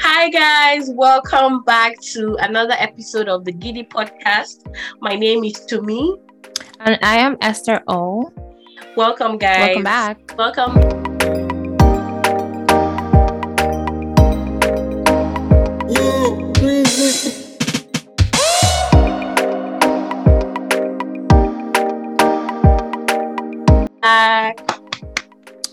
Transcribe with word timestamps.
Hi, 0.00 0.30
guys. 0.30 0.90
Welcome 0.90 1.64
back 1.64 1.98
to 2.14 2.36
another 2.40 2.74
episode 2.78 3.28
of 3.28 3.44
the 3.44 3.52
Giddy 3.52 3.82
Podcast. 3.82 4.66
My 5.00 5.16
name 5.16 5.42
is 5.42 5.54
Tumi. 5.66 6.16
And 6.80 6.98
I 7.02 7.18
am 7.18 7.36
Esther 7.40 7.82
O. 7.88 8.32
Welcome, 8.96 9.38
guys. 9.38 9.74
Welcome 9.76 9.82
back. 9.82 10.34
Welcome. 10.38 10.78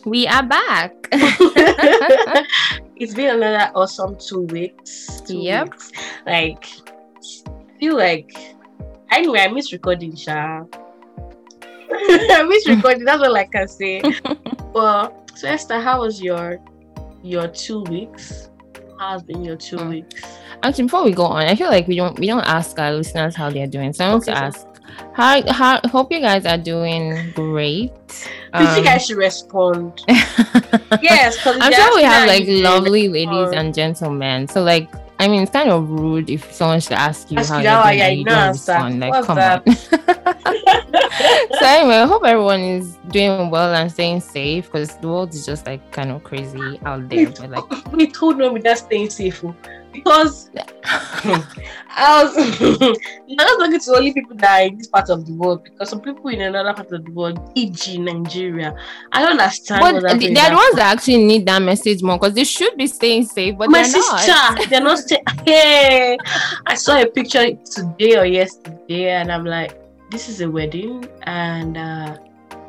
We 0.05 0.27
are 0.27 0.43
back. 0.43 0.93
it's 2.97 3.13
been 3.13 3.35
another 3.35 3.71
awesome 3.75 4.15
two 4.17 4.41
weeks. 4.41 5.21
Two 5.27 5.37
Yep. 5.39 5.69
weeks. 5.71 5.91
Like, 6.25 6.65
feel 7.79 7.95
like 7.97 8.31
anyway, 9.11 9.39
I 9.41 9.47
miss 9.49 9.71
recording, 9.73 10.15
Sha. 10.15 10.63
I 11.91 12.45
miss 12.47 12.67
recording. 12.67 13.05
That's 13.05 13.21
all 13.23 13.35
I 13.35 13.45
can 13.45 13.67
say. 13.67 14.01
well, 14.73 15.25
so 15.35 15.47
Esther, 15.47 15.79
how 15.79 16.01
was 16.01 16.21
your 16.21 16.57
your 17.23 17.47
two 17.47 17.81
weeks? 17.83 18.49
How's 18.99 19.23
been 19.23 19.43
your 19.43 19.57
two 19.57 19.77
Mm. 19.77 19.89
weeks? 19.89 20.23
Actually, 20.63 20.85
before 20.85 21.03
we 21.03 21.11
go 21.11 21.25
on, 21.25 21.43
I 21.45 21.55
feel 21.55 21.67
like 21.69 21.87
we 21.87 21.95
don't 21.95 22.17
we 22.19 22.27
don't 22.27 22.45
ask 22.47 22.79
our 22.79 22.91
listeners 22.93 23.35
how 23.35 23.49
they're 23.49 23.67
doing. 23.67 23.93
So 23.93 24.05
I 24.05 24.11
want 24.11 24.23
to 24.25 24.31
so- 24.31 24.37
ask, 24.37 24.67
how 25.13 25.41
how 25.51 25.79
hope 25.89 26.11
you 26.11 26.19
guys 26.21 26.45
are 26.45 26.57
doing 26.57 27.31
great. 27.35 27.91
you 28.59 28.67
think 28.73 28.87
I 28.87 28.97
should 28.97 29.17
respond? 29.17 30.01
yes, 31.01 31.37
I'm 31.45 31.71
sure 31.71 31.95
we 31.95 32.03
have 32.03 32.27
like 32.27 32.45
lovely. 32.47 33.07
ladies 33.09 33.51
and 33.53 33.73
gentlemen. 33.73 34.47
So 34.47 34.63
like 34.63 34.89
I 35.17 35.27
mean, 35.29 35.43
it's 35.43 35.51
kind 35.51 35.69
of 35.69 35.89
rude 35.89 36.29
if 36.29 36.51
someone 36.51 36.81
should 36.81 36.93
ask 36.93 37.31
you 37.31 37.37
Ask 37.37 37.49
how 37.49 37.57
you 37.57 37.63
you're 37.63 37.71
how 37.71 37.81
oh, 37.81 37.91
doing 37.91 38.01
are 38.01 38.09
you, 38.09 38.17
you 38.19 38.25
don't 38.25 38.47
respond. 38.49 38.99
Like, 38.99 39.11
What's 39.11 39.27
come 39.27 39.35
that? 39.37 39.67
on. 39.67 39.75
so 41.59 41.65
anyway, 41.65 41.95
I 41.95 42.05
hope 42.05 42.25
everyone 42.25 42.59
is 42.59 42.97
doing 43.07 43.49
well 43.49 43.73
and 43.73 43.89
staying 43.89 44.19
safe 44.19 44.65
because 44.65 44.97
the 44.97 45.07
world 45.07 45.33
is 45.33 45.45
just 45.45 45.65
like 45.65 45.89
kind 45.91 46.11
of 46.11 46.23
crazy 46.23 46.79
out 46.85 47.07
there. 47.07 47.29
But 47.29 47.49
like, 47.49 47.91
we 47.93 48.07
told 48.11 48.39
them 48.39 48.53
we're 48.53 48.59
just 48.59 48.85
staying 48.85 49.09
safe 49.09 49.41
oh, 49.43 49.55
because 49.95 50.49
I 51.97 52.23
was 52.23 52.35
not 53.27 53.59
talking 53.59 53.79
to 53.79 53.95
only 53.95 54.13
people 54.13 54.35
that 54.37 54.61
are 54.61 54.67
in 54.67 54.77
this 54.77 54.87
part 54.87 55.09
of 55.09 55.25
the 55.25 55.33
world 55.33 55.63
because 55.63 55.89
some 55.89 56.01
people 56.01 56.29
in 56.29 56.41
another 56.41 56.73
part 56.73 56.91
of 56.91 57.05
the 57.05 57.11
world, 57.11 57.51
e.g. 57.55 57.97
Nigeria. 57.97 58.75
I 59.11 59.21
don't 59.21 59.31
understand. 59.31 59.81
but 59.81 60.03
what's 60.03 60.19
th- 60.19 60.33
they're 60.35 60.49
the 60.49 60.55
ones 60.55 60.75
that 60.75 60.97
actually 60.97 61.23
need 61.25 61.45
that 61.47 61.61
message 61.61 62.03
more 62.03 62.17
because 62.17 62.33
they 62.33 62.43
should 62.43 62.75
be 62.77 62.87
staying 62.87 63.25
safe, 63.25 63.57
but 63.57 63.69
my 63.69 63.83
they're 63.83 63.91
not. 63.93 64.19
sister, 64.19 64.69
they're 64.69 64.81
not 64.81 64.99
staying. 64.99 65.23
Hey, 65.45 66.17
I 66.65 66.75
saw 66.75 66.99
a 66.99 67.05
picture 67.05 67.51
today 67.65 68.17
or 68.17 68.25
yesterday, 68.25 69.11
and 69.11 69.31
I'm 69.31 69.45
like, 69.45 69.77
this 70.09 70.27
is 70.27 70.41
a 70.41 70.49
wedding, 70.49 71.07
and 71.23 71.77
uh, 71.77 72.17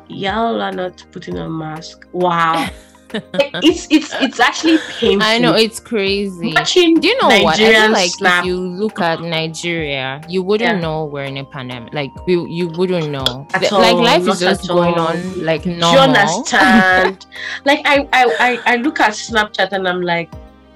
y'all 0.07 0.61
are 0.61 0.71
not 0.71 1.03
putting 1.11 1.37
on 1.37 1.57
mask. 1.57 2.05
Wow, 2.13 2.69
Like, 3.13 3.51
it's 3.63 3.87
it's 3.89 4.13
it's 4.21 4.39
actually 4.39 4.77
painful. 4.99 5.23
I 5.27 5.37
know 5.37 5.53
it's 5.55 5.79
crazy. 5.79 6.53
Watching 6.53 6.99
Do 6.99 7.07
you 7.07 7.17
know 7.21 7.27
what? 7.43 7.59
I 7.59 7.71
feel 7.71 7.91
like 7.91 8.11
snap. 8.11 8.41
if 8.43 8.47
you 8.47 8.57
look 8.57 8.99
at 9.01 9.21
Nigeria, 9.21 10.21
you 10.27 10.43
wouldn't 10.43 10.75
Yeah. 10.75 10.79
know 10.79 11.05
we're 11.05 11.23
in 11.23 11.37
a 11.37 11.45
pandemic. 11.45 11.93
Like 11.93 12.11
you, 12.27 12.47
you 12.47 12.67
wouldn't 12.69 13.09
know. 13.11 13.47
At 13.53 13.61
like 13.71 13.93
all, 13.95 14.03
life 14.03 14.27
is 14.27 14.39
just 14.39 14.67
going 14.67 14.95
all. 14.95 15.07
on 15.09 15.43
like 15.45 15.63
Do 15.63 15.71
you 15.71 15.83
understand? 15.85 17.25
like 17.65 17.81
I, 17.85 18.07
I 18.13 18.23
I 18.39 18.59
I 18.65 18.75
look 18.77 18.99
at 18.99 19.11
Snapchat 19.13 19.71
and 19.71 19.87
I'm 19.87 20.01
like, 20.01 20.31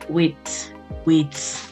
wait, 0.10 0.74
wait. 1.06 1.68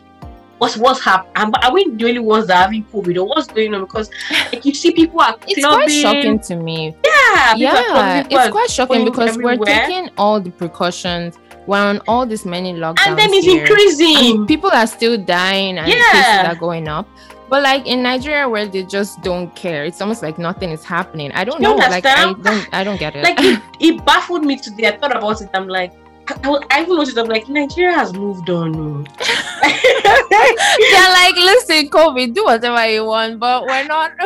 What's 0.60 0.76
what's 0.76 1.02
happening? 1.02 1.54
Are 1.64 1.72
we 1.74 1.90
the 1.90 2.06
only 2.10 2.20
ones 2.20 2.48
that 2.48 2.58
are 2.58 2.64
having 2.64 2.84
COVID 2.92 3.16
or 3.18 3.24
what's 3.24 3.48
going 3.48 3.74
on? 3.74 3.80
Because 3.82 4.10
like 4.52 4.66
you 4.66 4.74
see 4.74 4.92
people 4.92 5.22
are 5.22 5.38
It's 5.48 5.62
clubbing. 5.64 5.88
quite 5.88 5.90
shocking 6.02 6.40
to 6.42 6.56
me. 6.58 6.88
Yeah, 6.88 6.92
people 6.92 7.00
are 7.00 7.00
clubbing, 7.00 7.19
Yeah, 7.58 8.26
it's 8.30 8.52
quite 8.52 8.70
shocking 8.70 9.06
because 9.06 9.38
we're 9.38 9.58
taking 9.58 10.10
all 10.18 10.40
the 10.40 10.52
precautions. 10.52 11.38
We're 11.68 11.78
on 11.78 12.02
all 12.08 12.26
these 12.26 12.46
many 12.46 12.74
lockdowns. 12.74 13.08
and 13.08 13.20
then 13.20 13.30
it's 13.32 13.46
here. 13.46 13.62
increasing. 13.66 14.38
and 14.40 14.48
people 14.48 14.72
are 14.72 14.88
still 14.88 15.18
dying 15.18 15.78
and 15.78 15.88
Yeah. 15.88 16.12
cases 16.12 16.48
are 16.56 16.60
going 16.60 16.88
up. 16.88 17.08
But 17.48 17.64
like 17.64 17.86
in 17.88 18.02
Nigeria 18.04 18.48
where 18.48 18.66
they 18.68 18.84
just 18.84 19.22
don't 19.22 19.54
care, 19.56 19.84
it's 19.86 20.02
almost 20.02 20.22
like 20.24 20.38
nothing 20.40 20.70
is 20.72 20.84
happening. 20.84 21.32
I 21.34 21.44
don't 21.44 21.62
You 21.62 21.70
know. 21.70 21.76
Like 21.76 22.06
I 22.06 22.16
don't 22.34 22.68
I 22.74 22.84
don't 22.84 23.00
get 23.00 23.16
it. 23.16 23.24
like 23.24 23.40
it, 23.50 23.62
it 23.80 24.06
baffled 24.06 24.46
me 24.46 24.58
today. 24.58 24.88
I 24.88 24.98
thought 24.98 25.16
about 25.16 25.42
it. 25.42 25.50
I'm 25.54 25.68
like, 25.68 25.94
I, 26.30 26.38
I, 26.44 26.60
I 26.72 26.82
even 26.84 26.96
noticed. 26.98 27.18
I'm 27.18 27.28
like, 27.28 27.48
Nigeria 27.50 27.94
has 27.98 28.14
moved 28.14 28.50
on. 28.50 28.76
oh. 28.76 29.04
They're 29.62 31.10
like, 31.12 31.36
listen, 31.36 31.90
COVID, 31.90 32.34
do 32.34 32.44
whatever 32.46 32.86
you 32.92 33.06
want, 33.06 33.40
but 33.40 33.66
we're 33.66 33.86
not. 33.86 34.12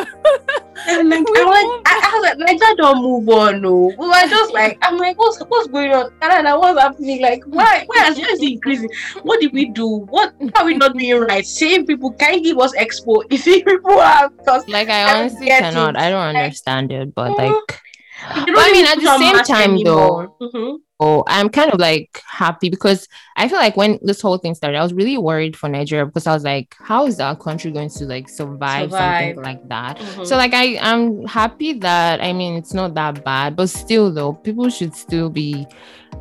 I'm 0.86 1.08
like, 1.08 1.28
We 1.30 1.40
I'm 1.40 1.46
like. 1.48 1.82
I, 1.86 2.00
I 2.02 2.10
was 2.14 2.22
like, 2.22 2.38
Nigeria 2.38 2.76
don't 2.76 3.02
move 3.02 3.28
on, 3.28 3.62
no. 3.62 3.92
We 3.98 4.06
were 4.06 4.28
just 4.28 4.52
like, 4.52 4.78
I'm 4.82 4.96
like, 4.98 5.18
what's 5.18 5.38
what's 5.48 5.68
going 5.68 5.92
on? 5.92 6.10
Canada, 6.20 6.58
what's 6.58 6.78
happening? 6.80 7.22
Like, 7.22 7.42
why 7.46 7.84
why 7.86 8.08
is 8.08 8.16
this 8.16 8.40
increasing? 8.42 8.90
What 9.22 9.40
did 9.40 9.52
we 9.52 9.66
do? 9.70 9.86
What 10.10 10.34
are 10.56 10.64
we 10.64 10.74
not 10.76 10.92
doing 10.96 11.20
right? 11.20 11.44
Same 11.46 11.86
people 11.86 12.12
can 12.12 12.42
give 12.42 12.58
us 12.58 12.74
expo. 12.76 13.22
If 13.30 13.44
people 13.44 13.98
have 14.00 14.36
because 14.38 14.68
like 14.68 14.88
I 14.88 15.02
I 15.04 15.20
honestly 15.20 15.46
get 15.46 15.62
cannot. 15.62 15.96
it. 15.96 16.00
I 16.00 16.10
don't 16.10 16.34
Like, 16.34 16.44
understand 16.44 16.92
it, 16.92 17.14
but 17.14 17.32
Mhm. 17.32 17.38
like 17.38 17.80
But 18.46 18.56
I 18.56 18.72
mean, 18.72 18.86
at 18.86 19.00
the 19.00 19.18
same 19.18 19.38
time, 19.44 19.70
anymore. 19.72 20.32
Mhm. 20.40 20.54
oh, 20.54 20.78
I'm 21.36 21.48
kind 21.58 21.70
of 21.72 21.78
like 21.80 22.22
happy 22.26 22.68
because 22.70 23.08
I 23.36 23.48
feel 23.48 23.58
like 23.58 23.76
when 23.76 23.98
this 24.02 24.20
whole 24.20 24.38
thing 24.38 24.54
started, 24.54 24.78
I 24.78 24.82
was 24.82 24.92
really 25.00 25.18
worried 25.18 25.54
for 25.56 25.68
Nigeria 25.68 26.06
because 26.06 26.26
I 26.26 26.32
was 26.32 26.44
like, 26.44 26.74
how 26.80 27.06
is 27.06 27.20
our 27.20 27.36
country 27.36 27.70
going 27.72 27.90
to 27.98 28.04
like 28.06 28.28
survive, 28.28 28.90
Survive. 28.90 29.34
something 29.36 29.42
like 29.50 29.62
that? 29.68 29.98
Mhm. 29.98 30.26
So 30.26 30.36
like 30.36 30.54
I 30.54 30.78
I'm 30.90 31.24
happy 31.26 31.70
that 31.86 32.20
I 32.22 32.32
mean 32.32 32.52
it's 32.60 32.74
not 32.74 32.94
that 32.94 33.24
bad, 33.24 33.56
but 33.56 33.68
still 33.68 34.12
though, 34.12 34.32
people 34.46 34.68
should 34.70 34.94
still 34.94 35.28
be 35.30 35.66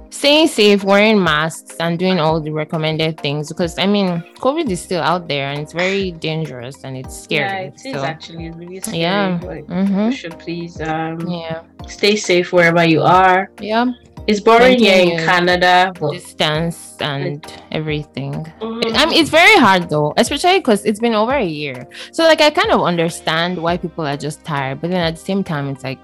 staying 0.10 0.48
safe, 0.48 0.84
wearing 0.84 1.18
masks, 1.24 1.76
and 1.80 1.98
doing 1.98 2.20
all 2.20 2.40
the 2.40 2.52
recommended 2.52 3.20
things 3.20 3.50
because 3.50 3.78
I 3.80 3.88
mean 3.88 4.24
COVID 4.46 4.70
is 4.70 4.82
still 4.82 5.02
out 5.02 5.28
there 5.28 5.48
and 5.50 5.60
it's 5.64 5.74
very 5.74 6.12
dangerous 6.12 6.84
and 6.84 6.98
it's 6.98 7.16
scary. 7.26 7.50
yeah, 7.50 7.70
it 7.70 7.76
is 7.86 7.94
so, 7.94 8.04
actually 8.14 8.52
really 8.52 8.80
scary. 8.80 9.00
Yeah. 9.00 9.40
Like, 9.44 9.66
mhm. 9.68 10.12
You 10.12 10.16
should 10.22 10.38
please 10.40 10.80
um 10.82 11.18
Yeah. 11.28 11.62
stay 11.88 12.16
safe 12.16 12.54
wherever 12.54 12.84
you 12.86 13.02
are. 13.02 13.50
Yeah. 13.60 13.86
It's 14.26 14.40
boring 14.40 14.80
here 14.80 15.02
in 15.04 15.18
Canada, 15.26 15.92
Distance 16.12 16.96
and 17.02 17.44
everything. 17.72 18.46
Mhm. 18.62 18.96
I 18.96 19.06
mean, 19.06 19.20
it's 19.20 19.30
very 19.30 19.58
hard 19.60 19.90
though, 19.90 20.14
especially 20.16 20.60
because 20.60 20.86
it's 20.86 21.00
been 21.00 21.14
over 21.14 21.34
a 21.34 21.44
year. 21.44 21.88
So 22.12 22.24
like, 22.24 22.40
I 22.40 22.50
kind 22.50 22.72
of 22.72 22.82
understand 22.82 23.58
why 23.62 23.76
people 23.78 24.06
are 24.08 24.16
just 24.18 24.44
tired, 24.46 24.80
but 24.80 24.92
then 24.92 25.02
at 25.02 25.16
the 25.16 25.22
same 25.22 25.44
time, 25.44 25.68
it's 25.70 25.84
like, 25.84 26.00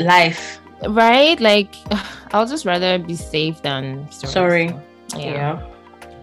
life. 0.00 0.60
right? 0.88 1.40
Like, 1.40 1.74
I'll 2.32 2.46
just 2.46 2.64
rather 2.66 2.98
be 2.98 3.16
safe 3.16 3.60
than 3.62 4.06
sorry. 4.12 4.32
Sorry. 4.32 4.68
So, 5.08 5.18
yeah. 5.18 5.32
Yeah. 5.32 5.60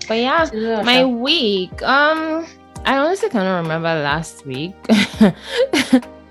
But 0.07 0.17
yeah, 0.19 0.49
Yeah. 0.53 0.81
my 0.83 1.03
week. 1.05 1.75
Um, 1.83 2.45
I 2.85 2.97
honestly 2.97 3.29
cannot 3.29 3.57
remember 3.63 3.87
last 4.03 4.45
week. 4.45 4.75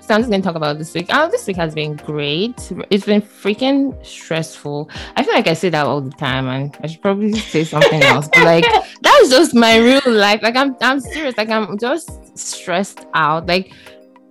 So 0.00 0.14
I'm 0.14 0.20
just 0.20 0.30
gonna 0.30 0.42
talk 0.42 0.54
about 0.54 0.78
this 0.78 0.94
week. 0.94 1.06
Oh, 1.10 1.28
this 1.30 1.46
week 1.46 1.56
has 1.56 1.74
been 1.74 1.96
great. 1.96 2.72
It's 2.90 3.06
been 3.06 3.22
freaking 3.22 4.04
stressful. 4.04 4.90
I 5.16 5.22
feel 5.22 5.34
like 5.34 5.46
I 5.46 5.54
say 5.54 5.70
that 5.70 5.86
all 5.86 6.00
the 6.00 6.10
time, 6.10 6.48
and 6.48 6.76
I 6.82 6.86
should 6.86 7.02
probably 7.02 7.32
say 7.52 7.64
something 7.64 8.02
else. 8.02 8.28
But 8.32 8.44
like, 8.44 8.64
that's 9.02 9.30
just 9.30 9.54
my 9.54 9.78
real 9.78 10.00
life. 10.06 10.42
Like, 10.42 10.56
I'm, 10.56 10.76
I'm 10.80 11.00
serious. 11.00 11.36
Like, 11.36 11.48
I'm 11.48 11.78
just 11.78 12.38
stressed 12.38 13.06
out. 13.14 13.46
Like, 13.46 13.72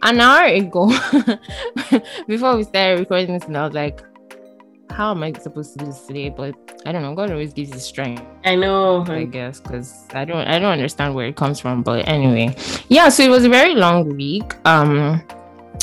an 0.04 0.20
hour 0.20 0.46
ago, 0.46 0.88
before 2.28 2.58
we 2.58 2.64
started 2.64 3.00
recording 3.00 3.34
this, 3.34 3.46
and 3.46 3.58
I 3.58 3.66
was 3.66 3.74
like, 3.74 4.02
how 4.92 5.12
am 5.12 5.24
I 5.24 5.34
supposed 5.34 5.74
to 5.74 5.80
do 5.80 5.86
this 5.86 6.06
today? 6.06 6.30
But 6.30 6.56
I 6.86 6.92
don't 6.92 7.02
know. 7.02 7.16
God 7.16 7.32
always 7.32 7.54
gives 7.54 7.72
you 7.72 7.80
strength. 7.80 8.24
I 8.46 8.56
know. 8.56 9.06
I 9.08 9.26
guess 9.26 9.60
because 9.60 10.06
I 10.14 10.26
don't 10.26 10.48
I 10.48 10.60
don't 10.60 10.72
understand 10.72 11.16
where 11.16 11.28
it 11.28 11.36
comes 11.36 11.60
from. 11.60 11.84
But 11.84 12.08
anyway, 12.08 12.56
yeah. 12.90 13.10
So 13.10 13.24
it 13.24 13.30
was 13.30 13.46
a 13.46 13.50
very 13.50 13.76
long 13.76 14.16
week. 14.16 14.56
Um, 14.66 15.22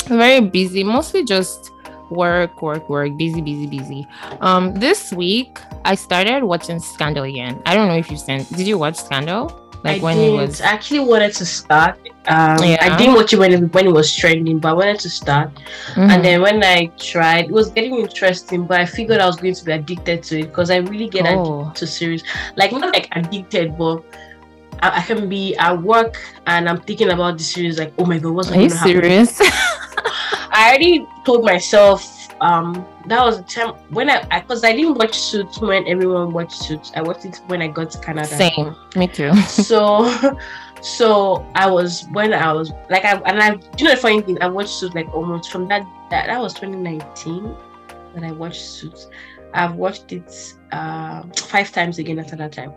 very 0.07 0.41
busy. 0.41 0.83
Mostly 0.83 1.25
just 1.25 1.71
work, 2.09 2.61
work, 2.61 2.89
work. 2.89 3.17
Busy, 3.17 3.41
busy, 3.41 3.67
busy. 3.67 4.07
Um, 4.41 4.73
this 4.75 5.11
week 5.13 5.59
I 5.85 5.95
started 5.95 6.43
watching 6.43 6.79
Scandal 6.79 7.23
again. 7.23 7.61
I 7.65 7.75
don't 7.75 7.87
know 7.87 7.97
if 7.97 8.09
you 8.09 8.17
sent. 8.17 8.49
Did 8.55 8.67
you 8.67 8.77
watch 8.77 8.95
Scandal? 8.95 9.68
Like 9.83 10.01
I 10.01 10.03
when 10.03 10.17
didn't. 10.17 10.33
it 10.33 10.47
was. 10.47 10.61
I 10.61 10.67
actually 10.67 10.99
wanted 10.99 11.33
to 11.35 11.45
start. 11.45 11.97
Um, 12.27 12.57
Yeah. 12.63 12.77
I 12.81 12.97
didn't 12.97 13.15
watch 13.15 13.31
it 13.33 13.39
when 13.39 13.53
it, 13.53 13.73
when 13.73 13.87
it 13.87 13.91
was 13.93 14.13
trending, 14.15 14.59
but 14.59 14.69
I 14.69 14.73
wanted 14.73 14.99
to 14.99 15.09
start. 15.09 15.51
Mhm. 15.95 16.09
And 16.11 16.23
then 16.25 16.41
when 16.41 16.63
I 16.63 16.87
tried, 16.99 17.45
it 17.45 17.51
was 17.51 17.69
getting 17.69 17.95
interesting, 17.95 18.65
but 18.65 18.79
I 18.81 18.85
figured 18.85 19.19
I 19.21 19.25
was 19.25 19.37
going 19.37 19.53
to 19.55 19.65
be 19.65 19.71
addicted 19.71 20.23
to 20.23 20.39
it 20.41 20.47
because 20.47 20.69
I 20.69 20.77
really 20.77 21.07
get 21.07 21.25
Oh. 21.27 21.61
addicted 21.61 21.75
to 21.79 21.87
series. 21.87 22.23
Like 22.57 22.71
not 22.73 22.93
like 22.93 23.07
addicted, 23.13 23.77
but 23.77 24.03
I, 24.81 24.99
I 24.99 25.01
can 25.01 25.29
be 25.29 25.55
at 25.55 25.81
work 25.81 26.17
and 26.45 26.67
I'm 26.69 26.81
thinking 26.81 27.09
about 27.11 27.37
the 27.37 27.43
series. 27.43 27.79
Like, 27.79 27.93
oh 27.97 28.05
my 28.05 28.17
god, 28.19 28.33
what's 28.33 28.49
Are 28.51 28.55
you 28.61 28.67
going 28.67 28.71
to 28.71 28.75
happen? 28.77 29.01
serious? 29.01 29.41
I 30.51 30.69
already 30.69 31.05
told 31.25 31.45
myself 31.45 32.05
um 32.41 32.85
that 33.09 33.23
was 33.23 33.37
the 33.37 33.43
time 33.43 33.73
when 33.89 34.09
I 34.09 34.39
because 34.39 34.63
I, 34.63 34.73
didn't 34.73 34.95
watch 34.95 35.17
Suits 35.17 35.59
when 35.59 35.87
everyone 35.87 36.31
watched 36.31 36.53
Suits. 36.53 36.91
I 36.95 37.01
watched 37.01 37.25
it 37.25 37.41
when 37.47 37.61
I 37.61 37.67
got 37.67 37.91
to 37.91 37.99
Canada. 37.99 38.27
Same, 38.27 38.75
me 38.95 39.07
too. 39.07 39.35
so, 39.47 40.37
so 40.81 41.45
I 41.55 41.69
was 41.69 42.05
when 42.11 42.33
I 42.33 42.53
was 42.53 42.71
like 42.89 43.05
I 43.05 43.17
and 43.25 43.41
I 43.41 43.59
you 43.77 43.85
know 43.85 43.91
the 43.91 43.97
funny 43.97 44.21
thing 44.21 44.41
I 44.41 44.47
watched 44.47 44.69
Suits 44.69 44.95
like 44.95 45.13
almost 45.13 45.51
from 45.51 45.67
that 45.69 45.85
that 46.11 46.27
that 46.27 46.39
was 46.39 46.53
2019 46.53 47.55
that 48.15 48.23
I 48.23 48.31
watched 48.31 48.61
Suits. 48.61 49.07
I've 49.53 49.75
watched 49.75 50.11
it 50.11 50.53
uh, 50.71 51.23
five 51.35 51.71
times 51.71 51.97
again 51.97 52.19
after 52.19 52.35
that 52.35 52.51
time 52.51 52.73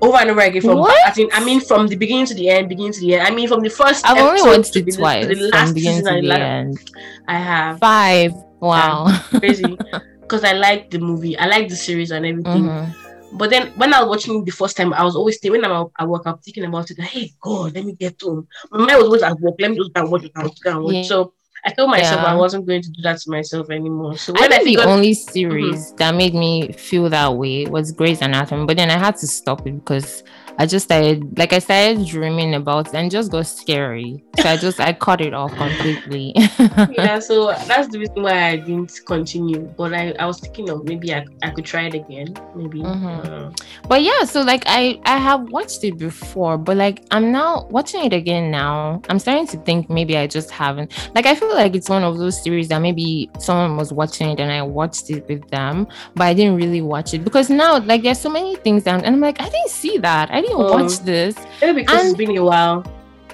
over 0.00 0.16
and 0.16 0.30
over 0.30 0.40
again 0.40 0.62
from 0.62 0.78
What? 0.78 1.06
I 1.06 1.10
think 1.10 1.36
I 1.36 1.44
mean 1.44 1.60
from 1.60 1.86
the 1.86 1.96
beginning 1.96 2.26
to 2.26 2.34
the 2.34 2.48
end, 2.48 2.68
beginning 2.68 2.92
to 2.92 3.00
the 3.00 3.14
end. 3.14 3.26
I 3.26 3.30
mean 3.30 3.48
from 3.48 3.60
the 3.60 3.70
first 3.70 4.06
I've 4.06 4.18
only 4.18 4.42
watched 4.42 4.72
to 4.74 4.80
it 4.80 4.86
the, 4.86 4.92
twice 4.92 5.26
the 5.26 5.34
from 5.34 5.50
last 5.50 5.74
beginning 5.74 5.98
season 5.98 6.14
to 6.14 6.20
the 6.22 6.28
the 6.28 6.40
end. 6.40 6.90
I 7.26 7.38
have 7.38 7.78
Five. 7.78 8.32
Wow. 8.60 9.06
crazy 9.30 9.76
because 10.20 10.44
I 10.44 10.52
like 10.52 10.90
the 10.90 10.98
movie, 10.98 11.38
I 11.38 11.46
like 11.46 11.68
the 11.68 11.76
series 11.76 12.10
and 12.10 12.26
everything. 12.26 12.64
Mhm. 12.64 12.94
But 13.32 13.50
then 13.50 13.72
when 13.76 13.92
I 13.92 14.00
was 14.00 14.08
watching 14.08 14.44
the 14.44 14.50
first 14.50 14.76
time, 14.76 14.94
I 14.94 15.04
was 15.04 15.14
always 15.14 15.38
thinking 15.38 15.60
when 15.60 15.70
I'm 15.70 15.86
at 15.98 16.08
work, 16.08 16.22
I'm 16.26 16.38
thinking 16.38 16.64
about 16.64 16.90
it. 16.90 16.98
Hey 17.00 17.32
God, 17.40 17.74
let 17.74 17.84
me 17.84 17.92
get 17.92 18.20
home. 18.22 18.48
My 18.70 18.78
mind 18.78 18.96
was 18.98 19.04
always 19.04 19.22
at 19.22 19.38
work. 19.40 19.54
Let 19.58 19.70
me 19.70 19.76
just 19.76 19.92
go 19.92 20.00
and 20.02 20.10
watch 20.10 20.24
it. 20.24 20.32
and 20.34 20.82
watch. 20.82 20.94
Yeah. 20.94 21.02
So 21.02 21.34
I 21.64 21.72
told 21.72 21.90
myself 21.90 22.22
Yeah. 22.22 22.32
I 22.32 22.34
wasn't 22.34 22.66
going 22.66 22.82
to 22.82 22.90
do 22.90 23.02
that 23.02 23.18
to 23.18 23.30
myself 23.30 23.68
anymore. 23.70 24.16
So 24.16 24.32
I 24.36 24.40
when 24.40 24.52
I, 24.52 24.56
think 24.56 24.64
the 24.64 24.82
figured, 24.82 24.86
only 24.86 25.14
series 25.14 25.92
that 25.94 26.14
made 26.14 26.34
me 26.34 26.72
feel 26.72 27.08
that 27.10 27.34
way 27.34 27.66
was 27.66 27.92
Grey's 27.92 28.22
Anatomy, 28.22 28.64
but 28.64 28.76
then 28.76 28.90
I 28.90 28.98
had 28.98 29.16
to 29.16 29.26
stop 29.26 29.66
it 29.66 29.72
because 29.72 30.22
I 30.58 30.66
just 30.66 30.86
started, 30.86 31.38
like, 31.38 31.52
I 31.52 31.60
started 31.60 32.04
dreaming 32.06 32.54
about 32.54 32.88
it 32.88 32.94
and 32.94 33.10
just 33.10 33.30
got 33.30 33.46
scary. 33.46 34.24
So 34.40 34.48
I 34.48 34.56
just, 34.56 34.80
I 34.80 34.92
cut 34.92 35.20
it 35.20 35.32
off 35.32 35.54
completely. 35.54 36.32
yeah, 36.98 37.20
so 37.20 37.52
that's 37.66 37.88
the 37.88 38.00
reason 38.00 38.22
why 38.22 38.48
I 38.48 38.56
didn't 38.56 39.00
continue. 39.06 39.60
But 39.76 39.94
I, 39.94 40.12
I 40.18 40.26
was 40.26 40.40
thinking 40.40 40.68
of 40.70 40.84
maybe 40.84 41.14
I, 41.14 41.24
I 41.42 41.50
could 41.50 41.64
try 41.64 41.82
it 41.82 41.94
again. 41.94 42.34
Maybe. 42.56 42.80
Mhm. 42.80 43.24
Uh, 43.24 43.52
but 43.88 44.02
yeah, 44.02 44.24
so 44.24 44.42
like, 44.42 44.64
I, 44.66 45.00
I 45.04 45.18
have 45.18 45.48
watched 45.50 45.84
it 45.84 45.96
before, 45.96 46.58
but 46.58 46.76
like, 46.76 47.04
I'm 47.12 47.30
now 47.30 47.68
watching 47.70 48.04
it 48.04 48.12
again 48.12 48.50
now. 48.50 49.00
I'm 49.08 49.18
starting 49.18 49.46
to 49.48 49.58
think 49.58 49.88
maybe 49.88 50.16
I 50.16 50.26
just 50.26 50.50
haven't. 50.50 50.92
Like, 51.14 51.26
I 51.26 51.34
feel 51.36 51.54
like 51.54 51.76
it's 51.76 51.88
one 51.88 52.02
of 52.02 52.18
those 52.18 52.42
series 52.42 52.68
that 52.68 52.80
maybe 52.80 53.30
someone 53.38 53.76
was 53.76 53.92
watching 53.92 54.30
it 54.30 54.40
and 54.40 54.50
I 54.50 54.62
watched 54.62 55.10
it 55.10 55.28
with 55.28 55.48
them, 55.50 55.86
but 56.14 56.24
I 56.24 56.34
didn't 56.34 56.56
really 56.56 56.82
watch 56.82 57.14
it 57.14 57.22
because 57.22 57.48
now, 57.48 57.78
like, 57.78 58.02
there's 58.02 58.18
so 58.18 58.28
many 58.28 58.56
things 58.56 58.82
that, 58.84 59.04
and 59.04 59.14
I'm 59.14 59.20
like, 59.20 59.40
I 59.40 59.48
didn't 59.48 59.70
see 59.70 59.98
that. 59.98 60.30
I 60.30 60.40
didn't 60.40 60.47
Oh. 60.52 60.72
watch 60.82 60.98
this. 61.00 61.36
maybe 61.60 61.82
because 61.82 62.00
And- 62.00 62.08
it's 62.10 62.18
been 62.18 62.36
a 62.36 62.44
while. 62.44 62.84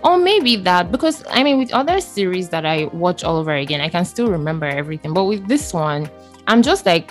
Or 0.03 0.19
maybe 0.19 0.57
that 0.57 0.93
because 0.93 1.25
I 1.31 1.43
mean, 1.43 1.59
with 1.59 1.73
other 1.73 1.99
series 2.01 2.51
that 2.51 2.67
I 2.67 2.85
watch 2.93 3.25
all 3.25 3.39
over 3.39 3.55
again, 3.55 3.81
I 3.81 3.89
can 3.89 4.05
still 4.05 4.29
remember 4.29 4.67
everything. 4.67 5.15
But 5.15 5.25
with 5.25 5.49
this 5.49 5.73
one, 5.73 6.11
I'm 6.47 6.61
just 6.63 6.85
like 6.85 7.11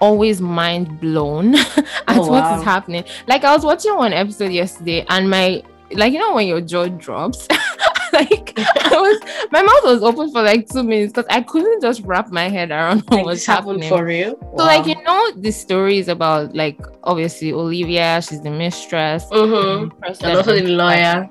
always 0.00 0.40
mind 0.40 1.00
blown 1.00 1.54
at 1.56 1.84
Oh, 2.08 2.20
what 2.20 2.42
wow. 2.44 2.58
is 2.58 2.64
happening. 2.64 3.02
Like 3.26 3.42
I 3.42 3.52
was 3.54 3.64
watching 3.64 3.96
one 3.96 4.12
episode 4.12 4.52
yesterday, 4.52 5.04
and 5.08 5.28
my 5.28 5.64
like 5.94 6.12
you 6.12 6.20
know 6.20 6.34
when 6.34 6.46
your 6.46 6.60
jaw 6.60 6.86
drops. 6.86 7.48
like 8.30 8.52
I 8.58 8.90
was, 9.00 9.20
my 9.50 9.62
mouth 9.62 9.84
was 9.84 10.02
open 10.02 10.30
for 10.32 10.42
like 10.42 10.68
two 10.68 10.82
minutes 10.82 11.12
because 11.12 11.26
I 11.30 11.42
couldn't 11.42 11.80
just 11.80 12.02
wrap 12.02 12.30
my 12.30 12.48
head 12.48 12.70
around 12.70 13.00
what 13.08 13.24
was 13.24 13.44
happening. 13.46 13.88
for 13.88 14.04
real. 14.04 14.38
So 14.56 14.64
like 14.64 14.86
you 14.86 15.02
know 15.02 15.32
the 15.32 15.50
story 15.50 15.98
is 15.98 16.08
about 16.08 16.54
like 16.54 16.78
obviously 17.04 17.52
Olivia, 17.52 18.20
she's 18.22 18.42
the 18.42 18.50
mistress. 18.50 19.24
Mm-hmm. 19.26 19.88
the 20.00 20.26
And 20.26 20.36
also 20.36 20.54
the 20.54 20.68
lawyer. 20.68 21.28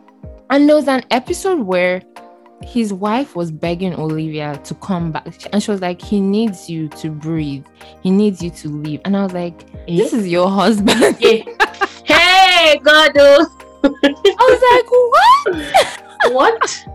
and 0.49 0.67
there 0.67 0.75
was 0.75 0.87
an 0.87 1.03
episode 1.11 1.59
where 1.59 2.01
his 2.63 2.93
wife 2.93 3.35
was 3.35 3.51
begging 3.51 3.93
Olivia 3.95 4.59
to 4.65 4.75
come 4.75 5.11
back. 5.11 5.25
And 5.51 5.61
she 5.63 5.71
was 5.71 5.81
like, 5.81 6.01
He 6.01 6.19
needs 6.19 6.69
you 6.69 6.89
to 6.89 7.09
breathe. 7.09 7.65
He 8.03 8.11
needs 8.11 8.41
you 8.41 8.49
to 8.51 8.69
leave. 8.69 9.01
And 9.05 9.17
I 9.17 9.23
was 9.23 9.33
like, 9.33 9.65
This 9.87 10.13
is 10.13 10.27
your 10.27 10.49
husband. 10.49 11.17
Yeah. 11.19 11.43
hey, 12.05 12.77
God. 12.83 13.11
oh. 13.17 13.57
I 13.83 14.47
was 14.49 14.61
like, 14.71 15.65
What? 15.65 16.10
What? 16.29 16.85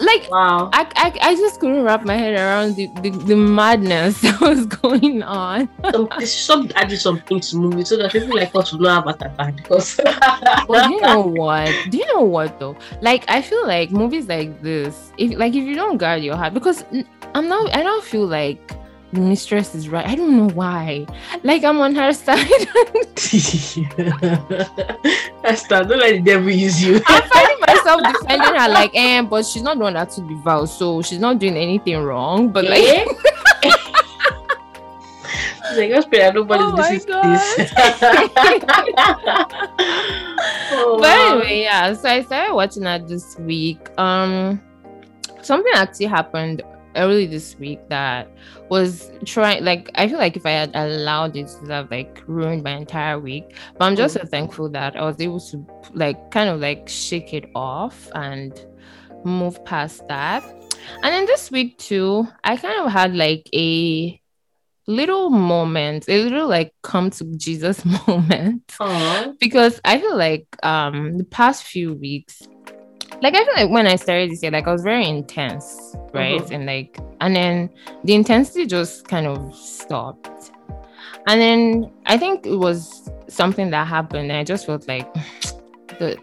Like, 0.00 0.30
Wow. 0.30 0.70
I, 0.72 0.90
I, 0.96 1.18
I 1.20 1.34
just 1.34 1.60
couldn't 1.60 1.82
wrap 1.82 2.04
my 2.04 2.16
head 2.16 2.34
around 2.34 2.76
the, 2.76 2.86
the, 3.02 3.10
the 3.10 3.36
madness 3.36 4.20
that 4.22 4.40
was 4.40 4.64
going 4.64 5.22
on. 5.22 5.68
Some, 5.92 6.08
there's 6.16 6.34
some 6.34 6.70
added 6.74 6.98
something 6.98 7.38
to 7.40 7.56
movie 7.56 7.84
so 7.84 7.98
that 7.98 8.10
people 8.10 8.34
like 8.34 8.54
us 8.54 8.72
will 8.72 8.80
not 8.80 9.06
have 9.06 9.20
a 9.20 9.24
attack 9.26 9.56
because 9.56 9.96
do 9.96 10.90
you 10.94 11.00
know 11.02 11.20
what? 11.36 11.68
Do 11.90 11.98
you 11.98 12.06
know 12.14 12.22
what 12.22 12.58
though? 12.58 12.76
Like 13.02 13.26
I 13.28 13.42
feel 13.42 13.66
like 13.66 13.90
movies 13.90 14.26
like 14.26 14.62
this, 14.62 15.12
if 15.18 15.36
like 15.38 15.54
if 15.54 15.64
you 15.64 15.74
don't 15.74 15.98
guard 15.98 16.22
your 16.22 16.36
heart, 16.36 16.54
because 16.54 16.82
I'm 17.34 17.48
not, 17.48 17.74
I 17.76 17.82
don't 17.82 18.02
feel 18.02 18.26
like 18.26 18.72
the 19.12 19.20
mistress 19.20 19.74
is 19.74 19.88
right. 19.88 20.06
I 20.06 20.14
don't 20.14 20.36
know 20.36 20.48
why. 20.50 21.06
Like 21.42 21.64
I'm 21.64 21.78
on 21.80 21.94
her 21.96 22.12
side. 22.26 22.38
Esther, 25.44 25.84
don't 25.84 25.98
let 25.98 26.12
the 26.12 26.22
devil 26.24 26.50
use 26.50 26.82
you. 26.84 27.00
I'm 27.06 27.22
finding 27.30 27.60
myself 27.66 28.00
defending 28.02 28.54
her, 28.54 28.68
like, 28.68 28.90
eh, 28.94 29.22
but 29.22 29.44
she's 29.46 29.62
not 29.62 29.78
the 29.78 29.84
one 29.84 29.94
that 29.94 30.10
took 30.10 30.26
the 30.28 30.34
vow, 30.44 30.64
so 30.64 31.02
she's 31.02 31.18
not 31.18 31.38
doing 31.38 31.56
anything 31.56 31.98
wrong. 32.02 32.48
But 32.50 32.64
like, 32.66 32.82
Eh? 32.84 33.04
She's 35.68 35.78
like, 35.78 35.90
just 35.90 36.08
pray 36.08 36.18
that 36.18 36.34
nobody 36.34 36.64
Oh 36.64 36.72
my 36.72 36.90
listens 36.90 37.04
to 37.04 37.12
this. 37.22 37.72
oh, 40.72 40.98
but 40.98 41.08
wow. 41.08 41.32
anyway, 41.38 41.60
yeah. 41.62 41.92
So 41.94 42.08
I 42.08 42.22
started 42.22 42.54
watching 42.54 42.82
that 42.84 43.06
this 43.06 43.38
week. 43.38 43.78
Um, 43.98 44.60
something 45.42 45.72
actually 45.74 46.06
happened 46.06 46.62
early 46.96 47.26
this 47.26 47.56
week 47.58 47.80
that 47.88 48.28
was 48.68 49.10
trying. 49.24 49.64
Like, 49.64 49.90
I 49.94 50.08
feel 50.08 50.18
like 50.18 50.36
if 50.36 50.46
I 50.46 50.50
had 50.50 50.70
allowed 50.74 51.36
it 51.36 51.48
to 51.48 51.72
have 51.72 51.90
like 51.90 52.22
ruined 52.26 52.62
my 52.62 52.72
entire 52.72 53.18
week. 53.18 53.56
But 53.78 53.86
I'm 53.86 53.96
just 53.96 54.14
so 54.14 54.24
thankful 54.24 54.68
that 54.70 54.96
I 54.96 55.02
was 55.02 55.20
able 55.20 55.40
to 55.40 55.66
like 55.92 56.30
kind 56.30 56.48
of 56.48 56.60
like 56.60 56.88
shake 56.88 57.34
it 57.34 57.50
off 57.54 58.08
and 58.14 58.52
move 59.24 59.64
past 59.64 60.06
that. 60.08 60.44
And 61.02 61.12
then 61.14 61.26
this 61.26 61.50
week 61.50 61.78
too, 61.78 62.26
I 62.44 62.56
kind 62.56 62.80
of 62.80 62.90
had 62.90 63.14
like 63.14 63.48
a 63.54 64.20
little 64.86 65.30
moment, 65.30 66.08
a 66.08 66.22
little 66.22 66.48
like 66.48 66.74
come 66.82 67.10
to 67.10 67.24
Jesus 67.36 67.84
moment 68.06 68.74
Aw. 68.80 69.32
because 69.38 69.80
I 69.84 70.00
feel 70.00 70.16
like 70.16 70.46
um 70.62 71.18
the 71.18 71.24
past 71.24 71.64
few 71.64 71.94
weeks, 71.94 72.42
like 73.22 73.34
I 73.34 73.44
feel 73.44 73.54
like 73.56 73.70
when 73.70 73.86
I 73.86 73.96
started 73.96 74.30
this 74.30 74.42
year, 74.42 74.50
like 74.52 74.66
I 74.66 74.72
was 74.72 74.82
very 74.82 75.06
intense, 75.08 75.94
right? 76.12 76.40
Mhm. 76.40 76.54
And 76.54 76.66
like 76.66 76.98
and 77.20 77.36
then 77.36 77.70
the 78.04 78.14
intensity 78.14 78.66
just 78.66 79.06
kind 79.08 79.26
of 79.26 79.54
stopped. 79.54 80.50
And 81.26 81.40
then 81.40 81.90
I 82.06 82.16
think 82.18 82.46
it 82.46 82.56
was 82.56 83.10
something 83.28 83.70
that 83.70 83.86
happened. 83.86 84.30
And 84.30 84.38
I 84.38 84.44
just 84.44 84.66
felt 84.66 84.88
like 84.88 85.06
the 85.98 86.16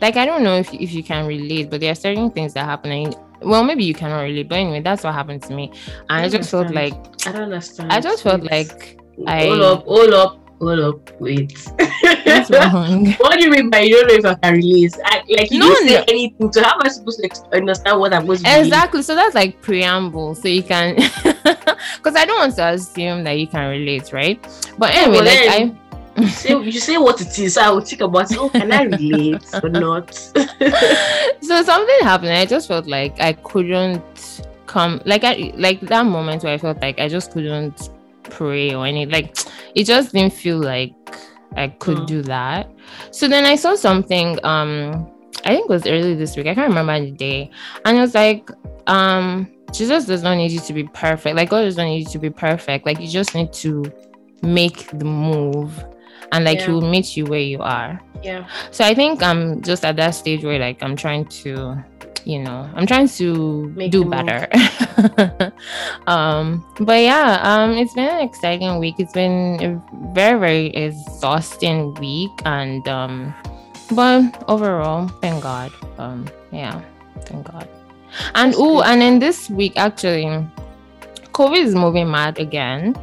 like 0.00 0.16
I 0.16 0.26
don't 0.26 0.42
know 0.42 0.56
if 0.56 0.72
if 0.74 0.92
you 0.92 1.02
can 1.02 1.26
relate, 1.26 1.70
but 1.70 1.80
there 1.80 1.92
are 1.92 1.94
certain 1.96 2.30
things 2.30 2.54
that 2.54 2.64
happen. 2.64 2.90
And, 2.92 3.16
well, 3.42 3.64
maybe 3.64 3.84
you 3.84 3.94
cannot 3.94 4.20
relate, 4.20 4.48
but 4.50 4.58
anyway, 4.58 4.80
that's 4.80 5.02
what 5.02 5.14
happened 5.14 5.42
to 5.44 5.54
me. 5.54 5.72
And 6.10 6.20
I, 6.20 6.24
I 6.24 6.28
just 6.28 6.50
felt 6.50 6.70
like 6.74 6.92
I 7.26 7.32
don't 7.32 7.44
understand. 7.44 7.90
I 7.92 7.98
just 8.00 8.22
felt 8.22 8.42
like 8.42 8.98
I- 9.26 9.46
Hold 9.46 9.62
up, 9.62 9.84
hold 9.86 10.12
up, 10.12 10.39
hold 10.60 10.80
up, 10.80 11.20
wait. 11.20 11.52
what's 12.24 12.50
wrong? 12.50 13.12
what 13.18 13.38
do 13.38 13.44
you 13.44 13.50
mean 13.50 13.70
by 13.70 13.80
you 13.80 13.96
don't 13.96 14.08
know 14.08 14.14
if 14.14 14.24
I 14.24 14.34
can 14.34 14.54
release? 14.54 14.98
I, 15.04 15.22
like, 15.28 15.50
you 15.50 15.58
No, 15.58 15.68
didn't 15.74 15.88
say 15.88 15.94
no. 15.96 16.04
anything. 16.08 16.52
So, 16.52 16.62
how 16.62 16.74
am 16.74 16.82
I 16.82 16.88
supposed 16.88 17.18
to 17.20 17.24
ex- 17.24 17.42
understand 17.52 17.98
what 18.00 18.12
I'm 18.12 18.22
supposed 18.22 18.44
to? 18.44 18.58
Exactly. 18.60 19.02
So 19.02 19.14
that's 19.14 19.34
like 19.34 19.60
preamble. 19.62 20.34
So 20.34 20.48
you 20.48 20.62
can, 20.62 20.94
because 21.22 22.14
I 22.16 22.24
don't 22.26 22.38
want 22.38 22.56
to 22.56 22.66
assume 22.68 23.24
that 23.24 23.38
you 23.38 23.46
can 23.46 23.70
relate, 23.70 24.12
right? 24.12 24.38
But 24.78 24.94
anyway, 24.94 25.18
but 25.18 25.24
like 25.26 25.38
I, 25.48 25.74
Say, 26.28 26.54
you 26.60 26.72
say 26.72 26.98
what 26.98 27.20
it 27.22 27.38
is. 27.38 27.54
So 27.54 27.62
I 27.62 27.70
will 27.70 27.80
think 27.80 28.02
about 28.02 28.30
it. 28.30 28.36
Oh, 28.38 28.50
can 28.50 28.70
I 28.72 28.82
relate 28.82 29.42
or 29.62 29.68
not? 29.70 30.12
so 30.14 31.62
something 31.62 31.98
happened. 32.02 32.32
I 32.32 32.44
just 32.44 32.68
felt 32.68 32.86
like 32.86 33.18
I 33.20 33.32
couldn't 33.32 34.42
come, 34.66 35.00
like 35.06 35.24
I, 35.24 35.52
like 35.56 35.80
that 35.82 36.04
moment 36.04 36.42
where 36.44 36.52
I 36.52 36.58
felt 36.58 36.80
like 36.82 36.98
I 37.00 37.08
just 37.08 37.32
couldn't 37.32 37.88
pray 38.24 38.74
or 38.74 38.84
any, 38.86 39.06
like 39.06 39.34
it 39.74 39.84
just 39.84 40.12
didn't 40.12 40.32
feel 40.32 40.58
like 40.58 40.92
I 41.56 41.68
could 41.68 41.98
Mm. 41.98 42.06
do 42.06 42.22
that. 42.22 42.70
So 43.10 43.28
then 43.28 43.44
I 43.44 43.56
saw 43.56 43.74
something. 43.74 44.38
Um, 44.44 45.10
I 45.44 45.54
think 45.54 45.64
it 45.64 45.70
was 45.70 45.86
early 45.86 46.14
this 46.14 46.36
week. 46.36 46.46
I 46.46 46.54
can't 46.54 46.68
remember 46.68 47.00
the 47.00 47.10
day, 47.12 47.50
and 47.84 47.96
it 47.96 48.00
was 48.00 48.14
like, 48.14 48.50
um, 48.86 49.50
Jesus 49.72 50.04
does 50.04 50.22
not 50.22 50.36
need 50.36 50.50
you 50.50 50.60
to 50.60 50.72
be 50.72 50.84
perfect. 50.84 51.36
Like 51.36 51.48
God 51.50 51.62
does 51.62 51.76
not 51.76 51.84
need 51.84 52.00
you 52.00 52.10
to 52.10 52.18
be 52.18 52.30
perfect. 52.30 52.86
Like 52.86 53.00
you 53.00 53.08
just 53.08 53.34
need 53.34 53.52
to 53.54 53.84
make 54.42 54.90
the 54.98 55.04
move, 55.04 55.84
and 56.32 56.44
like 56.44 56.60
he 56.60 56.70
will 56.70 56.80
meet 56.80 57.16
you 57.16 57.24
where 57.26 57.40
you 57.40 57.60
are. 57.60 58.00
yeah. 58.22 58.46
So 58.70 58.84
I 58.84 58.94
think 58.94 59.22
I'm 59.22 59.62
just 59.62 59.84
at 59.84 59.96
that 59.96 60.10
stage 60.10 60.44
where 60.44 60.58
like 60.58 60.82
I'm 60.82 60.96
trying 60.96 61.24
to, 61.42 61.82
you 62.24 62.38
know, 62.38 62.68
I'm 62.74 62.86
trying 62.86 63.08
to 63.08 63.64
Make 63.74 63.90
do 63.90 64.04
better. 64.04 64.46
um, 66.06 66.64
but 66.80 67.00
yeah, 67.00 67.40
um, 67.42 67.72
it's 67.72 67.94
been 67.94 68.08
an 68.08 68.20
exciting 68.20 68.78
week. 68.78 68.96
It's 68.98 69.12
been 69.12 69.58
a 69.62 70.14
very 70.14 70.38
very 70.38 70.66
exhausting 70.68 71.94
week, 71.94 72.30
and 72.44 72.86
um, 72.88 73.34
but 73.92 74.44
overall, 74.48 75.08
thank 75.20 75.42
God. 75.42 75.72
Um, 75.98 76.28
yeah, 76.52 76.80
thank 77.24 77.50
God. 77.50 77.68
And 78.34 78.54
oh, 78.56 78.82
and 78.82 79.02
in 79.02 79.18
this 79.18 79.48
week 79.50 79.76
actually. 79.76 80.46
COVID 81.40 81.56
is 81.56 81.74
moving 81.74 82.10
mad 82.10 82.38
again. 82.38 82.94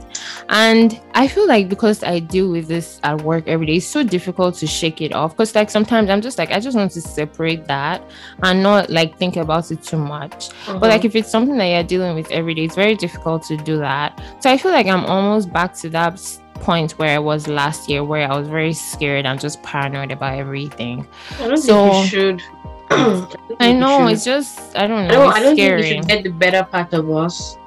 And 0.50 1.02
I 1.16 1.28
feel 1.28 1.48
like 1.48 1.70
because 1.70 2.04
I 2.04 2.20
deal 2.20 2.52
with 2.52 2.68
this 2.68 3.00
at 3.04 3.20
work 3.24 3.48
every 3.48 3.66
day, 3.66 3.78
it's 3.78 3.88
so 3.88 4.04
difficult 4.04 4.54
to 4.58 4.68
shake 4.68 5.02
it 5.02 5.12
off. 5.12 5.32
Because 5.32 5.56
like 5.56 5.72
sometimes 5.72 6.12
I'm 6.12 6.22
just 6.22 6.38
like, 6.38 6.52
I 6.52 6.60
just 6.60 6.78
want 6.78 6.92
to 6.92 7.02
separate 7.02 7.66
that 7.66 8.04
and 8.44 8.62
not 8.62 8.92
like 8.92 9.18
think 9.18 9.38
about 9.38 9.72
it 9.72 9.82
too 9.82 9.98
much. 9.98 10.50
Uh-huh. 10.50 10.78
But 10.78 10.92
like 10.92 11.04
if 11.04 11.16
it's 11.16 11.32
something 11.32 11.58
that 11.58 11.66
you're 11.66 11.82
dealing 11.82 12.14
with 12.14 12.30
every 12.30 12.54
day, 12.54 12.66
it's 12.66 12.76
very 12.76 12.94
difficult 12.94 13.42
to 13.46 13.58
do 13.58 13.80
that. 13.80 14.22
So 14.40 14.52
I 14.52 14.58
feel 14.60 14.72
like 14.72 14.86
I'm 14.86 15.06
almost 15.08 15.52
back 15.52 15.74
to 15.78 15.90
that 15.90 16.22
point 16.60 16.92
where 17.00 17.16
I 17.16 17.20
was 17.20 17.48
last 17.48 17.90
year, 17.90 18.04
where 18.04 18.32
I 18.32 18.38
was 18.38 18.48
very 18.48 18.74
scared 18.74 19.26
and 19.26 19.40
just 19.42 19.64
paranoid 19.64 20.12
about 20.12 20.38
everything. 20.38 21.08
I 21.40 21.48
don't 21.48 21.58
so- 21.58 21.90
think 21.90 22.04
we 22.04 22.08
should. 22.08 22.42
I 22.92 23.28
I 23.60 23.72
know 23.74 24.06
it's 24.08 24.24
just 24.24 24.78
I 24.78 24.86
don't 24.86 25.00
I 25.00 25.08
know. 25.08 25.14
don't, 25.16 25.30
it's 25.30 25.38
I 25.38 25.44
don't 25.44 25.56
scary. 25.56 25.82
think 25.82 25.92
we 25.92 25.98
should 26.02 26.08
get 26.08 26.24
the 26.24 26.30
better 26.30 26.64
part 26.64 26.94
of 26.94 27.10
us. 27.10 27.58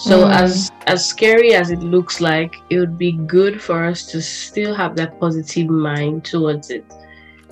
So 0.00 0.26
Mm. 0.26 0.32
as 0.42 0.70
as 0.86 1.06
scary 1.06 1.52
as 1.54 1.70
it 1.70 1.82
looks 1.82 2.20
like, 2.20 2.52
it 2.70 2.78
would 2.80 2.96
be 2.98 3.12
good 3.26 3.60
for 3.62 3.84
us 3.84 4.06
to 4.12 4.20
still 4.20 4.74
have 4.74 4.96
that 4.96 5.18
positive 5.20 5.68
mind 5.68 6.24
towards 6.24 6.70
it. 6.70 6.86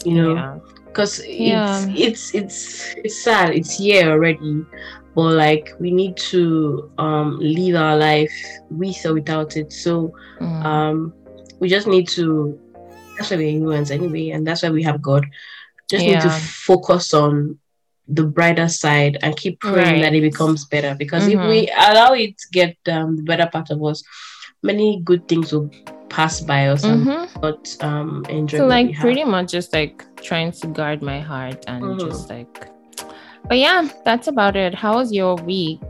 You 0.04 0.14
know, 0.14 0.34
Yeah. 0.34 0.58
because 0.86 1.20
Yeah. 1.28 1.86
it's 1.88 1.88
it's 1.94 2.34
it's 2.34 2.58
it's 3.04 3.18
sad. 3.24 3.50
It's 3.54 3.76
here 3.76 4.10
already, 4.10 4.66
but 5.14 5.34
like 5.34 5.66
we 5.80 5.90
need 5.92 6.16
to 6.32 6.90
um 6.98 7.38
live 7.40 7.76
our 7.76 7.96
life 7.96 8.34
with 8.70 8.98
or 9.06 9.14
without 9.14 9.56
it. 9.56 9.72
So 9.72 10.12
Mm. 10.40 10.64
um 10.64 11.14
we 11.60 11.68
just 11.68 11.86
need 11.86 12.08
to. 12.16 12.58
That's 13.16 13.30
why 13.30 13.36
we're 13.38 13.50
humans 13.60 13.90
anyway, 13.90 14.30
and 14.30 14.46
that's 14.46 14.62
why 14.62 14.70
we 14.70 14.82
have 14.84 15.02
God. 15.02 15.26
Just 15.90 16.06
need 16.06 16.20
to 16.22 16.30
focus 16.30 17.12
on 17.14 17.58
the 18.08 18.24
brighter 18.24 18.68
side 18.68 19.18
and 19.22 19.36
keep 19.36 19.60
praying 19.60 20.00
that 20.02 20.14
it 20.14 20.22
becomes 20.22 20.64
better. 20.66 20.94
Because 20.94 21.26
if 21.28 21.38
Mhm. 21.38 21.48
we 21.48 21.68
allow 21.88 22.12
it 22.14 22.38
to 22.38 22.46
get 22.52 22.76
um, 22.88 23.16
the 23.16 23.22
better 23.22 23.46
part 23.52 23.70
of 23.70 23.82
us, 23.84 24.02
many 24.62 25.00
good 25.04 25.28
things 25.28 25.52
will 25.52 25.70
pass 26.08 26.40
by 26.40 26.68
us 26.68 26.84
Mhm. 26.84 27.28
not 27.42 27.76
um 27.82 28.24
enjoy. 28.30 28.58
So 28.58 28.66
like 28.66 28.98
pretty 28.98 29.24
much 29.24 29.52
just 29.52 29.72
like 29.74 30.04
trying 30.16 30.52
to 30.52 30.66
guard 30.68 31.02
my 31.02 31.20
heart 31.20 31.64
and 31.68 31.84
Mhm. 31.84 32.00
just 32.00 32.30
like 32.30 32.70
but 33.48 33.58
yeah, 33.58 33.88
that's 34.04 34.26
about 34.28 34.56
it. 34.56 34.74
How 34.74 34.94
was 34.96 35.12
your 35.12 35.36
week? 35.36 35.80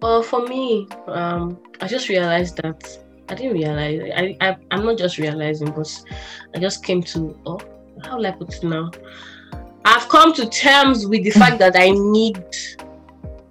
Well, 0.00 0.22
for 0.22 0.46
me, 0.46 0.86
um, 1.08 1.58
I 1.80 1.88
just 1.88 2.08
realized 2.08 2.56
that 2.62 2.98
I 3.28 3.34
didn't 3.34 3.54
realize. 3.54 4.00
I, 4.16 4.36
I 4.40 4.56
I'm 4.70 4.84
not 4.84 4.96
just 4.98 5.18
realizing, 5.18 5.70
but 5.72 5.90
I 6.54 6.58
just 6.58 6.84
came 6.84 7.02
to 7.12 7.36
oh, 7.46 7.60
how 8.02 8.16
will 8.16 8.26
I 8.26 8.30
put 8.32 8.54
it 8.54 8.62
now? 8.64 8.90
I've 9.84 10.08
come 10.08 10.32
to 10.34 10.48
terms 10.48 11.06
with 11.06 11.24
the 11.24 11.30
fact 11.30 11.58
that 11.58 11.76
I 11.76 11.90
need 11.90 12.42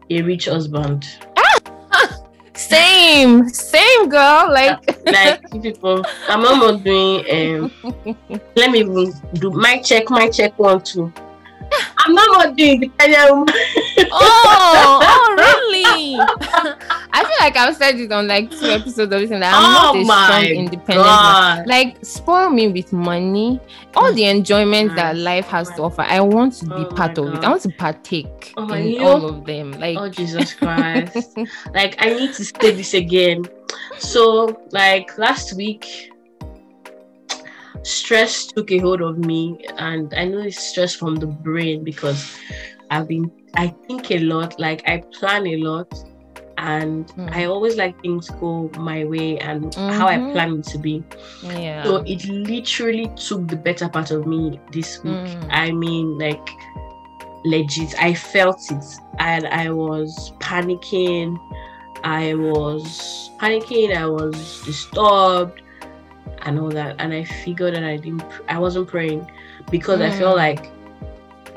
a 0.10 0.22
rich 0.22 0.46
husband. 0.46 1.08
Same, 2.56 3.50
same 3.50 4.10
girl. 4.10 4.52
Like 4.52 4.80
Like 5.06 5.42
people, 5.62 6.06
I'm 6.30 6.42
not 6.42 6.84
doing. 6.84 7.26
Um, 7.30 7.72
let 8.56 8.72
me 8.72 8.84
do 9.34 9.52
my 9.52 9.80
check, 9.80 10.10
my 10.10 10.30
check 10.30 10.58
one 10.60 10.82
two. 10.82 11.12
I'm 11.98 12.14
not 12.14 12.56
doing 12.56 12.80
woman. 12.82 13.46
oh, 14.12 15.00
oh 15.02 15.36
really? 15.74 16.20
I 17.16 17.20
feel 17.24 17.36
like 17.40 17.56
I've 17.56 17.76
said 17.76 18.00
it 18.00 18.12
on 18.12 18.28
like 18.28 18.50
two 18.50 18.66
episodes 18.66 19.00
of 19.00 19.10
this 19.22 19.30
and. 19.32 19.44
I'm 19.44 19.54
oh 19.54 19.72
not 19.72 19.96
Oh 19.96 20.00
a 20.00 20.04
my 20.04 20.24
strong 20.26 20.44
independent. 20.46 21.06
God. 21.06 21.68
like 21.68 21.98
spoil 22.04 22.50
me 22.50 22.68
with 22.70 22.92
money 22.92 23.60
all 23.96 24.12
the 24.14 24.26
enjoyment 24.26 24.96
that 24.96 25.16
life 25.18 25.46
has 25.48 25.70
to 25.76 25.84
offer 25.84 26.02
i 26.02 26.20
want 26.20 26.54
to 26.54 26.66
be 26.66 26.72
Oh 26.76 26.86
part 26.96 27.18
of 27.20 27.32
it 27.34 27.44
i 27.44 27.50
want 27.50 27.62
to 27.62 27.70
partake 27.70 28.54
Oh 28.58 28.68
in 28.74 28.88
you 28.94 29.02
all 29.04 29.24
of 29.26 29.46
them 29.46 29.72
like 29.74 29.98
Oh 29.98 30.10
Jesus 30.20 30.54
Christ. 30.56 31.38
like 31.74 31.96
I 32.00 32.10
need 32.14 32.34
to 32.34 32.44
say 32.44 32.72
this 32.72 32.94
again. 32.96 33.46
So 34.00 34.60
like 34.72 35.16
last 35.20 35.54
week 35.56 36.12
stress 37.84 38.48
took 38.48 38.72
a 38.72 38.78
hold 38.80 39.02
of 39.02 39.18
me 39.20 39.60
and 39.78 40.14
I 40.16 40.26
know 40.26 40.40
it's 40.40 40.60
stress 40.60 40.96
from 40.96 41.16
the 41.16 41.28
brain 41.28 41.84
because 41.84 42.38
I've 42.90 43.08
been 43.08 43.32
I 43.56 43.68
think 43.88 44.10
a 44.12 44.20
lot, 44.20 44.60
like 44.60 44.82
I 44.88 45.04
plan 45.20 45.46
a 45.48 45.58
lot 45.58 45.94
and 46.64 47.08
Mm. 47.18 47.30
I 47.36 47.46
always 47.46 47.76
like 47.76 48.00
things 48.02 48.30
go 48.40 48.70
my 48.78 49.04
way 49.06 49.38
and 49.40 49.74
how 49.76 50.08
I 50.08 50.18
Mhm. 50.18 50.32
plan 50.32 50.50
it 50.60 50.66
to 50.74 50.78
be. 50.80 51.04
yeah 51.44 51.84
So 51.84 51.98
it 52.14 52.26
literally 52.28 53.08
took 53.28 53.48
the 53.48 53.58
better 53.58 53.88
part 53.90 54.12
of 54.12 54.26
me 54.26 54.60
this 54.72 55.04
week. 55.04 55.18
Mm. 55.18 55.48
I 55.52 55.72
mean, 55.72 56.18
like 56.18 56.48
legit, 57.46 57.94
I 58.00 58.14
felt 58.14 58.62
it, 58.72 58.86
and 59.20 59.46
I 59.48 59.70
was 59.72 60.32
panicking. 60.40 61.38
I 62.04 62.34
was 62.36 63.30
panicking. 63.42 63.96
I 63.96 64.06
was 64.08 64.36
disturbed, 64.66 65.62
and 66.46 66.60
all 66.60 66.70
that. 66.70 66.96
And 67.00 67.14
I 67.14 67.24
figured 67.44 67.74
that 67.76 67.84
I 67.84 67.98
didn't. 67.98 68.24
I 68.48 68.58
wasn't 68.60 68.88
praying 68.88 69.28
because 69.72 70.00
I 70.02 70.10
felt 70.12 70.36
Mm. 70.36 70.46
like 70.48 70.72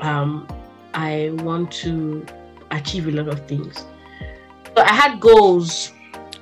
um 0.01 0.47
I 0.93 1.31
want 1.47 1.71
to 1.83 2.25
achieve 2.71 3.07
a 3.07 3.11
lot 3.11 3.27
of 3.29 3.39
things. 3.47 3.85
I 4.79 4.93
had 4.93 5.19
goals. 5.19 5.91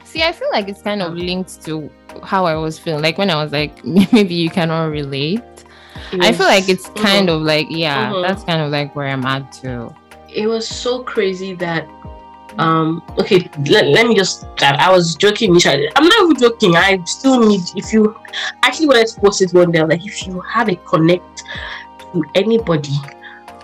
see 0.04 0.24
i 0.24 0.32
feel 0.32 0.50
like 0.52 0.68
it's 0.70 0.82
kind 0.82 1.02
of 1.02 1.14
linked 1.14 1.62
to 1.66 1.90
how 2.24 2.46
i 2.46 2.56
was 2.56 2.80
feeling 2.80 3.02
like 3.04 3.18
when 3.18 3.30
i 3.30 3.36
was 3.44 3.52
like 3.52 3.84
maybe 4.14 4.34
you 4.36 4.50
cannot 4.50 4.86
relate 4.86 5.42
i 6.22 6.32
feel 6.32 6.46
like 6.48 6.70
it's 6.70 6.88
kind 6.96 7.30
of 7.30 7.42
like 7.42 7.68
yeah 7.70 8.12
Mhm. 8.12 8.26
that's 8.26 8.44
kind 8.44 8.62
of 8.62 8.72
like 8.72 8.96
where 8.96 9.08
i'm 9.08 9.26
at 9.26 9.52
too 9.52 9.94
it 10.34 10.48
was 10.48 10.68
so 10.68 11.04
crazy 11.04 11.54
that 11.56 11.84
um 12.58 13.02
okay 13.20 13.50
let, 13.68 13.86
let 13.88 14.08
me 14.08 14.16
just 14.16 14.46
I, 14.62 14.76
I 14.88 14.90
was 14.92 15.16
joking 15.16 15.50
initially. 15.52 15.90
i'm 15.98 16.06
not 16.08 16.24
even 16.24 16.38
joking 16.40 16.76
i 16.78 16.98
still 17.04 17.38
need 17.50 17.62
if 17.76 17.92
you 17.92 18.16
actually 18.64 18.88
wanted 18.88 19.08
to 19.08 19.20
post 19.20 19.42
it 19.42 19.54
one 19.54 19.72
day 19.72 19.84
like 19.84 20.06
if 20.06 20.26
you 20.26 20.40
have 20.42 20.70
a 20.70 20.76
connect 20.88 21.44
to 22.14 22.24
anybody 22.36 22.96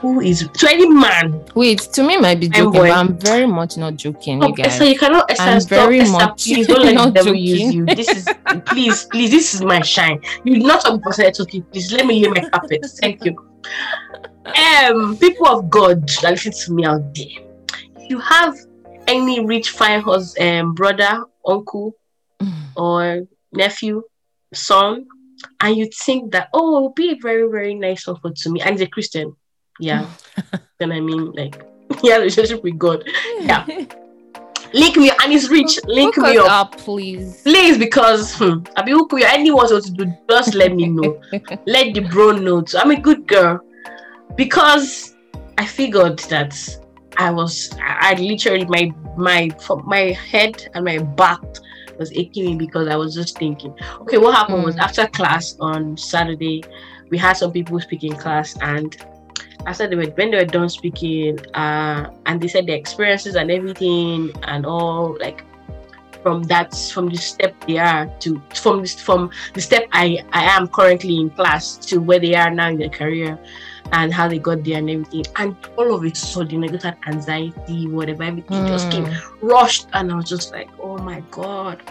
who 0.01 0.19
is 0.19 0.49
to 0.51 0.69
any 0.69 0.89
man. 0.89 1.45
Wait 1.55 1.79
to 1.93 2.03
me 2.03 2.15
it 2.15 2.21
might 2.21 2.39
be 2.39 2.47
I'm 2.47 2.53
joking 2.53 2.81
but 2.81 2.91
i'm 2.91 3.17
very 3.19 3.45
much 3.45 3.77
not 3.77 3.95
joking 3.95 4.41
you 4.41 4.55
guys. 4.55 4.67
Esther, 4.73 4.85
you 4.85 4.97
cannot 4.97 5.29
Esther, 5.29 5.43
I'm 5.43 5.59
stop, 5.61 5.69
very 5.69 5.99
Esther, 6.01 6.11
much 6.13 6.43
please 6.43 6.67
don't 6.67 6.79
let 6.81 6.87
the 6.89 6.93
not 6.93 7.13
devil 7.13 7.35
use 7.35 7.73
you. 7.75 7.85
This 7.85 8.09
is 8.09 8.27
please 8.65 9.05
please 9.05 9.29
this 9.31 9.53
is 9.53 9.61
my 9.61 9.81
shine. 9.81 10.19
You 10.43 10.55
did 10.55 10.63
not 10.65 10.81
talk 10.81 10.95
about 10.95 11.19
it 11.19 11.39
okay 11.39 11.61
please 11.61 11.91
let 11.93 12.05
me 12.05 12.19
hear 12.19 12.31
my 12.31 12.41
carpet 12.49 12.85
thank 12.99 13.23
you. 13.25 13.35
Um 14.45 15.17
people 15.17 15.47
of 15.47 15.69
god 15.69 16.07
that 16.21 16.31
listen 16.31 16.51
to 16.51 16.73
me 16.73 16.85
out 16.85 17.03
there 17.15 17.37
if 17.97 18.09
you 18.09 18.19
have 18.19 18.55
any 19.07 19.45
rich 19.45 19.69
fine 19.69 20.01
hus- 20.01 20.35
um 20.39 20.73
brother 20.73 21.23
uncle 21.45 21.95
or 22.75 23.21
nephew 23.53 24.01
son 24.53 25.05
and 25.59 25.75
you 25.77 25.87
think 26.05 26.31
that 26.31 26.49
oh 26.53 26.77
it'll 26.77 26.93
be 26.93 27.11
a 27.11 27.15
very 27.21 27.47
very 27.49 27.73
nice 27.75 28.07
offer 28.07 28.31
to 28.35 28.49
me 28.49 28.61
and 28.61 28.71
he's 28.71 28.81
a 28.81 28.87
christian 28.87 29.35
yeah. 29.81 30.05
Then 30.79 30.91
i 30.91 30.99
mean 30.99 31.31
like 31.33 31.55
a 32.03 32.17
relationship 32.17 32.63
with 32.63 32.77
god. 32.79 33.03
Yeah. 33.41 33.65
link 34.73 34.95
me 34.95 35.11
and 35.11 35.33
it's 35.33 35.49
rich. 35.49 35.77
Link 35.85 36.15
Hook 36.15 36.23
me 36.23 36.37
up. 36.37 36.49
up 36.49 36.77
please? 36.77 37.41
Please 37.43 37.77
because 37.77 38.35
hmm, 38.35 38.63
i 38.77 38.81
be 38.81 38.91
who 38.91 39.07
anyone 39.17 39.67
wants 39.69 39.89
to 39.89 39.91
do 39.91 40.05
just 40.29 40.55
let 40.55 40.73
me 40.73 40.87
know. 40.87 41.19
Let 41.67 41.93
the 41.93 42.01
bro 42.11 42.31
know 42.31 42.61
too. 42.61 42.77
i'm 42.77 42.91
a 42.91 42.99
good 42.99 43.27
girl. 43.27 43.59
Because 44.37 45.15
i 45.57 45.65
figured 45.65 46.17
that 46.33 46.53
i 47.17 47.29
was 47.29 47.71
i, 47.83 48.13
literally 48.15 48.65
my 48.65 48.83
my 49.17 49.49
my 49.85 50.03
head 50.31 50.55
and 50.73 50.85
my 50.85 50.97
back 50.97 51.41
was 51.99 52.11
aching 52.13 52.45
me 52.45 52.55
because 52.55 52.87
i 52.87 52.95
was 52.95 53.13
just 53.13 53.37
thinking 53.37 53.73
okay 53.99 54.17
what 54.17 54.33
happened 54.33 54.63
was 54.63 54.75
Mm. 54.75 54.79
after 54.79 55.07
class 55.07 55.57
on 55.59 55.97
saturday 55.97 56.63
we 57.09 57.17
had 57.17 57.33
some 57.33 57.51
people 57.51 57.79
speaking 57.79 58.15
class 58.15 58.57
and 58.61 58.97
after 59.65 59.87
they 59.87 59.95
were 59.95 60.05
when 60.15 60.31
they 60.31 60.37
were 60.37 60.45
done 60.45 60.69
speaking 60.69 61.39
uh 61.55 62.09
and 62.25 62.41
they 62.41 62.47
said 62.47 62.65
their 62.67 62.75
experiences 62.77 63.35
and 63.35 63.51
everything 63.51 64.31
and 64.43 64.65
all 64.65 65.17
like 65.19 65.43
from 66.23 66.43
that 66.43 66.73
from 66.91 67.09
the 67.09 67.17
step 67.17 67.55
they 67.67 67.77
are 67.77 68.05
to 68.19 68.41
from 68.53 68.81
this 68.81 68.99
from 68.99 69.29
the 69.53 69.61
step 69.61 69.83
I 69.91 70.19
I 70.33 70.43
am 70.43 70.67
currently 70.67 71.17
in 71.19 71.29
class 71.31 71.77
to 71.87 71.99
where 71.99 72.19
they 72.19 72.35
are 72.35 72.51
now 72.51 72.69
in 72.69 72.77
their 72.77 72.89
career 72.89 73.39
and 73.91 74.13
how 74.13 74.27
they 74.27 74.39
got 74.39 74.63
there 74.63 74.77
and 74.77 74.89
everything. 74.89 75.25
And 75.35 75.55
all 75.77 75.93
of 75.93 76.05
it 76.05 76.15
sudden 76.15 76.63
I 76.63 76.67
just 76.67 76.85
had 76.85 76.97
anxiety 77.07 77.87
whatever 77.87 78.23
everything 78.23 78.65
just 78.65 78.89
came 78.89 79.05
Mm, 79.05 79.21
rushed 79.41 79.87
and 79.93 80.11
I 80.11 80.15
was 80.15 80.29
just 80.29 80.51
like 80.51 80.69
oh 80.79 80.97
my 80.97 81.21
god 81.31 81.81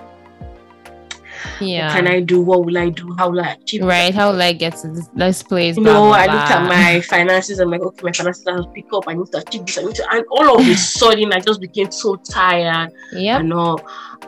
yeah 1.60 1.86
what 1.86 1.96
can 1.96 2.06
I 2.08 2.20
do 2.20 2.40
what 2.40 2.64
will 2.64 2.78
I 2.78 2.90
do 2.90 3.14
how 3.18 3.30
will 3.30 3.40
I 3.40 3.52
achieve 3.52 3.82
right 3.84 4.14
how 4.14 4.32
will 4.32 4.42
i 4.42 4.52
get 4.52 4.76
to 4.78 4.88
this, 4.88 5.08
this 5.14 5.42
place 5.42 5.76
you 5.76 5.82
know, 5.82 6.08
blah, 6.08 6.12
I 6.12 6.26
looked 6.26 6.50
at 6.50 6.68
my 6.68 7.00
finances. 7.14 7.58
I'm 7.58 7.70
like, 7.70 7.80
okay, 7.80 8.02
my 8.02 8.12
finances 8.12 8.44
have 8.46 8.62
to 8.64 8.68
pick 8.74 8.86
up. 8.92 9.04
I 9.06 9.14
need 9.14 9.26
to 9.32 9.38
achieve 9.38 9.66
this. 9.66 9.78
I 9.78 9.82
need 9.84 9.94
to, 9.96 10.12
and 10.12 10.24
all 10.30 10.60
of 10.60 10.66
a 10.66 10.74
sudden, 10.74 11.32
I 11.32 11.40
just 11.40 11.60
became 11.60 11.90
so 11.90 12.16
tired 12.16 12.90
yep 13.12 13.40
and 13.40 13.52
all, 13.52 13.80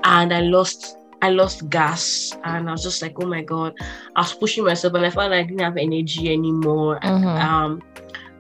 and 0.05 0.33
I 0.33 0.41
lost, 0.41 0.97
I 1.21 1.31
lost 1.31 1.69
gas, 1.69 2.37
and 2.45 2.69
I 2.69 2.73
was 2.73 2.83
just 2.83 3.03
like, 3.03 3.15
oh 3.21 3.27
my 3.27 3.43
god, 3.43 3.75
I 4.17 4.21
was 4.21 4.33
pushing 4.35 4.65
myself, 4.65 4.95
and 4.95 5.05
I 5.07 5.11
felt 5.11 5.31
like 5.31 5.45
I 5.45 5.49
didn't 5.49 5.61
have 5.61 5.77
energy 5.77 6.33
anymore. 6.33 6.99
Mhm. 7.03 7.41
Um, 7.43 7.83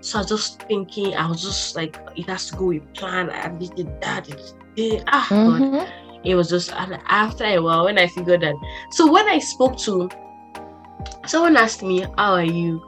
so 0.00 0.18
I 0.18 0.22
was 0.22 0.30
just 0.30 0.62
thinking, 0.62 1.14
I 1.14 1.28
was 1.28 1.42
just 1.42 1.76
like, 1.76 1.98
it 2.16 2.28
has 2.28 2.50
to 2.50 2.56
go 2.56 2.66
with 2.66 2.92
plan. 2.94 3.30
I 3.30 3.48
did 3.48 4.00
that, 4.00 4.28
it 4.28 4.40
did 4.76 5.04
ah, 5.08 5.26
God 5.30 5.60
Mhm. 5.60 5.88
It 6.24 6.34
was 6.34 6.48
just 6.48 6.72
and 6.72 6.98
after 7.06 7.44
a 7.44 7.58
while 7.58 7.84
when 7.84 7.98
I 7.98 8.06
figured 8.06 8.42
that. 8.42 8.54
So 8.90 9.10
when 9.10 9.28
I 9.28 9.38
spoke 9.38 9.76
to 9.78 10.08
someone 11.26 11.56
asked 11.56 11.82
me, 11.82 12.06
"How 12.16 12.32
are 12.34 12.44
you?" 12.44 12.82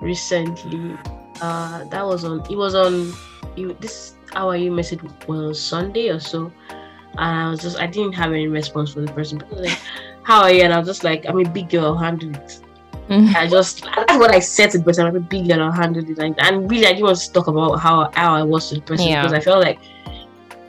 recently. 0.00 0.96
Uh, 1.40 1.84
that 1.84 2.04
was 2.04 2.24
on. 2.24 2.40
It 2.50 2.56
was 2.56 2.74
on. 2.74 3.12
You, 3.56 3.74
this 3.80 4.14
how 4.32 4.48
are 4.48 4.56
you 4.56 4.70
message 4.70 5.00
was 5.26 5.60
Sunday 5.62 6.08
or 6.10 6.20
so, 6.20 6.52
and 6.70 7.18
I 7.18 7.50
was 7.50 7.60
just 7.60 7.78
I 7.78 7.86
didn't 7.86 8.12
have 8.12 8.32
any 8.32 8.48
response 8.48 8.92
for 8.92 9.00
the 9.00 9.12
person. 9.12 9.38
But 9.38 9.60
like, 9.60 9.78
how 10.22 10.42
are 10.42 10.52
you? 10.52 10.62
And 10.62 10.72
I 10.72 10.78
was 10.78 10.88
just 10.88 11.04
like, 11.04 11.24
I'm 11.28 11.38
a 11.38 11.48
big 11.48 11.70
girl, 11.70 11.86
I'll 11.86 11.96
handle 11.96 12.30
it. 12.34 12.60
Mhm. 13.08 13.34
I 13.36 13.46
just 13.46 13.84
that's 13.84 14.18
what 14.18 14.34
I 14.34 14.40
said 14.40 14.72
to 14.72 14.78
the 14.78 14.84
person. 14.84 15.06
I'm 15.06 15.16
a 15.16 15.20
big 15.20 15.48
girl, 15.48 15.62
I'll 15.62 15.72
handle 15.72 16.02
it. 16.08 16.18
And, 16.18 16.34
and 16.40 16.70
really, 16.70 16.86
I 16.86 16.90
didn't 16.92 17.04
want 17.06 17.18
to 17.18 17.32
talk 17.32 17.46
about 17.46 17.76
how 17.76 18.10
how 18.14 18.34
I 18.34 18.42
was 18.42 18.68
to 18.70 18.74
the 18.76 18.80
person 18.80 19.08
Yeah. 19.08 19.22
because 19.22 19.32
I 19.32 19.40
felt 19.40 19.62
like 19.62 19.78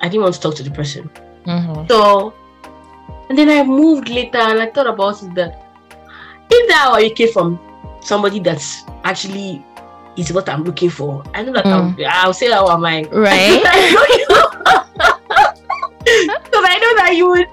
I 0.02 0.08
didn't 0.08 0.22
want 0.24 0.36
to 0.36 0.42
talk 0.42 0.56
to 0.56 0.64
the 0.64 0.72
person. 0.72 1.10
Mhm. 1.48 1.88
So, 1.88 2.34
and 3.30 3.38
then 3.38 3.50
I 3.50 3.64
moved 3.64 4.10
later 4.10 4.38
and 4.38 4.60
I 4.60 4.68
thought 4.70 4.88
about 4.88 5.22
it 5.24 5.34
that 5.36 5.64
if 6.50 6.68
that 6.70 6.90
or 6.92 7.00
it 7.00 7.16
came 7.16 7.32
from 7.32 7.60
somebody 8.02 8.40
that's 8.40 8.84
actually 9.04 9.64
is 10.18 10.34
what 10.34 10.50
I'm 10.50 10.64
looking 10.64 10.90
for, 10.90 11.24
I 11.34 11.44
know 11.44 11.54
that 11.54 11.66
I'll, 11.68 11.96
I'll 12.10 12.34
say, 12.34 12.52
How 12.52 12.68
am 12.70 12.84
I? 12.86 13.04
Right? 13.12 13.64
Because 16.08 16.64
I 16.66 16.78
know 16.80 16.96
that 17.04 17.14
you 17.16 17.28
would. 17.30 17.48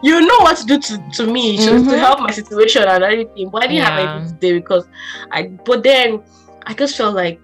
You 0.00 0.20
know 0.20 0.38
what 0.46 0.56
to 0.58 0.64
do 0.64 0.78
to, 0.78 1.10
to 1.14 1.26
me 1.26 1.56
to, 1.58 1.72
Mhm. 1.72 1.90
to 1.90 1.98
help 1.98 2.20
my 2.20 2.30
situation 2.30 2.84
and 2.86 3.02
everything, 3.02 3.50
but 3.50 3.64
I 3.64 3.66
didn't 3.66 3.82
have 3.84 3.98
Yeah. 3.98 4.14
anything 4.14 4.28
to 4.32 4.38
do 4.40 4.60
because 4.60 4.86
I. 5.32 5.48
But 5.64 5.82
then 5.82 6.22
I 6.66 6.72
just 6.74 6.96
felt 6.96 7.16
like, 7.16 7.40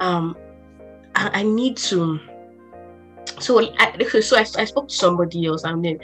um, 0.00 0.34
I, 1.14 1.30
I 1.40 1.42
need 1.42 1.76
to. 1.92 2.18
So 3.42 3.60
I, 3.78 3.98
so 4.20 4.36
I, 4.36 4.40
I 4.40 4.64
spoke 4.64 4.88
to 4.88 4.94
somebody 4.94 5.46
else 5.46 5.64
and 5.64 5.84
then 5.84 5.98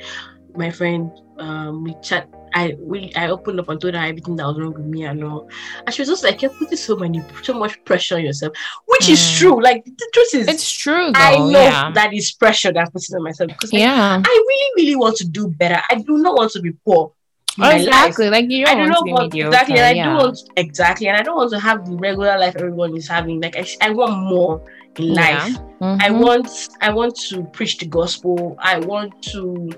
my 0.57 0.71
friend 0.71 1.11
um 1.38 1.85
we 1.85 1.95
chat 2.02 2.28
I 2.54 2.75
we 2.80 3.12
I 3.14 3.28
opened 3.28 3.61
up 3.61 3.68
and 3.68 3.80
told 3.80 3.95
her 3.95 4.00
everything 4.00 4.35
that 4.37 4.47
was 4.47 4.59
wrong 4.59 4.73
with 4.73 4.87
me 4.87 5.04
and 5.04 5.23
all 5.23 5.49
and 5.85 5.95
she 5.95 6.00
was 6.02 6.09
just 6.09 6.25
like 6.25 6.40
you're 6.42 6.50
putting 6.50 6.78
so 6.78 6.97
many 6.97 7.23
so 7.42 7.52
much 7.54 7.83
pressure 7.85 8.16
on 8.16 8.25
yourself 8.25 8.54
which 8.87 9.09
is 9.09 9.21
Mm. 9.21 9.38
true 9.38 9.62
like 9.62 9.85
the 9.85 10.09
truth 10.14 10.35
is 10.35 10.49
It's 10.49 10.71
true 10.73 11.12
though. 11.12 11.21
I 11.21 11.37
know 11.37 11.62
yeah. 11.62 11.90
that 11.92 12.12
is 12.14 12.33
pressure 12.33 12.73
that 12.73 12.80
I'm 12.87 12.90
putting 12.90 13.14
on 13.16 13.23
myself 13.23 13.49
because 13.50 13.73
like, 13.73 13.83
yeah. 13.83 14.23
I 14.25 14.45
really 14.49 14.71
really 14.85 14.97
want 14.97 15.16
to 15.18 15.28
do 15.28 15.49
better 15.49 15.80
I 15.90 15.97
do 15.97 16.18
not 16.18 16.35
want 16.37 16.50
to 16.52 16.61
be 16.61 16.73
poor 16.73 17.12
life. 17.59 17.83
exactly. 17.83 18.30
Like 18.30 18.47
you 18.50 18.66
I 18.66 18.75
don't 18.75 18.87
do 18.87 18.92
want 18.92 18.99
to 18.99 19.04
be 19.04 19.12
want 19.12 19.33
mediocre. 19.35 19.49
exactly, 19.49 19.78
and 19.78 19.87
I 19.87 19.92
yeah. 19.92 20.11
do 20.11 20.16
want 20.16 20.38
exactly, 20.57 21.09
and 21.09 21.16
I 21.16 21.23
don't 21.23 21.37
want 21.37 21.50
to 21.50 21.59
have 21.61 21.87
the 21.87 21.97
regular 21.97 22.38
life 22.38 22.54
everyone 22.57 22.97
is 22.97 23.09
having. 23.09 23.40
Like 23.40 23.57
I, 23.57 23.66
I 23.80 23.90
want 23.90 24.16
more 24.16 24.64
in 24.98 25.14
Yeah. 25.14 25.44
life. 25.44 25.56
I 25.80 26.10
want 26.10 26.48
I 26.80 26.90
want 26.90 27.16
to 27.30 27.44
preach 27.44 27.78
the 27.78 27.86
gospel. 27.86 28.56
I 28.60 28.78
want 28.80 29.22
to 29.32 29.70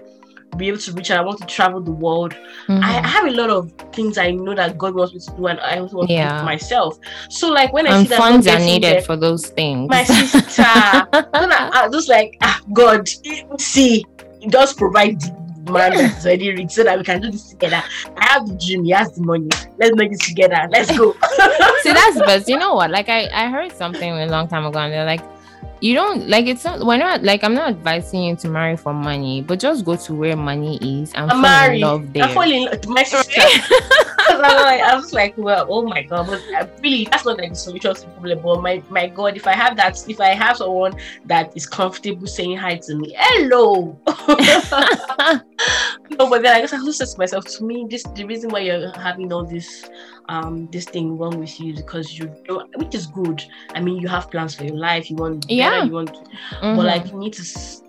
be 0.57 0.67
able 0.69 0.79
to 0.79 0.93
reach 0.93 1.11
out. 1.13 1.21
I 1.21 1.25
want 1.25 1.39
to 1.41 1.47
travel 1.47 1.81
the 1.81 1.93
world. 1.93 2.35
I, 2.69 2.99
I 2.99 3.07
have 3.07 3.27
a 3.27 3.31
lot 3.31 3.51
of 3.51 3.71
things 3.93 4.19
I 4.19 4.33
know 4.33 4.55
that 4.55 4.77
God 4.79 4.95
wants 4.95 5.15
me 5.15 5.21
to 5.21 5.37
do, 5.37 5.47
and 5.47 5.61
I 5.61 5.79
also 5.79 5.97
want 5.99 6.09
to 6.09 6.15
do 6.15 6.19
Yeah. 6.19 6.41
for 6.41 6.45
myself. 6.45 6.99
So 7.29 7.51
like 7.51 7.73
when 7.73 7.87
I 7.87 7.91
and 7.91 8.03
see 8.03 8.09
that 8.09 8.19
funds 8.19 8.47
are 8.49 8.59
needed 8.59 8.95
there, 8.97 9.03
for 9.03 9.17
those 9.17 9.47
things. 9.49 9.89
my 9.89 10.03
sister, 10.05 10.63
I, 10.67 11.71
I 11.73 11.89
just 11.93 12.09
like 12.09 12.37
ah, 12.43 12.61
God, 12.73 13.09
see, 13.59 14.05
He 14.41 14.49
does 14.49 14.73
provide 14.75 15.21
man 15.71 15.93
that's 15.95 16.25
already 16.25 16.55
rich 16.55 16.73
so 16.73 16.85
that 16.85 16.99
we 16.99 17.05
can 17.05 17.21
do 17.21 17.31
this 17.31 17.51
together. 17.51 17.83
I 18.17 18.25
have 18.27 18.47
the 18.47 18.55
dream, 18.57 18.85
he 18.85 18.91
has 18.91 19.13
the 19.13 19.23
money. 19.23 19.49
Let's 19.79 19.97
make 19.97 20.11
this 20.11 20.27
together. 20.27 20.69
Let's 20.71 20.97
go. 20.97 21.13
See, 21.83 21.93
that's 21.93 22.19
best. 22.21 22.49
You 22.49 22.59
know 22.59 22.75
what? 22.75 22.91
Like 22.91 23.09
I, 23.09 23.29
I 23.33 23.49
heard 23.51 23.73
something 23.73 24.11
a 24.11 24.27
long 24.27 24.49
time 24.49 24.65
ago, 24.67 24.79
and 24.79 24.93
they're 24.93 25.05
like, 25.05 25.23
you 25.81 25.95
don't 25.95 26.29
like 26.29 26.47
it's 26.47 26.65
not. 26.65 26.85
We're 26.85 26.99
not 26.99 27.23
like 27.23 27.43
I'm 27.43 27.55
not 27.55 27.71
advising 27.71 28.25
you 28.25 28.37
to 28.37 28.49
marry 28.49 28.77
for 28.77 28.93
money, 28.93 29.43
but 29.43 29.59
just 29.59 29.85
go 29.85 29.97
to 29.97 30.15
where 30.15 30.37
money 30.37 30.77
is 30.77 31.13
and 31.15 31.31
I'm 31.31 31.31
fall 31.31 31.41
married. 31.41 31.77
in 31.77 31.81
love 31.81 32.13
there. 32.13 32.25
I 32.25 32.35
fall 32.35 32.51
in 32.51 32.65
love 32.65 32.87
my 32.87 33.03
sister. 34.31 34.43
Because 34.43 34.55
I'm 34.55 34.63
like, 34.65 34.81
I 34.81 34.95
was 34.97 35.13
like, 35.13 35.35
well, 35.39 35.67
oh 35.69 35.83
my 35.83 36.03
god, 36.03 36.27
but 36.27 36.41
really 36.83 37.07
that's 37.11 37.25
not 37.25 37.39
like 37.39 37.51
the 37.51 37.57
solution 37.57 37.95
to 37.95 38.01
the 38.01 38.07
problem. 38.09 38.43
But 38.43 38.61
my 38.63 38.83
my 38.91 39.07
god, 39.09 39.37
if 39.37 39.47
I 39.47 39.53
have 39.55 39.77
that, 39.77 40.03
if 40.09 40.21
I 40.21 40.29
have 40.35 40.57
someone 40.57 40.95
that 41.27 41.57
is 41.57 41.67
comfortable 41.67 42.27
saying 42.27 42.57
hi 42.57 42.77
to 42.77 42.95
me, 42.97 43.15
hello. 43.19 43.99
no, 46.19 46.29
but 46.29 46.43
then 46.43 46.57
I 46.57 46.61
guess 46.61 46.73
I 46.73 46.79
also 46.79 46.93
said 46.93 47.09
to 47.13 47.19
myself, 47.19 47.45
to 47.47 47.65
me, 47.65 47.87
this 47.89 48.03
the 48.15 48.25
reason 48.25 48.51
why 48.51 48.61
you're 48.61 48.91
having 48.99 49.33
all 49.33 49.45
this 49.45 49.89
um 50.29 50.69
this 50.71 50.85
thing 50.85 51.19
wrong 51.19 51.39
with 51.41 51.59
you 51.61 51.73
is 51.73 51.81
because 51.83 52.19
you 52.19 52.33
don't 52.47 52.69
which 52.79 52.95
is 52.95 53.07
good. 53.07 53.43
I 53.75 53.81
mean 53.81 53.97
you 53.99 54.09
have 54.09 54.31
plans 54.31 54.55
for 54.55 54.65
your 54.65 54.77
life, 54.77 55.11
you 55.11 55.17
want 55.17 55.43
better, 55.47 55.55
Yeah. 55.55 55.85
you 55.85 55.93
want 55.93 56.11
Mhm. 56.63 56.77
but 56.77 56.87
like 56.87 57.11
you 57.11 57.19
need 57.19 57.33
to 57.35 57.45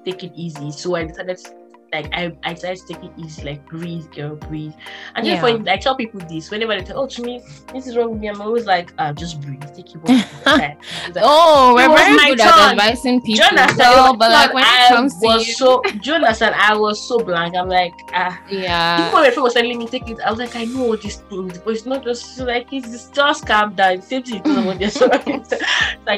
take 0.06 0.24
it 0.24 0.32
easy. 0.36 0.72
So 0.72 0.96
I 0.96 1.04
decided 1.06 1.38
to, 1.38 1.52
like 1.94 2.08
I, 2.14 2.32
I 2.44 2.54
decided 2.54 2.78
to 2.88 2.94
take 2.94 3.04
it 3.04 3.12
easy, 3.18 3.44
like 3.44 3.66
breathe, 3.66 4.10
girl, 4.12 4.36
breathe. 4.36 4.74
And 5.16 5.26
Yeah. 5.28 5.44
when 5.44 5.68
I 5.68 5.78
tell 5.78 5.96
people 5.96 6.22
this, 6.22 6.50
whenever 6.50 6.74
they 6.78 6.84
tell, 6.84 7.00
oh 7.00 7.08
to 7.08 7.22
me, 7.22 7.42
this 7.74 7.86
is 7.88 7.98
wrong 7.98 8.12
with 8.12 8.22
me, 8.22 8.30
I'm 8.30 8.42
always 8.42 8.66
like, 8.66 8.94
uh, 8.98 9.12
just 9.14 9.42
breathe, 9.42 9.62
take 9.76 9.94
it 9.94 9.98
one 10.02 10.18
step 10.20 10.48
at 10.48 10.56
a 10.56 10.60
time." 10.60 10.78
It's 11.08 11.16
like, 11.16 11.26
oh, 11.28 11.74
we're 11.76 11.90
very 11.94 12.16
my 12.16 12.30
good 12.30 12.40
turn. 12.40 12.48
at 12.48 12.72
advising 12.72 13.22
people. 13.22 13.46
Jonathan, 13.46 13.78
though, 13.78 14.16
but 14.18 14.32
like 14.32 14.54
when 14.54 14.64
I 14.64 14.86
it 14.86 14.90
comes 14.90 15.20
to 15.20 15.28
was 15.28 15.48
you, 15.48 15.54
so 15.54 15.82
Jonathan, 16.02 16.54
I 16.56 16.76
was 16.76 17.08
so 17.08 17.20
blank. 17.20 17.56
I'm 17.56 17.68
like, 17.68 17.94
ah. 18.14 18.40
Even 18.50 18.64
yeah, 18.64 19.12
when 19.14 19.24
my 19.24 19.30
friend 19.30 19.44
was 19.44 19.54
telling 19.54 19.78
me 19.78 19.88
take 19.88 20.10
it, 20.10 20.20
I 20.22 20.30
was 20.30 20.40
like, 20.40 20.56
I 20.56 20.66
know 20.66 20.86
all 20.86 20.98
these 20.98 21.18
things, 21.18 21.58
but 21.58 21.74
it's 21.74 21.86
not 21.86 22.04
just 22.04 22.40
like 22.40 22.72
it's 22.72 22.90
just, 22.90 23.14
just 23.14 23.46
calm 23.46 23.74
down. 23.76 24.02
Same 24.02 24.24
thing, 24.24 24.42
you 24.46 24.54
know, 24.54 24.88
so 24.88 25.10
I 25.12 25.18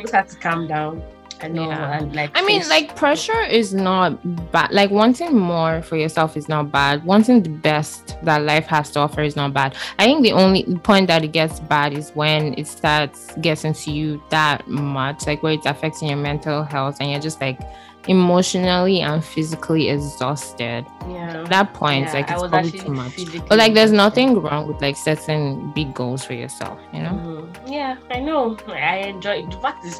just 0.01 0.13
had 0.13 0.29
to 0.29 0.35
calm 0.37 0.67
down. 0.67 1.01
I 1.43 1.47
know, 1.49 1.67
Yeah. 1.69 1.97
and 1.97 2.15
like 2.15 2.31
I 2.35 2.41
mean, 2.45 2.61
face- 2.61 2.69
like 2.69 2.95
pressure 2.95 3.41
is 3.41 3.73
not 3.73 4.17
bad. 4.51 4.71
Like 4.71 4.91
wanting 4.91 5.37
more 5.37 5.81
for 5.81 5.97
yourself 5.97 6.37
is 6.37 6.47
not 6.47 6.71
bad. 6.71 7.03
Wanting 7.05 7.43
the 7.43 7.49
best 7.49 8.15
that 8.23 8.43
life 8.43 8.65
has 8.67 8.91
to 8.91 8.99
offer 9.01 9.21
is 9.21 9.35
not 9.35 9.53
bad. 9.53 9.75
I 9.99 10.05
think 10.05 10.23
the 10.23 10.31
only 10.31 10.63
point 10.83 11.07
that 11.07 11.23
it 11.23 11.33
gets 11.33 11.59
bad 11.59 11.93
is 11.93 12.11
when 12.15 12.53
it 12.57 12.67
starts 12.67 13.33
getting 13.41 13.73
to 13.73 13.91
you 13.91 14.23
that 14.29 14.67
much, 14.67 15.27
like 15.27 15.43
where 15.43 15.53
it's 15.53 15.65
affecting 15.65 16.07
your 16.09 16.17
mental 16.17 16.63
health 16.63 16.97
and 17.01 17.11
you're 17.11 17.19
just 17.19 17.41
like 17.41 17.59
emotionally 18.07 18.99
and 19.01 19.23
physically 19.23 19.89
exhausted. 19.89 20.85
yeah. 21.09 21.41
At 21.43 21.49
that 21.49 21.73
point, 21.73 22.05
Yeah, 22.07 22.13
like 22.13 22.29
it's 22.29 22.41
probably 22.41 22.71
too 22.71 22.91
much. 22.91 23.15
But 23.47 23.57
like, 23.57 23.73
there's 23.73 23.91
nothing 23.93 24.39
wrong 24.41 24.67
with 24.67 24.81
like 24.81 24.97
setting 24.97 25.71
big 25.73 25.93
goals 25.93 26.23
for 26.25 26.33
yourself, 26.33 26.79
you 26.93 27.01
know? 27.01 27.11
Mhm. 27.11 27.71
Yeah, 27.71 27.95
I 28.11 28.19
know. 28.19 28.57
I 28.67 28.97
enjoy. 29.13 29.45
The 29.49 29.57
fact 29.57 29.85
is, 29.85 29.99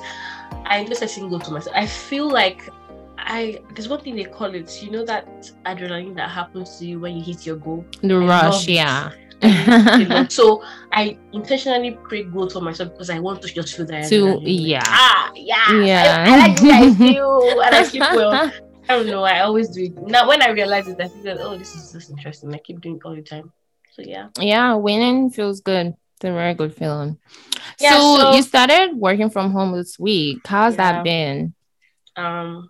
I 0.66 0.78
enjoy 0.78 0.94
setting 0.94 1.10
single 1.10 1.40
to 1.40 1.52
myself. 1.52 1.76
I 1.76 1.86
feel 1.86 2.30
like 2.30 2.70
I 3.18 3.60
there's 3.74 3.88
one 3.88 4.02
thing 4.02 4.16
they 4.16 4.26
call 4.26 4.54
it. 4.54 4.82
You 4.84 4.92
know 4.92 5.06
that 5.06 5.28
adrenaline 5.66 6.16
that 6.16 6.30
happens 6.30 6.78
to 6.80 6.86
you 6.86 7.00
when 7.00 7.16
you 7.18 7.24
hit 7.24 7.46
your 7.46 7.58
goal. 7.58 7.86
The 8.02 8.16
I 8.16 8.26
rush, 8.26 8.68
yeah. 8.68 9.12
So 10.30 10.64
I 10.92 11.18
intentionally 11.34 11.98
create 12.04 12.32
goals 12.34 12.54
for 12.54 12.62
myself 12.62 12.92
because 12.94 13.10
I 13.10 13.20
want 13.20 13.42
to 13.42 13.54
just 13.54 13.76
feel 13.76 13.86
that. 13.88 14.08
To. 14.10 14.40
Yeah. 14.42 14.84
Ah, 14.86 15.32
yeah. 15.36 15.82
Yeah. 15.82 16.26
I, 16.28 16.34
I 16.34 16.38
like 16.48 16.60
the 16.62 16.72
I 16.72 16.94
feel 16.94 17.62
and 17.62 17.76
I 17.76 17.88
keep 17.88 18.02
well. 18.02 18.52
I 18.90 18.98
don't 18.98 19.08
know. 19.08 19.24
I 19.24 19.42
always 19.42 19.70
do 19.70 19.84
it. 19.84 19.98
Now 20.08 20.28
when 20.28 20.42
I 20.42 20.50
realize 20.50 20.88
it, 20.88 21.00
I 21.00 21.08
feel 21.08 21.24
that 21.24 21.38
oh, 21.40 21.58
this 21.58 21.76
is 21.76 21.92
just 21.92 22.10
interesting. 22.10 22.54
I 22.54 22.58
keep 22.58 22.82
doing 22.82 22.96
it 22.98 23.02
all 23.06 23.16
the 23.16 23.22
time. 23.22 23.52
So 23.92 24.02
yeah. 24.02 24.30
yeah, 24.40 24.76
winning 24.76 25.30
feels 25.30 25.62
good. 25.62 25.96
It's 26.24 26.30
a 26.30 26.32
very 26.34 26.54
good 26.54 26.74
feeling. 26.74 27.18
Yeah, 27.82 27.98
so, 27.98 28.18
so- 28.18 28.32
you 28.34 28.44
started 28.44 28.96
working 28.96 29.30
from 29.30 29.52
home 29.52 29.74
this 29.76 30.00
week. 30.00 30.38
How's 30.48 30.76
Yeah. 30.76 30.94
that 30.94 31.04
been? 31.04 31.54
Um, 32.16 32.70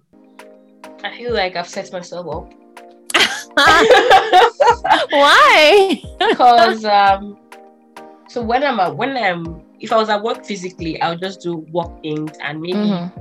I 1.04 1.16
feel 1.16 1.32
like 1.36 1.56
I've 1.56 1.68
set 1.70 1.92
myself 1.94 2.26
up. 2.36 2.52
Why? 5.12 6.02
because 6.20 6.84
um 6.86 7.38
so 8.28 8.42
when 8.42 8.63
i'm 8.63 8.80
at 8.80 8.96
when 8.96 9.16
i'm 9.16 9.62
if 9.80 9.92
i 9.94 9.98
was 9.98 10.10
at 10.10 10.24
work 10.24 10.44
physically 10.44 11.00
i'll 11.02 11.18
just 11.18 11.42
do 11.42 11.58
work 11.72 12.02
things 12.02 12.32
and 12.42 12.60
maybe 12.60 12.74
Mhm, 12.89 13.12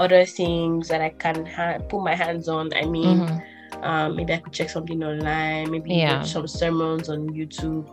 other 0.00 0.24
things 0.24 0.88
that 0.88 1.00
i 1.00 1.10
can 1.10 1.46
ha- 1.46 1.78
put 1.88 2.02
my 2.02 2.14
hands 2.16 2.48
on 2.48 2.70
i 2.74 2.84
mean 2.84 3.20
mhm. 3.20 3.84
um 3.84 4.16
maybe 4.16 4.32
i 4.32 4.38
could 4.38 4.52
check 4.52 4.68
something 4.70 5.04
online 5.04 5.70
maybe 5.70 5.94
Yeah. 5.94 6.18
watch 6.18 6.32
some 6.32 6.48
sermons 6.48 7.08
on 7.08 7.28
youtube 7.28 7.86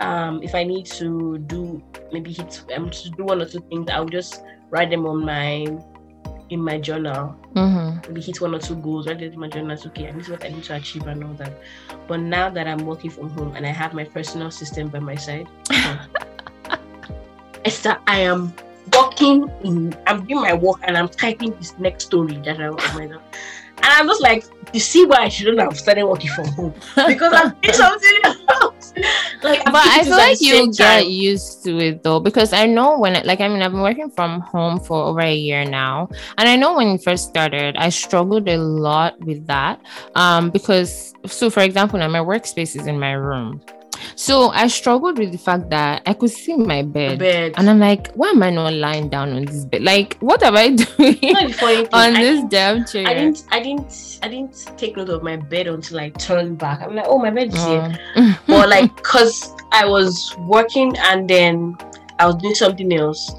um 0.00 0.42
if 0.42 0.54
i 0.54 0.62
need 0.64 0.86
to 0.86 1.38
do 1.38 1.82
maybe 2.12 2.32
hit 2.32 2.64
um 2.74 2.90
to 2.90 3.10
do 3.10 3.24
one 3.24 3.40
or 3.40 3.44
two 3.46 3.60
things 3.70 3.88
i'll 3.90 4.06
just 4.08 4.42
write 4.70 4.90
them 4.90 5.06
on 5.06 5.24
my 5.24 5.66
in 6.50 6.62
my 6.62 6.78
journal 6.78 7.34
Mhm. 7.54 8.06
maybe 8.08 8.20
hit 8.20 8.40
one 8.40 8.54
or 8.54 8.58
two 8.58 8.76
goals, 8.76 9.06
write 9.06 9.22
it 9.22 9.32
in 9.32 9.40
my 9.40 9.48
journal. 9.48 9.70
It's 9.72 9.86
okay, 9.86 10.06
and 10.06 10.18
this 10.18 10.26
is 10.26 10.32
what 10.32 10.44
I 10.44 10.48
need 10.48 10.64
to 10.64 10.74
achieve 10.74 11.06
and 11.06 11.22
all 11.24 11.32
that. 11.34 11.52
But 12.06 12.20
now 12.20 12.50
that 12.50 12.66
I'm 12.66 12.84
working 12.84 13.10
from 13.10 13.30
home 13.30 13.54
and 13.56 13.64
I 13.66 13.70
have 13.70 13.94
my 13.94 14.04
personal 14.04 14.50
system 14.50 14.88
by 14.88 14.98
my 14.98 15.14
side, 15.14 15.46
Esther, 17.64 17.96
I 18.06 18.18
am 18.20 18.52
working 18.92 19.50
in, 19.64 19.94
I'm 20.06 20.26
doing 20.26 20.42
my 20.42 20.52
work 20.54 20.80
and 20.82 20.96
I'm 20.96 21.08
typing 21.08 21.54
this 21.56 21.78
next 21.78 22.04
story 22.06 22.36
that 22.44 22.60
I 22.60 22.70
want 22.70 22.94
my 22.94 23.08
And 23.82 23.92
I'm 23.92 24.06
just 24.06 24.22
like, 24.22 24.44
you 24.72 24.80
see 24.80 25.04
why 25.04 25.24
I 25.24 25.28
shouldn't 25.28 25.60
have 25.60 25.76
started 25.78 26.06
working 26.06 26.30
from 26.30 26.46
home 26.48 26.74
because 27.06 27.32
I'm 27.32 27.54
doing 27.60 27.74
something 27.74 28.18
else. 28.24 28.92
like, 29.42 29.64
but 29.64 29.74
I 29.74 30.04
feel 30.04 30.16
like 30.16 30.40
you 30.40 30.72
get 30.72 31.08
used 31.08 31.64
to 31.64 31.78
it 31.78 32.02
though, 32.02 32.20
because 32.20 32.52
I 32.52 32.66
know 32.66 32.98
when, 32.98 33.14
like, 33.26 33.40
I 33.40 33.48
mean, 33.48 33.60
I've 33.62 33.72
been 33.72 33.82
working 33.82 34.10
from 34.10 34.40
home 34.40 34.80
for 34.80 35.02
over 35.02 35.20
a 35.20 35.34
year 35.34 35.64
now, 35.64 36.08
and 36.38 36.48
I 36.48 36.56
know 36.56 36.76
when 36.76 36.88
it 36.88 37.02
first 37.02 37.28
started, 37.28 37.76
I 37.76 37.88
struggled 37.88 38.48
a 38.48 38.56
lot 38.56 39.18
with 39.20 39.46
that. 39.46 39.80
Um, 40.14 40.50
because 40.50 41.12
so, 41.26 41.50
for 41.50 41.62
example, 41.62 41.98
now 41.98 42.08
my 42.08 42.20
workspace 42.20 42.76
is 42.76 42.86
in 42.86 42.98
my 42.98 43.12
room. 43.12 43.60
So 44.16 44.50
I 44.50 44.66
struggled 44.68 45.18
with 45.18 45.32
the 45.32 45.38
fact 45.38 45.70
that 45.70 46.02
I 46.06 46.12
could 46.14 46.30
see 46.30 46.56
my 46.56 46.82
bed, 46.82 47.18
bed. 47.18 47.54
and 47.56 47.68
I'm 47.68 47.78
like, 47.78 48.12
why 48.14 48.30
am 48.30 48.42
I 48.42 48.50
not 48.50 48.72
lying 48.74 49.08
down 49.08 49.32
on 49.32 49.44
this 49.44 49.64
bed? 49.64 49.82
Like, 49.82 50.16
what 50.20 50.42
am 50.42 50.56
I 50.56 50.68
doing 50.76 51.88
on 51.92 52.14
this 52.14 52.44
damn 52.48 52.84
chair? 52.84 53.06
I 53.06 53.14
didn't, 53.14 53.44
I 53.50 53.60
didn't, 53.60 54.18
I 54.22 54.28
didn't 54.28 54.72
take 54.76 54.96
note 54.96 55.08
of 55.08 55.22
my 55.22 55.36
bed 55.36 55.66
until 55.66 56.00
I 56.00 56.10
turned 56.10 56.58
back. 56.58 56.82
I'm 56.82 56.94
like, 56.94 57.06
oh, 57.08 57.18
my 57.18 57.30
bed 57.30 57.48
is 57.48 57.54
oh. 57.58 57.88
here. 58.14 58.38
but 58.46 58.68
like, 58.68 59.02
cause 59.02 59.54
I 59.72 59.86
was 59.86 60.34
working 60.38 60.96
and 60.98 61.28
then 61.28 61.76
I 62.18 62.26
was 62.26 62.36
doing 62.36 62.54
something 62.54 62.92
else 62.92 63.32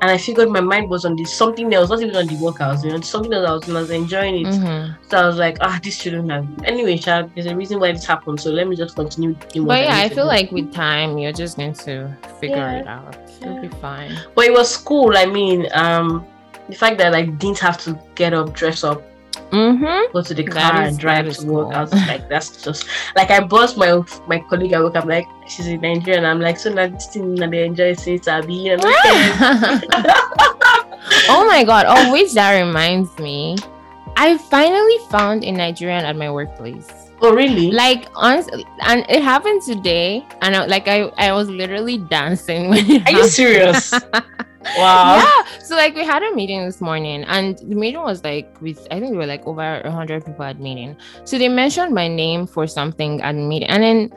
and 0.00 0.10
I 0.10 0.16
figured 0.16 0.48
my 0.48 0.60
mind 0.60 0.88
was 0.88 1.04
on 1.04 1.16
this 1.16 1.32
something 1.32 1.72
else, 1.74 1.90
not 1.90 2.00
even 2.00 2.16
on 2.16 2.26
the 2.26 2.36
work 2.36 2.60
I 2.60 2.68
was 2.72 2.82
doing, 2.82 3.02
something 3.02 3.32
else 3.32 3.46
I 3.46 3.52
was, 3.52 3.76
I 3.76 3.80
was 3.80 3.90
enjoying 3.90 4.46
it. 4.46 4.50
Mm-hmm. 4.50 5.08
So 5.08 5.18
I 5.18 5.26
was 5.26 5.36
like, 5.36 5.58
ah, 5.60 5.78
this 5.82 6.00
shouldn't 6.00 6.30
have. 6.30 6.46
Anyway, 6.64 6.96
Chad, 6.96 7.30
there's 7.34 7.46
a 7.46 7.54
reason 7.54 7.80
why 7.80 7.92
this 7.92 8.06
happened. 8.06 8.40
So 8.40 8.50
let 8.50 8.66
me 8.66 8.76
just 8.76 8.96
continue. 8.96 9.34
Doing 9.52 9.66
but 9.66 9.84
yeah, 9.84 9.96
I, 9.96 10.04
I 10.04 10.08
feel 10.08 10.24
do. 10.24 10.28
like 10.28 10.50
with 10.52 10.72
time, 10.72 11.18
you're 11.18 11.32
just 11.32 11.58
going 11.58 11.74
to 11.74 12.16
figure 12.40 12.56
yeah. 12.56 12.80
it 12.80 12.86
out. 12.86 13.16
It'll 13.42 13.60
be 13.60 13.68
fine. 13.68 14.18
But 14.34 14.46
it 14.46 14.52
was 14.52 14.76
cool. 14.76 15.16
I 15.16 15.26
mean, 15.26 15.68
um, 15.74 16.26
the 16.68 16.76
fact 16.76 16.98
that 16.98 17.14
I 17.14 17.22
didn't 17.26 17.58
have 17.58 17.78
to 17.84 17.98
get 18.14 18.32
up, 18.32 18.54
dress 18.54 18.84
up, 18.84 19.02
mm-hmm. 19.32 20.12
go 20.12 20.22
to 20.22 20.34
the 20.34 20.44
car 20.44 20.82
and 20.82 20.98
drive 20.98 21.30
to 21.36 21.46
work. 21.46 21.68
Cool. 21.68 21.76
I 21.76 21.80
was 21.82 21.92
like, 22.06 22.28
that's 22.28 22.62
just 22.62 22.86
like 23.16 23.30
I 23.30 23.40
bossed 23.40 23.76
my 23.76 24.02
my 24.26 24.40
colleague 24.48 24.72
at 24.72 24.82
work. 24.82 24.96
I'm 24.96 25.08
like, 25.08 25.26
she's 25.46 25.66
in 25.66 25.80
Nigeria, 25.80 26.18
and 26.18 26.26
I'm 26.26 26.40
like, 26.40 26.56
so 26.58 26.72
now 26.72 26.88
this 26.88 27.06
thing 27.06 27.34
that 27.36 27.50
they 27.50 27.64
enjoy 27.64 27.94
saying 27.94 28.22
Sabi. 28.22 28.68
And 28.68 28.82
oh 31.28 31.44
my 31.46 31.64
god! 31.64 31.86
Oh, 31.88 32.12
which 32.12 32.32
that 32.34 32.60
reminds 32.60 33.18
me, 33.18 33.56
I 34.16 34.38
finally 34.38 34.98
found 35.10 35.44
a 35.44 35.52
Nigerian 35.52 36.04
at 36.04 36.16
my 36.16 36.30
workplace. 36.30 36.88
Oh 37.22 37.34
really? 37.34 37.70
Like 37.70 38.08
honestly, 38.14 38.66
and 38.82 39.04
it 39.08 39.22
happened 39.22 39.62
today, 39.62 40.26
and 40.40 40.56
I, 40.56 40.66
like 40.66 40.88
I 40.88 41.12
I 41.18 41.32
was 41.32 41.50
literally 41.50 41.98
dancing 41.98 42.70
when. 42.70 42.78
Are 42.78 42.98
happened. 42.98 43.16
you 43.16 43.28
serious? 43.28 43.92
Wow. 44.76 45.16
Yeah. 45.16 45.58
So 45.60 45.74
like 45.74 45.94
we 45.94 46.04
had 46.04 46.22
a 46.22 46.34
meeting 46.34 46.64
this 46.64 46.80
morning 46.80 47.24
and 47.24 47.58
the 47.58 47.74
meeting 47.74 48.02
was 48.02 48.22
like 48.22 48.60
with 48.60 48.86
I 48.90 49.00
think 49.00 49.12
we 49.12 49.18
were 49.18 49.26
like 49.26 49.46
over 49.46 49.82
hundred 49.90 50.24
people 50.24 50.44
at 50.44 50.60
meeting. 50.60 50.96
So 51.24 51.38
they 51.38 51.48
mentioned 51.48 51.94
my 51.94 52.08
name 52.08 52.46
for 52.46 52.66
something 52.66 53.20
at 53.22 53.34
meeting 53.34 53.68
and 53.68 53.82
then 53.82 54.12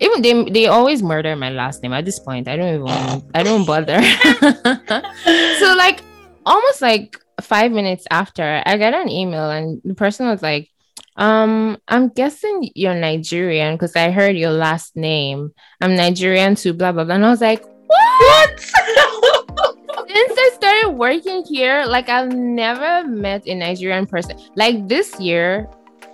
even 0.00 0.20
they 0.20 0.50
they 0.50 0.66
always 0.66 1.02
murder 1.02 1.36
my 1.36 1.50
last 1.50 1.82
name 1.82 1.92
at 1.92 2.04
this 2.04 2.18
point. 2.18 2.48
I 2.48 2.56
don't 2.56 2.74
even 2.74 3.30
I 3.34 3.42
don't 3.42 3.64
bother. 3.64 4.02
so 5.58 5.74
like 5.76 6.02
almost 6.44 6.82
like 6.82 7.18
five 7.40 7.72
minutes 7.72 8.06
after 8.10 8.62
I 8.66 8.76
got 8.76 8.94
an 8.94 9.08
email 9.08 9.50
and 9.50 9.80
the 9.84 9.94
person 9.94 10.26
was 10.26 10.42
like, 10.42 10.68
um, 11.16 11.78
I'm 11.88 12.08
guessing 12.08 12.70
you're 12.74 12.94
Nigerian 12.94 13.74
because 13.74 13.96
I 13.96 14.10
heard 14.10 14.36
your 14.36 14.50
last 14.50 14.96
name. 14.96 15.52
I'm 15.80 15.94
Nigerian 15.94 16.56
too, 16.56 16.72
blah 16.72 16.92
blah 16.92 17.04
blah. 17.04 17.14
And 17.14 17.24
I 17.24 17.30
was 17.30 17.40
like, 17.40 17.64
what? 17.64 18.70
Since 19.94 20.32
I 20.38 20.50
started 20.54 20.90
working 20.90 21.44
here, 21.44 21.84
like 21.86 22.08
I've 22.08 22.32
never 22.32 23.06
met 23.06 23.46
a 23.46 23.54
Nigerian 23.54 24.06
person. 24.06 24.38
Like 24.56 24.88
this 24.88 25.18
year, 25.20 25.68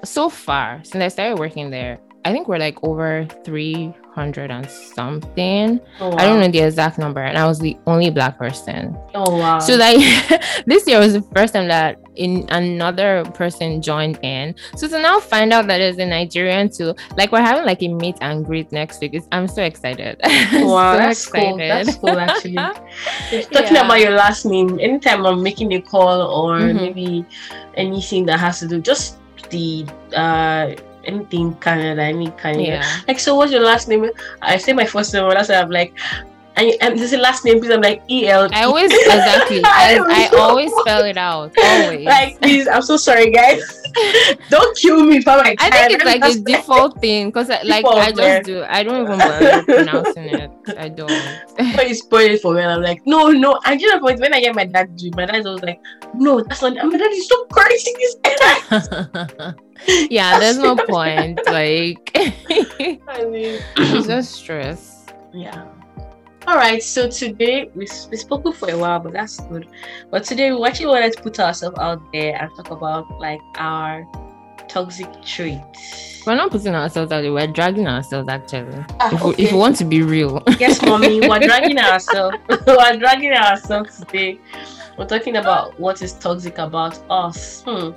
so 0.05 0.29
far, 0.29 0.81
since 0.85 1.03
I 1.03 1.09
started 1.09 1.39
working 1.39 1.71
there, 1.71 1.99
I 2.25 2.33
think 2.33 2.49
we're 2.49 2.59
like 2.59 2.83
over 2.83 3.27
300 4.19 4.51
and 4.51 4.69
something. 4.69 5.81
Oh, 6.01 6.09
wow. 6.09 6.17
I 6.19 6.27
don't 6.27 6.41
know 6.41 6.49
the 6.49 6.61
exact 6.61 6.99
number. 6.99 7.21
And 7.21 7.39
I 7.39 7.47
was 7.47 7.59
the 7.59 7.77
only 7.87 8.11
black 8.11 8.37
person. 8.37 8.97
Oh, 9.15 9.39
wow. 9.39 9.61
So, 9.61 9.77
like, 9.77 9.99
this 10.67 10.87
year 10.87 10.99
was 10.99 11.13
the 11.13 11.23
first 11.35 11.55
time 11.55 11.69
that 11.69 12.01
in 12.17 12.47
another 12.51 13.25
person 13.35 13.81
joined 13.81 14.19
in. 14.23 14.55
So, 14.77 14.89
to 14.89 15.01
now 15.01 15.21
find 15.21 15.53
out 15.53 15.69
that 15.69 15.79
there's 15.79 15.99
a 15.99 16.07
Nigerian 16.07 16.69
too, 16.69 16.95
like, 17.17 17.31
we're 17.31 17.41
having 17.41 17.65
like 17.65 17.83
a 17.83 17.89
meet 17.89 18.17
and 18.21 18.45
greet 18.45 18.73
next 18.73 19.01
week. 19.01 19.15
It's, 19.15 19.29
I'm 19.31 19.47
so 19.47 19.63
excited. 19.63 20.21
Wow, 20.69 20.95
so 20.95 20.99
that's 20.99 21.27
excited. 21.27 21.49
cool. 21.49 21.59
That's 21.59 21.97
cool, 21.97 22.19
actually. 22.19 22.55
Talking 23.53 23.77
yeah. 23.77 23.85
about 23.85 24.01
your 24.01 24.11
last 24.13 24.45
name, 24.45 24.79
anytime 24.81 25.25
I'm 25.25 25.43
making 25.43 25.73
a 25.75 25.81
call 25.81 26.21
or 26.23 26.59
mm-hmm. 26.59 26.77
maybe 26.77 27.27
anything 27.75 28.27
that 28.27 28.41
has 28.41 28.59
to 28.61 28.69
do, 28.69 28.81
just 28.81 29.19
the, 29.51 29.87
uh, 30.15 30.75
anything 31.09 31.55
Canada, 31.57 32.03
any 32.03 32.31
Canada. 32.33 32.79
Yeah. 32.79 33.01
Like, 33.09 33.19
so 33.19 33.35
what's 33.35 33.51
your 33.51 33.63
last 33.63 33.89
name? 33.89 34.09
I 34.43 34.57
say 34.59 34.73
my 34.73 34.87
first 34.87 35.13
name, 35.13 35.29
that's 35.31 35.49
why 35.49 35.57
I'm 35.57 35.71
like, 35.71 35.95
and, 36.59 36.75
and 36.81 36.99
this 36.99 37.13
is 37.13 37.21
last 37.21 37.45
name 37.45 37.61
please. 37.61 37.71
I'm 37.71 37.81
like 37.81 38.03
E 38.11 38.27
L. 38.27 38.49
I 38.53 38.65
always 38.65 38.93
exactly. 38.93 39.63
I, 39.65 40.29
I, 40.33 40.37
always 40.37 40.73
spell 40.81 41.05
it 41.05 41.17
out. 41.17 41.53
Always. 41.57 42.05
Like 42.05 42.41
please, 42.41 42.67
I'm 42.67 42.83
so 42.83 42.97
sorry, 42.97 43.31
guys. 43.31 43.63
don't 44.51 44.77
kill 44.77 45.05
me 45.05 45.21
for 45.21 45.37
my. 45.37 45.55
I 45.61 45.71
think 45.71 45.93
it's 45.93 46.05
like 46.05 46.25
a 46.25 46.39
default 46.41 47.01
thing 47.01 47.29
because 47.29 47.51
uh, 47.51 47.59
like 47.65 47.85
default, 47.85 47.99
I 47.99 48.11
just 48.11 48.19
man. 48.19 48.43
do. 48.43 48.65
I 48.69 48.83
don't 48.83 49.03
even 49.03 49.19
bother 49.19 49.63
pronouncing 49.65 50.25
it. 50.25 50.51
I 50.77 50.89
don't. 50.89 51.09
but 51.77 51.89
you 51.89 51.95
spoil 51.95 52.31
it 52.31 52.43
for 52.43 52.55
me. 52.55 52.63
I'm 52.63 52.83
like, 52.83 53.07
no, 53.07 53.31
no. 53.31 53.61
I 53.65 53.77
just 53.77 54.01
point 54.01 54.21
when 54.21 54.35
I 54.35 54.41
get 54.41 54.55
my 54.55 54.65
dad 54.65 54.99
to 54.99 55.11
my 55.15 55.27
dad 55.27 55.45
was 55.45 55.63
like, 55.63 55.81
no, 56.15 56.43
that's 56.43 56.63
not. 56.63 56.75
My 56.75 56.97
dad 56.99 57.13
is 57.13 57.29
so 57.29 57.45
crazy. 57.47 57.95
yeah, 60.11 60.39
there's 60.39 60.59
no 60.59 60.77
point. 60.77 61.41
Like, 61.47 62.11
I 62.15 63.25
mean, 63.31 63.61
it's 63.77 64.07
just 64.07 64.33
stress. 64.33 65.07
Yeah. 65.33 65.65
All 66.49 66.57
right, 66.57 66.83
so 66.83 67.11
today 67.11 67.71
we 67.75 67.87
we 68.11 68.17
spoken 68.17 68.55
for 68.55 68.71
a 68.71 68.79
while, 68.79 68.99
but 69.01 69.13
that's 69.13 69.39
good. 69.39 69.69
But 70.11 70.25
today 70.25 70.51
we 70.51 70.65
actually 70.65 70.87
wanted 70.87 71.13
to 71.13 71.23
put 71.23 71.39
ourselves 71.39 71.79
out 71.79 72.01
there 72.11 72.41
and 72.41 72.51
talk 72.57 72.71
about 72.71 73.05
like 73.21 73.43
our 73.57 74.07
toxic 74.67 75.11
traits. 75.23 76.23
We're 76.27 76.37
not 76.37 76.51
putting 76.51 76.75
ourselves 76.75 77.13
out 77.13 77.21
there. 77.21 77.35
We're 77.35 77.49
dragging 77.49 77.87
ourselves 77.87 78.31
actually. 78.31 78.83
Ah, 78.99 79.13
if, 79.13 79.23
okay. 79.23 79.25
we, 79.37 79.45
if 79.45 79.53
we 79.53 79.59
want 79.59 79.77
to 79.77 79.85
be 79.85 80.01
real. 80.01 80.43
Yes, 80.59 80.81
mommy, 80.81 81.21
we're 81.21 81.39
dragging 81.51 81.79
ourselves. 81.79 82.39
we're 82.49 82.97
dragging 82.97 83.35
ourselves 83.35 83.99
today. 83.99 84.39
We're 84.97 85.05
talking 85.05 85.37
about 85.37 85.79
what 85.79 86.01
is 86.01 86.15
toxic 86.15 86.57
about 86.57 86.99
us. 87.11 87.63
Hmm. 87.67 87.91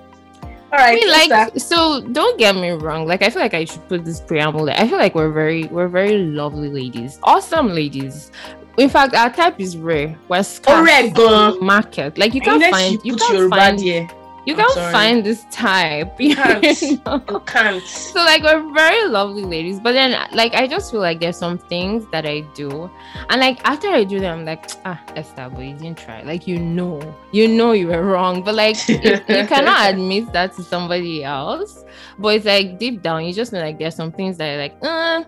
All 0.72 0.80
right. 0.80 0.98
I 1.04 1.26
mean, 1.26 1.30
like, 1.30 1.60
so 1.60 2.02
don't 2.02 2.40
get 2.40 2.56
me 2.56 2.70
wrong. 2.70 3.06
Like, 3.06 3.22
I 3.22 3.30
feel 3.30 3.42
like 3.42 3.54
I 3.54 3.66
should 3.66 3.86
put 3.90 4.06
this 4.06 4.22
preamble. 4.22 4.66
There. 4.66 4.76
I 4.78 4.88
feel 4.88 4.98
like 4.98 5.16
we're 5.16 5.32
very, 5.32 5.66
we're 5.66 5.90
very 5.90 6.18
lovely 6.18 6.70
ladies, 6.70 7.20
awesome 7.24 7.70
ladies. 7.70 8.32
In 8.78 8.90
fact, 8.90 9.14
our 9.14 9.30
type 9.30 9.60
is 9.60 9.76
rare. 9.76 10.18
We're 10.30 10.44
scarce 10.44 11.12
oh, 11.18 11.60
market. 11.60 12.18
Like, 12.18 12.34
you 12.34 12.40
can't 12.40 12.64
find, 12.72 12.94
you, 13.04 13.14
you 13.14 13.16
can't 13.18 13.50
find. 13.50 14.12
You 14.46 14.56
can't 14.56 14.74
find 14.74 15.24
this 15.24 15.46
type. 15.52 16.16
You 16.20 16.36
can't. 16.36 16.82
you, 16.82 17.02
know? 17.06 17.24
you 17.30 17.40
can't. 17.42 17.84
So 17.84 18.20
like 18.20 18.44
we're 18.44 18.74
very 18.74 19.08
lovely 19.08 19.44
ladies, 19.44 19.80
but 19.80 19.94
then 19.94 20.12
like 20.34 20.54
I 20.54 20.68
just 20.68 20.92
feel 20.92 21.00
like 21.00 21.20
there's 21.20 21.38
some 21.38 21.58
things 21.58 22.06
that 22.12 22.26
I 22.26 22.42
do, 22.56 22.90
and 23.30 23.40
like 23.40 23.60
after 23.66 23.88
I 23.90 24.04
do 24.04 24.20
them, 24.20 24.40
I'm 24.40 24.46
like 24.46 24.72
ah 24.86 25.00
Esther, 25.16 25.50
but 25.54 25.62
you 25.62 25.76
didn't 25.76 25.98
try. 25.98 26.22
Like 26.24 26.48
you 26.48 26.58
know, 26.58 27.00
you 27.32 27.48
know 27.48 27.74
you 27.74 27.88
were 27.88 28.04
wrong, 28.04 28.44
but 28.44 28.56
like 28.56 28.78
you, 28.88 28.96
you 28.96 29.46
cannot 29.48 29.92
admit 29.94 30.32
that 30.34 30.56
to 30.56 30.64
somebody 30.64 31.24
else. 31.24 31.84
But 32.18 32.38
it's 32.38 32.46
like 32.46 32.80
deep 32.80 33.02
down, 33.02 33.26
you 33.26 33.34
just 33.34 33.54
know 33.54 33.60
like 33.60 33.78
there's 33.78 33.96
some 33.96 34.12
things 34.12 34.38
that 34.38 34.56
are 34.56 34.58
like. 34.58 34.76
Uh, 34.82 35.24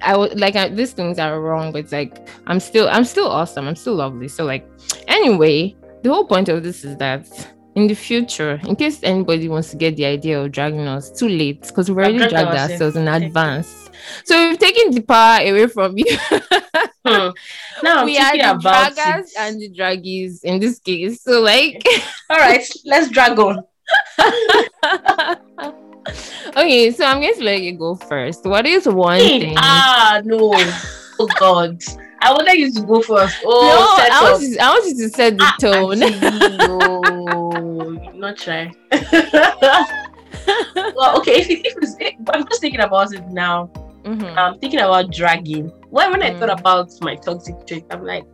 I 0.00 0.16
would 0.16 0.40
like 0.40 0.56
I, 0.56 0.70
these 0.70 0.92
things 0.92 1.18
are 1.18 1.38
wrong, 1.42 1.72
but 1.72 1.80
it's 1.80 1.92
like 1.92 2.26
I'm 2.46 2.58
still 2.58 2.88
I'm 2.88 3.04
still 3.04 3.26
awesome. 3.28 3.68
I'm 3.68 3.76
still 3.76 3.96
lovely. 3.96 4.28
So 4.28 4.44
like 4.46 4.66
anyway, 5.08 5.76
the 6.02 6.08
whole 6.08 6.24
point 6.24 6.48
of 6.48 6.62
this 6.62 6.84
is 6.84 6.96
that 6.96 7.28
in 7.78 7.86
the 7.86 7.94
future, 7.94 8.60
in 8.66 8.74
case 8.74 9.00
anybody 9.04 9.48
wants 9.48 9.70
to 9.70 9.76
get 9.76 9.96
the 9.96 10.04
idea 10.04 10.40
of 10.40 10.50
dragging 10.50 10.88
us, 10.88 11.10
too 11.10 11.28
late 11.28 11.62
because 11.62 11.88
we've 11.88 11.98
already 11.98 12.18
dragged 12.18 12.56
ourselves 12.58 12.96
in 12.96 13.06
advance. 13.06 13.88
So 14.24 14.48
we've 14.48 14.58
taken 14.58 14.90
the 14.90 15.00
power 15.00 15.40
away 15.46 15.68
from 15.68 15.96
you. 15.96 16.16
hmm. 17.06 17.30
Now 17.82 18.04
we 18.04 18.18
are 18.18 18.36
the 18.36 18.58
draggers 18.58 19.30
it. 19.30 19.38
and 19.38 19.60
the 19.60 19.70
draggies 19.70 20.42
in 20.42 20.58
this 20.58 20.80
case. 20.80 21.22
So 21.22 21.40
like, 21.40 21.82
all 22.30 22.38
right, 22.38 22.66
let's 22.84 23.10
drag 23.10 23.38
on. 23.38 23.62
okay, 26.56 26.90
so 26.90 27.04
I'm 27.04 27.20
going 27.20 27.34
to 27.34 27.44
let 27.44 27.62
you 27.62 27.78
go 27.78 27.94
first. 27.94 28.44
What 28.44 28.66
is 28.66 28.88
one 28.88 29.20
hey, 29.20 29.40
thing? 29.40 29.54
Ah, 29.56 30.20
no. 30.24 30.50
oh 31.20 31.28
God. 31.38 31.80
I 32.20 32.32
wanted 32.32 32.58
you 32.58 32.72
to 32.72 32.82
go 32.82 33.00
first. 33.00 33.38
Oh, 33.44 33.50
no, 33.50 33.96
I 34.14 34.32
want, 34.32 34.42
you, 34.42 34.56
I 34.60 34.70
want 34.70 34.86
you 34.86 34.94
to 35.04 35.10
set 35.14 35.38
the 35.38 35.44
ah, 35.44 35.54
tone. 35.60 36.02
oh, 36.70 38.10
not 38.14 38.36
try. 38.36 38.72
well, 40.96 41.18
okay. 41.18 41.40
If, 41.40 41.50
it, 41.50 41.66
if 41.66 41.76
it's, 41.76 41.96
I'm 42.30 42.46
just 42.48 42.60
thinking 42.60 42.80
about 42.80 43.12
it 43.12 43.26
now. 43.28 43.70
Mm-hmm. 44.02 44.38
I'm 44.38 44.58
thinking 44.58 44.80
about 44.80 45.12
dragging. 45.12 45.68
When 45.90 46.10
when 46.10 46.20
mm. 46.20 46.34
I 46.34 46.38
thought 46.38 46.48
mm. 46.48 46.60
about 46.60 46.90
my 47.00 47.14
toxic 47.16 47.66
trait, 47.66 47.84
I'm 47.90 48.04
like, 48.04 48.24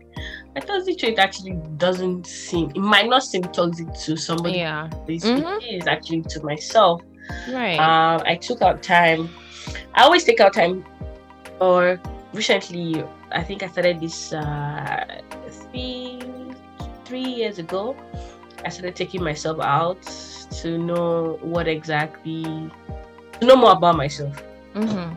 my 0.55 0.61
toxic 0.61 0.99
trait 0.99 1.19
actually 1.19 1.59
doesn't 1.77 2.27
seem. 2.27 2.71
It 2.71 2.79
might 2.79 3.09
not 3.09 3.25
seem 3.25 3.43
toxic 3.43 3.93
to 4.05 4.17
somebody. 4.17 4.59
Yeah. 4.59 4.89
Mm-hmm. 5.07 5.63
It 5.63 5.83
is 5.83 5.87
actually 5.87 6.23
to 6.23 6.43
myself. 6.43 7.03
Right. 7.49 7.79
Um, 7.79 8.23
I 8.27 8.37
took 8.37 8.63
out 8.63 8.83
time. 8.83 9.29
I 9.95 10.03
always 10.03 10.25
take 10.25 10.41
out 10.41 10.55
time 10.55 10.85
or 11.61 12.01
recently, 12.33 13.05
I 13.35 13.43
think 13.43 13.63
I 13.63 13.69
started 13.69 14.01
this 14.01 14.33
uh, 14.33 15.05
three 15.73 16.21
three 17.05 17.23
years 17.43 17.59
ago. 17.59 17.97
I 18.65 18.71
started 18.71 18.97
taking 18.97 19.23
myself 19.23 19.61
out 19.61 20.03
to 20.63 20.79
know 20.79 21.39
what 21.43 21.69
exactly 21.69 22.45
to 23.41 23.47
know 23.47 23.57
more 23.57 23.73
about 23.73 23.97
myself. 23.97 24.43
Mm-hmm. 24.75 25.15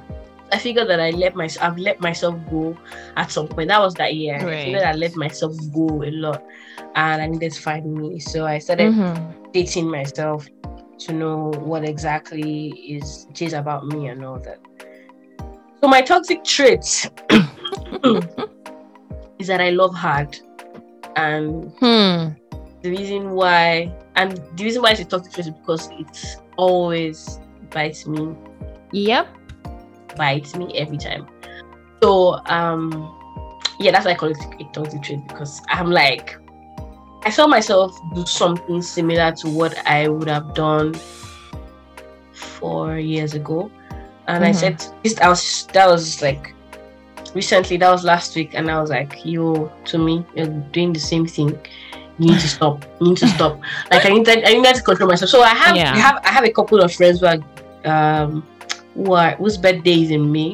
I 0.51 0.57
figured 0.59 0.87
that 0.89 0.99
I 0.99 1.11
let 1.11 1.35
myself 1.35 1.65
I've 1.71 1.77
let 1.77 1.99
myself 2.01 2.35
go 2.49 2.77
at 3.17 3.31
some 3.31 3.47
point. 3.47 3.69
That 3.69 3.81
was 3.81 3.95
that 3.95 4.15
year. 4.15 4.47
I 4.51 4.55
figured 4.57 4.83
I 4.83 4.93
let 4.93 5.15
myself 5.15 5.55
go 5.73 6.03
a 6.03 6.11
lot 6.11 6.43
and 6.95 7.21
I 7.21 7.27
needed 7.27 7.53
to 7.53 7.61
find 7.61 7.85
me. 7.93 8.19
So 8.19 8.45
I 8.45 8.59
started 8.59 8.95
Mm-hmm. 8.95 9.51
dating 9.53 9.89
myself 9.89 10.47
to 10.99 11.13
know 11.13 11.51
what 11.57 11.83
exactly 11.83 12.69
is 12.69 13.27
it 13.29 13.41
is 13.41 13.53
about 13.53 13.85
me 13.87 14.07
and 14.07 14.23
all 14.25 14.39
that. 14.39 14.59
So 15.81 15.87
my 15.87 16.01
toxic 16.01 16.43
traits 16.43 17.09
is 19.39 19.47
that 19.47 19.61
I 19.61 19.69
love 19.69 19.93
hard. 19.93 20.37
And 21.15 21.71
Hmm. 21.79 22.29
the 22.83 22.89
reason 22.89 23.31
why 23.31 23.91
and 24.15 24.39
the 24.55 24.63
reason 24.63 24.81
why 24.81 24.91
it's 24.91 25.01
a 25.01 25.05
toxic 25.05 25.33
trait 25.33 25.47
is 25.47 25.53
because 25.53 25.89
it 25.91 26.17
always 26.57 27.39
bites 27.71 28.07
me 28.07 28.35
Yep. 28.91 29.27
bites 30.15 30.55
me 30.55 30.73
every 30.77 30.97
time. 30.97 31.27
So 32.03 32.39
um 32.47 33.13
yeah, 33.79 33.91
that's 33.91 34.05
why 34.05 34.11
I 34.11 34.15
call 34.15 34.29
it 34.29 34.37
a 34.59 34.63
toxic 34.73 35.01
trait 35.03 35.27
because 35.27 35.61
I'm 35.69 35.91
like 35.91 36.35
I 37.25 37.29
saw 37.29 37.47
myself 37.47 37.95
do 38.15 38.25
something 38.25 38.81
similar 38.81 39.31
to 39.41 39.49
what 39.49 39.75
I 39.87 40.07
would 40.07 40.29
have 40.29 40.53
done 40.53 40.95
four 42.31 42.97
years 42.97 43.33
ago. 43.33 43.71
And 44.27 44.43
I 44.45 44.51
Mhm. 44.51 44.53
said 44.53 44.85
this 45.03 45.17
I 45.19 45.29
was 45.29 45.67
that 45.73 45.87
was 45.87 46.21
like 46.21 46.53
recently, 47.41 47.77
that 47.81 47.89
was 47.95 48.03
last 48.13 48.35
week, 48.35 48.51
and 48.57 48.69
I 48.75 48.77
was 48.81 48.89
like, 48.97 49.11
you 49.31 49.71
to 49.91 49.97
me, 50.07 50.15
you're 50.35 50.53
doing 50.75 50.91
the 50.97 50.99
same 51.11 51.25
thing. 51.35 51.49
You 52.19 52.31
need 52.31 52.41
to 52.45 52.49
stop. 52.57 52.77
You 52.99 53.09
need 53.09 53.17
to 53.25 53.27
stop. 53.37 53.53
Like 53.91 54.05
I 54.05 54.09
need 54.09 54.27
I 54.29 54.53
need 54.57 54.75
to 54.79 54.83
control 54.89 55.09
myself. 55.13 55.29
So 55.35 55.41
I 55.41 55.53
have 55.63 55.75
Yeah. 55.75 55.93
I 55.97 55.99
have 56.07 56.15
I 56.29 56.31
have 56.37 56.45
a 56.51 56.53
couple 56.59 56.81
of 56.85 56.89
friends 56.97 57.19
who 57.21 57.27
are 57.33 57.39
um 57.93 58.31
who 58.95 59.13
are 59.13 59.31
whose 59.41 59.57
birthday 59.65 59.97
is 60.05 60.11
in 60.17 60.31
May 60.37 60.51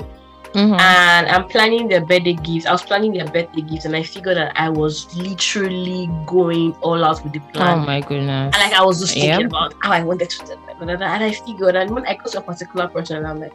Mhm. 0.53 0.77
and 0.79 1.23
I'm 1.33 1.45
planning 1.53 1.87
their 1.91 2.01
birthday 2.09 2.33
gifts. 2.47 2.65
I 2.69 2.71
was 2.77 2.83
planning 2.89 3.11
their 3.17 3.25
birthday 3.35 3.61
gifts, 3.69 3.85
and 3.85 3.95
I 3.95 4.03
figured 4.03 4.37
that 4.37 4.51
I 4.65 4.69
was 4.69 4.93
literally 5.15 6.03
going 6.27 6.73
all 6.87 7.03
out 7.03 7.23
with 7.23 7.33
the 7.33 7.39
plan. 7.53 7.79
Oh 7.79 7.85
my 7.91 8.01
goodness. 8.01 8.53
and 8.53 8.61
like 8.65 8.73
I 8.79 8.83
was 8.89 8.99
just 8.99 9.13
thinking 9.15 9.47
Yep. 9.47 9.49
about 9.53 9.73
how 9.81 9.91
I 9.99 10.03
wanted 10.03 10.29
to 10.29 10.57
and 10.81 11.01
I 11.01 11.31
figured, 11.31 11.75
and 11.75 11.89
when 11.95 12.05
I 12.05 12.13
got 12.15 12.27
to 12.33 12.39
a 12.39 12.41
particular 12.41 12.87
person, 12.87 13.25
I'm 13.25 13.39
like, 13.39 13.53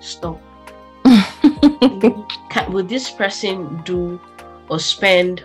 stop. 0.00 0.40
Can, 1.80 2.72
will 2.72 2.84
this 2.84 3.10
person 3.10 3.80
do 3.84 4.20
or 4.68 4.78
spend 4.78 5.44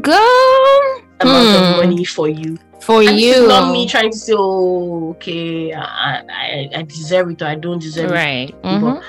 Go 0.00 0.12
amount 1.20 1.48
Hmm. 1.48 1.62
of 1.62 1.76
money 1.86 2.04
for 2.04 2.28
you? 2.28 2.58
for 2.80 3.00
And 3.02 3.18
you. 3.18 3.46
not 3.48 3.72
me 3.72 3.88
trying 3.88 4.10
to 4.10 4.16
say, 4.18 4.34
oh, 4.36 5.10
okay, 5.12 5.72
I, 5.72 6.20
I, 6.28 6.68
I 6.76 6.82
deserve 6.82 7.30
it 7.30 7.40
or 7.40 7.46
I 7.46 7.54
don't 7.54 7.80
deserve 7.80 8.10
it. 8.10 8.14
right. 8.14 8.54
Mhm. 8.62 9.02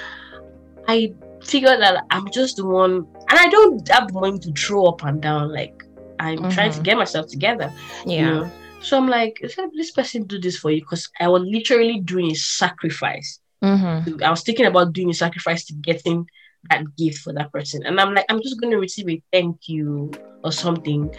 I 0.87 1.13
figure 1.43 1.75
that 1.77 2.05
I'm 2.09 2.29
just 2.31 2.55
the 2.57 2.65
one, 2.65 3.05
and 3.29 3.39
I 3.39 3.49
don't 3.49 3.85
have 3.89 4.07
the 4.13 4.19
money 4.19 4.39
to 4.39 4.51
throw 4.53 4.85
up 4.85 5.03
and 5.03 5.21
down. 5.21 5.51
Like 5.51 5.73
I'm 6.19 6.37
trying 6.51 6.71
to 6.71 6.79
Mhm. 6.79 6.83
get 6.83 6.97
myself 6.97 7.27
together. 7.27 7.69
you 8.05 8.13
Yeah. 8.17 8.29
know? 8.29 8.51
So 8.81 8.95
I'm 8.97 9.09
like, 9.09 9.39
"Is 9.41 9.57
this 9.75 9.91
person 9.91 10.23
do 10.23 10.39
this 10.39 10.57
for 10.57 10.71
you 10.71 10.79
because 10.79 11.09
I 11.19 11.27
was 11.27 11.41
literally 11.43 11.99
doing 11.99 12.31
a 12.31 12.35
sacrifice. 12.35 13.39
Mhm. 13.63 14.21
I 14.21 14.29
was 14.29 14.41
thinking 14.43 14.67
about 14.67 14.93
doing 14.93 15.09
a 15.09 15.13
sacrifice 15.13 15.65
to 15.65 15.73
getting 15.73 16.29
that 16.69 16.95
gift 16.97 17.19
for 17.19 17.33
that 17.33 17.51
person, 17.51 17.85
and 17.85 17.99
I'm 17.99 18.13
like, 18.13 18.25
I'm 18.29 18.41
just 18.41 18.59
going 18.59 18.71
to 18.71 18.77
receive 18.79 19.09
a 19.09 19.21
thank 19.31 19.67
you 19.67 20.11
or 20.43 20.51
something. 20.51 21.13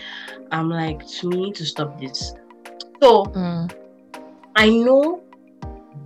I'm 0.53 0.71
like, 0.71 1.07
to 1.07 1.29
me 1.29 1.53
to 1.53 1.65
stop 1.65 1.99
this. 2.01 2.33
So 3.03 3.25
Mm. 3.27 3.71
I 4.57 4.71
know 4.71 5.23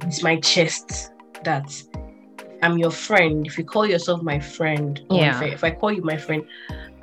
it's 0.02 0.22
my 0.22 0.36
chest 0.40 1.12
that 1.44 1.70
I'm 2.62 2.78
your 2.78 2.90
friend. 2.90 3.46
If 3.46 3.56
you 3.58 3.64
call 3.64 3.86
yourself 3.86 4.22
my 4.22 4.38
friend, 4.40 5.00
or 5.08 5.18
Yeah. 5.18 5.36
if, 5.36 5.42
I, 5.42 5.46
if 5.46 5.64
I 5.64 5.70
call 5.70 5.92
you 5.92 6.02
my 6.02 6.16
friend, 6.16 6.42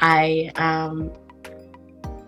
I 0.01 0.51
am 0.55 1.11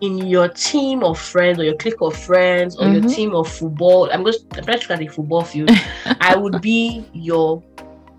in 0.02 0.18
your 0.20 0.48
team 0.48 1.04
of 1.04 1.20
friends 1.20 1.60
or 1.60 1.64
your 1.64 1.76
clique 1.76 2.02
of 2.02 2.16
friends 2.16 2.78
or 2.78 2.88
your 2.88 3.02
Mhm. 3.02 3.14
team 3.14 3.36
of 3.36 3.50
football. 3.50 4.10
I'm 4.12 4.26
just 4.26 4.46
I'm 4.58 4.66
not 4.66 4.90
at 4.90 5.02
a 5.02 5.08
football 5.08 5.44
field. 5.44 5.70
I 6.22 6.36
would 6.36 6.62
be 6.62 7.06
your 7.14 7.62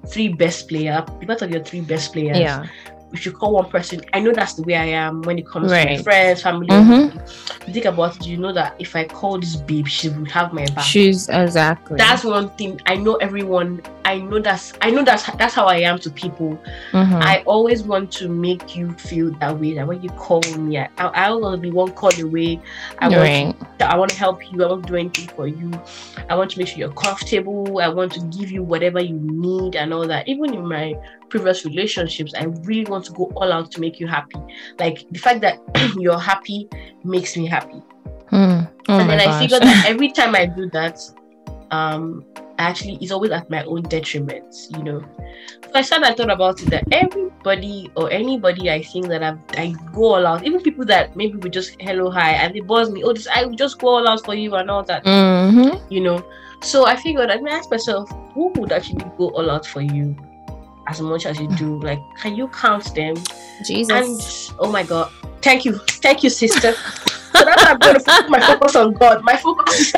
three 0.06 0.28
best 0.28 0.68
player, 0.68 1.04
be 1.18 1.26
part 1.26 1.42
of 1.42 1.50
your 1.50 1.62
three 1.62 1.80
best 1.80 2.12
players. 2.12 2.38
Yeah. 2.38 2.66
If 3.12 3.26
you 3.26 3.32
call 3.32 3.54
one 3.54 3.68
person, 3.68 4.02
I 4.12 4.20
know 4.20 4.32
that's 4.32 4.54
the 4.54 4.62
way 4.62 4.76
I 4.76 4.84
am 4.84 5.22
when 5.22 5.36
it 5.36 5.44
comes 5.44 5.72
to 5.72 5.84
my 5.84 6.00
friends, 6.00 6.42
family. 6.42 6.68
Mm-hmm. 6.68 7.72
Think 7.72 7.84
about 7.84 8.16
it, 8.16 8.26
you 8.26 8.36
know 8.36 8.52
that 8.52 8.76
if 8.78 8.94
I 8.94 9.04
call 9.04 9.40
this 9.40 9.56
babe, 9.56 9.88
she 9.88 10.08
would 10.10 10.30
have 10.30 10.52
my 10.52 10.64
back 10.66 10.84
She's 10.84 11.28
exactly. 11.28 11.96
that's 11.96 12.22
one 12.24 12.50
thing 12.50 12.80
i 12.86 12.94
know 12.94 13.16
everyone 13.16 13.82
i 14.10 14.18
know 14.18 14.38
that's 14.40 14.72
i 14.82 14.90
know 14.90 15.02
that's 15.04 15.24
that's 15.40 15.54
how 15.54 15.66
i 15.66 15.76
am 15.90 15.98
to 16.04 16.10
people 16.10 16.50
Mhm. 16.92 17.20
i 17.22 17.42
always 17.46 17.82
want 17.82 18.10
to 18.12 18.28
make 18.28 18.76
you 18.76 18.92
feel 19.08 19.30
that 19.40 19.52
way 19.60 19.74
that 19.74 19.86
when 19.86 20.02
you 20.02 20.10
call 20.10 20.42
me 20.58 20.78
i, 20.78 20.88
I 20.98 21.30
want 21.32 21.54
to 21.56 21.60
be 21.60 21.70
one 21.70 21.92
call 21.92 22.12
away 22.20 22.60
i 22.98 23.08
want 23.08 23.20
right. 23.20 23.54
to, 23.78 23.90
i 23.92 23.96
want 23.96 24.10
to 24.10 24.18
help 24.18 24.38
you 24.52 24.64
i 24.64 24.66
want 24.68 24.82
to 24.86 24.92
do 24.92 24.96
anything 24.96 25.28
for 25.36 25.46
you 25.46 25.70
i 26.28 26.34
want 26.34 26.50
to 26.52 26.58
make 26.58 26.68
sure 26.68 26.78
you're 26.78 26.92
comfortable 27.06 27.80
i 27.80 27.88
want 27.88 28.12
to 28.12 28.20
give 28.38 28.50
you 28.50 28.62
whatever 28.62 29.00
you 29.00 29.18
need 29.22 29.76
and 29.76 29.92
all 29.94 30.06
that 30.06 30.26
even 30.28 30.54
in 30.54 30.66
my 30.66 30.94
previous 31.28 31.64
relationships 31.64 32.32
i 32.36 32.44
really 32.68 32.84
want 32.90 33.04
to 33.04 33.12
go 33.12 33.24
all 33.36 33.52
out 33.52 33.70
to 33.70 33.80
make 33.80 34.00
you 34.00 34.06
happy 34.06 34.38
like 34.78 35.06
the 35.10 35.18
fact 35.18 35.40
that 35.40 35.58
you're 35.98 36.18
happy 36.18 36.68
makes 37.04 37.36
me 37.36 37.46
happy 37.46 37.80
Mm. 38.32 38.68
Oh 38.88 38.98
and 38.98 39.10
then 39.10 39.20
I 39.20 39.24
gosh. 39.24 39.40
figured 39.42 39.62
that 39.62 39.84
every 39.88 40.10
time 40.12 40.36
I 40.36 40.46
do 40.46 40.70
that, 40.70 41.00
um, 41.70 42.24
actually 42.58 42.98
it's 43.00 43.12
always 43.12 43.30
at 43.30 43.48
my 43.50 43.64
own 43.64 43.82
detriment, 43.82 44.44
you 44.70 44.82
know. 44.82 45.04
So 45.62 45.70
I 45.74 46.10
I 46.10 46.14
thought 46.14 46.30
about 46.30 46.60
it 46.62 46.70
that 46.70 46.84
everybody 46.92 47.90
or 47.96 48.10
anybody 48.10 48.70
I 48.70 48.82
think 48.82 49.06
that 49.08 49.22
I've, 49.22 49.38
I 49.50 49.74
go 49.92 50.14
all 50.14 50.26
out, 50.26 50.44
even 50.44 50.60
people 50.60 50.84
that 50.86 51.16
maybe 51.16 51.38
we 51.38 51.48
just 51.50 51.80
hello 51.80 52.10
hi 52.10 52.32
and 52.32 52.54
they 52.54 52.60
buzz 52.60 52.90
me, 52.90 53.02
oh 53.04 53.12
this 53.12 53.26
I 53.28 53.44
will 53.44 53.54
just 53.54 53.78
go 53.78 53.88
all 53.88 54.08
out 54.08 54.24
for 54.24 54.34
you 54.34 54.54
and 54.54 54.70
all 54.70 54.82
that, 54.84 55.04
Mhm. 55.04 55.80
you 55.90 56.00
know. 56.00 56.24
So 56.62 56.86
I 56.86 56.96
figured 56.96 57.30
I 57.30 57.36
mean, 57.36 57.48
ask 57.48 57.70
myself, 57.70 58.10
who 58.34 58.48
would 58.56 58.72
actually 58.72 59.04
go 59.16 59.28
all 59.30 59.50
out 59.50 59.64
for 59.66 59.80
you 59.80 60.16
as 60.88 61.00
much 61.00 61.24
as 61.24 61.38
you 61.40 61.48
do? 61.56 61.80
Like, 61.80 62.00
can 62.20 62.36
you 62.36 62.48
count 62.48 62.94
them? 62.94 63.14
Jesus. 63.64 64.48
And 64.50 64.56
oh 64.58 64.70
my 64.70 64.82
god, 64.82 65.10
thank 65.40 65.64
you, 65.64 65.78
thank 66.02 66.22
you, 66.22 66.30
sister. 66.30 66.72
so 67.32 67.44
that's 67.44 67.62
why 67.64 67.70
I'm 67.70 67.78
gonna 67.78 68.00
put 68.00 68.28
my 68.28 68.40
focus 68.40 68.76
on 68.76 68.92
God. 68.94 69.22
My 69.24 69.36
focus 69.36 69.80
is 69.80 69.92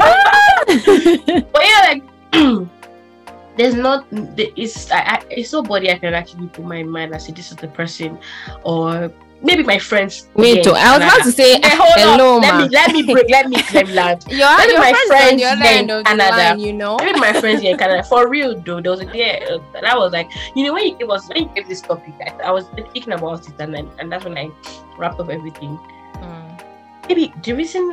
but 1.52 1.62
yeah, 1.62 1.80
like 1.88 2.02
there's 3.56 3.74
not 3.74 4.06
it's 4.10 4.90
I, 4.90 5.22
it's 5.30 5.52
nobody 5.52 5.90
I 5.90 5.98
can 5.98 6.14
actually 6.14 6.48
put 6.48 6.64
my 6.64 6.82
mind 6.82 7.12
and 7.12 7.20
say 7.22 7.32
this 7.32 7.50
is 7.50 7.56
the 7.56 7.68
person 7.68 8.18
or 8.64 9.12
maybe 9.42 9.62
my 9.62 9.78
friends. 9.78 10.28
Me 10.36 10.62
too. 10.62 10.72
I 10.72 10.96
was 10.96 11.02
about 11.04 11.22
to 11.24 11.32
say 11.32 11.60
Hey, 11.60 11.76
hold 11.76 11.92
hello, 11.96 12.36
on. 12.36 12.42
Let 12.42 12.56
me 12.56 12.68
let 12.68 12.92
me 12.92 13.02
break. 13.02 13.28
Let 13.28 13.48
me 13.48 13.56
let 13.74 13.86
me 13.86 13.92
land. 13.92 14.24
Your, 14.28 14.56
Maybe 14.56 14.72
your 14.72 14.80
my 14.80 14.92
friends 14.92 15.08
friends 15.08 15.30
on 15.32 15.36
the 15.36 15.44
other 15.44 15.98
in 15.98 16.04
Canada. 16.04 16.36
line, 16.36 16.60
you 16.60 16.72
know. 16.72 16.96
Maybe 16.96 17.18
my 17.20 17.32
friends 17.34 17.60
here 17.60 17.72
in 17.72 17.78
Canada. 17.78 18.02
For 18.08 18.28
real 18.28 18.58
though, 18.60 18.80
there 18.80 18.90
was 18.92 19.00
a 19.00 19.06
day 19.06 19.44
uh, 19.50 19.58
that 19.74 19.84
I 19.84 19.96
was 19.96 20.12
like, 20.12 20.30
you 20.56 20.64
know, 20.64 20.72
when 20.72 20.86
you 20.86 20.96
gave 20.96 21.10
us 21.10 21.28
when 21.28 21.44
you 21.44 21.50
gave 21.54 21.68
this 21.68 21.80
topic, 21.82 22.14
I, 22.24 22.48
I 22.48 22.50
was 22.50 22.66
thinking 22.68 23.12
about 23.12 23.46
it 23.48 23.54
and 23.60 23.74
then 23.74 23.90
and 23.98 24.10
that's 24.10 24.24
when 24.24 24.38
I 24.38 24.50
wrapped 24.96 25.20
up 25.20 25.28
everything. 25.28 25.78
Mm. 26.22 26.62
maybe 27.08 27.32
the 27.42 27.52
reason 27.52 27.90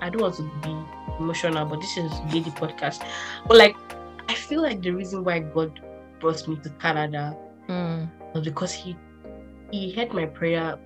I 0.00 0.08
don't 0.08 0.22
want 0.22 0.34
to 0.36 0.42
be 0.62 0.74
emotional, 1.18 1.64
but 1.66 1.80
this 1.80 1.96
is 1.96 2.12
lady 2.32 2.50
podcast. 2.50 3.04
But 3.46 3.56
like, 3.56 3.76
I 4.28 4.34
feel 4.34 4.62
like 4.62 4.82
the 4.82 4.90
reason 4.90 5.24
why 5.24 5.40
God 5.40 5.80
brought 6.20 6.46
me 6.48 6.56
to 6.56 6.70
Canada 6.80 7.36
Mm. 7.68 8.10
was 8.34 8.44
because 8.44 8.72
He 8.72 8.96
He 9.70 9.92
heard 9.92 10.12
my 10.12 10.26
prayer 10.26 10.78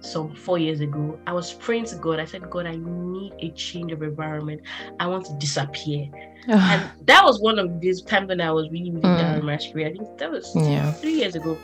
some 0.00 0.34
four 0.34 0.56
years 0.58 0.80
ago. 0.80 1.18
I 1.26 1.32
was 1.32 1.52
praying 1.52 1.86
to 1.86 1.96
God. 1.96 2.20
I 2.20 2.24
said, 2.24 2.48
God, 2.48 2.66
I 2.66 2.76
need 2.76 3.32
a 3.40 3.50
change 3.50 3.90
of 3.92 4.02
environment. 4.02 4.60
I 5.00 5.06
want 5.06 5.24
to 5.26 5.32
disappear. 5.34 6.08
And 6.46 6.90
that 7.06 7.24
was 7.24 7.40
one 7.40 7.58
of 7.58 7.80
these 7.80 8.02
times 8.02 8.28
when 8.28 8.40
I 8.40 8.52
was 8.52 8.70
really, 8.70 8.90
really 8.90 9.02
Mm. 9.02 9.18
down 9.18 9.38
in 9.40 9.44
my 9.44 9.56
spirit. 9.58 9.94
I 9.94 9.96
think 10.04 10.18
that 10.18 10.30
was 10.30 10.52
yeah. 10.54 10.92
three 10.92 11.14
years 11.14 11.34
ago. 11.34 11.58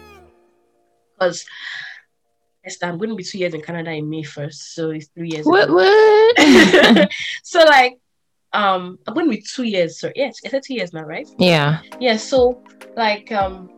Because 1.15 1.47
Esther, 2.65 2.87
I'm 2.87 2.99
going 2.99 3.11
to 3.11 3.17
be 3.17 3.25
two 3.25 3.39
years 3.39 3.55
in 3.55 3.61
Canada 3.61 3.91
in 3.93 4.09
May 4.09 4.23
1st. 4.23 4.55
So 4.55 4.91
it's 4.91 5.09
three 5.09 5.31
years 5.31 5.47
What? 5.47 5.71
What? 5.71 7.11
so 7.43 7.61
like 7.65 7.99
um 8.53 8.99
I'm 9.07 9.15
going 9.15 9.27
to 9.27 9.37
be 9.37 9.43
two 9.43 9.65
years. 9.65 9.99
So 9.99 10.13
yes, 10.15 10.39
I 10.45 10.49
said 10.49 10.63
two 10.65 10.75
years 10.75 10.93
now, 10.93 11.03
right? 11.03 11.29
yeah. 11.39 11.81
Yeah. 11.99 12.17
So 12.17 12.63
like 12.97 13.33
um 13.33 13.71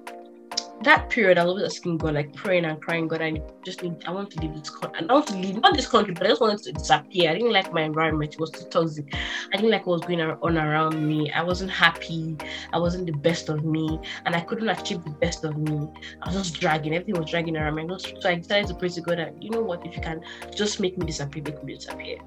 that 0.83 1.09
period, 1.09 1.39
I 1.39 1.45
was 1.45 1.51
always 1.51 1.65
asking 1.65 1.99
God, 1.99 2.15
like 2.15 2.35
praying 2.35 2.65
and 2.65 2.81
crying, 2.81 3.09
God, 3.09 3.23
I 3.23 3.41
just 3.65 3.83
need, 3.83 4.05
I 4.07 4.11
want 4.11 4.31
to 4.33 4.41
leave 4.41 4.55
this 4.55 4.71
country. 4.71 5.07
I 5.09 5.13
want 5.13 5.27
to 5.29 5.37
leave, 5.37 5.61
not 5.61 5.75
this 5.75 5.87
country, 5.87 6.13
but 6.15 6.25
I 6.25 6.31
just 6.31 6.41
wanted 6.41 6.63
to 6.63 6.73
disappear. 6.73 7.31
I 7.31 7.35
didn't 7.35 7.53
like 7.53 7.73
my 7.73 7.83
environment. 7.83 8.35
It 8.35 8.41
was 8.41 8.51
too 8.51 8.67
toxic. 8.69 9.15
I 9.53 9.57
didn't 9.57 9.71
like 9.71 9.87
what 9.87 10.01
was 10.01 10.07
going 10.07 10.21
on 10.21 10.59
around 10.59 11.07
me. 11.07 11.31
I 11.33 11.43
wasn't 11.43 11.71
happy. 11.71 12.37
I 12.73 12.79
wasn't 12.79 13.07
the 13.07 13.13
best 13.13 13.49
of 13.49 13.65
me. 13.65 13.99
And 14.27 14.35
I 14.35 14.41
couldn't 14.41 14.69
achieve 14.69 15.05
the 15.05 15.11
best 15.11 15.45
of 15.45 15.57
me. 15.57 15.89
I 16.23 16.33
was 16.33 16.37
just 16.37 16.61
dragging. 16.61 16.95
Everything 16.95 17.21
was 17.21 17.31
dragging 17.31 17.57
around 17.57 17.77
me. 17.77 17.89
So 17.99 18.29
I 18.29 18.35
decided 18.35 18.69
to 18.69 18.75
pray 18.75 18.89
to 18.91 19.01
God 19.01 19.35
you 19.41 19.51
know 19.51 19.63
what, 19.63 19.87
if 19.87 19.95
you 19.95 20.03
can 20.03 20.21
just 20.55 20.81
make 20.81 20.99
me 20.99 21.07
disappear, 21.07 21.43
make 21.43 21.63
me 21.65 21.75
disappear. 21.75 22.19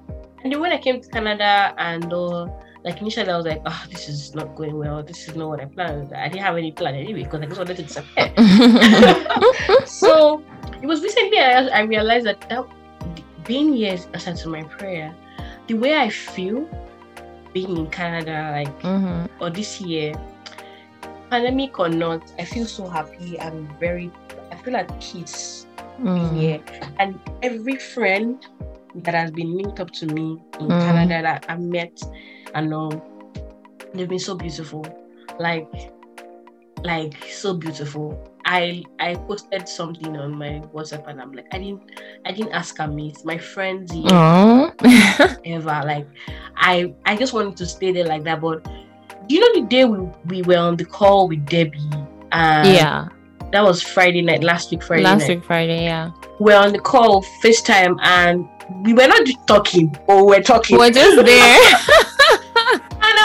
And 0.42 0.52
then 0.52 0.60
when 0.60 0.72
I 0.72 0.78
came 0.78 1.00
to 1.00 1.08
Canada 1.08 1.74
and 1.78 2.12
uh, 2.12 2.46
like 2.84 3.00
initially 3.00 3.28
I 3.28 3.36
was 3.36 3.46
like, 3.46 3.62
oh, 3.66 3.84
this 3.90 4.08
is 4.08 4.34
not 4.34 4.54
going 4.54 4.76
well. 4.78 5.02
This 5.02 5.28
is 5.28 5.34
not 5.36 5.48
what 5.48 5.60
I 5.60 5.64
planned. 5.66 6.12
I 6.14 6.28
didn't 6.28 6.42
have 6.42 6.56
any 6.56 6.72
plan 6.72 6.94
anyway 6.94 7.24
because 7.24 7.40
I 7.40 7.46
just 7.46 7.58
wanted 7.58 7.76
to 7.76 7.82
disappear. 7.82 8.32
so 9.86 10.42
it 10.82 10.86
was 10.86 11.02
recently 11.02 11.38
I, 11.38 11.66
I 11.68 11.80
realized 11.82 12.26
that, 12.26 12.40
that 12.48 12.64
being 13.44 13.72
here 13.74 13.98
aside 14.14 14.36
to 14.36 14.48
my 14.48 14.62
prayer, 14.62 15.14
the 15.66 15.74
way 15.74 15.96
I 15.96 16.08
feel 16.08 16.68
being 17.52 17.76
in 17.76 17.86
Canada, 17.90 18.50
like 18.52 18.80
Mhm. 18.82 19.28
or 19.40 19.50
this 19.50 19.80
year, 19.80 20.14
pandemic 21.30 21.78
or 21.78 21.88
not, 21.88 22.22
I 22.38 22.44
feel 22.44 22.66
so 22.66 22.88
happy. 22.88 23.40
I'm 23.40 23.68
very, 23.80 24.10
I 24.52 24.56
feel 24.56 24.76
at 24.76 24.88
peace 25.00 25.66
Mm. 26.00 26.36
here. 26.38 26.60
And 26.98 27.18
every 27.42 27.76
friend 27.76 28.38
that 28.94 29.14
has 29.14 29.30
been 29.30 29.56
linked 29.56 29.80
up 29.80 29.90
to 29.92 30.06
me 30.06 30.38
in 30.60 30.68
Mm. 30.68 30.80
Canada 30.86 31.22
that 31.22 31.46
I 31.48 31.56
met 31.56 32.00
and 32.54 32.70
know, 32.70 32.90
they've 33.94 34.08
been 34.08 34.18
so 34.18 34.34
beautiful. 34.34 34.86
Like, 35.38 35.68
like 36.84 37.14
so 37.30 37.54
beautiful. 37.54 38.24
I 38.44 38.82
I 38.98 39.14
posted 39.14 39.68
something 39.68 40.16
on 40.16 40.36
my 40.36 40.62
WhatsApp 40.74 41.06
and 41.06 41.20
I'm 41.20 41.32
like, 41.32 41.46
I 41.52 41.58
didn't 41.58 41.82
I 42.24 42.32
didn't 42.32 42.52
ask 42.52 42.78
her 42.78 42.88
meet 42.88 43.22
my 43.24 43.36
friends 43.36 43.92
ever. 45.44 45.82
Like 45.84 46.08
I 46.56 46.94
I 47.04 47.16
just 47.16 47.34
wanted 47.34 47.56
to 47.58 47.66
stay 47.66 47.92
there 47.92 48.06
like 48.06 48.24
that. 48.24 48.40
But 48.40 48.64
do 48.64 49.34
you 49.34 49.40
know 49.40 49.60
the 49.60 49.66
day 49.68 49.84
we, 49.84 49.98
we 50.26 50.42
were 50.42 50.56
on 50.56 50.76
the 50.76 50.86
call 50.86 51.28
with 51.28 51.44
Debbie? 51.46 51.90
And 52.32 52.68
yeah. 52.68 53.08
that 53.52 53.62
was 53.62 53.82
Friday 53.82 54.22
night, 54.22 54.42
last 54.42 54.70
week 54.70 54.82
Friday 54.82 55.02
Last 55.02 55.28
night. 55.28 55.36
week 55.36 55.44
Friday, 55.44 55.84
yeah. 55.84 56.10
We 56.40 56.52
were 56.52 56.58
on 56.58 56.72
the 56.72 56.78
call 56.78 57.22
FaceTime 57.42 57.98
and 58.02 58.48
we 58.84 58.94
were 58.94 59.06
not 59.06 59.26
just 59.26 59.46
talking, 59.46 59.94
but 60.06 60.24
we're 60.24 60.42
talking. 60.42 60.78
We're 60.78 60.90
just 60.90 61.24
there. 61.24 62.04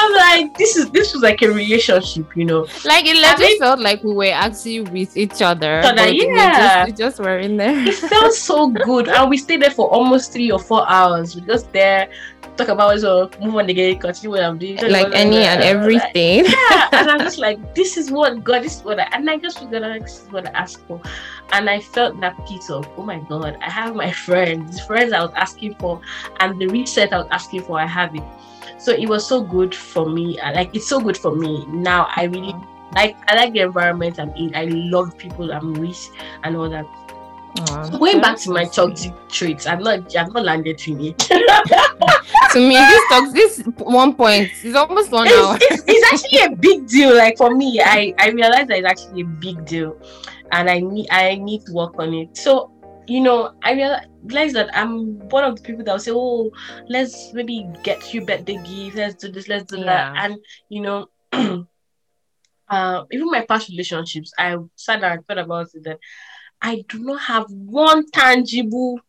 I'm 0.03 0.13
like, 0.13 0.57
this 0.57 0.75
is 0.75 0.89
this 0.91 1.13
was 1.13 1.23
like 1.23 1.41
a 1.41 1.47
relationship, 1.51 2.35
you 2.35 2.45
know. 2.45 2.61
like 2.85 3.05
it 3.05 3.15
I 3.17 3.21
literally 3.21 3.45
mean- 3.53 3.59
felt 3.59 3.79
like 3.79 4.03
we 4.03 4.13
were 4.13 4.31
actually 4.33 4.81
with 4.81 5.15
each 5.15 5.41
other. 5.41 5.79
Other, 5.79 5.95
but 5.95 6.09
we 6.11 6.27
yeah. 6.27 6.85
just, 6.85 6.87
we 6.87 7.05
just 7.05 7.19
were 7.19 7.39
in 7.39 7.57
there. 7.57 7.77
It 7.87 7.95
felt 7.95 8.33
so 8.33 8.67
good. 8.69 9.07
And 9.09 9.29
we 9.29 9.37
stayed 9.37 9.61
there 9.61 9.71
for 9.71 9.87
almost 9.89 10.33
three 10.33 10.51
or 10.51 10.59
four 10.59 10.89
hours. 10.89 11.35
We 11.35 11.41
just 11.41 11.71
there, 11.71 12.09
talk 12.57 12.67
about 12.67 12.99
so 12.99 13.29
move 13.41 13.55
on 13.55 13.69
again, 13.69 13.97
continue 13.99 14.31
what 14.31 14.43
I'm 14.43 14.57
doing. 14.57 14.77
like 14.91 15.13
any 15.13 15.37
and 15.37 15.61
everything. 15.63 16.45
yeah, 16.45 16.89
and 16.91 17.09
I'm 17.09 17.19
just 17.29 17.39
like, 17.39 17.75
this 17.75 17.97
is 17.97 18.11
what 18.11 18.43
God 18.43 18.63
this 18.63 18.77
is 18.77 18.83
what 18.83 18.99
I 18.99 19.07
and 19.13 19.29
I 19.29 19.37
just 19.37 19.59
figured 19.59 19.83
out 19.83 20.01
this 20.01 20.21
is 20.23 20.31
what 20.31 20.47
I 20.47 20.51
asked 20.51 20.85
for. 20.87 21.01
And 21.51 21.69
I 21.69 21.79
felt 21.79 22.19
that 22.21 22.35
piece 22.47 22.69
of, 22.69 22.87
oh 22.97 23.03
my 23.03 23.19
God, 23.29 23.57
I 23.61 23.69
have 23.69 23.95
my 23.95 24.11
friends, 24.27 24.79
friends 24.85 25.13
I 25.13 25.21
was 25.21 25.33
asking 25.35 25.75
for, 25.75 26.01
and 26.39 26.59
the 26.59 26.67
reset 26.67 27.13
I 27.13 27.17
was 27.19 27.27
asking 27.31 27.63
for, 27.63 27.79
I 27.79 27.85
have 27.85 28.15
it. 28.15 28.23
So 28.83 28.91
it 28.91 29.07
was 29.07 29.25
so 29.25 29.41
good 29.41 29.73
for 29.73 30.09
me. 30.09 30.37
Uh, 30.39 30.53
like 30.53 30.75
it's 30.75 30.87
so 30.87 30.99
good 30.99 31.15
for 31.15 31.33
me. 31.33 31.65
Now 31.67 32.09
I 32.17 32.25
really 32.25 32.53
like 32.93 33.15
I 33.31 33.35
like 33.35 33.53
the 33.53 33.61
environment 33.61 34.19
I'm 34.19 34.31
in. 34.35 34.53
I 34.53 34.65
love 34.65 35.17
people 35.17 35.53
I'm 35.53 35.71
with 35.73 36.09
and 36.43 36.57
all 36.57 36.69
that. 36.69 36.83
Aw, 36.83 37.83
So 37.83 37.97
going 37.97 38.19
back 38.19 38.37
to 38.39 38.51
my 38.51 38.65
toxic 38.65 39.13
traits, 39.29 39.67
I'm 39.67 39.83
not 39.83 40.13
I've 40.17 40.33
not 40.33 40.43
landed 40.43 40.77
to 40.79 40.95
me. 40.95 41.13
to 41.23 42.59
me 42.59 42.75
this 42.75 43.07
talks 43.07 43.31
this 43.31 43.63
one 43.77 44.15
point 44.15 44.51
is 44.63 44.75
almost 44.75 45.11
one 45.11 45.29
hour 45.29 45.57
it's, 45.61 45.81
it's, 45.81 45.83
it's 45.87 46.25
actually 46.25 46.53
a 46.53 46.55
big 46.57 46.85
deal. 46.85 47.15
Like 47.15 47.37
for 47.37 47.55
me, 47.55 47.79
I 47.79 48.13
I 48.19 48.31
realize 48.31 48.67
that 48.67 48.79
it's 48.79 48.87
actually 48.87 49.21
a 49.21 49.25
big 49.25 49.63
deal, 49.65 49.95
and 50.51 50.69
I 50.69 50.79
need 50.79 51.07
I 51.09 51.35
need 51.35 51.65
to 51.67 51.71
work 51.71 51.97
on 51.99 52.13
it. 52.13 52.35
So 52.35 52.72
you 53.07 53.21
know, 53.21 53.53
I 53.63 53.73
realize 53.73 54.53
that 54.53 54.69
I'm 54.73 55.19
one 55.29 55.43
of 55.43 55.55
the 55.57 55.61
people 55.61 55.83
that 55.85 55.91
will 55.91 55.99
say, 55.99 56.11
"Oh, 56.13 56.51
let's 56.89 57.31
maybe 57.33 57.67
get 57.83 58.13
you 58.13 58.25
birthday 58.25 58.57
gift. 58.63 58.95
Let's 58.97 59.15
do 59.15 59.31
this. 59.31 59.47
Let's 59.47 59.65
do 59.65 59.83
that." 59.83 60.11
And 60.15 60.37
you 60.69 60.81
know, 60.81 61.07
uh, 62.69 63.03
even 63.11 63.29
my 63.31 63.45
past 63.45 63.69
relationships, 63.69 64.31
I 64.37 64.55
sat 64.75 65.01
down 65.01 65.11
and 65.13 65.27
thought 65.27 65.37
about 65.39 65.67
it 65.73 65.83
that 65.83 65.99
I 66.61 66.83
do 66.87 66.99
not 66.99 67.21
have 67.21 67.45
one 67.49 68.09
tangible 68.11 68.99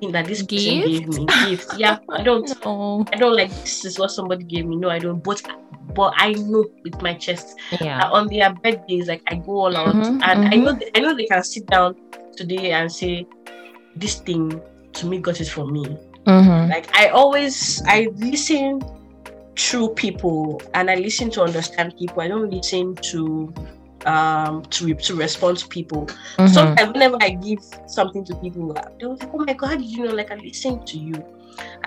thing 0.00 0.12
that 0.12 0.26
this 0.26 0.42
person 0.42 0.80
gave 0.80 1.06
Gift? 1.06 1.08
me. 1.08 1.26
Gift, 1.26 1.74
yeah, 1.78 1.98
I 2.10 2.22
don't. 2.22 2.48
no 2.64 3.06
I 3.12 3.16
don't 3.16 3.36
like 3.36 3.50
this 3.50 3.84
is 3.84 3.98
what 3.98 4.10
somebody 4.10 4.44
gave 4.44 4.66
me. 4.66 4.76
No, 4.76 4.88
I 4.88 4.98
don't. 4.98 5.22
But 5.22 5.42
but 5.94 6.14
I 6.16 6.32
know 6.32 6.64
with 6.84 7.00
my 7.02 7.14
chest 7.14 7.54
yeah 7.80 7.98
that 7.98 8.12
on 8.12 8.28
their 8.28 8.52
birthdays, 8.54 9.06
like 9.08 9.22
I 9.28 9.34
go 9.36 9.52
all 9.66 9.76
out, 9.76 9.94
Mhm, 9.94 10.20
and 10.22 10.44
I 10.54 10.56
mhm. 10.56 10.64
know 10.64 10.78
I 10.96 11.00
know 11.00 11.14
they 11.14 11.26
can 11.26 11.42
sit 11.42 11.66
down 11.66 11.94
today 12.36 12.72
and 12.72 12.90
say, 12.90 13.26
"This 13.96 14.16
thing 14.16 14.60
to 14.94 15.06
me 15.06 15.18
got 15.18 15.40
it 15.40 15.48
from 15.48 15.72
me." 15.72 15.84
Mhm. 16.26 16.68
Like 16.70 16.88
I 16.96 17.08
always 17.08 17.82
I 17.86 18.08
listen 18.16 18.80
through 19.56 19.90
people 19.94 20.60
and 20.74 20.90
I 20.90 20.94
listen 20.96 21.30
to 21.30 21.42
understand 21.42 21.94
people. 21.98 22.22
I 22.22 22.28
don't 22.28 22.50
listen 22.50 22.94
to 23.12 23.52
um 24.06 24.62
to 24.70 24.94
to 24.94 25.14
respond 25.16 25.58
to 25.58 25.68
people. 25.68 26.06
Mhm. 26.38 26.48
Sometimes 26.48 26.92
whenever 26.92 27.16
I 27.20 27.30
give 27.30 27.60
something 27.86 28.24
to 28.26 28.34
people, 28.36 28.74
they 28.98 29.06
will 29.06 29.16
say, 29.16 29.28
"Oh 29.32 29.44
my 29.46 29.52
god, 29.52 29.80
you 29.80 30.04
know?" 30.04 30.14
Like 30.14 30.30
I 30.32 30.36
listen 30.36 30.84
to 30.86 30.98
you, 30.98 31.22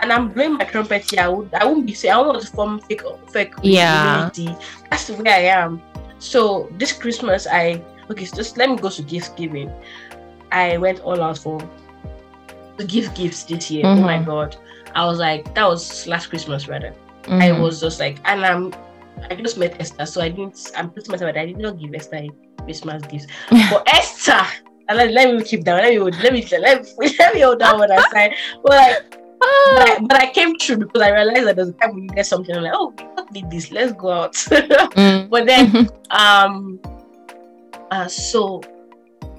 and 0.02 0.12
I'm 0.12 0.30
blowing 0.32 0.54
my 0.54 0.66
trumpet 0.66 1.10
here. 1.10 1.22
I 1.22 1.28
would 1.30 1.54
I 1.54 1.66
won't 1.66 1.86
be 1.86 1.94
saying 1.94 2.14
I 2.14 2.22
want 2.22 2.42
to 2.42 2.48
form 2.48 2.80
fake 2.82 3.02
fake 3.32 3.54
Yeah. 3.62 3.90
humility. 3.92 4.58
That's 4.90 5.08
the 5.08 5.16
way 5.16 5.32
I 5.32 5.62
am. 5.64 5.82
So 6.20 6.70
this 6.78 6.94
Christmas, 6.94 7.48
I 7.52 7.84
okay. 8.12 8.26
So 8.26 8.38
just 8.38 8.58
let 8.58 8.70
me 8.70 8.78
go 8.78 8.90
to 8.90 9.02
gift 9.04 9.36
giving. 9.36 9.72
I 10.56 10.78
went 10.78 11.00
all 11.02 11.22
out 11.22 11.38
for 11.38 11.60
to 12.78 12.84
give 12.86 13.14
gifts 13.14 13.44
this 13.44 13.70
year. 13.72 13.86
Oh 13.86 13.96
my 13.96 14.18
Mhm. 14.20 14.26
god! 14.26 14.56
I 14.96 15.06
was 15.06 15.20
like, 15.20 15.54
that 15.56 15.68
was 15.68 16.08
last 16.08 16.28
Christmas 16.32 16.68
rather. 16.68 16.94
I 17.28 17.50
Mhm. 17.50 17.62
was 17.62 17.80
just 17.82 18.00
like, 18.00 18.18
and 18.26 18.46
I'm. 18.46 18.74
I 19.30 19.36
just 19.36 19.58
met 19.58 19.76
Esther, 19.80 20.06
so 20.06 20.22
I 20.22 20.30
didn't. 20.30 20.72
I'm 20.78 20.90
pretty 20.92 21.10
much 21.12 21.22
about. 21.22 21.38
I 21.38 21.46
did 21.46 21.58
not 21.58 21.80
give 21.80 21.94
Esther 21.96 22.18
a 22.18 22.30
Christmas 22.64 23.02
gifts. 23.12 23.28
For 23.72 23.82
Esther, 23.88 24.44
and 24.90 24.98
let, 24.98 25.12
let 25.12 25.34
me 25.36 25.44
keep 25.44 25.64
down. 25.64 25.80
Let 25.80 25.92
me 25.94 26.00
let 26.00 26.34
me 26.34 26.42
let 26.60 26.86
me 27.00 27.16
let 27.20 27.34
me 27.36 27.42
hold 27.42 27.60
down 27.60 27.80
what 27.80 27.92
I 27.92 28.02
said. 28.14 28.32
But 28.64 28.76
like, 28.76 28.98
but 29.76 29.90
I, 29.90 30.00
but 30.10 30.18
I 30.24 30.28
came 30.32 30.58
through 30.58 30.78
because 30.84 31.02
I 31.02 31.12
realized 31.12 31.48
that 31.48 31.56
there's 31.56 31.70
a 31.70 31.74
time 31.74 31.96
we 31.96 32.02
needed 32.02 32.26
something. 32.26 32.56
I'm 32.56 32.64
like, 32.64 32.74
oh, 32.76 32.94
we 32.98 33.04
don't 33.16 33.32
need 33.32 33.50
this. 33.50 33.72
Let's 33.72 33.94
go 33.94 34.10
out. 34.12 34.34
Mm. 34.96 35.30
but 35.30 35.46
then, 35.46 35.90
um, 36.12 36.80
uh, 37.92 38.08
so 38.08 38.62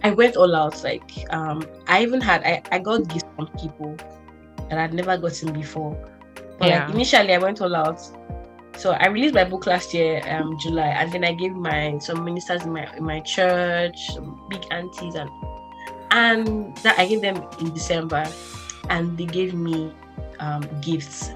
I 0.06 0.10
went 0.10 0.36
all 0.36 0.54
out. 0.54 0.84
Like, 0.84 1.10
um, 1.30 1.66
I 1.88 2.02
even 2.02 2.20
had 2.20 2.42
I 2.44 2.62
I 2.70 2.78
got 2.78 3.08
gifts 3.08 3.24
from 3.34 3.48
people 3.58 3.96
that 4.70 4.78
I'd 4.78 4.94
never 4.94 5.18
gotten 5.18 5.52
before. 5.52 5.98
But 6.58 6.68
Yeah. 6.68 6.86
like 6.86 6.94
initially, 6.94 7.34
I 7.34 7.38
went 7.38 7.60
all 7.60 7.74
out. 7.74 8.00
So 8.76 8.92
I 8.92 9.08
released 9.08 9.34
my 9.34 9.42
book 9.42 9.66
last 9.66 9.92
year, 9.92 10.22
um, 10.28 10.56
July, 10.62 10.90
and 10.94 11.10
then 11.10 11.24
I 11.24 11.32
gave 11.32 11.54
my 11.56 11.98
some 11.98 12.22
ministers 12.24 12.62
in 12.64 12.72
my 12.72 12.86
in 12.96 13.02
my 13.02 13.18
church, 13.20 13.98
some 14.14 14.46
big 14.48 14.62
aunties, 14.70 15.16
and 15.16 15.30
and 16.12 16.76
that 16.84 16.96
I 17.00 17.06
gave 17.06 17.20
them 17.20 17.42
in 17.58 17.74
December, 17.74 18.24
and 18.88 19.18
they 19.18 19.26
gave 19.26 19.54
me 19.54 19.92
um 20.38 20.62
gifts 20.82 21.32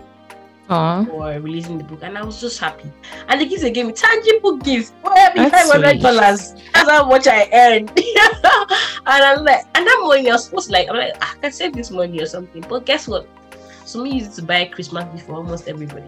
Aw. 0.71 1.05
for 1.05 1.27
releasing 1.41 1.79
the 1.79 1.85
book, 1.85 1.99
and 2.03 2.17
I 2.17 2.25
was 2.25 2.41
just 2.41 2.59
happy. 2.61 2.91
And 3.29 3.41
the 3.41 3.45
gifts 3.47 3.63
they 3.63 3.71
gave 3.73 3.87
me 3.87 3.93
tangible 3.93 4.57
gifts. 4.57 4.93
Well, 5.03 5.13
I 5.17 5.35
mean, 5.35 5.51
five 5.51 5.69
hundred 5.69 6.01
dollars. 6.01 6.55
That's 6.73 6.89
how 6.89 7.07
much 7.09 7.27
I 7.27 7.49
earned. 7.53 7.91
and 7.99 9.23
I'm 9.25 9.45
like, 9.45 9.65
and 9.75 9.87
that 9.87 9.99
money 10.03 10.31
I 10.31 10.35
was 10.35 10.45
supposed 10.45 10.69
to 10.69 10.73
like, 10.73 10.89
I'm 10.89 10.97
like, 10.97 11.15
"Ah, 11.21 11.35
I 11.37 11.41
can 11.41 11.53
save 11.53 11.73
this 11.75 11.91
money 11.91 12.21
or 12.23 12.27
something. 12.27 12.65
But 12.69 12.87
guess 12.87 13.09
what? 13.09 13.27
So 13.85 14.03
me 14.03 14.15
used 14.19 14.35
to 14.37 14.43
buy 14.43 14.65
Christmas 14.67 15.05
gift 15.13 15.27
for 15.27 15.35
almost 15.35 15.67
everybody. 15.67 16.07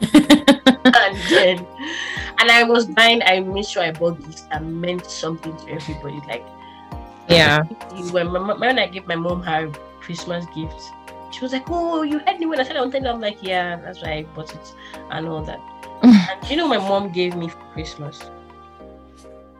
and 0.14 1.16
then, 1.28 1.66
and 2.40 2.50
I 2.50 2.64
was 2.64 2.86
buying. 2.86 3.20
I 3.22 3.40
made 3.40 3.66
sure 3.66 3.82
I 3.82 3.92
bought 3.92 4.18
gifts 4.24 4.42
that 4.50 4.64
meant 4.64 5.04
something 5.04 5.54
to 5.58 5.70
everybody. 5.70 6.20
Like, 6.26 6.44
Yeah. 7.28 7.64
when 8.12 8.28
my, 8.32 8.54
when 8.54 8.78
I 8.78 8.86
gave 8.86 9.06
my 9.06 9.16
mom 9.16 9.42
her 9.42 9.68
Christmas 10.00 10.46
gift, 10.54 10.80
she 11.30 11.40
was 11.40 11.52
like, 11.52 11.64
"Oh, 11.68 12.02
you 12.02 12.18
had 12.20 12.38
me 12.40 12.46
when 12.46 12.60
I 12.60 12.64
said 12.64 12.76
I 12.76 12.80
wanted." 12.80 13.04
it." 13.04 13.08
I'm 13.08 13.20
like, 13.20 13.38
"Yeah, 13.42 13.76
that's 13.76 14.02
why 14.02 14.12
I 14.12 14.22
bought 14.34 14.52
it 14.54 14.74
and 15.10 15.28
all 15.28 15.42
that." 15.44 15.60
Mm. 16.02 16.14
and 16.30 16.50
you 16.50 16.56
know, 16.56 16.66
my 16.66 16.78
mom 16.78 17.12
gave 17.12 17.36
me 17.36 17.48
for 17.48 17.58
Christmas 17.74 18.22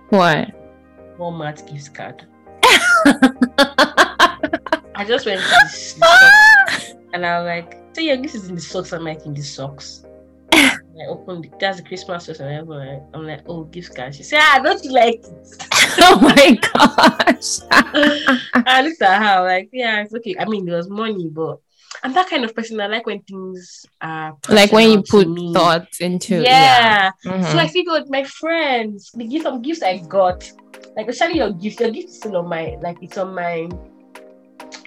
What? 0.09 0.49
Walmart 1.18 1.71
gift 1.71 1.95
card. 1.95 2.27
I 4.95 5.05
just 5.07 5.27
went 5.27 5.41
to 5.41 5.49
the 5.51 6.97
and 7.12 7.27
I 7.27 7.39
was 7.41 7.47
like, 7.47 7.79
"So 7.93 8.01
yeah, 8.01 8.16
this 8.16 8.35
is 8.35 8.49
in 8.49 8.55
the 8.55 8.61
socks. 8.61 8.93
I'm 8.93 9.05
like 9.05 9.27
in 9.27 9.35
the 9.35 9.43
socks." 9.43 10.05
I 11.01 11.07
opened 11.07 11.47
it. 11.47 11.59
That's 11.59 11.81
the 11.81 11.87
Christmas. 11.87 12.29
I'm 12.29 12.67
like, 12.67 13.03
I'm 13.15 13.27
like, 13.27 13.43
oh, 13.47 13.65
gift 13.65 13.95
card. 13.95 14.15
She 14.15 14.23
said, 14.23 14.41
ah, 14.43 14.61
don't 14.63 14.83
you 14.85 14.93
like 14.93 15.23
it? 15.25 15.67
oh 16.01 16.21
my 16.21 16.59
gosh. 16.61 17.61
I 18.67 18.83
looked 18.83 19.03
at 19.03 19.23
her 19.23 19.45
like, 19.45 19.71
yeah, 19.73 20.03
it's 20.03 20.15
okay. 20.15 20.37
I 20.39 20.45
mean, 20.45 20.67
there 20.67 20.77
was 20.77 20.91
money, 20.91 21.29
but 21.29 21.59
I'm 22.03 22.13
that 22.15 22.29
kind 22.29 22.45
of 22.45 22.55
person. 22.55 22.81
I 22.81 22.87
like 22.87 23.07
when 23.07 23.21
things 23.23 23.87
are 24.01 24.37
like 24.49 24.73
when 24.73 24.91
you 24.91 25.03
put 25.03 25.29
me. 25.29 25.53
thought 25.53 25.89
into 26.01 26.43
Yeah. 26.43 27.11
Mhm. 27.25 27.53
So 27.53 27.59
I 27.59 27.69
figured 27.69 28.09
my 28.09 28.25
friends, 28.25 29.11
the 29.15 29.25
gift 29.25 29.45
some 29.45 29.61
gifts 29.63 29.83
I 29.83 29.99
got, 29.99 30.51
like 30.97 31.09
especially 31.09 31.39
your 31.39 31.53
gift, 31.53 31.81
your 31.81 31.91
gift 31.91 32.09
is 32.09 32.17
still 32.17 32.37
on 32.37 32.49
my 32.49 32.77
like 32.81 32.99
it's 33.03 33.19
on 33.19 33.35
my 33.35 33.69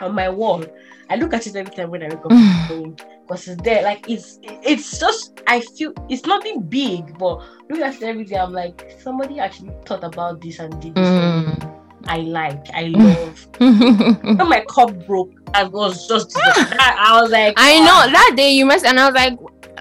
on 0.01 0.15
my 0.15 0.29
wall. 0.29 0.63
I 1.09 1.15
look 1.17 1.33
at 1.33 1.45
it 1.45 1.55
every 1.55 1.73
time 1.73 1.91
when 1.91 2.03
I 2.03 2.07
wake 2.07 2.25
up 2.25 2.31
because 3.27 3.47
it's 3.47 3.61
there. 3.63 3.83
Like 3.83 4.09
it's 4.09 4.39
it's 4.43 4.99
just 4.99 5.41
I 5.47 5.59
feel 5.61 5.93
it's 6.09 6.25
nothing 6.25 6.61
big, 6.61 7.17
but 7.17 7.41
looking 7.69 7.83
at 7.83 7.95
it 7.95 8.03
every 8.03 8.25
day, 8.25 8.37
I'm 8.37 8.53
like 8.53 8.95
somebody 8.99 9.39
actually 9.39 9.71
thought 9.85 10.03
about 10.03 10.41
this 10.41 10.59
and 10.59 10.79
did 10.81 10.95
this. 10.95 11.07
Mm. 11.07 11.79
I 12.05 12.17
like, 12.17 12.65
I 12.73 12.83
love. 12.87 13.47
when 13.59 14.49
my 14.49 14.63
cup 14.69 15.05
broke, 15.07 15.31
I 15.53 15.63
was 15.63 16.05
just 16.07 16.37
I 16.37 17.19
was 17.21 17.31
like, 17.31 17.53
I 17.57 17.77
"Ah." 17.77 18.05
know 18.05 18.11
that 18.11 18.33
day 18.35 18.51
you 18.51 18.65
messed 18.65 18.85
and 18.85 18.99
I 18.99 19.05
was 19.09 19.15
like 19.15 19.39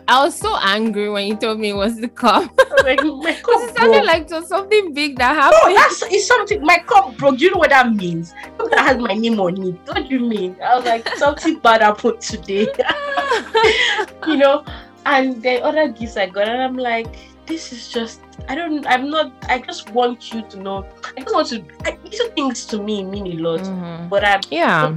I 0.08 0.24
was 0.24 0.34
so 0.36 0.56
angry 0.60 1.08
when 1.10 1.26
you 1.26 1.36
told 1.36 1.60
me 1.60 1.70
it 1.70 1.74
was 1.76 2.00
the 2.00 2.08
cup. 2.08 2.50
Like 2.84 3.02
my 3.04 3.32
Because 3.32 3.42
cup 3.42 3.62
it 3.70 3.76
sounded 3.78 4.04
like 4.04 4.22
it 4.22 4.30
was 4.32 4.48
something 4.48 4.92
big 4.92 5.18
that 5.18 5.34
No, 5.34 5.40
happened. 5.42 5.76
that's 5.76 6.02
it's 6.10 6.26
something. 6.26 6.62
My 6.64 6.78
cup 6.78 7.16
broke. 7.16 7.38
Do 7.38 7.44
you 7.44 7.50
know 7.52 7.58
what 7.58 7.70
that 7.70 7.94
means? 7.94 8.34
That 8.70 8.78
has 8.80 8.96
my 8.98 9.14
name 9.14 9.38
on 9.40 9.62
it. 9.62 9.74
What 9.86 10.08
do 10.08 10.14
you 10.14 10.20
mean? 10.20 10.56
I 10.62 10.76
was 10.76 10.84
like, 10.84 11.06
something 11.16 11.58
bad 11.60 11.82
happened 11.82 12.20
today. 12.20 12.66
you 14.26 14.36
know. 14.36 14.64
And 15.04 15.42
the 15.42 15.60
other 15.62 15.88
gifts 15.88 16.16
I 16.16 16.26
got, 16.26 16.46
and 16.48 16.62
I'm 16.62 16.76
like, 16.76 17.08
this 17.46 17.72
is 17.72 17.88
just. 17.90 18.20
I 18.48 18.54
don't. 18.54 18.86
I'm 18.86 19.10
not. 19.10 19.32
I 19.48 19.58
just 19.58 19.90
want 19.90 20.32
you 20.32 20.42
to 20.42 20.56
know. 20.58 20.86
I 21.16 21.20
just 21.22 21.34
want 21.34 21.48
to. 21.48 21.64
I, 21.84 21.98
little 22.04 22.28
things 22.30 22.64
to 22.66 22.82
me 22.82 23.02
mean 23.04 23.26
a 23.26 23.42
lot. 23.42 23.60
Mhm. 23.60 24.08
But 24.08 24.24
I 24.24 24.40
Yeah. 24.50 24.96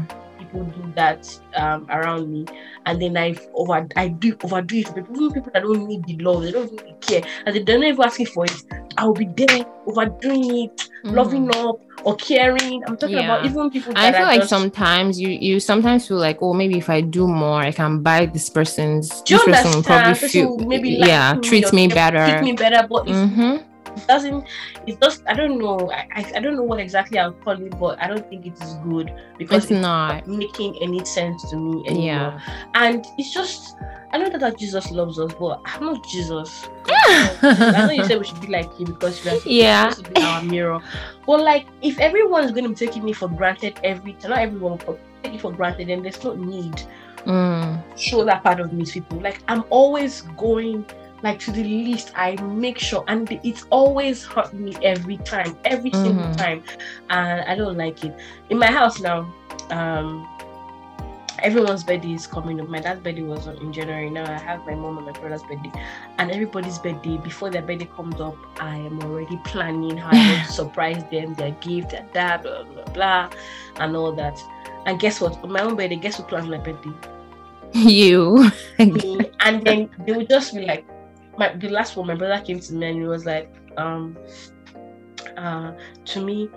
People 0.56 0.84
do 0.84 0.94
that 0.96 1.40
um, 1.56 1.88
around 1.90 2.32
me, 2.32 2.46
and 2.86 3.02
then 3.02 3.18
I 3.18 3.36
over 3.54 3.88
I 3.96 4.08
do 4.08 4.38
overdo 4.44 4.78
it 4.78 4.96
people, 4.96 5.16
even 5.16 5.34
people 5.34 5.52
that 5.54 5.64
don't 5.64 5.88
need 5.88 6.06
the 6.06 6.18
love, 6.18 6.44
they 6.44 6.52
don't 6.52 6.72
really 6.72 6.96
care, 7.02 7.24
and 7.46 7.56
they 7.56 7.64
don't 7.64 7.84
even 7.84 8.04
asking 8.04 8.28
for 8.28 8.46
it. 8.46 8.64
I'll 8.98 9.14
be 9.14 9.26
there 9.36 9.66
overdoing 9.86 10.66
it, 10.66 10.90
loving 11.04 11.54
up 11.56 11.80
or 12.04 12.16
caring. 12.16 12.84
I'm 12.88 12.98
talking 12.98 13.18
about 13.18 13.46
even 13.46 13.70
people. 13.70 13.94
I 13.96 14.12
feel 14.12 14.24
like 14.24 14.42
just, 14.42 14.50
sometimes 14.50 15.20
you 15.20 15.30
you 15.30 15.60
sometimes 15.60 16.08
feel 16.08 16.18
like 16.18 16.38
oh 16.42 16.54
maybe 16.54 16.78
if 16.78 16.90
I 16.90 17.02
do 17.02 17.28
more 17.28 17.60
I 17.62 17.72
can 17.72 18.02
buy 18.02 18.26
this 18.26 18.50
person's 18.50 19.22
Do 19.24 19.38
this 19.38 19.44
person 19.46 19.72
will 19.72 19.84
probably 19.84 20.14
feel 20.16 20.58
maybe 20.58 20.98
like 20.98 21.10
yeah 21.10 21.34
me 21.34 21.42
treats 21.42 21.74
or 21.74 21.76
me 21.76 21.88
treat 21.88 21.96
better. 21.96 22.42
me 22.42 22.54
better, 22.54 22.88
but 22.88 23.08
it's 23.08 23.66
doesn't 24.08 24.46
it 24.88 25.00
just 25.02 25.24
i 25.28 25.34
don't 25.34 25.58
know 25.58 25.90
I, 25.92 26.06
I 26.16 26.32
i 26.36 26.40
don't 26.40 26.56
know 26.56 26.64
what 26.64 26.80
exactly 26.80 27.18
i'll 27.20 27.34
call 27.34 27.54
it 27.62 27.78
but 27.80 28.02
i 28.02 28.08
don't 28.08 28.28
think 28.30 28.46
it 28.46 28.54
is 28.62 28.76
good 28.84 29.12
because 29.38 29.64
It's 29.66 29.72
not. 29.82 30.28
making 30.28 30.78
any 30.82 31.04
sense 31.06 31.50
to 31.52 31.58
me 31.58 31.84
anymore 31.88 32.06
Yeah. 32.06 32.40
and 32.76 33.06
it's 33.18 33.34
just 33.34 33.76
i 34.14 34.18
know 34.18 34.30
that, 34.30 34.40
that 34.42 34.58
jesus 34.58 34.92
loves 34.92 35.20
us 35.20 35.32
but 35.40 35.62
i'm 35.66 35.84
not 35.86 36.04
jesus 36.08 36.68
i 37.08 37.84
know 37.86 37.92
you 37.92 38.04
said 38.04 38.18
we 38.20 38.26
should 38.26 38.42
be 38.42 38.48
like 38.48 38.70
you 38.80 38.86
because 38.86 39.24
we 39.24 39.32
are 39.32 39.40
Yeah. 39.46 39.90
supposed 39.90 40.06
to 40.06 40.12
be 40.14 40.22
our 40.22 40.42
mirror 40.42 40.80
but 41.26 41.42
like 41.42 41.68
if 41.82 42.00
everyone's 42.00 42.52
going 42.52 42.64
to 42.64 42.70
be 42.70 42.76
taking 42.76 43.04
me 43.04 43.14
for 43.14 43.28
granted 43.30 43.80
every 43.84 44.14
time 44.14 44.32
not 44.32 44.40
everyone 44.40 44.80
but 44.86 45.00
take 45.24 45.36
it 45.36 45.42
for 45.42 45.52
granted 45.52 45.88
then 45.90 46.02
there's 46.04 46.24
no 46.24 46.34
need 46.36 46.82
Mm. 47.26 47.82
show 47.98 48.24
that 48.24 48.44
part 48.44 48.60
of 48.60 48.72
me 48.72 48.86
to 48.86 48.92
people. 49.02 49.20
Like 49.20 49.42
I'm 49.48 49.64
always 49.72 50.22
going 50.38 50.86
like 51.24 51.40
to 51.40 51.52
the 51.52 51.64
least. 51.64 52.12
I 52.16 52.36
make 52.42 52.78
sure, 52.78 53.04
and 53.08 53.30
it's 53.44 53.66
always 53.70 54.24
hurt 54.24 54.54
me 54.54 54.76
every 54.84 55.18
time, 55.18 55.58
every 55.66 55.92
single 55.92 56.28
Mhm. 56.28 56.38
time, 56.38 56.64
and 57.10 57.42
I 57.42 57.56
don't 57.56 57.78
like 57.78 58.04
it. 58.04 58.16
In 58.50 58.58
my 58.60 58.72
house 58.72 59.00
now, 59.00 59.34
um, 59.72 60.28
everyone's 61.40 61.84
birthday 61.84 62.14
is 62.14 62.28
coming 62.28 62.60
up. 62.62 62.68
My 62.70 62.80
dad's 62.80 63.02
birthday 63.02 63.22
was 63.24 63.48
in 63.48 63.72
January. 63.74 64.10
Now 64.10 64.24
I 64.32 64.38
have 64.38 64.66
my 64.66 64.76
mom 64.76 64.98
and 64.98 65.06
my 65.06 65.12
brother's 65.14 65.44
birthday, 65.44 65.72
and 66.18 66.32
everybody's 66.32 66.80
birthday. 66.80 67.18
Before 67.18 67.50
their 67.50 67.62
birthday 67.62 67.90
comes 67.96 68.20
up, 68.22 68.38
I 68.60 68.76
am 68.78 69.02
already 69.02 69.38
planning 69.46 69.98
how 69.98 70.12
to 70.12 70.44
surprise 70.60 71.04
them, 71.12 71.34
their 71.36 71.52
gift, 71.62 71.92
their 71.92 72.06
dad, 72.14 72.44
blah 72.44 72.64
blah 72.64 72.84
blah, 72.94 73.30
and 73.78 73.96
all 73.96 74.14
that. 74.14 74.40
And 74.86 75.00
guess 75.00 75.20
what? 75.22 75.42
On 75.44 75.52
my 75.52 75.62
own 75.62 75.76
birthday, 75.76 75.96
guess 75.96 76.18
who 76.18 76.24
planned 76.24 76.50
my 76.50 76.58
birthday? 76.58 76.92
You. 77.74 78.50
and 78.78 79.66
then 79.66 79.90
they 80.06 80.14
would 80.14 80.30
just 80.30 80.54
be 80.56 80.66
like, 80.66 80.86
my 81.38 81.56
the 81.56 81.70
last 81.70 81.96
one, 81.96 82.08
my 82.08 82.16
brother 82.16 82.44
came 82.44 82.60
to 82.60 82.74
me 82.74 82.88
and 82.88 83.02
he 83.02 83.08
was 83.08 83.26
like, 83.26 83.54
um, 83.78 84.18
uh, 85.38 85.74
to 86.06 86.22
me. 86.22 86.50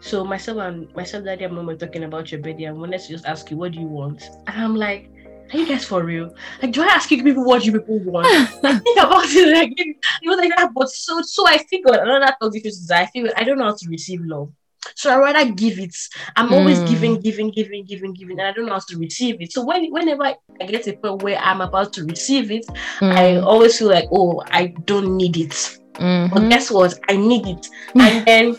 So 0.00 0.24
myself 0.24 0.58
and 0.58 0.94
myself, 0.94 1.24
daddy 1.24 1.44
and 1.44 1.54
mom 1.54 1.66
were 1.66 1.76
talking 1.76 2.04
about 2.04 2.30
your 2.30 2.40
birthday, 2.40 2.64
and 2.64 2.78
wanted 2.78 3.00
to 3.00 3.08
just 3.08 3.26
ask 3.26 3.50
you, 3.50 3.56
what 3.56 3.72
do 3.72 3.80
you 3.80 3.86
want? 3.86 4.22
And 4.46 4.62
I'm 4.62 4.76
like, 4.76 5.10
are 5.52 5.58
you 5.58 5.66
guys 5.66 5.84
for 5.84 6.04
real? 6.04 6.34
Like, 6.62 6.72
do 6.72 6.82
I 6.82 6.86
ask 6.86 7.10
you 7.10 7.22
people 7.22 7.44
what 7.44 7.64
you 7.64 7.72
people 7.72 7.98
want? 8.00 8.26
I 8.64 8.78
think 8.78 8.98
about 8.98 9.24
it. 9.24 9.54
Like, 9.54 9.72
it 9.76 9.96
was 10.24 10.38
like 10.38 10.52
that, 10.56 10.72
but 10.74 10.88
so 10.90 11.20
so 11.22 11.48
I 11.48 11.58
figured 11.58 11.96
another 11.96 12.32
thought 12.40 12.54
is 12.54 12.90
I 12.90 13.06
feel 13.06 13.28
I 13.36 13.44
don't 13.44 13.58
know 13.58 13.64
how 13.64 13.74
to 13.74 13.88
receive 13.88 14.20
love. 14.22 14.52
So 14.94 15.10
I 15.12 15.18
rather 15.18 15.50
give 15.52 15.78
it. 15.78 15.94
I'm 16.36 16.52
always 16.52 16.80
Mm. 16.80 16.86
giving, 16.86 17.20
giving, 17.20 17.50
giving, 17.50 17.84
giving, 17.84 18.12
giving, 18.14 18.38
and 18.40 18.48
I 18.48 18.52
don't 18.52 18.66
know 18.66 18.72
how 18.74 18.78
to 18.88 18.98
receive 18.98 19.36
it. 19.40 19.52
So 19.52 19.64
when 19.64 19.90
whenever 19.90 20.24
I 20.24 20.36
get 20.66 20.84
to 20.84 20.94
a 20.94 20.96
point 20.96 21.22
where 21.22 21.38
I'm 21.38 21.60
about 21.60 21.92
to 21.94 22.04
receive 22.04 22.50
it, 22.50 22.64
I 23.02 23.38
Mm. 23.38 23.44
always 23.44 23.78
feel 23.78 23.88
like, 23.88 24.06
oh, 24.12 24.42
I 24.50 24.74
don't 24.86 25.16
need 25.16 25.36
it. 25.36 25.54
But 25.98 26.42
Mhm. 26.42 26.50
guess 26.50 26.70
what? 26.70 26.98
I 27.08 27.16
need 27.16 27.46
it. 27.46 27.66
And 27.94 28.24
then 28.26 28.56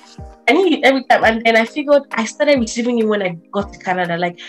I 0.47 0.53
need 0.53 0.73
it 0.79 0.83
every 0.83 1.03
time. 1.09 1.23
And 1.23 1.41
then 1.45 1.55
I 1.55 1.65
figured 1.65 2.03
I 2.11 2.25
started 2.25 2.59
receiving 2.59 2.99
it 2.99 3.07
when 3.07 3.21
I 3.21 3.37
got 3.53 3.71
to 3.71 3.79
Canada. 3.79 4.17
Like 4.17 4.39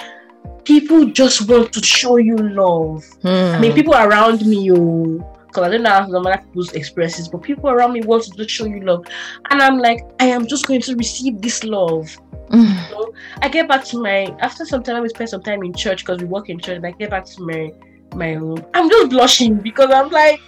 people 0.65 1.05
just 1.07 1.49
want 1.49 1.73
to 1.73 1.83
show 1.83 2.17
you 2.17 2.37
love. 2.37 3.05
I 3.25 3.59
mean, 3.61 3.73
Mm. 3.73 3.75
people 3.75 3.95
around 3.95 4.45
me, 4.47 4.71
oh, 4.73 5.25
because 5.51 5.65
I 5.65 5.71
don't 5.71 5.83
know 5.83 5.91
how 5.91 6.09
some 6.09 6.27
other 6.27 6.39
people's 6.39 6.73
expresses, 6.73 7.29
but 7.29 7.43
people 7.43 7.71
around 7.71 7.93
me 7.93 8.03
want 8.03 8.23
to 8.25 8.31
just 8.31 8.51
show 8.51 8.67
you 8.67 8.81
love. 8.81 9.05
And 9.51 9.61
I'm 9.61 9.79
like, 9.79 10.01
I 10.21 10.27
am 10.27 10.47
just 10.47 10.67
going 10.67 10.81
to 10.83 10.95
receive 10.95 11.43
this 11.43 11.65
love. 11.65 12.17
Mm. 12.51 13.15
I 13.43 13.49
get 13.49 13.69
back 13.69 13.85
to 13.87 14.01
my 14.01 14.35
after 14.41 14.65
some 14.65 14.83
time 14.83 15.03
we 15.03 15.09
spend 15.09 15.31
some 15.31 15.43
time 15.43 15.63
in 15.63 15.73
church 15.73 16.05
because 16.05 16.21
we 16.21 16.27
work 16.27 16.49
in 16.49 16.59
church. 16.61 16.77
And 16.77 16.87
I 16.87 16.93
get 16.93 17.11
back 17.11 17.25
to 17.25 17.43
my 17.43 17.73
my 18.15 18.33
room. 18.33 18.65
I'm 18.75 18.89
just 18.89 19.11
blushing 19.11 19.57
because 19.57 19.91
I'm 19.91 20.11
like, 20.11 20.41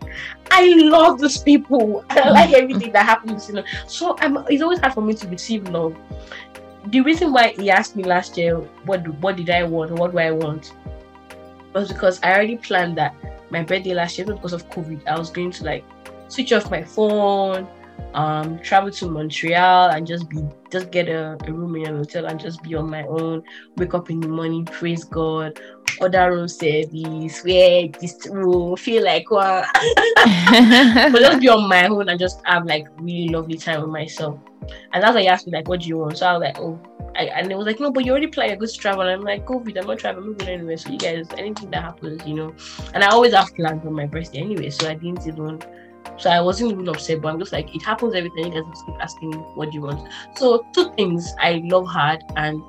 I 0.50 0.72
love 0.76 1.20
these 1.20 1.38
people. 1.38 2.05
I 2.11 2.30
like 2.30 2.53
everything 2.53 2.92
that 2.92 3.07
happens. 3.07 3.48
You 3.48 3.57
know, 3.57 3.64
so 3.88 4.16
I'm. 4.20 4.36
It's 4.48 4.62
always 4.62 4.78
hard 4.78 4.94
for 4.94 5.00
me 5.03 5.14
to 5.14 5.28
receive 5.28 5.68
love. 5.68 5.96
The 6.86 7.00
reason 7.00 7.32
why 7.32 7.55
he 7.59 7.70
asked 7.70 7.96
me 7.96 8.05
last 8.05 8.36
year, 8.36 8.57
what 8.84 9.05
do- 9.05 9.12
what 9.12 9.36
did 9.36 9.50
I 9.50 9.64
want? 9.64 9.92
What 9.92 10.12
do 10.12 10.18
I 10.18 10.30
want? 10.30 10.74
Was 11.74 11.88
because 11.88 12.20
I 12.22 12.34
already 12.34 12.57
planned 12.57 12.98
that 12.98 13.14
my 13.53 13.62
birthday 13.62 13.94
last 13.94 14.18
year 14.18 14.26
because 14.26 14.53
of 14.53 14.68
COVID. 14.70 15.07
I 15.07 15.18
was 15.18 15.30
going 15.30 15.50
to 15.53 15.64
like 15.64 15.84
switch 16.28 16.53
off 16.53 16.70
my 16.70 16.82
phone, 16.82 17.68
um, 18.14 18.59
travel 18.59 18.90
to 18.90 19.11
Montreal 19.11 19.90
and 19.90 20.07
just 20.07 20.28
be 20.28 20.43
just 20.70 20.90
get 20.90 21.09
a, 21.09 21.36
a 21.47 21.53
room 21.53 21.76
in 21.76 21.86
an 21.86 21.97
hotel 21.97 22.26
and 22.26 22.38
just 22.38 22.62
be 22.62 22.74
on 22.74 22.90
my 22.90 23.05
own. 23.05 23.43
Wake 23.76 23.95
up 23.95 24.11
in 24.11 24.20
the 24.20 24.28
morning, 24.28 24.64
praise 24.64 25.05
God, 25.05 25.61
order 26.01 26.32
room 26.32 26.49
service, 26.49 27.43
wear 27.45 27.88
this 28.01 28.26
room, 28.28 28.76
feel 28.76 29.05
like 29.05 29.30
wow. 29.30 29.64
but 29.74 31.20
just 31.20 31.40
be 31.40 31.49
on 31.49 31.68
my 31.68 31.86
own 31.86 32.09
and 32.09 32.18
just 32.18 32.40
have 32.45 32.66
like 32.66 32.86
really 32.99 33.28
lovely 33.28 33.57
time 33.57 33.82
with 33.82 33.90
myself. 33.90 34.38
And 34.93 35.03
that's 35.03 35.14
why 35.14 35.22
he 35.22 35.28
asked 35.28 35.47
me 35.47 35.53
like, 35.53 35.68
"What 35.68 35.80
do 35.80 35.88
you 35.88 35.99
want?" 35.99 36.18
So 36.18 36.26
I 36.26 36.32
was 36.34 36.40
like, 36.43 36.59
"Oh." 36.59 36.80
I, 37.14 37.24
and 37.24 37.53
it 37.53 37.57
was 37.59 37.66
like, 37.66 37.78
no, 37.78 37.90
but 37.90 38.07
you 38.07 38.12
already 38.12 38.26
planned 38.26 38.53
a 38.53 38.57
good 38.57 38.72
travel. 38.72 39.03
And 39.03 39.11
I'm 39.11 39.20
like, 39.20 39.45
COVID, 39.45 39.78
I'm 39.78 39.86
not 39.86 39.99
traveling, 39.99 40.24
I'm 40.24 40.30
not 40.30 40.38
going 40.38 40.53
anywhere. 40.53 40.76
So 40.78 40.90
you 40.90 40.99
guys, 40.99 41.28
anything 41.36 41.70
that 41.70 41.82
happens, 41.82 42.26
you 42.26 42.34
know. 42.34 42.55
And 42.95 43.05
I 43.05 43.09
always 43.09 43.34
have 43.34 43.55
plans 43.55 43.84
on 43.84 43.93
my 43.93 44.07
birthday 44.07 44.38
anyway, 44.38 44.70
so 44.70 44.88
I 44.88 44.95
didn't 44.95 45.26
even 45.26 45.61
so 46.18 46.30
I 46.30 46.40
wasn't 46.40 46.72
even 46.72 46.88
upset, 46.88 47.20
but 47.20 47.28
I'm 47.32 47.38
just 47.38 47.53
like, 47.53 47.74
it 47.74 47.82
happens 47.82 48.14
every 48.14 48.30
time. 48.30 48.53
You 48.53 48.62
guys 48.62 48.70
just 48.70 48.86
keep 48.86 48.94
asking 49.00 49.30
me, 49.30 49.36
what 49.55 49.70
do 49.70 49.74
you 49.76 49.82
want? 49.82 50.09
So 50.36 50.64
two 50.72 50.92
things 50.96 51.34
I 51.40 51.61
love 51.64 51.86
hard, 51.86 52.22
and 52.36 52.62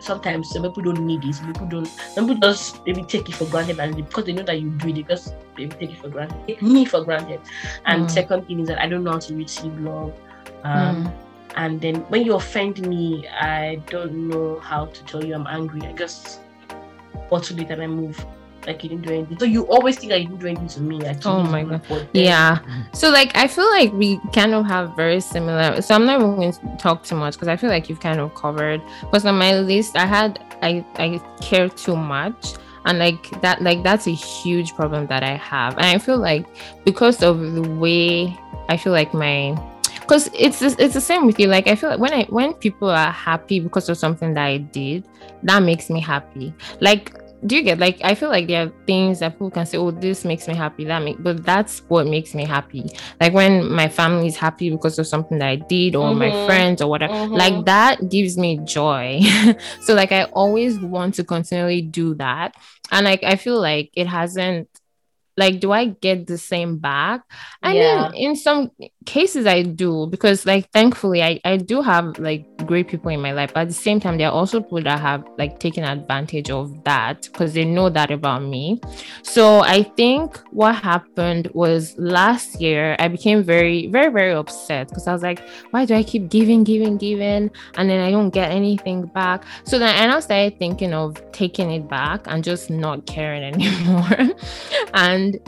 sometimes 0.00 0.50
some 0.50 0.62
people 0.62 0.82
don't 0.82 1.04
need 1.06 1.24
it. 1.24 1.34
Some 1.34 1.52
people 1.52 1.66
don't. 1.66 1.86
Some 2.14 2.26
people 2.28 2.40
just 2.48 2.80
maybe 2.86 3.02
take 3.04 3.28
it 3.28 3.34
for 3.34 3.46
granted, 3.46 3.78
and 3.78 3.96
because 3.96 4.24
they 4.24 4.32
know 4.32 4.42
that 4.42 4.60
you 4.60 4.70
do 4.70 4.88
it, 4.88 4.94
they 4.94 5.02
just 5.02 5.34
maybe 5.56 5.74
take 5.76 5.90
it 5.92 5.98
for 5.98 6.08
granted. 6.08 6.36
Take 6.46 6.62
me 6.62 6.84
for 6.84 7.04
granted. 7.04 7.40
And 7.86 8.06
Mm. 8.06 8.10
second 8.10 8.46
thing 8.46 8.60
is 8.60 8.68
that 8.68 8.80
I 8.80 8.88
don't 8.88 9.04
know 9.04 9.12
how 9.12 9.18
to 9.18 9.34
receive 9.34 9.78
love. 9.78 10.14
Um, 10.64 10.96
Mm. 11.06 11.12
And 11.56 11.80
then 11.80 11.96
when 12.08 12.22
you 12.24 12.34
offend 12.34 12.86
me, 12.86 13.26
I 13.28 13.82
don't 13.88 14.28
know 14.28 14.60
how 14.60 14.86
to 14.86 15.04
tell 15.04 15.24
you 15.24 15.34
I'm 15.34 15.48
angry. 15.48 15.80
I 15.82 15.92
just 15.92 16.42
bottle 17.28 17.58
it 17.58 17.70
and 17.70 17.82
I 17.82 17.86
move. 17.88 18.24
Like 18.66 18.82
you 18.82 18.90
didn't 18.90 19.06
do 19.06 19.12
anything. 19.14 19.38
So 19.38 19.44
you 19.44 19.66
always 19.68 19.98
think 19.98 20.10
that 20.10 20.20
you 20.20 20.28
didn't 20.28 20.40
do 20.40 20.46
anything 20.48 20.68
to 20.68 20.80
me. 20.80 21.04
Actually, 21.06 21.32
Oh 21.32 21.42
my 21.44 21.64
God. 21.64 22.08
Yeah. 22.12 22.58
So 22.92 23.10
like 23.10 23.36
I 23.36 23.46
feel 23.46 23.68
like 23.70 23.92
we 23.92 24.20
kind 24.32 24.54
of 24.54 24.66
have 24.66 24.94
very 24.96 25.20
similar. 25.20 25.80
So 25.82 25.94
I'm 25.94 26.04
not 26.06 26.20
even 26.20 26.36
going 26.36 26.52
to 26.52 26.76
talk 26.78 27.04
too 27.04 27.16
much 27.16 27.34
because 27.34 27.48
I 27.48 27.56
feel 27.56 27.70
like 27.70 27.88
you've 27.88 28.00
kind 28.00 28.20
of 28.20 28.34
covered. 28.34 28.80
Because 29.00 29.24
on 29.24 29.36
my 29.38 29.58
list, 29.58 29.96
I 29.96 30.06
had 30.06 30.38
I 30.62 30.84
I 30.96 31.20
care 31.40 31.68
too 31.68 31.96
much. 31.96 32.54
and 32.86 32.98
like 32.98 33.28
that 33.42 33.60
like 33.60 33.82
that's 33.82 34.06
a 34.06 34.10
huge 34.10 34.72
problem 34.74 35.06
that 35.06 35.22
i 35.22 35.36
have 35.36 35.76
and 35.76 35.84
i 35.84 35.98
feel 35.98 36.16
like 36.16 36.46
because 36.86 37.22
of 37.22 37.52
the 37.52 37.60
way 37.76 38.34
i 38.70 38.76
feel 38.76 38.90
like 38.92 39.12
my 39.12 39.54
because 40.00 40.30
it's 40.32 40.62
it's 40.62 40.94
the 40.94 41.00
same 41.00 41.26
with 41.26 41.38
you 41.38 41.46
like 41.46 41.68
i 41.68 41.74
feel 41.74 41.90
like 41.90 42.00
when 42.00 42.14
i 42.14 42.24
when 42.30 42.54
people 42.54 42.88
are 42.88 43.12
happy 43.12 43.60
because 43.60 43.90
of 43.90 43.98
something 43.98 44.32
that 44.32 44.46
i 44.46 44.56
did 44.56 45.04
that 45.42 45.62
makes 45.62 45.90
me 45.90 46.00
happy 46.00 46.54
like 46.80 47.12
do 47.46 47.56
you 47.56 47.62
get 47.62 47.78
like 47.78 47.98
i 48.02 48.14
feel 48.14 48.28
like 48.28 48.46
there 48.46 48.66
are 48.66 48.72
things 48.86 49.20
that 49.20 49.32
people 49.32 49.50
can 49.50 49.64
say 49.64 49.78
oh 49.78 49.90
this 49.90 50.24
makes 50.24 50.46
me 50.46 50.54
happy 50.54 50.84
that 50.84 51.02
make 51.02 51.22
but 51.22 51.44
that's 51.44 51.80
what 51.88 52.06
makes 52.06 52.34
me 52.34 52.44
happy 52.44 52.86
like 53.20 53.32
when 53.32 53.70
my 53.70 53.88
family 53.88 54.26
is 54.26 54.36
happy 54.36 54.70
because 54.70 54.98
of 54.98 55.06
something 55.06 55.38
that 55.38 55.48
i 55.48 55.56
did 55.56 55.94
or 55.94 56.10
mm-hmm. 56.10 56.18
my 56.18 56.46
friends 56.46 56.82
or 56.82 56.88
whatever 56.88 57.14
mm-hmm. 57.14 57.34
like 57.34 57.64
that 57.64 58.08
gives 58.08 58.36
me 58.36 58.58
joy 58.64 59.20
so 59.80 59.94
like 59.94 60.12
i 60.12 60.24
always 60.24 60.78
want 60.78 61.14
to 61.14 61.24
continually 61.24 61.82
do 61.82 62.14
that 62.14 62.54
and 62.92 63.04
like 63.04 63.22
i 63.24 63.36
feel 63.36 63.60
like 63.60 63.90
it 63.94 64.06
hasn't 64.06 64.68
like 65.36 65.60
do 65.60 65.72
i 65.72 65.86
get 65.86 66.26
the 66.26 66.38
same 66.38 66.78
back? 66.78 67.22
I 67.62 67.74
yeah. 67.74 68.08
mean 68.10 68.30
in 68.30 68.36
some 68.36 68.70
cases 69.06 69.46
i 69.46 69.62
do 69.62 70.06
because 70.10 70.44
like 70.44 70.70
thankfully 70.72 71.22
i 71.22 71.40
i 71.44 71.56
do 71.56 71.80
have 71.80 72.18
like 72.18 72.44
great 72.66 72.86
people 72.88 73.10
in 73.10 73.20
my 73.20 73.32
life 73.32 73.52
but 73.54 73.60
at 73.60 73.68
the 73.68 73.74
same 73.74 73.98
time 73.98 74.18
there 74.18 74.28
are 74.28 74.32
also 74.32 74.60
people 74.60 74.82
that 74.82 75.00
have 75.00 75.24
like 75.38 75.58
taken 75.58 75.84
advantage 75.84 76.50
of 76.50 76.84
that 76.84 77.22
because 77.22 77.54
they 77.54 77.64
know 77.64 77.88
that 77.88 78.10
about 78.10 78.42
me. 78.42 78.80
So 79.22 79.60
i 79.60 79.82
think 79.82 80.38
what 80.50 80.74
happened 80.74 81.50
was 81.54 81.96
last 81.98 82.60
year 82.60 82.96
i 82.98 83.08
became 83.08 83.42
very 83.42 83.88
very 83.88 84.12
very 84.12 84.32
upset 84.32 84.88
because 84.88 85.06
i 85.06 85.12
was 85.12 85.22
like 85.22 85.42
why 85.70 85.84
do 85.84 85.94
i 85.94 86.02
keep 86.02 86.28
giving 86.28 86.64
giving 86.64 86.96
giving? 86.96 87.50
And 87.76 87.88
then 87.88 88.00
i 88.00 88.10
don't 88.10 88.30
get 88.30 88.50
anything 88.50 89.06
back. 89.06 89.44
So 89.64 89.78
then 89.78 90.10
i 90.10 90.20
started 90.20 90.58
thinking 90.58 90.92
of 90.92 91.29
taking 91.40 91.70
it 91.70 91.88
back 91.88 92.20
and 92.26 92.44
just 92.44 92.68
not 92.68 93.06
caring 93.06 93.42
anymore. 93.54 94.36
And 94.92 95.38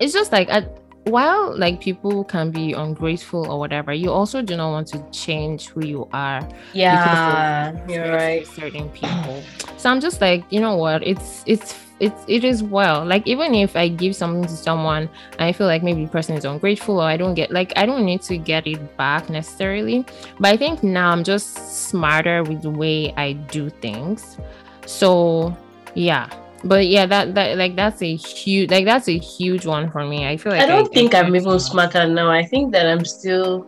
it's 0.00 0.12
just 0.12 0.32
like 0.32 0.48
at, 0.50 0.64
while 1.04 1.56
like 1.56 1.80
people 1.80 2.24
can 2.24 2.50
be 2.50 2.72
ungrateful 2.72 3.50
or 3.50 3.58
whatever 3.58 3.92
you 3.92 4.10
also 4.10 4.40
do 4.40 4.56
not 4.56 4.70
want 4.70 4.86
to 4.86 5.04
change 5.10 5.68
who 5.70 5.84
you 5.84 6.08
are 6.12 6.40
yeah 6.74 7.74
you're 7.88 8.12
right. 8.12 8.46
certain 8.46 8.88
people. 8.90 9.42
So 9.76 9.90
i'm 9.90 10.00
just 10.00 10.20
like 10.20 10.44
you 10.50 10.60
know 10.60 10.76
what? 10.76 11.04
It's 11.04 11.42
it's 11.46 11.74
it's 11.98 12.24
it 12.28 12.44
is 12.44 12.62
well. 12.62 13.04
Like 13.04 13.26
even 13.26 13.54
if 13.54 13.74
i 13.74 13.88
give 13.88 14.14
something 14.14 14.44
to 14.44 14.56
someone 14.68 15.08
i 15.40 15.52
feel 15.52 15.66
like 15.66 15.82
maybe 15.82 16.04
the 16.04 16.10
person 16.10 16.36
is 16.36 16.44
ungrateful 16.44 17.00
or 17.00 17.08
i 17.14 17.16
don't 17.16 17.34
get 17.34 17.50
like 17.50 17.72
i 17.76 17.84
don't 17.84 18.04
need 18.04 18.22
to 18.22 18.36
get 18.38 18.66
it 18.66 18.80
back 18.96 19.28
necessarily. 19.28 20.04
But 20.38 20.54
i 20.54 20.56
think 20.56 20.82
now 20.84 21.10
i'm 21.10 21.24
just 21.24 21.48
smarter 21.88 22.44
with 22.44 22.62
the 22.62 22.70
way 22.70 23.12
i 23.16 23.32
do 23.56 23.70
things 23.70 24.38
so 24.86 25.56
yeah. 25.94 26.28
But 26.64 26.86
yeah 26.86 27.06
that 27.06 27.34
that 27.34 27.58
like 27.58 27.74
that's 27.74 28.02
a 28.02 28.14
huge 28.14 28.70
like 28.70 28.84
that's 28.84 29.08
a 29.08 29.18
huge 29.18 29.66
one 29.66 29.90
for 29.90 30.04
me. 30.04 30.28
I 30.28 30.36
feel 30.36 30.52
like 30.52 30.62
i 30.62 30.66
don't 30.66 30.86
I, 30.86 30.94
think 30.94 31.12
I, 31.12 31.18
i'm 31.18 31.34
even 31.34 31.58
smarter 31.58 32.06
now. 32.06 32.30
I 32.30 32.44
think 32.44 32.70
that 32.72 32.86
i'm 32.86 33.04
still 33.04 33.66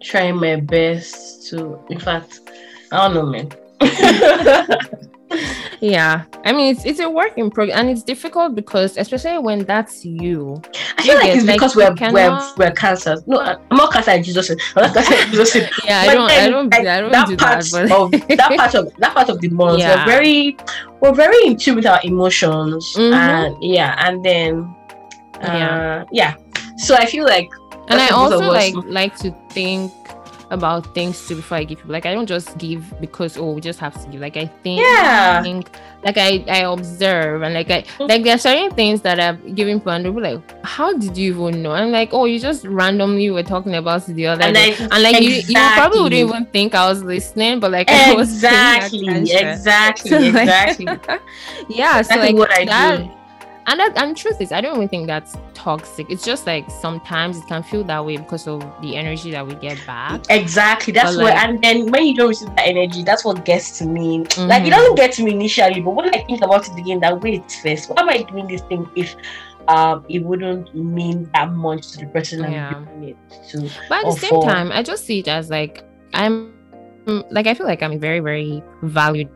trying 0.00 0.36
my 0.36 0.56
best 0.56 1.48
to 1.48 1.84
in 1.90 1.98
fact 1.98 2.40
i 2.92 2.96
don't 3.08 3.14
know 3.14 3.26
man 3.26 3.50
yeah. 5.80 6.24
I 6.44 6.52
mean 6.52 6.74
it's 6.74 6.84
it's 6.84 7.00
a 7.00 7.10
work 7.10 7.32
in 7.36 7.50
progress 7.50 7.78
and 7.78 7.90
it's 7.90 8.02
difficult 8.02 8.54
because 8.54 8.96
especially 8.96 9.38
when 9.38 9.64
that's 9.64 10.04
you 10.04 10.60
i 10.96 11.02
feel 11.02 11.14
like 11.16 11.30
it's 11.30 11.44
like, 11.44 11.56
because 11.56 11.76
we're, 11.76 11.94
cannot... 11.94 12.58
we're 12.58 12.66
we're 12.66 12.72
cancers 12.72 13.26
no 13.26 13.40
i'm 13.40 13.76
not 13.76 13.92
cancer 13.92 14.20
jesus 14.22 14.50
i'm 14.76 14.82
not 14.82 14.94
cancer 14.94 15.30
jesus 15.30 15.54
yeah 15.84 16.00
i 16.02 16.14
don't 16.14 16.30
i 16.30 16.48
don't 16.48 16.74
i 16.74 17.00
don't 17.00 17.12
that 17.12 17.28
do 17.28 17.36
part 17.36 17.62
that, 17.64 17.88
but... 17.88 17.92
of 17.92 18.10
that 18.36 18.56
part 18.56 18.74
of 18.74 18.94
that 18.98 19.14
part 19.14 19.28
of 19.28 19.40
the 19.40 19.48
month 19.50 19.78
yeah. 19.78 20.04
we're 20.04 20.12
very 20.12 20.56
we're 21.00 21.14
very 21.14 21.46
in 21.46 21.56
tune 21.56 21.76
with 21.76 21.86
our 21.86 22.00
emotions. 22.04 22.94
Mm-hmm. 22.96 23.14
and 23.14 23.56
yeah 23.62 23.94
and 24.06 24.24
then 24.24 24.74
uh, 25.42 25.42
yeah. 25.42 26.04
Yeah 26.10 26.34
so 26.78 26.94
i 26.94 27.04
feel 27.04 27.24
like 27.24 27.50
and 27.88 28.00
i 28.00 28.08
also 28.08 28.38
like 28.38 28.74
like 28.86 29.16
to 29.18 29.34
think 29.50 29.92
about 30.50 30.94
things 30.94 31.26
too 31.26 31.36
before 31.36 31.58
I 31.58 31.64
give 31.64 31.78
people. 31.78 31.92
Like 31.92 32.06
I 32.06 32.14
don't 32.14 32.26
just 32.26 32.56
give 32.58 32.82
because 33.00 33.36
oh 33.36 33.52
we 33.52 33.60
just 33.60 33.78
have 33.80 34.00
to 34.02 34.08
give. 34.10 34.20
Like 34.20 34.36
I 34.36 34.46
think, 34.46 34.80
yeah. 34.80 35.42
think 35.42 35.70
like 36.04 36.16
I 36.16 36.44
I 36.48 36.58
observe 36.60 37.42
and 37.42 37.54
like 37.54 37.70
I 37.70 37.84
like 37.98 38.24
there 38.24 38.34
are 38.34 38.38
certain 38.38 38.70
things 38.74 39.02
that 39.02 39.20
I've 39.20 39.54
given 39.54 39.80
people 39.80 39.92
and 39.92 40.04
they'll 40.04 40.12
be 40.12 40.20
like, 40.20 40.64
how 40.64 40.92
did 40.92 41.16
you 41.16 41.34
even 41.34 41.62
know? 41.62 41.72
I'm 41.72 41.90
like, 41.90 42.10
oh 42.12 42.24
you 42.24 42.38
just 42.38 42.64
randomly 42.64 43.30
were 43.30 43.42
talking 43.42 43.74
about 43.74 44.06
the 44.06 44.26
other 44.26 44.44
and 44.44 44.54
day. 44.54 44.70
Like, 44.70 44.80
and 44.80 45.02
like 45.02 45.16
exactly. 45.16 45.26
you, 45.26 45.60
you 45.60 45.74
probably 45.74 46.00
wouldn't 46.00 46.30
even 46.30 46.46
think 46.46 46.74
I 46.74 46.88
was 46.88 47.02
listening, 47.02 47.60
but 47.60 47.70
like 47.70 47.88
exactly, 47.90 48.08
I 48.12 48.14
was 48.14 48.32
exactly, 48.32 49.08
exactly, 49.38 50.10
so, 50.10 50.18
like, 50.20 50.48
exactly. 50.48 51.18
yeah, 51.68 52.02
so 52.02 52.16
like 52.16 52.34
what 52.34 52.52
I 52.52 52.64
that, 52.64 52.96
do 52.98 53.17
and 53.68 53.78
that 53.78 53.92
and 53.96 54.16
truth 54.16 54.40
is 54.40 54.50
i 54.50 54.60
don't 54.60 54.76
even 54.76 54.88
think 54.88 55.06
that's 55.06 55.36
toxic 55.54 56.10
it's 56.10 56.24
just 56.24 56.46
like 56.46 56.68
sometimes 56.70 57.36
it 57.36 57.46
can 57.46 57.62
feel 57.62 57.84
that 57.84 58.04
way 58.04 58.16
because 58.16 58.48
of 58.48 58.60
the 58.80 58.96
energy 58.96 59.30
that 59.30 59.46
we 59.46 59.54
get 59.56 59.78
back 59.86 60.20
exactly 60.30 60.92
that's 60.92 61.14
but 61.14 61.22
what 61.22 61.34
like, 61.34 61.48
and 61.48 61.62
then 61.62 61.90
when 61.90 62.06
you 62.06 62.14
don't 62.14 62.28
receive 62.28 62.48
that 62.56 62.66
energy 62.66 63.02
that's 63.02 63.24
what 63.24 63.44
gets 63.44 63.78
to 63.78 63.86
me 63.86 64.20
mm-hmm. 64.20 64.48
like 64.48 64.64
it 64.64 64.70
doesn't 64.70 64.94
get 64.96 65.12
to 65.12 65.22
me 65.22 65.32
initially 65.32 65.80
but 65.80 65.90
when 65.90 66.08
i 66.14 66.24
think 66.24 66.42
about 66.42 66.66
it 66.66 66.78
again 66.78 66.98
that 66.98 67.20
wait 67.20 67.50
first 67.62 67.90
why 67.90 68.00
am 68.00 68.08
i 68.08 68.22
doing 68.22 68.48
this 68.48 68.62
thing 68.62 68.88
if 68.96 69.14
um, 69.68 70.02
it 70.08 70.20
wouldn't 70.20 70.74
mean 70.74 71.28
that 71.34 71.52
much 71.52 71.90
to 71.90 71.98
the 71.98 72.06
person 72.06 72.42
I'm 72.42 72.84
doing 72.84 73.10
it 73.10 73.16
to. 73.50 73.70
But 73.90 73.98
at 73.98 74.14
the 74.14 74.18
same 74.18 74.30
for. 74.30 74.42
time, 74.42 74.72
I 74.72 74.82
just 74.82 75.04
see 75.04 75.18
it 75.18 75.28
as 75.28 75.50
like 75.50 75.84
I'm 76.14 76.54
like 77.30 77.46
I 77.46 77.52
feel 77.52 77.66
like 77.66 77.82
I'm 77.82 78.00
very, 78.00 78.20
very 78.20 78.62
valued 78.82 79.28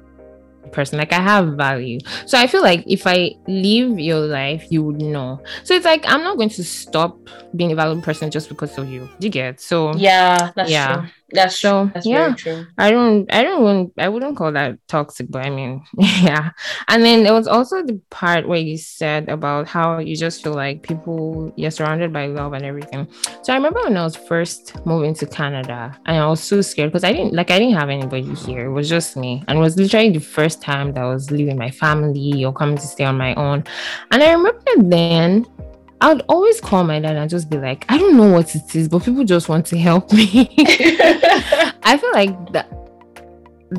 person 0.71 0.99
like 0.99 1.13
i 1.13 1.21
have 1.21 1.55
value 1.55 1.99
so 2.27 2.39
i 2.39 2.47
feel 2.47 2.63
like 2.63 2.83
if 2.87 3.07
i 3.07 3.31
live 3.47 3.99
your 3.99 4.21
life 4.21 4.67
you 4.71 4.83
would 4.83 5.01
know 5.01 5.41
so 5.65 5.75
it's 5.75 5.85
like 5.85 6.05
i'm 6.07 6.23
not 6.23 6.37
going 6.37 6.49
to 6.49 6.65
stop 6.65 7.19
being 7.57 7.73
a 7.73 7.75
valuable 7.75 8.03
person 8.03 8.31
just 8.31 8.49
because 8.49 8.77
of 8.79 8.89
you 8.89 9.09
you 9.19 9.29
get 9.29 9.61
so 9.61 9.95
yeah 9.95 10.51
yeah 10.67 11.01
true. 11.01 11.09
That's 11.33 11.59
so 11.59 11.91
That's 11.95 12.07
yeah. 12.07 12.35
I 12.77 12.91
don't 12.91 13.33
I 13.33 13.43
don't 13.43 13.63
want 13.63 13.93
I 13.99 14.09
wouldn't 14.09 14.37
call 14.37 14.53
that 14.53 14.79
toxic, 14.87 15.31
but 15.31 15.45
I 15.45 15.51
mean 15.51 15.83
yeah. 15.99 16.51
And 16.89 17.03
then 17.03 17.23
there 17.23 17.33
was 17.33 17.47
also 17.47 17.83
the 17.83 18.01
part 18.11 18.47
where 18.47 18.59
you 18.59 18.77
said 18.77 19.29
about 19.29 19.67
how 19.67 19.99
you 19.99 20.15
just 20.15 20.43
feel 20.43 20.53
like 20.53 20.83
people 20.83 21.53
you're 21.57 21.71
surrounded 21.71 22.13
by 22.13 22.27
love 22.27 22.53
and 22.53 22.65
everything. 22.65 23.09
So 23.43 23.53
I 23.53 23.57
remember 23.57 23.81
when 23.83 23.97
I 23.97 24.05
was 24.05 24.17
first 24.17 24.75
moving 24.85 25.15
to 25.15 25.27
Canada 25.27 25.99
and 26.05 26.19
I 26.19 26.27
was 26.27 26.43
so 26.43 26.61
scared 26.61 26.91
because 26.91 27.05
I 27.05 27.13
didn't 27.13 27.33
like 27.33 27.51
I 27.51 27.59
didn't 27.59 27.77
have 27.77 27.89
anybody 27.89 28.35
here. 28.35 28.67
It 28.67 28.73
was 28.73 28.89
just 28.89 29.17
me. 29.17 29.43
And 29.49 29.59
it 29.59 29.61
was 29.61 29.77
literally 29.77 30.11
the 30.11 30.21
first 30.21 30.52
time 30.57 30.93
that 30.93 31.03
I 31.03 31.09
was 31.09 31.31
leaving 31.31 31.57
my 31.57 31.71
family 31.71 32.45
or 32.45 32.53
coming 32.53 32.77
to 32.77 32.87
stay 32.87 33.05
on 33.05 33.17
my 33.17 33.35
own. 33.35 33.65
And 34.11 34.23
I 34.23 34.33
remember 34.33 34.63
then 34.77 35.47
I 36.01 36.13
would 36.13 36.25
always 36.29 36.61
call 36.61 36.83
my 36.83 36.99
dad 36.99 37.17
and 37.17 37.31
just 37.31 37.49
be 37.49 37.59
like, 37.59 37.85
I 37.89 37.97
don't 37.97 38.17
know 38.17 38.33
what 38.33 38.55
it 38.57 38.75
is, 38.75 38.89
but 38.89 39.05
people 39.05 39.25
just 39.25 39.49
want 39.49 39.67
to 39.67 39.79
help 39.79 40.13
me. 40.13 40.53
I 41.85 41.97
feel 42.01 42.13
like 42.13 42.53
that 42.53 42.69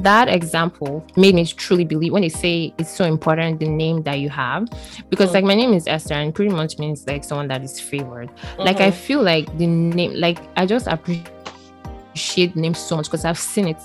that 0.01 0.27
example 0.27 1.05
made 1.15 1.35
me 1.35 1.45
truly 1.45 1.85
believe 1.85 2.11
when 2.11 2.23
they 2.23 2.29
say 2.29 2.73
it's 2.79 2.89
so 2.89 3.05
important 3.05 3.59
the 3.59 3.67
name 3.67 4.01
that 4.03 4.19
you 4.19 4.29
have 4.29 4.67
because 5.09 5.29
mm 5.29 5.33
like 5.33 5.43
my 5.43 5.55
name 5.55 5.73
is 5.73 5.87
esther 5.87 6.13
and 6.13 6.35
pretty 6.35 6.53
much 6.53 6.77
means 6.77 7.07
like 7.07 7.23
someone 7.23 7.47
that 7.47 7.63
is 7.63 7.79
favored 7.79 8.29
mm-hmm. 8.29 8.61
like 8.61 8.77
i 8.77 8.89
mm-hmm. 8.89 8.97
feel 8.97 9.23
like 9.23 9.45
the 9.57 9.65
name 9.65 10.13
like 10.13 10.37
i 10.57 10.65
just 10.65 10.85
appreciate 10.85 12.55
names 12.55 12.77
so 12.77 12.95
much 12.95 13.05
because 13.05 13.25
i've 13.25 13.39
seen 13.39 13.67
it 13.67 13.77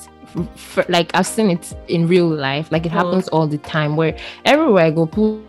for, 0.57 0.85
like 0.89 1.11
i've 1.15 1.27
seen 1.27 1.51
it 1.51 1.75
in 1.89 2.07
real 2.07 2.29
life 2.29 2.71
like 2.71 2.85
it 2.87 2.93
mm 2.93 2.99
happens 2.99 3.29
all 3.29 3.47
the 3.47 3.59
time 3.59 3.95
where 3.95 4.17
everywhere 4.45 4.87
i 4.87 4.91
go 4.91 5.07
people 5.07 5.41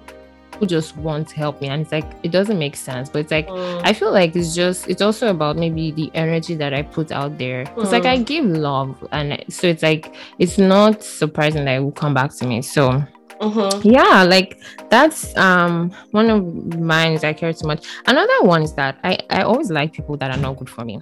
just 0.67 0.95
want 0.97 1.27
to 1.27 1.35
help 1.35 1.59
me 1.61 1.67
and 1.67 1.81
it's 1.81 1.91
like 1.91 2.05
it 2.21 2.31
doesn't 2.31 2.59
make 2.59 2.75
sense 2.75 3.09
but 3.09 3.19
it's 3.19 3.31
like 3.31 3.47
mm. 3.47 3.81
i 3.83 3.91
feel 3.91 4.11
like 4.11 4.35
it's 4.35 4.53
just 4.53 4.87
it's 4.87 5.01
also 5.01 5.29
about 5.29 5.55
maybe 5.55 5.89
the 5.91 6.11
energy 6.13 6.53
that 6.53 6.73
i 6.75 6.83
put 6.83 7.11
out 7.11 7.37
there 7.39 7.61
It's 7.61 7.71
mm. 7.71 7.91
like 7.91 8.05
i 8.05 8.17
mm. 8.17 8.25
give 8.25 8.45
love 8.45 8.95
and 9.11 9.43
so 9.49 9.67
it's 9.67 9.81
like 9.81 10.15
it's 10.37 10.59
not 10.59 11.01
surprising 11.01 11.65
that 11.65 11.77
it 11.77 11.79
will 11.79 11.91
come 11.91 12.13
back 12.13 12.31
to 12.35 12.45
me 12.45 12.61
so 12.61 13.03
Mm-hmm. 13.39 13.87
yeah 13.89 14.23
like 14.23 14.59
that's 14.89 15.35
um 15.37 15.91
one 16.11 16.29
of 16.29 16.43
mine 16.77 17.17
i 17.23 17.31
care 17.31 17.53
too 17.53 17.67
much. 17.67 17.87
Another 18.05 18.41
one 18.41 18.63
is 18.63 18.73
that 18.73 18.99
i 19.03 19.17
i 19.29 19.43
always 19.43 19.71
like 19.71 19.93
people 19.93 20.17
that 20.17 20.29
are 20.31 20.41
not 20.41 20.57
good 20.57 20.69
for 20.69 20.83
me. 20.83 20.99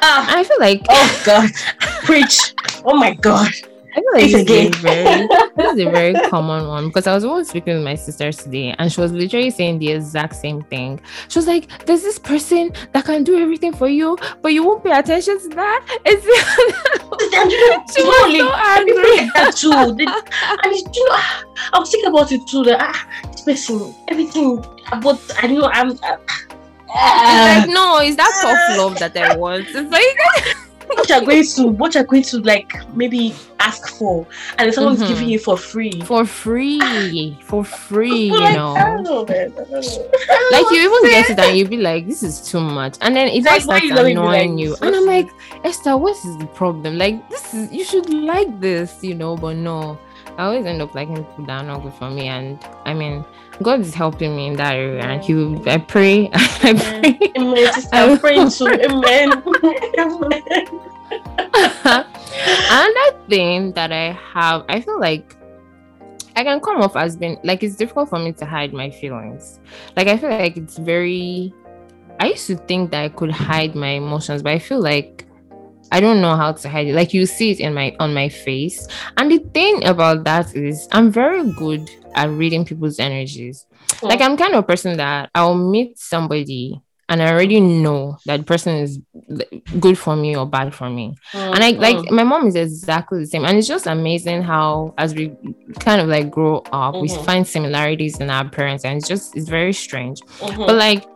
Ah, 0.00 0.26
i 0.36 0.44
feel 0.44 0.58
like 0.60 0.80
oh 0.88 1.22
god. 1.26 1.50
Preach. 2.04 2.54
Oh 2.84 2.96
my 2.96 3.12
god 3.14 3.52
I 3.96 4.00
feel 4.00 4.12
like 4.12 4.46
this 4.46 4.50
is, 4.50 4.76
very, 4.80 5.28
this 5.56 5.72
is 5.72 5.86
a 5.86 5.90
very 5.90 6.14
common 6.28 6.66
one 6.66 6.88
because 6.88 7.06
I 7.06 7.14
was 7.14 7.24
always 7.24 7.48
speaking 7.48 7.74
with 7.74 7.84
my 7.84 7.94
sister 7.94 8.32
today 8.32 8.74
and 8.78 8.90
she 8.92 9.00
was 9.00 9.12
literally 9.12 9.50
saying 9.50 9.78
the 9.78 9.92
exact 9.92 10.34
same 10.34 10.62
thing. 10.62 11.00
She 11.28 11.38
was 11.38 11.46
like, 11.46 11.68
There's 11.86 12.02
this 12.02 12.18
person 12.18 12.72
that 12.92 13.04
can 13.04 13.22
do 13.22 13.38
everything 13.38 13.72
for 13.72 13.88
you, 13.88 14.18
but 14.42 14.52
you 14.52 14.64
won't 14.64 14.82
pay 14.82 14.98
attention 14.98 15.40
to 15.42 15.48
that. 15.50 16.00
It's 16.04 16.24
she 17.94 18.02
was 18.02 18.36
so 18.36 18.52
angry. 18.52 19.30
That 19.34 19.54
too. 19.56 19.72
and 19.72 20.96
you 20.96 21.08
know, 21.08 21.16
I 21.72 21.78
was 21.78 21.90
thinking 21.90 22.10
about 22.10 22.32
it 22.32 22.40
too. 22.48 22.64
That 22.64 22.80
ah, 22.80 23.08
this 23.30 23.42
person, 23.42 23.94
everything 24.08 24.64
about 24.90 25.20
I 25.42 25.46
know 25.46 25.70
I'm 25.72 25.90
uh, 25.90 26.16
like, 26.94 27.68
no, 27.68 28.00
is 28.00 28.16
that 28.16 28.30
tough 28.42 28.78
love 28.78 28.98
that 28.98 29.16
I 29.16 29.36
want? 29.36 29.66
It's 29.68 29.90
like 29.90 30.56
what 30.86 31.08
you're 31.08 31.20
going 31.20 31.44
to 31.44 31.66
what 31.68 31.94
you're 31.94 32.04
going 32.04 32.22
to 32.22 32.38
like 32.40 32.72
maybe 32.94 33.34
ask 33.60 33.88
for 33.96 34.26
and 34.58 34.72
someone's 34.74 35.00
Mhm. 35.02 35.08
giving 35.08 35.28
you 35.28 35.38
for 35.38 35.56
free. 35.56 36.00
For 36.02 36.24
free. 36.26 37.38
For 37.46 37.64
free, 37.64 38.26
you 38.26 38.38
Like, 38.40 38.54
know. 38.56 38.74
Know, 39.02 39.24
man. 39.26 39.52
I 39.52 39.64
don't 39.64 39.70
know. 39.70 39.80
Like 40.52 40.66
you 40.70 40.80
even 40.80 41.10
get 41.10 41.30
it 41.30 41.38
and 41.38 41.56
you 41.56 41.66
be 41.66 41.78
like, 41.78 42.06
this 42.06 42.22
is 42.22 42.40
too 42.50 42.60
much. 42.60 42.96
And 43.00 43.16
then 43.16 43.28
it 43.28 43.44
Like, 43.44 43.62
starts 43.62 43.84
you 43.84 43.94
let 43.94 44.04
me 44.04 44.10
be 44.14 44.20
annoying 44.20 44.56
like 44.56 44.60
you. 44.60 44.76
And 44.82 44.94
I'm 44.94 45.06
like, 45.06 45.28
Esther, 45.64 45.96
what 45.96 46.16
is 46.16 46.36
the 46.38 46.46
problem? 46.46 46.98
Like 46.98 47.28
this 47.30 47.54
is 47.54 47.72
you 47.72 47.84
should 47.84 48.08
like 48.12 48.60
this, 48.60 49.02
you 49.02 49.14
know, 49.14 49.36
but 49.36 49.56
no. 49.56 49.98
I 50.38 50.44
always 50.44 50.66
end 50.66 50.82
up 50.82 50.94
liking 50.94 51.16
people 51.24 51.46
that 51.46 51.62
are 51.62 51.66
not 51.66 51.82
good 51.82 51.94
for 51.94 52.10
me. 52.10 52.28
And 52.28 52.58
I 52.84 52.94
mean, 52.94 53.24
God 53.62 53.80
is 53.80 53.94
helping 53.94 54.34
me 54.36 54.48
in 54.48 54.54
that 54.54 54.74
area. 54.74 55.02
And 55.02 55.22
he 55.22 55.34
will 55.34 55.68
I 55.68 55.78
pray. 55.78 56.30
I 56.34 56.74
pray. 56.74 57.32
Amen. 57.36 57.72
I'm 57.92 58.18
praying 58.18 58.50
to. 58.50 58.64
Amen. 58.84 59.32
Another 62.70 63.18
thing 63.28 63.72
that 63.72 63.92
I 63.92 64.18
have, 64.32 64.64
I 64.68 64.80
feel 64.80 64.98
like 64.98 65.36
I 66.36 66.42
can 66.42 66.60
come 66.60 66.80
off 66.80 66.96
as 66.96 67.16
being 67.16 67.38
like 67.44 67.62
it's 67.62 67.76
difficult 67.76 68.08
for 68.08 68.18
me 68.18 68.32
to 68.32 68.44
hide 68.44 68.72
my 68.72 68.90
feelings. 68.90 69.60
Like 69.96 70.08
I 70.08 70.16
feel 70.16 70.30
like 70.30 70.56
it's 70.56 70.78
very 70.78 71.54
I 72.20 72.28
used 72.28 72.46
to 72.48 72.56
think 72.56 72.90
that 72.90 73.04
I 73.04 73.08
could 73.08 73.30
hide 73.30 73.74
my 73.74 73.90
emotions, 73.90 74.42
but 74.42 74.52
I 74.52 74.58
feel 74.58 74.80
like 74.80 75.26
I 75.92 76.00
don't 76.00 76.20
know 76.20 76.36
how 76.36 76.52
to 76.52 76.68
hide 76.68 76.88
it. 76.88 76.94
Like 76.94 77.14
you 77.14 77.26
see 77.26 77.50
it 77.52 77.60
in 77.60 77.74
my 77.74 77.94
on 78.00 78.14
my 78.14 78.28
face. 78.28 78.86
And 79.16 79.30
the 79.30 79.38
thing 79.38 79.84
about 79.84 80.24
that 80.24 80.54
is 80.56 80.88
I'm 80.92 81.10
very 81.12 81.50
good 81.52 81.90
at 82.14 82.30
reading 82.30 82.64
people's 82.64 82.98
energies. 82.98 83.66
Like 84.02 84.20
I'm 84.20 84.36
kind 84.36 84.54
of 84.54 84.60
a 84.64 84.66
person 84.66 84.96
that 84.96 85.30
I'll 85.34 85.54
meet 85.56 85.98
somebody 85.98 86.80
and 87.08 87.22
I 87.22 87.30
already 87.30 87.60
know 87.60 88.16
that 88.24 88.46
person 88.46 88.76
is 88.76 88.98
good 89.78 89.98
for 89.98 90.16
me 90.16 90.34
or 90.34 90.46
bad 90.46 90.74
for 90.74 90.88
me. 90.88 91.14
And 91.34 91.62
I 91.62 91.70
like 91.72 92.10
my 92.10 92.22
mom 92.24 92.46
is 92.46 92.56
exactly 92.56 93.20
the 93.20 93.26
same. 93.26 93.44
And 93.44 93.58
it's 93.58 93.68
just 93.68 93.86
amazing 93.86 94.42
how 94.42 94.94
as 94.96 95.14
we 95.14 95.32
kind 95.80 96.00
of 96.00 96.08
like 96.08 96.30
grow 96.30 96.58
up, 96.72 96.94
we 96.94 97.08
Mhm. 97.08 97.24
find 97.24 97.46
similarities 97.46 98.18
in 98.20 98.30
our 98.30 98.48
parents, 98.48 98.84
and 98.84 98.96
it's 98.98 99.06
just 99.08 99.36
it's 99.36 99.48
very 99.48 99.72
strange. 99.74 100.20
Mhm. 100.40 100.66
But 100.66 100.76
like 100.76 101.06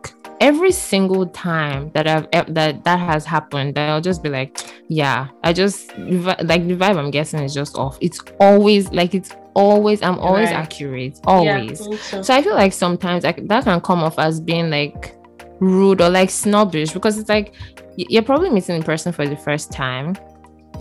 every 0.41 0.73
single 0.73 1.27
time 1.27 1.91
that 1.95 2.07
I've 2.07 2.31
that 2.55 2.85
that 2.85 2.99
has 2.99 3.25
happened, 3.25 3.79
I'll 3.79 4.01
just 4.01 4.23
be 4.23 4.29
like, 4.29 4.59
yeah, 4.89 5.29
I 5.45 5.53
just 5.53 5.97
like 5.99 6.67
the 6.69 6.77
vibe 6.77 6.97
I'm 6.99 7.11
guessing 7.11 7.41
is 7.41 7.55
just 7.55 7.77
off. 7.77 7.99
It's 8.01 8.21
always 8.41 8.91
like 8.93 9.15
it's 9.15 9.31
always 9.55 10.03
I'm 10.03 10.19
always 10.19 10.51
Right. 10.51 10.57
accurate, 10.59 11.19
always. 11.27 11.89
me 11.89 11.97
too. 11.99 12.23
So 12.23 12.35
I 12.35 12.43
feel 12.43 12.55
like 12.55 12.73
sometimes 12.73 13.25
like, 13.25 13.47
that 13.49 13.65
can 13.65 13.81
come 13.81 14.03
off 14.03 14.19
as 14.19 14.41
being 14.41 14.71
like 14.71 15.17
rude 15.61 16.01
or 16.01 16.09
like 16.09 16.31
snobbish 16.31 16.93
because 16.93 17.19
it's 17.19 17.29
like 17.29 17.55
you're 17.97 18.23
probably 18.23 18.51
meeting 18.51 18.79
the 18.79 18.85
person 18.85 19.13
for 19.13 19.27
the 19.27 19.37
first 19.37 19.73
time, 19.73 20.15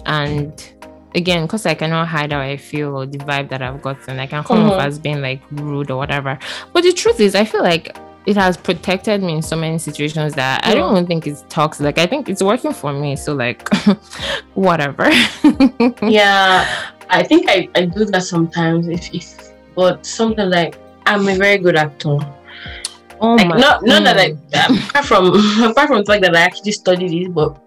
and 0.05 0.73
again, 1.15 1.43
because 1.45 1.65
I 1.65 1.73
cannot 1.73 2.07
hide 2.07 2.31
how 2.31 2.39
I 2.39 2.57
feel 2.57 2.95
or 2.95 3.05
the 3.07 3.17
vibe 3.17 3.49
that 3.49 3.61
I've 3.63 3.81
gotten, 3.81 4.19
I 4.19 4.27
can 4.27 4.43
come 4.43 4.69
off 4.69 4.73
Mhm. 4.79 4.85
as 4.85 4.99
being 4.99 5.21
like 5.21 5.41
rude 5.51 5.89
or 5.89 5.97
whatever. 5.97 6.37
But 6.73 6.83
the 6.83 6.93
truth 6.93 7.19
is, 7.19 7.33
I 7.33 7.43
feel 7.45 7.63
like 7.63 7.95
it 8.28 8.36
has 8.36 8.57
protected 8.57 9.23
me 9.23 9.36
in 9.36 9.41
so 9.41 9.55
many 9.55 9.78
situations 9.78 10.34
that 10.34 10.67
I 10.67 10.75
don't 10.75 10.91
even 10.91 11.07
think 11.07 11.25
it's 11.25 11.45
toxic. 11.47 11.86
Like 11.86 11.97
I 11.97 12.05
think 12.05 12.28
it's 12.28 12.43
working 12.43 12.73
for 12.73 12.91
me. 12.91 13.15
So 13.15 13.34
like, 13.34 13.67
whatever. 14.53 15.09
yeah, 16.03 16.67
I 17.09 17.23
think 17.23 17.49
I, 17.49 17.69
I 17.73 17.86
do 17.86 18.03
that 18.03 18.23
sometimes. 18.23 18.89
If, 18.89 19.13
if 19.15 19.53
but 19.75 20.05
something 20.05 20.49
like 20.49 20.78
I'm 21.05 21.25
a 21.30 21.36
very 21.36 21.57
good 21.57 21.78
actor. 21.78 22.17
Oh 23.21 23.36
Like 23.36 23.47
my. 23.47 23.57
not 23.57 23.86
not 23.86 24.03
that 24.03 24.17
I 24.17 24.36
apart 24.51 25.05
from 25.05 25.28
apart 25.63 25.88
from 25.88 25.99
the 25.99 26.05
fact 26.05 26.21
that 26.23 26.36
I 26.36 26.41
actually 26.41 26.73
studied 26.73 27.11
this, 27.11 27.34
but 27.34 27.57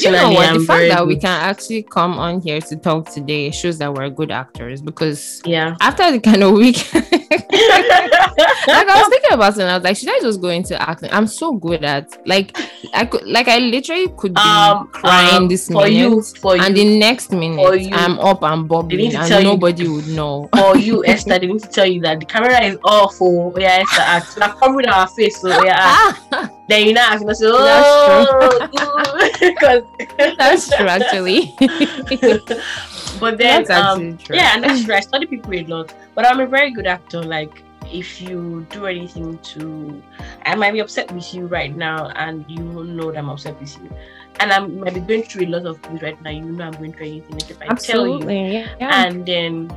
You 0.00 0.10
know 0.10 0.30
what? 0.30 0.48
I'm 0.48 0.60
The 0.60 0.66
fact 0.66 0.88
that 0.88 1.06
we 1.06 1.16
can 1.16 1.30
actually 1.30 1.82
come 1.82 2.18
on 2.18 2.40
here 2.40 2.60
to 2.60 2.76
talk 2.76 3.10
today 3.10 3.50
shows 3.50 3.78
that 3.78 3.92
we're 3.92 4.10
good 4.10 4.30
actors 4.30 4.82
because 4.82 5.42
yeah. 5.44 5.76
after 5.80 6.10
the 6.10 6.20
kind 6.20 6.42
of 6.42 6.52
week, 6.52 6.76
like 6.94 7.08
I 8.68 9.00
was 9.00 9.08
thinking 9.08 9.32
about 9.32 9.54
it 9.54 9.60
and 9.62 9.70
I 9.70 9.76
was 9.76 9.84
like, 9.84 9.96
should 9.96 10.08
I 10.08 10.18
just 10.20 10.40
go 10.40 10.48
into 10.48 10.80
acting? 10.80 11.10
I'm 11.12 11.26
so 11.26 11.52
good 11.52 11.84
at 11.84 12.16
like 12.26 12.56
I 12.94 13.06
could 13.06 13.26
like 13.26 13.48
I 13.48 13.58
literally 13.58 14.08
could 14.16 14.34
be 14.34 14.40
um 14.40 14.88
crying 14.88 15.42
um, 15.42 15.48
this 15.48 15.66
for 15.68 15.84
minute 15.84 15.92
you 15.92 16.22
for 16.22 16.56
and 16.60 16.76
you 16.76 16.84
the 16.84 16.98
next 16.98 17.32
minute 17.32 17.82
you. 17.82 17.90
I'm 17.92 18.18
up 18.18 18.42
and 18.42 18.68
bubbling 18.68 19.14
and 19.14 19.44
nobody 19.44 19.88
would 19.88 20.08
know. 20.08 20.48
for 20.56 20.76
you 20.76 21.04
Esther 21.06 21.38
they 21.38 21.46
need 21.46 21.62
to 21.62 21.68
tell 21.68 21.86
you 21.86 22.00
that 22.02 22.20
the 22.20 22.26
camera 22.26 22.62
is 22.62 22.76
off 22.84 23.16
oh 23.20 23.52
yeah 23.58 23.82
Esther 23.82 24.02
act 24.02 24.36
we're 24.36 24.54
covering 24.60 24.88
our 24.88 25.08
face 25.08 25.40
so 25.40 25.48
yeah. 25.64 25.76
Ah, 25.80 26.50
then 26.68 26.86
you 26.86 26.92
know 26.92 27.12
you 27.12 27.26
know 27.26 27.32
say 27.32 27.46
oh 27.48 28.68
because 29.62 30.36
that's 30.38 30.68
true 30.76 30.86
actually. 30.86 31.54
but 33.20 33.38
then 33.38 33.64
That's 33.64 33.70
um 33.70 34.18
true. 34.18 34.34
yeah 34.36 34.54
and 34.54 34.64
that's 34.64 34.84
true 34.84 34.94
I 34.94 35.00
study 35.00 35.26
people 35.26 35.52
a 35.54 35.62
lot 35.64 35.94
but 36.14 36.26
I'm 36.26 36.40
a 36.40 36.46
very 36.46 36.70
good 36.70 36.86
actor 36.86 37.22
like 37.22 37.62
if 37.92 38.20
you 38.20 38.66
do 38.70 38.86
anything 38.86 39.38
to 39.38 40.02
I 40.46 40.54
might 40.54 40.72
be 40.72 40.80
upset 40.80 41.10
with 41.12 41.32
you 41.34 41.46
right 41.46 41.74
now 41.76 42.08
and 42.16 42.44
you 42.48 42.62
know 42.62 43.12
that 43.12 43.18
I'm 43.18 43.28
upset 43.28 43.60
with 43.60 43.76
you 43.78 43.90
and 44.40 44.52
I 44.52 44.58
might 44.60 44.94
be 44.94 45.00
going 45.00 45.22
through 45.24 45.46
a 45.46 45.50
lot 45.50 45.66
of 45.66 45.78
things 45.80 46.02
right 46.02 46.20
now 46.22 46.30
you 46.30 46.42
know 46.42 46.64
I'm 46.64 46.72
going 46.72 46.92
through 46.92 47.06
anything 47.06 47.36
if 47.36 47.60
I 47.62 47.66
tell 47.74 48.06
you 48.06 48.14
Absolutely. 48.14 48.56
Yeah. 48.80 49.04
and 49.04 49.26
then 49.26 49.70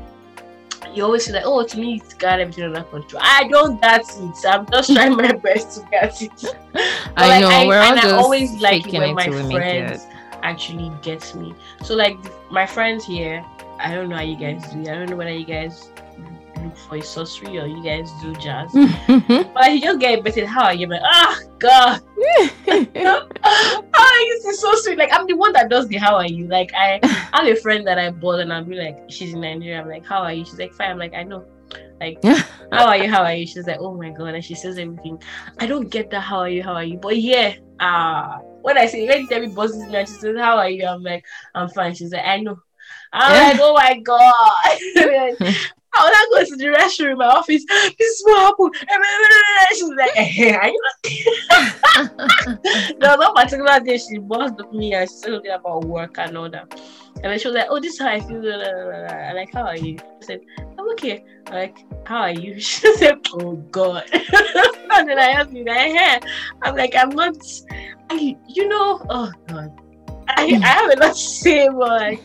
you 0.96 1.04
always 1.04 1.26
say 1.26 1.34
like, 1.34 1.44
oh, 1.46 1.66
to 1.66 1.78
me, 1.78 1.96
it's 1.96 2.14
got 2.14 2.40
everything 2.40 2.66
under 2.66 2.84
control. 2.84 3.22
I 3.24 3.48
don't 3.48 3.82
get 3.82 4.02
it. 4.02 4.46
I'm 4.48 4.66
just 4.68 4.94
trying 4.94 5.16
my 5.16 5.32
best 5.44 5.80
to 5.82 5.88
get 5.90 6.22
it. 6.22 6.46
I 7.18 7.28
like, 7.28 7.42
know. 7.42 7.68
we're 7.68 7.80
all 7.80 7.94
and 7.94 8.02
just 8.02 8.14
I 8.14 8.18
always 8.18 8.52
like 8.62 8.94
it 8.94 9.00
when 9.00 9.16
my 9.16 9.26
till 9.26 9.34
we 9.34 9.44
make 9.44 9.66
it. 9.74 9.98
friends 9.98 10.08
actually 10.44 10.92
get 11.02 11.34
me. 11.36 11.54
So 11.84 11.96
like 11.96 12.18
my 12.52 12.66
friends 12.66 13.06
here, 13.06 13.44
I 13.80 13.94
don't 13.94 14.10
know 14.10 14.16
how 14.18 14.22
you 14.24 14.38
guys 14.38 14.72
do. 14.72 14.82
it. 14.82 14.88
I 14.90 14.96
don't 14.96 15.10
know 15.10 15.16
whether 15.16 15.32
you 15.34 15.46
guys 15.46 15.90
look 16.66 16.78
for 16.78 16.98
a 16.98 17.02
sorcery 17.02 17.58
or 17.58 17.68
you 17.68 17.84
guys 17.84 18.12
do 18.22 18.34
jazz. 18.36 18.72
but 19.54 19.72
you 19.72 19.82
just 19.82 20.00
get 20.00 20.24
better. 20.24 20.46
How 20.46 20.66
are 20.66 20.74
you? 20.74 20.88
Like, 20.88 21.02
ah, 21.04 21.40
God. 21.60 22.02
oh, 22.18 23.30
this 24.30 24.46
is 24.46 24.60
so 24.60 24.74
sweet. 24.76 24.98
Like 24.98 25.10
I'm 25.12 25.26
the 25.28 25.36
one 25.36 25.54
that 25.54 25.70
does 25.70 25.88
the 25.88 25.98
how 25.98 26.16
are 26.16 26.28
you. 26.28 26.48
Like 26.48 26.72
I 26.74 27.00
I 27.34 27.46
have 27.46 27.48
a 27.48 27.60
friend 27.60 27.86
that 27.88 27.98
I 27.98 28.12
bought 28.12 28.40
and 28.40 28.52
I'll 28.52 28.64
be 28.64 28.76
like, 28.76 28.98
she's 29.10 29.34
in 29.34 29.42
Nigeria. 29.42 29.82
I'm 29.82 29.88
like, 29.88 30.06
how 30.06 30.22
are 30.22 30.34
you? 30.34 30.46
She's 30.46 30.60
like, 30.60 30.74
fine. 30.74 30.92
I'm 30.92 30.98
like, 30.98 31.14
I 31.14 31.24
know. 31.24 31.46
Like, 32.00 32.24
how 32.72 32.88
are 32.88 32.98
you? 32.98 33.10
How 33.10 33.24
are 33.24 33.34
you? 33.34 33.48
She's 33.48 33.68
like, 33.68 33.80
oh 33.80 33.96
my 33.96 34.10
god, 34.10 34.36
and 34.36 34.44
she 34.44 34.56
says 34.56 34.78
everything. 34.78 35.22
I 35.60 35.66
don't 35.66 35.90
get 35.90 36.10
that. 36.12 36.22
How 36.22 36.40
are 36.40 36.50
you? 36.50 36.64
How 36.64 36.74
are 36.74 36.84
you? 36.84 36.98
But 36.98 37.18
yeah, 37.18 37.56
ah, 37.80 38.40
when 38.62 38.78
I 38.78 38.86
say 38.86 39.08
when 39.08 39.26
Debbie 39.28 39.48
bosses 39.48 39.88
me 39.88 39.96
and 39.96 40.08
she 40.08 40.16
says, 40.16 40.38
how 40.38 40.58
are 40.58 40.70
you? 40.70 40.86
I'm 40.86 41.04
like, 41.04 41.26
I'm 41.54 41.70
fine. 41.70 41.96
She's 41.96 42.12
like, 42.12 42.26
I 42.26 42.42
know. 42.42 42.58
I'm 43.14 43.52
like, 43.52 43.60
oh 43.62 43.74
my 43.74 44.00
god. 44.00 45.40
I 45.96 46.04
was 46.04 46.12
not 46.14 46.30
going 46.32 46.46
to 46.48 46.56
the 46.58 46.66
restroom 46.78 47.12
in 47.12 47.18
my 47.18 47.26
office. 47.26 47.66
This 47.66 48.10
is 48.10 48.24
what 48.26 48.40
happened. 48.40 48.76
She's 49.76 49.90
like, 49.90 50.12
eh, 50.16 50.56
are 50.56 50.70
you 50.70 50.82
there 53.00 53.18
was 53.18 53.20
one 53.20 53.34
particular 53.36 53.80
day 53.80 53.98
she 53.98 54.18
bossed 54.18 54.60
up 54.60 54.74
me 54.74 54.94
and 54.94 55.10
she 55.10 55.16
said 55.16 55.34
something 55.34 55.52
about 55.52 55.86
work 55.86 56.18
and 56.18 56.38
all 56.38 56.50
that. 56.50 56.80
And 57.16 57.32
then 57.32 57.40
she 57.40 57.48
was 57.48 57.56
like, 57.56 57.68
Oh, 57.70 57.80
this 57.80 57.94
is 57.94 58.00
how 58.00 58.10
I 58.10 58.20
feel. 58.20 58.42
blah, 58.42 58.58
blah, 58.58 58.74
blah. 58.74 59.08
I'm 59.08 59.36
like, 59.36 59.54
How 59.54 59.64
are 59.64 59.78
you? 59.78 59.98
I 60.00 60.26
said, 60.26 60.42
I'm 60.78 60.90
okay. 60.92 61.24
I'm 61.48 61.54
like, 61.54 61.78
How 62.06 62.22
are 62.22 62.32
you? 62.32 62.60
She 62.60 62.96
said, 62.98 63.20
Oh 63.34 63.56
God. 63.72 64.04
and 64.14 65.10
then 65.10 65.18
I 65.18 65.32
asked 65.32 65.52
me, 65.52 65.64
like, 65.64 65.78
hey. 65.78 66.20
I'm 66.62 66.76
like, 66.76 66.96
I'm 66.96 67.10
not 67.10 67.36
I, 68.10 68.38
you 68.48 68.68
know, 68.68 69.02
oh 69.10 69.32
God. 69.48 69.82
I, 70.28 70.44
I 70.46 70.68
have 70.68 70.92
a 70.92 71.00
lot 71.00 71.16
to 71.16 71.22
say, 71.22 71.70
but 71.70 71.88
like, 71.88 72.22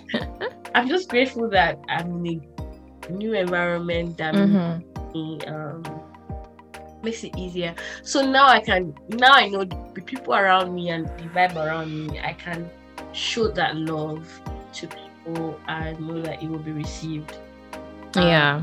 I'm 0.74 0.88
just 0.88 1.08
grateful 1.08 1.48
that 1.50 1.78
I'm 1.88 2.24
in 2.26 2.42
a 2.42 2.49
new 3.10 3.34
environment 3.34 4.16
that 4.18 4.34
Mhm. 4.34 4.82
me 5.14 5.38
um 5.46 5.82
makes 7.02 7.24
it 7.24 7.32
easier 7.36 7.74
so 8.02 8.20
now 8.20 8.46
i 8.46 8.60
can 8.60 8.94
now 9.08 9.32
i 9.32 9.48
know 9.48 9.64
the 9.64 10.02
people 10.02 10.34
around 10.34 10.74
me 10.74 10.90
and 10.90 11.06
the 11.18 11.24
vibe 11.34 11.56
around 11.56 11.88
me 11.88 12.20
i 12.20 12.32
can 12.34 12.68
show 13.12 13.48
that 13.48 13.74
love 13.76 14.28
to 14.72 14.86
people 14.86 15.58
and 15.68 15.98
know 16.06 16.20
that 16.20 16.42
it 16.42 16.48
will 16.48 16.58
be 16.62 16.72
received 16.72 17.38
Um, 18.16 18.26
Yeah. 18.26 18.60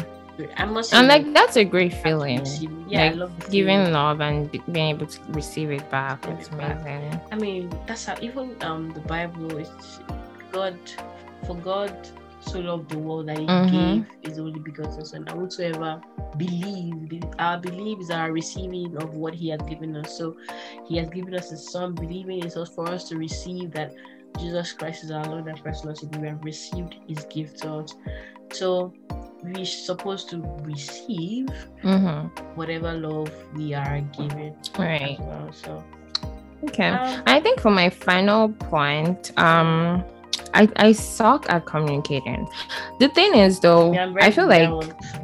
i'm 0.57 0.73
not 0.75 0.85
And 0.93 1.07
like 1.07 1.25
that's 1.33 1.57
a 1.57 1.63
great 1.65 1.93
I 1.93 2.03
feeling. 2.05 2.45
yeah 2.87 3.09
i 3.09 3.09
love 3.09 3.31
Giving 3.49 3.89
feeling. 3.89 3.93
love 3.93 4.21
and 4.21 4.51
be- 4.51 4.61
being 4.71 4.89
able 4.93 5.07
to 5.07 5.19
receive 5.33 5.71
it 5.71 5.89
back. 5.89 6.21
It's 6.29 6.47
it 6.47 6.57
back. 6.57 6.77
amazing. 6.81 7.19
i 7.31 7.35
mean 7.35 7.73
that's 7.87 8.05
how 8.05 8.15
even 8.21 8.53
um 8.61 8.91
the 8.93 9.01
bible 9.01 9.57
is 9.57 9.71
god 10.51 10.77
for 11.47 11.55
god 11.55 11.91
so 12.47 12.59
loved 12.59 12.89
the 12.89 12.97
world 12.97 13.27
that 13.27 13.37
he 13.37 13.45
Mhm. 13.45 13.71
gave 13.71 14.05
his 14.23 14.39
only 14.39 14.59
begotten 14.59 15.03
son 15.05 15.25
and 15.27 15.29
whosoever 15.37 16.01
believe 16.37 17.23
our 17.39 17.57
belief 17.59 17.99
is 17.99 18.09
our 18.09 18.31
receiving 18.31 18.95
of 18.97 19.13
what 19.15 19.33
he 19.33 19.49
has 19.49 19.61
given 19.63 19.95
us 19.95 20.17
so 20.17 20.35
he 20.87 20.97
has 20.97 21.09
given 21.09 21.33
us 21.35 21.49
his 21.49 21.69
son 21.71 21.93
believing 21.93 22.43
is 22.43 22.55
us 22.57 22.69
for 22.73 22.87
us 22.89 23.07
to 23.09 23.17
receive 23.17 23.71
that 23.71 23.93
jesus 24.39 24.71
christ 24.73 25.03
is 25.03 25.11
our 25.11 25.25
lord 25.25 25.47
and 25.47 25.63
personal 25.63 25.95
savior 25.95 26.19
we 26.21 26.27
have 26.27 26.43
received 26.43 26.95
his 27.07 27.25
gift 27.25 27.57
to 27.59 27.73
us 27.73 27.95
so 28.51 28.93
we're 29.43 29.65
supposed 29.65 30.29
to 30.29 30.41
receive 30.63 31.47
Mm-hmm. 31.83 32.27
whatever 32.55 32.93
love 32.93 33.31
we 33.55 33.73
are 33.73 34.01
given 34.17 34.53
Right. 34.77 35.19
as 35.19 35.25
well 35.25 35.49
so 35.51 35.83
Okay. 36.63 36.89
Um, 36.89 37.23
I 37.27 37.39
think 37.39 37.59
for 37.59 37.69
my 37.69 37.87
final 37.89 38.49
point, 38.49 39.31
um, 39.37 40.03
I, 40.53 40.69
I 40.77 40.91
suck 40.91 41.45
at 41.49 41.65
communicating. 41.65 42.47
The 42.99 43.09
thing 43.09 43.35
is, 43.35 43.59
though, 43.59 43.93
yeah, 43.93 44.13
I 44.19 44.31
feel 44.31 44.47
like 44.47 44.69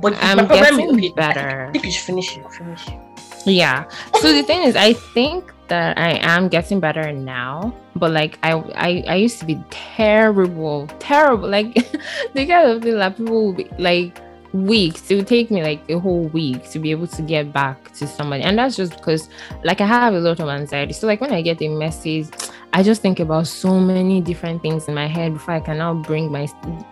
but 0.01 0.16
I'm 0.22 0.47
getting 0.47 1.14
better. 1.16 1.68
I 1.68 1.72
think 1.72 1.86
you 1.86 1.91
should 1.91 2.05
finish 2.05 2.38
it. 2.38 2.51
Finish 2.51 2.88
it. 2.88 2.99
Yeah. 3.45 3.89
So 4.22 4.34
the 4.34 4.43
thing 4.43 4.64
is, 4.64 4.76
I 4.76 4.93
think 4.93 5.53
that 5.68 5.97
I 5.97 6.20
am 6.22 6.49
getting 6.49 6.80
better 6.80 7.11
now, 7.11 7.74
but 7.95 8.11
like 8.11 8.38
I 8.43 8.53
I, 8.76 9.03
I 9.07 9.16
used 9.16 9.39
to 9.39 9.45
be 9.45 9.61
terrible, 9.70 10.88
terrible. 10.99 11.49
Like 11.49 11.74
the 12.34 12.45
kind 12.45 12.70
of 12.72 12.84
thing 12.84 12.97
that 12.97 13.18
people 13.18 13.45
will 13.45 13.53
be 13.53 13.70
like 13.78 14.20
weeks. 14.53 15.09
It 15.09 15.15
would 15.15 15.27
take 15.27 15.49
me 15.49 15.63
like 15.63 15.89
a 15.89 15.99
whole 15.99 16.25
week 16.27 16.69
to 16.71 16.79
be 16.79 16.91
able 16.91 17.07
to 17.07 17.21
get 17.21 17.51
back 17.51 17.91
to 17.93 18.07
somebody. 18.07 18.43
And 18.43 18.57
that's 18.57 18.75
just 18.75 18.95
because 18.95 19.29
like 19.63 19.81
i 19.81 19.85
have 19.85 20.13
a 20.13 20.19
lot 20.19 20.39
of 20.39 20.47
anxiety. 20.47 20.93
So 20.93 21.07
like 21.07 21.21
when 21.21 21.33
i 21.33 21.41
get 21.41 21.61
a 21.61 21.67
message 21.67 22.27
i 22.75 22.81
just 22.81 23.01
think 23.01 23.19
about 23.19 23.45
so 23.45 23.79
many 23.79 24.19
different 24.21 24.61
things 24.61 24.87
in 24.87 24.95
my 24.95 25.05
head 25.05 25.33
before 25.33 25.53
i 25.53 25.59
can 25.59 25.77
now 25.77 25.93
bring 25.93 26.31
my 26.31 26.47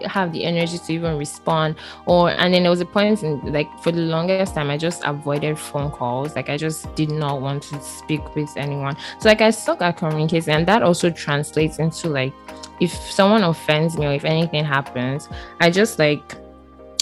have 0.06 0.32
the 0.32 0.44
energy 0.44 0.78
to 0.78 0.94
even 0.94 1.18
respond. 1.18 1.76
Or 2.08 2.32
and 2.32 2.54
then 2.54 2.64
there 2.64 2.72
was 2.72 2.82
a 2.82 2.86
point 2.86 3.24
in 3.24 3.40
like 3.54 3.68
for 3.82 3.92
the 3.92 4.02
longest 4.02 4.56
time 4.56 4.72
i 4.72 4.78
just 4.78 5.04
avoided 5.06 5.58
phone 5.58 5.92
calls. 5.92 6.36
Like 6.36 6.50
i 6.50 6.58
just 6.58 6.94
did 6.96 7.12
not 7.12 7.42
want 7.42 7.64
to 7.64 7.82
speak 7.82 8.36
with 8.36 8.50
anyone. 8.58 8.98
So 9.20 9.30
like 9.30 9.42
i 9.42 9.52
suck 9.52 9.82
at 9.82 9.98
communicating 9.98 10.54
and 10.54 10.68
that 10.68 10.82
also 10.82 11.12
translates 11.12 11.78
into 11.78 12.10
like 12.10 12.34
if 12.80 12.92
someone 12.92 13.44
offends 13.44 13.96
me 13.98 14.08
or 14.08 14.14
if 14.14 14.26
anything 14.26 14.66
happens 14.66 15.30
i 15.60 15.70
just 15.70 16.00
like 16.00 16.41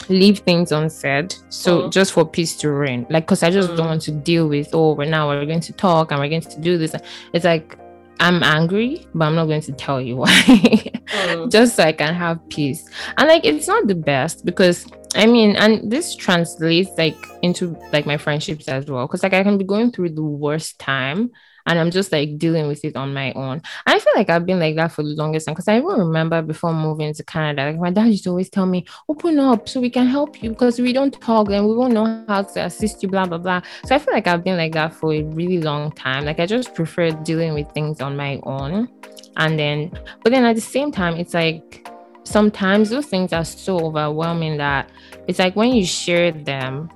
leave 0.09 0.39
things 0.39 0.71
unsaid. 0.71 1.35
So 1.49 1.83
mm. 1.83 1.91
just 1.91 2.13
for 2.13 2.25
peace 2.25 2.55
to 2.57 2.71
reign. 2.71 3.05
Like, 3.09 3.27
cause 3.27 3.43
I 3.43 3.49
just 3.49 3.71
mm. 3.71 3.77
don't 3.77 3.87
want 3.87 4.01
to 4.03 4.11
deal 4.11 4.47
with, 4.47 4.69
oh, 4.73 4.93
we're 4.93 5.05
now 5.05 5.29
we're 5.29 5.45
going 5.45 5.61
to 5.61 5.73
talk 5.73 6.11
and 6.11 6.19
we're 6.19 6.29
going 6.29 6.41
to 6.41 6.59
do 6.59 6.77
this. 6.77 6.95
It's 7.33 7.45
like 7.45 7.77
I'm 8.19 8.43
angry, 8.43 9.07
but 9.13 9.25
I'm 9.25 9.35
not 9.35 9.45
going 9.45 9.61
to 9.61 9.71
tell 9.71 10.01
you 10.01 10.17
why. 10.23 10.31
mm. 10.31 11.51
Just 11.51 11.75
so 11.75 11.83
I 11.83 11.93
can 11.93 12.13
have 12.13 12.47
peace. 12.49 12.89
And 13.17 13.27
like 13.27 13.45
it's 13.45 13.67
not 13.67 13.87
the 13.87 13.95
best 13.95 14.45
because 14.45 14.85
I 15.15 15.25
mean, 15.25 15.55
and 15.55 15.91
this 15.91 16.15
translates 16.15 16.91
like 16.97 17.17
into 17.41 17.77
like 17.91 18.05
my 18.05 18.17
friendships 18.17 18.67
as 18.67 18.85
well. 18.85 19.07
Cause 19.07 19.23
like 19.23 19.33
I 19.33 19.43
can 19.43 19.57
be 19.57 19.63
going 19.63 19.91
through 19.91 20.09
the 20.09 20.23
worst 20.23 20.79
time 20.79 21.31
and 21.65 21.79
I'm 21.79 21.91
just 21.91 22.11
like 22.11 22.37
dealing 22.37 22.67
with 22.67 22.83
it 22.85 22.95
on 22.95 23.13
my 23.13 23.31
own. 23.33 23.61
And 23.85 23.95
I 23.95 23.99
feel 23.99 24.13
like 24.15 24.29
I've 24.29 24.45
been 24.45 24.59
like 24.59 24.75
that 24.75 24.91
for 24.91 25.03
the 25.03 25.09
longest 25.09 25.45
time 25.45 25.53
because 25.53 25.67
I 25.67 25.77
even 25.77 25.87
remember 25.87 26.41
before 26.41 26.73
moving 26.73 27.13
to 27.13 27.23
Canada, 27.23 27.65
like 27.65 27.79
my 27.79 27.91
dad 27.91 28.07
used 28.07 28.23
to 28.25 28.31
always 28.31 28.49
tell 28.49 28.65
me, 28.65 28.85
open 29.07 29.39
up 29.39 29.67
so 29.69 29.79
we 29.79 29.89
can 29.89 30.07
help 30.07 30.41
you 30.41 30.49
because 30.49 30.79
we 30.79 30.93
don't 30.93 31.19
talk 31.19 31.49
and 31.49 31.67
we 31.67 31.75
won't 31.75 31.93
know 31.93 32.23
how 32.27 32.41
to 32.41 32.65
assist 32.65 33.03
you, 33.03 33.09
blah, 33.09 33.25
blah, 33.25 33.37
blah. 33.37 33.61
So 33.85 33.95
I 33.95 33.99
feel 33.99 34.13
like 34.13 34.27
I've 34.27 34.43
been 34.43 34.57
like 34.57 34.73
that 34.73 34.93
for 34.93 35.13
a 35.13 35.23
really 35.23 35.59
long 35.59 35.91
time. 35.91 36.25
Like 36.25 36.39
I 36.39 36.45
just 36.45 36.73
prefer 36.75 37.11
dealing 37.11 37.53
with 37.53 37.71
things 37.71 38.01
on 38.01 38.15
my 38.15 38.39
own. 38.43 38.89
And 39.37 39.57
then, 39.57 39.91
but 40.23 40.31
then 40.31 40.45
at 40.45 40.55
the 40.55 40.61
same 40.61 40.91
time, 40.91 41.15
it's 41.15 41.33
like, 41.33 41.87
sometimes 42.23 42.89
those 42.89 43.07
things 43.07 43.33
are 43.33 43.45
so 43.45 43.79
overwhelming 43.79 44.57
that 44.57 44.91
it's 45.27 45.39
like 45.39 45.55
when 45.55 45.73
you 45.73 45.83
share 45.83 46.31
them 46.31 46.89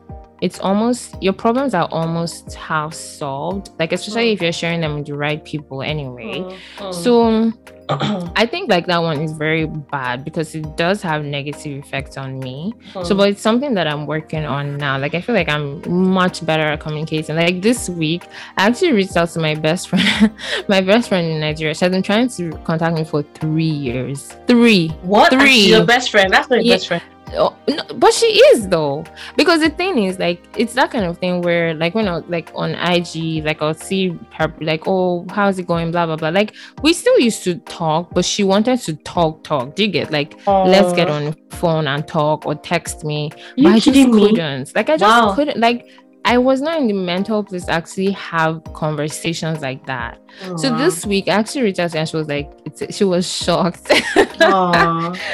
it's 0.43 0.59
almost 0.59 1.15
your 1.23 1.31
problems 1.31 1.73
are 1.73 1.87
almost 1.89 2.53
half 2.55 2.93
solved 2.93 3.69
like 3.79 3.93
especially 3.93 4.29
mm. 4.29 4.33
if 4.33 4.41
you're 4.41 4.51
sharing 4.51 4.81
them 4.81 4.95
with 4.95 5.07
the 5.07 5.15
right 5.15 5.45
people 5.45 5.81
anyway 5.81 6.35
mm. 6.35 6.57
Mm. 6.77 6.93
so 6.93 7.51
I 7.89 8.45
think 8.45 8.69
like 8.69 8.85
that 8.87 9.01
one 9.01 9.21
is 9.21 9.33
very 9.33 9.65
bad 9.65 10.23
because 10.23 10.55
it 10.55 10.77
does 10.77 11.01
have 11.01 11.25
negative 11.25 11.83
effects 11.83 12.17
on 12.17 12.39
me. 12.39 12.73
So, 13.03 13.13
but 13.13 13.29
it's 13.29 13.41
something 13.41 13.73
that 13.73 13.87
I'm 13.87 14.07
working 14.07 14.45
on 14.45 14.77
now. 14.77 14.97
Like 14.97 15.15
I 15.15 15.21
feel 15.21 15.35
like 15.35 15.49
I'm 15.49 15.81
much 15.89 16.45
better 16.45 16.63
at 16.63 16.79
communicating. 16.79 17.35
Like 17.35 17.61
this 17.61 17.89
week, 17.89 18.23
I 18.57 18.67
actually 18.67 18.93
reached 18.93 19.17
out 19.17 19.29
to 19.31 19.39
my 19.39 19.55
best 19.55 19.89
friend, 19.89 20.31
my 20.69 20.79
best 20.79 21.09
friend 21.09 21.27
in 21.27 21.41
Nigeria. 21.41 21.75
She 21.75 21.83
has 21.83 21.91
been 21.91 22.03
trying 22.03 22.29
to 22.29 22.51
contact 22.63 22.95
me 22.95 23.03
for 23.03 23.21
three 23.35 23.65
years. 23.65 24.33
Three. 24.47 24.87
What? 25.01 25.33
Three. 25.33 25.67
Your 25.67 25.85
best 25.85 26.09
friend? 26.09 26.31
That's 26.31 26.49
my 26.49 26.59
yeah. 26.59 26.75
best 26.75 26.87
friend. 26.87 27.03
Oh, 27.35 27.55
no, 27.67 27.83
but 27.95 28.13
she 28.13 28.27
is 28.27 28.67
though. 28.67 29.03
Because 29.35 29.61
the 29.61 29.69
thing 29.69 30.03
is 30.03 30.19
like 30.19 30.41
it's 30.57 30.73
that 30.73 30.91
kind 30.91 31.05
of 31.05 31.17
thing 31.17 31.41
where 31.41 31.73
like 31.73 31.95
when 31.95 32.07
I 32.07 32.17
like 32.17 32.51
on 32.55 32.75
IG 32.75 33.43
like 33.43 33.61
I'll 33.61 33.73
see 33.73 34.17
her 34.33 34.53
like 34.61 34.83
oh 34.87 35.25
how's 35.29 35.59
it 35.59 35.67
going 35.67 35.91
blah 35.91 36.05
blah 36.05 36.15
blah. 36.15 36.29
Like 36.29 36.55
we 36.81 36.93
still 36.93 37.19
used 37.19 37.43
to 37.43 37.55
talk 37.59 38.13
but 38.13 38.25
she 38.25 38.43
wanted 38.43 38.79
to 38.81 38.95
talk 38.97 39.43
talk. 39.43 39.75
Do 39.75 39.83
you 39.83 39.91
get 39.91 40.11
like 40.11 40.35
uh, 40.47 40.63
let's 40.65 40.93
get 40.93 41.09
on 41.09 41.35
phone 41.53 41.87
and 41.87 42.07
talk 42.07 42.45
or 42.45 42.55
text 42.55 43.03
me. 43.03 43.31
But 43.57 43.65
I 43.67 43.79
just 43.79 44.11
couldn't. 44.11 44.75
Like 44.75 44.89
I 44.89 44.97
just 44.97 45.27
wow. 45.27 45.33
couldn't. 45.35 45.59
Like 45.59 45.87
I 46.25 46.37
was 46.37 46.61
not 46.61 46.79
in 46.79 46.87
the 46.87 46.93
mental 46.93 47.43
place 47.43 47.65
to 47.65 47.71
actually 47.71 48.11
have 48.11 48.63
conversations 48.73 49.61
like 49.61 49.85
that. 49.87 50.19
Aww. 50.43 50.59
So 50.59 50.77
this 50.77 51.05
week, 51.05 51.27
I 51.27 51.31
actually 51.31 51.63
reached 51.63 51.79
out 51.79 51.91
to 51.91 51.97
her 51.97 51.99
and 51.99 52.09
she 52.09 52.15
was 52.15 52.27
like, 52.27 52.51
she 52.91 53.03
was 53.03 53.29
shocked. 53.29 53.87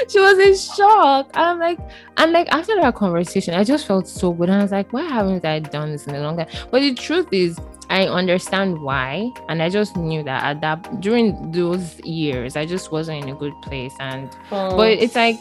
she 0.09 0.19
was 0.19 0.39
in 0.39 0.55
shock. 0.55 1.29
I'm 1.35 1.59
like, 1.59 1.79
and 2.17 2.31
like 2.31 2.47
after 2.51 2.75
that 2.81 2.95
conversation, 2.95 3.53
I 3.53 3.63
just 3.63 3.85
felt 3.85 4.07
so 4.07 4.33
good. 4.33 4.49
And 4.49 4.59
I 4.59 4.63
was 4.63 4.71
like, 4.71 4.91
why 4.91 5.03
haven't 5.03 5.45
I 5.45 5.59
done 5.59 5.91
this 5.91 6.07
in 6.07 6.15
a 6.15 6.21
long 6.21 6.37
time? 6.37 6.47
But 6.71 6.81
the 6.81 6.95
truth 6.95 7.27
is, 7.31 7.59
I 7.89 8.05
understand 8.07 8.81
why, 8.81 9.31
and 9.49 9.63
I 9.63 9.69
just 9.69 9.97
knew 9.97 10.21
that 10.23 10.43
at 10.43 10.61
that 10.61 11.01
during 11.01 11.51
those 11.51 11.99
years, 12.01 12.55
I 12.55 12.65
just 12.65 12.91
wasn't 12.91 13.23
in 13.23 13.29
a 13.29 13.35
good 13.35 13.59
place. 13.63 13.93
And 13.99 14.29
oh. 14.51 14.77
but 14.77 14.91
it's 14.91 15.15
like 15.15 15.39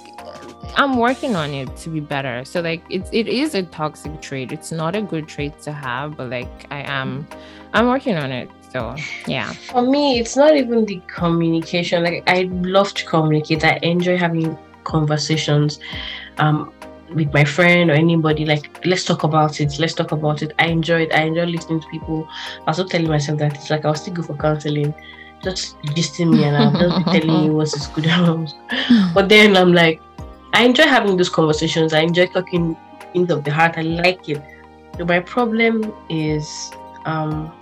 I'm 0.77 0.97
working 0.97 1.37
on 1.37 1.53
it 1.53 1.77
to 1.79 1.91
be 1.91 2.01
better. 2.01 2.45
So 2.45 2.61
like 2.61 2.83
it's 2.89 3.11
it 3.13 3.29
is 3.29 3.55
a 3.55 3.65
toxic 3.65 4.21
trait. 4.23 4.51
It's 4.51 4.73
not 4.73 4.97
a 4.97 5.03
good 5.03 5.29
trait 5.29 5.61
to 5.63 5.73
have, 5.73 6.17
but 6.17 6.31
like 6.31 6.67
I 6.71 6.83
am 6.83 7.27
I'm 7.75 7.87
working 7.87 8.17
on 8.17 8.33
it. 8.33 8.49
So 8.73 8.97
yeah. 9.27 9.53
For 9.73 9.83
me, 9.83 10.19
it's 10.19 10.37
not 10.37 10.57
even 10.57 10.87
the 10.87 11.03
communication. 11.07 12.03
Like 12.03 12.23
I 12.27 12.49
love 12.51 12.95
to 12.95 13.05
communicate. 13.05 13.65
I 13.65 13.79
enjoy 13.83 14.17
having 14.17 14.57
conversations. 14.85 15.81
Um 16.39 16.73
with 17.15 17.33
my 17.33 17.45
friend 17.45 17.91
or 17.91 17.95
anybody, 17.95 18.45
like 18.45 18.85
let's 18.85 19.05
talk 19.05 19.25
about 19.25 19.61
it, 19.61 19.79
let's 19.79 19.95
talk 19.95 20.13
about 20.13 20.43
it. 20.43 20.53
I 20.59 20.67
enjoy 20.67 21.03
it. 21.03 21.13
I 21.13 21.23
enjoy 21.23 21.45
listening 21.45 21.81
to 21.81 21.89
people. 21.89 22.29
I 22.67 22.71
was 22.71 22.79
also 22.79 22.89
telling 22.89 23.09
myself 23.09 23.39
that 23.39 23.55
it's 23.55 23.71
like 23.71 23.85
I 23.85 23.91
was 23.91 24.03
still 24.03 24.15
good 24.15 24.27
for 24.27 24.37
counseling. 24.37 24.95
Just 25.43 25.77
listening 25.97 26.33
me 26.33 26.45
and 26.45 26.57
I'll 26.57 26.73
just 26.73 27.05
be 27.05 27.05
telling 27.21 27.45
you 27.45 27.53
what's 27.55 27.87
good. 27.89 28.07
but 29.15 29.29
then 29.29 29.57
I'm 29.57 29.73
like, 29.73 30.01
I 30.53 30.65
enjoy 30.65 30.85
having 30.85 31.17
those 31.17 31.29
conversations. 31.29 31.93
I 31.93 32.01
enjoy 32.01 32.27
talking 32.27 32.77
into 33.15 33.37
the 33.37 33.51
heart. 33.51 33.75
I 33.77 33.83
like 33.83 34.29
it. 34.29 34.43
So 34.97 35.05
my 35.05 35.21
problem 35.21 35.95
is 36.11 36.73
um, 37.05 37.53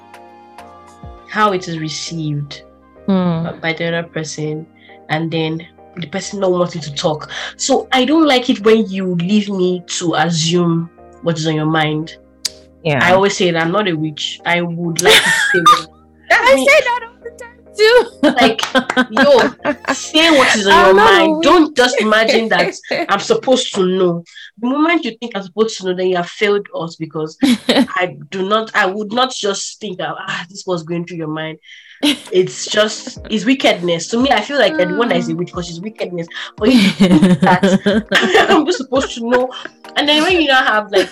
how 1.28 1.52
it 1.52 1.68
is 1.68 1.78
received 1.78 2.62
mm. 3.06 3.60
by 3.60 3.72
the 3.72 3.86
other 3.88 4.08
person, 4.08 4.66
and 5.10 5.30
then 5.30 5.66
the 5.96 6.06
person 6.08 6.40
not 6.40 6.50
wanting 6.50 6.80
to 6.82 6.94
talk. 6.94 7.30
So 7.56 7.88
I 7.92 8.04
don't 8.04 8.26
like 8.26 8.50
it 8.50 8.60
when 8.64 8.88
you 8.88 9.14
leave 9.16 9.48
me 9.48 9.82
to 9.98 10.14
assume 10.14 10.90
what 11.22 11.38
is 11.38 11.46
on 11.46 11.54
your 11.54 11.66
mind. 11.66 12.16
Yeah. 12.84 13.00
I 13.02 13.14
always 13.14 13.36
say 13.36 13.50
that 13.50 13.62
I'm 13.62 13.72
not 13.72 13.88
a 13.88 13.94
witch. 13.94 14.40
I 14.44 14.62
would 14.62 15.02
like 15.02 15.14
to 15.14 15.30
say 15.30 15.60
that. 15.60 15.88
I 16.30 16.56
say 16.56 16.84
that 16.84 17.08
all 17.08 17.22
the 17.22 17.30
time 17.38 17.56
too. 17.76 18.08
like, 18.22 18.60
yo, 19.10 19.92
say 19.92 20.30
what 20.30 20.56
is 20.56 20.66
on 20.66 20.86
your 20.86 20.94
mind. 20.94 21.42
Don't 21.42 21.76
just 21.76 22.00
imagine 22.00 22.48
that 22.48 22.74
I'm 23.08 23.20
supposed 23.20 23.74
to 23.74 23.86
know. 23.86 24.24
The 24.58 24.68
moment 24.68 25.04
you 25.04 25.16
think 25.18 25.32
I'm 25.34 25.42
supposed 25.42 25.78
to 25.78 25.86
know, 25.86 25.94
then 25.94 26.08
you 26.08 26.16
have 26.16 26.28
failed 26.28 26.66
us 26.74 26.96
because 26.96 27.36
I 27.42 28.16
do 28.30 28.48
not, 28.48 28.74
I 28.74 28.86
would 28.86 29.12
not 29.12 29.34
just 29.34 29.80
think 29.80 29.98
that 29.98 30.14
ah, 30.16 30.46
this 30.48 30.64
was 30.66 30.82
going 30.82 31.06
through 31.06 31.18
your 31.18 31.28
mind. 31.28 31.58
It's 32.02 32.66
just 32.66 33.18
it's 33.30 33.44
wickedness. 33.44 34.08
To 34.08 34.20
me, 34.20 34.30
I 34.30 34.42
feel 34.42 34.58
like 34.58 34.72
one 34.72 35.08
that 35.08 35.16
is 35.16 35.28
a 35.28 35.34
witch 35.34 35.48
because 35.48 35.66
she's 35.66 35.80
wickedness. 35.80 36.26
But 36.56 36.68
that 36.68 38.46
I'm 38.50 38.66
just 38.66 38.78
supposed 38.78 39.14
to 39.14 39.28
know. 39.28 39.52
And 39.96 40.08
then 40.08 40.22
when 40.22 40.40
you 40.40 40.48
now 40.48 40.64
have 40.64 40.90
like 40.90 41.08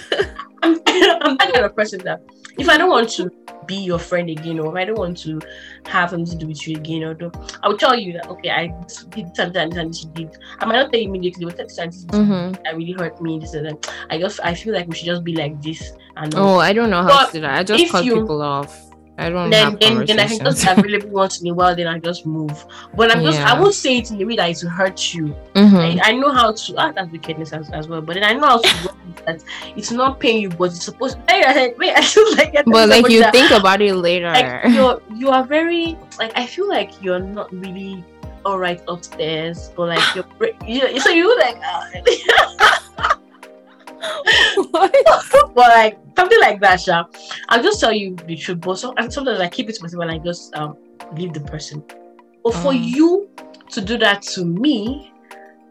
I'm, 0.63 0.75
I'm 0.87 1.37
that 1.39 1.51
kind 1.53 1.65
of 1.65 1.75
person 1.75 2.01
that 2.05 2.21
if 2.59 2.69
I 2.69 2.79
don't 2.79 2.91
want 2.91 3.09
to 3.11 3.31
be 3.67 3.77
your 3.77 3.99
friend 3.99 4.29
again, 4.29 4.61
or 4.61 4.69
if 4.69 4.75
I 4.81 4.85
don't 4.85 4.99
want 4.99 5.19
to 5.19 5.41
have 5.87 6.11
something 6.11 6.27
to 6.27 6.37
do 6.37 6.47
with 6.49 6.69
you 6.69 6.77
again, 6.77 7.03
or 7.03 7.15
do, 7.15 7.31
I'll 7.63 7.77
tell 7.77 7.99
you 7.99 8.13
that 8.15 8.29
okay, 8.29 8.51
I 8.51 8.67
did 9.11 9.35
something 9.35 9.77
and 9.77 9.91
this 9.91 10.05
did. 10.05 10.37
I 10.59 10.67
might 10.67 10.77
not 10.77 10.93
tell 10.93 11.01
you 11.01 11.09
immediately, 11.09 11.47
but 11.47 11.57
this 11.57 11.79
mm-hmm. 11.79 12.63
that 12.63 12.77
really 12.77 12.93
hurt 12.93 13.21
me. 13.21 13.39
This 13.39 13.55
and 13.55 13.67
that. 13.67 13.95
I 14.11 14.19
just 14.19 14.41
I 14.43 14.55
feel 14.55 14.75
like 14.75 14.87
we 14.87 14.95
should 14.95 15.07
just 15.07 15.25
be 15.25 15.35
like 15.35 15.61
this. 15.63 15.93
And 16.17 16.35
oh, 16.37 16.59
I 16.59 16.73
don't 16.73 16.91
know 16.91 17.03
how 17.03 17.27
to 17.27 17.33
do 17.33 17.41
that. 17.41 17.59
I 17.59 17.65
just 17.65 17.91
cut 17.91 18.05
you, 18.05 18.21
people 18.21 18.43
off. 18.43 18.94
I 19.17 19.31
don't 19.31 19.51
then 19.51 19.77
then, 19.81 20.05
then 20.07 20.19
I 20.19 20.27
can 20.27 20.41
just 20.41 20.67
available 20.67 21.11
once 21.11 21.41
in 21.41 21.49
a 21.49 21.55
while, 21.55 21.77
then 21.77 21.87
I 21.87 21.99
just 22.01 22.27
move. 22.27 22.67
But 22.95 23.15
I'm 23.15 23.23
just 23.23 23.39
yeah. 23.39 23.53
I 23.53 23.61
won't 23.61 23.75
say 23.75 23.99
it 23.99 24.11
in 24.11 24.21
a 24.21 24.25
way 24.25 24.35
that 24.37 24.51
it 24.51 24.59
will 24.63 24.71
hurt 24.71 25.15
you. 25.15 25.37
Mm-hmm. 25.55 25.77
I, 25.77 26.01
I, 26.03 26.13
know 26.13 26.33
how 26.33 26.53
to 26.53 26.75
ah, 26.79 26.91
that's 26.91 27.13
wickedness 27.13 27.53
as, 27.53 27.71
as 27.71 27.87
well. 27.87 28.01
But 28.01 28.15
then 28.15 28.25
I 28.25 28.33
know 28.33 28.47
how 28.47 28.59
to 28.59 28.95
that 29.27 29.45
it's 29.77 29.93
not 29.93 30.19
paying 30.19 30.43
you, 30.43 30.49
but 30.49 30.65
it's 30.65 30.85
supposed 30.85 31.17
to 31.17 31.33
I 31.33 31.53
said, 31.53 31.75
wait, 31.79 31.93
I 31.97 32.03
feel 32.03 32.37
like 32.37 32.55
But 32.67 32.89
like 32.89 33.09
you 33.09 33.21
that, 33.21 33.33
think 33.33 33.53
about 33.53 33.81
it 33.81 33.95
later. 33.95 34.33
Like 34.33 34.75
you're 34.75 35.01
you 35.15 35.31
are 35.31 35.45
very 35.45 35.97
like 36.19 36.33
I 36.37 36.45
feel 36.45 36.69
like 36.69 37.01
you're 37.01 37.21
not 37.21 37.53
really 37.53 38.05
all 38.45 38.59
right 38.59 38.83
upstairs, 38.89 39.71
but 39.77 39.91
like 39.91 40.15
you're 40.17 40.27
you 40.67 40.99
so 40.99 41.11
you 41.11 41.39
like 41.39 41.61
uh, 41.65 43.15
but 44.73 45.57
like 45.57 45.99
something 46.17 46.41
like 46.41 46.61
that, 46.61 46.81
Sha. 46.81 47.05
I'll 47.49 47.63
just 47.63 47.81
tell 47.81 47.93
you 47.93 48.17
the 48.27 48.37
truth. 48.37 48.61
But 48.61 48.79
so, 48.79 48.95
and 48.97 49.13
sometimes 49.13 49.41
I 49.41 49.49
keep 49.49 49.69
it 49.69 49.75
to 49.77 49.83
myself 49.83 50.03
and 50.03 50.11
I 50.11 50.19
just 50.19 50.55
um 50.57 50.77
leave 51.13 51.33
the 51.33 51.41
person. 51.41 51.83
But 52.43 52.55
for 52.55 52.73
Mm. 52.73 52.85
you 52.85 53.29
to 53.71 53.81
do 53.81 53.99
that 53.99 54.23
to 54.23 54.45
me 54.45 55.13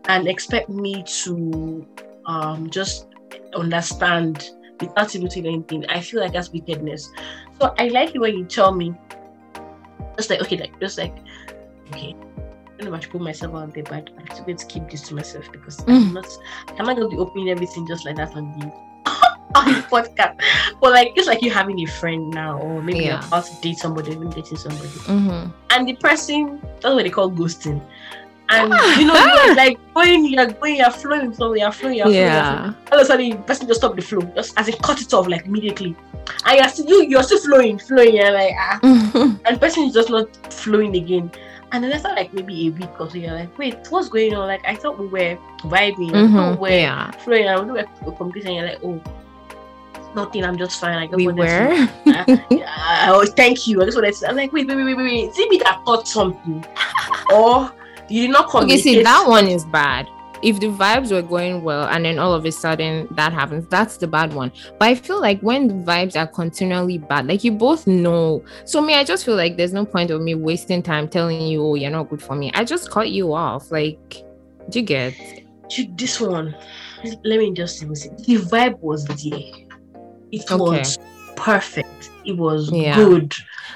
and 0.08 0.28
expect 0.28 0.70
me 0.70 1.04
to 1.24 1.88
um 2.26 2.70
just 2.70 3.08
understand 3.56 4.50
without 4.80 5.16
even 5.16 5.28
doing 5.28 5.46
anything, 5.48 5.86
I 5.90 6.02
feel 6.02 6.20
like 6.22 6.34
that's 6.34 6.52
wickedness. 6.52 7.10
So 7.62 7.74
I 7.78 7.88
like 7.90 8.16
it 8.16 8.20
when 8.20 8.38
you 8.38 8.46
tell 8.46 8.74
me, 8.74 8.94
just 10.18 10.30
like 10.30 10.42
okay, 10.42 10.58
like 10.58 10.80
just 10.80 10.98
like 10.98 11.16
okay. 11.92 12.16
I 12.74 12.78
don't 12.84 12.90
know 12.92 12.96
if 12.96 13.00
I 13.00 13.04
should 13.04 13.12
put 13.12 13.22
myself 13.22 13.56
out 13.56 13.74
there, 13.74 13.84
but 13.84 14.10
I'm 14.18 14.26
still 14.32 14.46
going 14.46 14.58
to 14.58 14.66
keep 14.66 14.90
this 14.90 15.02
to 15.10 15.16
myself 15.16 15.52
because 15.52 15.80
I'm 15.88 16.10
Mm. 16.10 16.14
not 16.14 16.28
I'm 16.80 16.86
not 16.86 16.96
going 16.96 17.10
to 17.10 17.16
be 17.16 17.20
opening 17.22 17.50
everything 17.50 17.88
just 17.88 18.06
like 18.06 18.16
that 18.18 18.36
on 18.36 18.58
the 18.60 18.66
on 19.56 19.66
the 19.74 19.82
podcast. 19.82 20.42
But 20.82 20.92
like 20.92 21.14
it's 21.16 21.28
like 21.28 21.42
you 21.44 21.52
having 21.52 21.80
a 21.80 21.86
friend 21.86 22.30
now, 22.32 22.58
or 22.60 22.82
maybe 22.82 23.06
you're 23.06 23.18
about 23.20 23.46
to 23.46 23.62
date 23.62 23.78
somebody, 23.78 24.12
even 24.12 24.30
dating 24.32 24.58
somebody, 24.58 24.88
Mhm. 24.88 25.54
and 25.70 25.88
the 25.88 25.94
person 25.98 26.60
that's 26.82 26.94
what 26.96 27.04
they 27.04 27.10
call 27.10 27.30
ghosting. 27.32 27.80
And 28.50 28.74
you 29.00 29.06
know, 29.06 29.14
you're 29.46 29.56
like 29.64 29.78
going, 29.94 30.26
you're 30.26 30.46
going, 30.48 30.76
you're 30.78 30.92
flowing, 30.92 31.32
flowing, 31.32 31.62
you're 31.62 31.72
flowing, 31.72 31.96
you're 31.98 32.06
flowing, 32.06 32.18
Yeah. 32.20 32.74
All 32.92 32.98
of 33.00 33.04
a 33.04 33.06
sudden, 33.06 33.30
the 33.30 33.36
person 33.38 33.68
just 33.68 33.80
stop 33.80 33.96
the 33.96 34.02
flow, 34.02 34.22
just 34.36 34.58
as 34.60 34.68
in 34.68 34.76
cut 34.82 35.00
it 35.02 35.14
off 35.14 35.28
like 35.28 35.46
immediately. 35.46 35.96
And 36.46 36.58
you're 36.60 36.68
still 36.70 36.86
you, 36.88 37.04
you're 37.08 37.24
still 37.24 37.40
flowing, 37.40 37.78
flowing. 37.80 38.16
You're 38.16 38.32
like 38.32 38.54
ah, 38.58 38.80
Mhm. 38.82 39.40
and 39.46 39.56
the 39.56 39.60
person 39.60 39.84
is 39.84 39.94
just 39.94 40.10
not 40.10 40.28
flowing 40.52 40.96
again. 40.96 41.32
And 41.74 41.84
then 41.84 41.92
after 41.92 42.10
like 42.10 42.32
maybe 42.34 42.68
a 42.68 42.72
week 42.72 43.00
or 43.02 43.10
so, 43.10 43.18
you're 43.18 43.34
like, 43.34 43.58
wait, 43.58 43.76
what's 43.90 44.08
going 44.08 44.34
on? 44.36 44.48
Like 44.48 44.64
I 44.66 44.76
thought 44.76 45.00
we 45.00 45.08
were 45.08 45.38
vibing, 45.62 46.12
Mhm. 46.12 46.52
we 46.52 46.58
were 46.62 46.70
Yeah. 46.70 47.10
flowing, 47.12 47.48
I 47.48 47.60
we 47.60 47.72
were. 47.72 47.80
And 48.46 48.56
you're 48.56 48.66
like, 48.68 48.80
oh, 48.84 49.02
nothing, 50.16 50.46
I'm 50.46 50.56
just 50.56 50.80
fine. 50.80 50.96
I 50.98 51.08
just 51.08 51.16
We 51.18 51.28
were. 51.28 51.34
To, 52.06 52.64
uh, 52.64 53.06
oh, 53.10 53.26
thank 53.36 53.68
you. 53.68 53.82
I 53.82 53.86
just 53.86 53.98
wanted 53.98 54.12
to. 54.12 54.18
Say 54.18 54.28
I'm 54.28 54.36
like, 54.36 54.54
wait, 54.54 54.68
wait, 54.68 54.76
wait, 54.76 54.86
wait, 54.86 54.96
wait. 54.98 55.30
Is 55.30 55.40
it 55.40 55.50
me 55.50 55.58
that 55.58 55.82
thought 55.84 56.08
something, 56.08 56.64
or 57.34 57.72
you 58.08 58.22
did 58.28 58.32
not 58.32 58.48
call? 58.50 58.64
Okay, 58.64 58.78
see 58.78 59.02
that 59.02 59.26
one 59.28 59.48
is 59.48 59.66
bad. 59.66 60.08
If 60.44 60.60
the 60.60 60.68
vibes 60.68 61.12
were 61.12 61.22
going 61.22 61.64
well 61.64 61.88
and 61.88 62.04
then 62.06 62.20
all 62.20 62.34
of 62.34 62.46
a 62.46 62.52
sudden 62.52 63.08
that 63.12 63.32
happens, 63.34 63.66
that's 63.70 63.98
the 63.98 64.08
bad 64.08 64.34
one. 64.34 64.52
But 64.78 64.90
I 64.90 64.96
feel 64.96 65.22
like 65.22 65.40
when 65.42 65.68
the 65.68 65.74
vibes 65.74 66.20
are 66.20 66.28
continually 66.28 66.98
bad, 66.98 67.28
like 67.28 67.44
you 67.44 67.52
both 67.52 67.88
know. 67.88 68.44
So 68.66 68.82
me, 68.82 68.94
I 68.96 69.04
just 69.04 69.26
feel 69.26 69.36
like 69.36 69.56
there's 69.58 69.74
no 69.74 69.86
point 69.86 70.12
of 70.12 70.22
me 70.22 70.36
wasting 70.36 70.84
time 70.84 71.08
telling 71.08 71.42
you, 71.42 71.64
oh, 71.64 71.76
you're 71.76 71.92
not 71.92 72.10
good 72.10 72.22
for 72.22 72.36
me. 72.36 72.52
I 72.54 72.64
just 72.66 72.92
cut 72.92 73.10
you 73.10 73.34
off. 73.34 73.72
Like, 73.72 74.24
do 74.70 74.80
you 74.80 74.86
get? 74.86 75.14
This 75.98 76.20
one. 76.20 76.56
Let 77.24 77.40
me 77.40 77.54
just 77.54 77.80
say, 77.80 77.86
the 77.88 78.38
vibe 78.38 78.80
was 78.80 79.06
there. 79.06 79.40
It 80.32 80.52
Okay. 80.52 80.80
was 80.80 80.98
perfect. 81.36 82.12
It 82.26 82.38
was 82.38 82.72
Yeah. 82.72 82.96
good. 82.96 83.34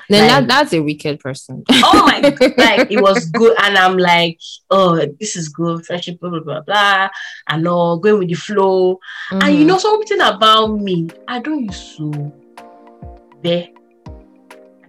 Then 0.10 0.28
Like- 0.28 0.30
that, 0.30 0.48
that's 0.48 0.74
a 0.74 0.80
wicked 0.82 1.20
person. 1.20 1.64
oh 1.70 2.06
my 2.06 2.22
like 2.58 2.90
it 2.90 3.02
was 3.02 3.26
good. 3.32 3.56
And 3.62 3.78
i'm 3.78 3.98
like 3.98 4.40
oh 4.72 4.96
this 5.20 5.36
is 5.36 5.50
good. 5.50 5.86
Friendship 5.86 6.20
blah 6.20 6.30
blah 6.30 6.40
blah 6.40 6.62
blah. 6.62 7.10
And 7.50 7.68
all 7.68 7.98
going 8.00 8.20
with 8.20 8.30
the 8.30 8.36
flow. 8.36 9.00
And 9.32 9.56
you 9.56 9.64
Mhm. 9.64 9.68
know 9.68 9.78
something 9.78 10.22
about 10.22 10.68
me? 10.80 11.08
I 11.28 11.40
don't 11.40 11.64
used 11.66 11.98
to 11.98 12.32
there 13.44 13.68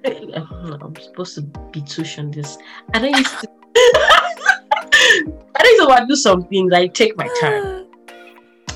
i'm 0.05 0.95
supposed 0.97 1.35
to 1.35 1.43
be 1.73 1.81
tush 1.83 2.19
on 2.19 2.31
this. 2.31 2.57
I 2.95 2.99
don't 3.01 3.17
used 3.17 3.41
to 3.41 3.49
i 3.77 5.61
don't 5.63 5.79
to 5.81 5.87
want 5.89 6.01
to 6.03 6.07
do 6.07 6.17
something 6.17 6.71
like 6.71 6.95
take 6.95 7.17
my 7.17 7.29
time. 7.41 7.87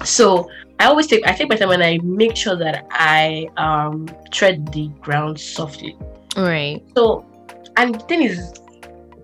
So 0.05 0.49
I 0.80 0.86
always 0.86 1.07
take 1.07 1.26
I 1.26 1.32
take 1.32 1.49
my 1.49 1.57
time 1.57 1.70
and 1.70 1.82
I 1.82 1.99
make 2.03 2.36
sure 2.36 2.57
that 2.57 2.86
I 2.90 3.49
um 3.57 4.09
tread 4.32 4.72
the 4.72 4.88
ground 5.01 5.38
softly. 5.38 5.97
Right. 6.37 6.83
So, 6.97 7.24
and 7.76 7.95
the 7.95 7.99
thing 8.01 8.22
is, 8.22 8.53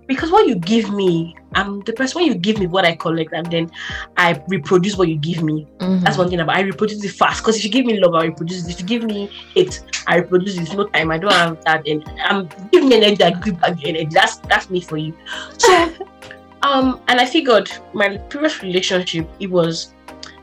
because 0.07 0.31
what 0.31 0.47
you 0.47 0.57
give 0.57 0.91
me, 0.91 1.37
I'm 1.55 1.81
the 1.81 1.93
person. 1.93 2.21
When 2.21 2.29
you 2.33 2.35
give 2.35 2.59
me 2.59 2.67
what 2.67 2.85
I 2.85 2.95
collect, 2.97 3.33
and 3.33 3.51
then 3.51 3.71
I 4.17 4.43
reproduce 4.49 4.97
what 4.97 5.09
you 5.09 5.17
give 5.17 5.43
me. 5.43 5.67
Mhm. 5.81 6.03
That's 6.03 6.19
one 6.19 6.29
thing 6.31 6.41
about 6.41 6.57
I 6.57 6.61
reproduce 6.61 7.05
it 7.05 7.11
fast. 7.11 7.43
Because 7.43 7.57
if 7.57 7.65
you 7.65 7.71
give 7.71 7.87
me 7.87 8.01
love, 8.01 8.15
I 8.15 8.27
reproduce 8.27 8.67
it. 8.67 8.71
If 8.73 8.81
you 8.81 8.87
give 8.87 9.05
me 9.05 9.31
hate, 9.55 9.83
I 10.07 10.17
reproduce 10.17 10.57
it. 10.57 10.75
No 10.75 10.87
time. 10.87 11.11
I 11.11 11.19
don't 11.19 11.33
have 11.33 11.63
that. 11.65 11.87
And 11.87 12.05
um, 12.29 12.49
give 12.73 12.85
me 12.85 12.97
energy. 12.97 13.23
I 13.23 13.31
give 13.31 13.61
back 13.61 13.79
energy. 13.85 14.09
That's 14.11 14.37
that's 14.39 14.71
me 14.71 14.81
for 14.81 14.97
you. 14.97 15.15
So, 15.59 15.73
um, 16.63 17.01
and 17.09 17.21
I 17.21 17.27
figured 17.27 17.71
my 17.93 18.17
previous 18.17 18.63
relationship, 18.63 19.29
it 19.41 19.51
was 19.51 19.95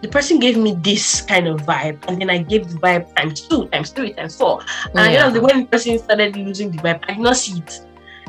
the 0.05 0.11
person 0.11 0.37
gave 0.39 0.55
me 0.55 0.75
this 0.81 1.21
kind 1.21 1.47
of 1.47 1.61
vibe, 1.61 1.97
and 2.07 2.21
then 2.21 2.29
I 2.29 2.37
gave 2.37 2.69
the 2.69 2.77
vibe 2.77 3.13
times 3.15 3.41
two, 3.41 3.67
times 3.69 3.89
three, 3.89 4.13
times 4.13 4.35
four. 4.37 4.61
And 4.93 4.99
I 4.99 5.05
Yeah. 5.05 5.11
realized 5.17 5.35
that 5.35 5.41
when 5.43 5.59
the 5.61 5.65
person 5.65 5.97
started 5.99 6.35
losing 6.35 6.71
the 6.71 6.77
vibe, 6.77 7.03
I 7.09 7.13
did 7.13 7.23
not 7.23 7.37
see 7.37 7.57
it. 7.57 7.79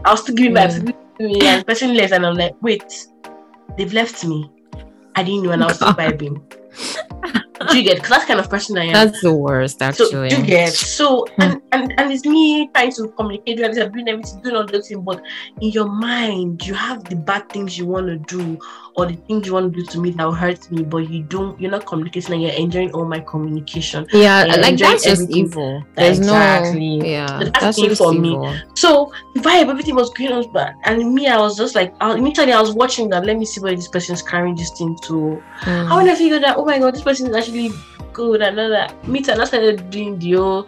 I 0.04 0.12
was 0.12 0.22
still 0.22 0.34
giving 0.34 0.54
vibes, 0.54 0.76
giving 1.18 1.32
me, 1.32 1.46
and 1.46 1.60
the 1.60 1.64
person 1.66 1.94
left, 1.94 2.12
and 2.14 2.24
I'm 2.24 2.34
like, 2.36 2.54
wait, 2.62 2.84
they've 3.76 3.92
left 3.92 4.24
me. 4.24 4.50
I 5.16 5.22
didn't 5.22 5.42
know, 5.42 5.50
and 5.52 5.62
I 5.64 5.66
was 5.66 5.76
still 5.76 5.92
vibing. 6.00 6.40
Do 7.70 7.78
you 7.78 7.84
get? 7.84 7.96
Because 7.96 8.10
that's 8.10 8.24
kind 8.26 8.38
of 8.38 8.48
person 8.48 8.76
I 8.78 8.84
am. 8.84 8.92
That's 8.92 9.20
the 9.22 9.34
worst, 9.34 9.78
so 9.80 9.86
actually. 9.86 10.28
do 10.30 10.36
you 10.36 10.42
get? 10.46 10.72
So 10.72 11.26
Hmm. 11.36 11.42
and, 11.42 11.62
and 11.72 11.94
and 11.98 12.12
it's 12.12 12.24
me 12.24 12.68
trying 12.74 12.92
to 12.92 13.08
communicate 13.16 13.60
others, 13.62 13.76
doing 13.92 14.08
everything, 14.08 14.40
doing 14.42 14.56
all 14.56 14.66
those 14.66 14.88
things, 14.88 15.02
but 15.04 15.20
in 15.60 15.70
your 15.70 15.88
mind, 15.88 16.66
you 16.66 16.74
have 16.74 17.04
the 17.04 17.16
bad 17.16 17.48
things 17.50 17.76
you 17.78 17.86
want 17.86 18.06
to 18.08 18.16
do 18.36 18.58
or 18.96 19.04
the 19.06 19.14
things 19.28 19.46
you 19.46 19.52
want 19.52 19.74
to 19.74 19.78
do 19.80 19.86
to 19.86 20.00
me 20.00 20.10
that 20.12 20.24
will 20.24 20.32
hurt 20.32 20.70
me, 20.72 20.82
but 20.82 20.98
you 21.10 21.22
don't. 21.22 21.60
You're 21.60 21.70
not 21.70 21.84
communicating, 21.84 22.32
and 22.34 22.42
you're 22.42 22.52
enjoying 22.52 22.90
all 22.92 23.04
my 23.04 23.20
communication. 23.20 24.06
Yeah, 24.10 24.46
Yeah, 24.46 24.56
like 24.56 24.78
that's 24.78 25.04
just 25.04 25.28
evil. 25.30 25.84
There's 25.94 26.18
Exactly. 26.18 26.98
no 26.98 27.04
yeah, 27.04 27.26
That's 27.38 27.60
that's 27.60 27.78
it 27.78 27.88
just 27.90 28.00
for 28.02 28.12
me. 28.14 28.30
evil. 28.30 28.56
So 28.74 29.12
the 29.34 29.40
vibe, 29.40 29.68
everything 29.68 29.96
was 29.96 30.08
going 30.14 30.32
on, 30.32 30.50
but 30.50 30.72
and 30.84 31.12
me, 31.14 31.26
I 31.28 31.36
was 31.38 31.58
just 31.58 31.74
like, 31.74 31.94
I, 32.00 32.16
initially 32.16 32.52
I 32.52 32.60
was 32.60 32.72
watching 32.72 33.10
that. 33.10 33.26
Let 33.26 33.36
me 33.38 33.44
see 33.44 33.60
where 33.60 33.76
this 33.76 33.88
person 33.88 34.14
is 34.14 34.22
carrying 34.22 34.56
this 34.56 34.70
thing 34.78 34.96
to. 35.02 35.42
Mm. 35.60 35.88
How 35.88 35.98
when 35.98 36.08
I 36.08 36.14
figured 36.14 36.42
that, 36.44 36.56
oh 36.56 36.64
my 36.64 36.78
god, 36.78 36.94
this 36.94 37.02
person 37.02 37.28
is 37.28 37.36
actually 37.36 37.72
good 38.14 38.40
and 38.40 38.58
all 38.58 38.70
that. 38.70 39.06
Me 39.06 39.18
and 39.28 39.42
I 39.42 39.44
started 39.44 39.90
doing 39.90 40.18
the 40.18 40.32
whole 40.32 40.66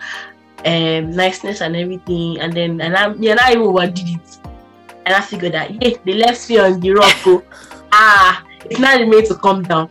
um 0.66 1.10
niceness 1.12 1.62
and 1.62 1.74
everything, 1.76 2.40
and 2.40 2.52
then 2.52 2.78
and 2.82 2.94
I 2.94 3.14
yeah, 3.14 3.30
and 3.30 3.40
I 3.40 3.52
even 3.52 3.62
overdid 3.62 4.06
it. 4.06 4.38
And 5.06 5.14
I 5.16 5.22
figured 5.22 5.52
that 5.54 5.70
yeah, 5.82 5.96
they 6.04 6.12
left 6.12 6.50
me 6.50 6.58
on 6.58 6.78
the 6.80 6.90
rock. 6.90 7.44
ah, 7.92 8.44
it's 8.64 8.80
not 8.80 9.06
made 9.08 9.26
to 9.26 9.34
come 9.36 9.62
down. 9.62 9.90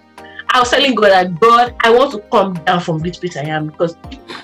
I 0.49 0.59
was 0.59 0.69
telling 0.69 0.95
God 0.95 1.11
that 1.11 1.39
God, 1.39 1.75
I 1.81 1.91
want 1.91 2.11
to 2.13 2.19
come 2.31 2.53
down 2.63 2.79
from 2.79 2.99
this 2.99 3.17
place 3.17 3.35
I 3.37 3.43
am 3.43 3.67
because 3.67 3.95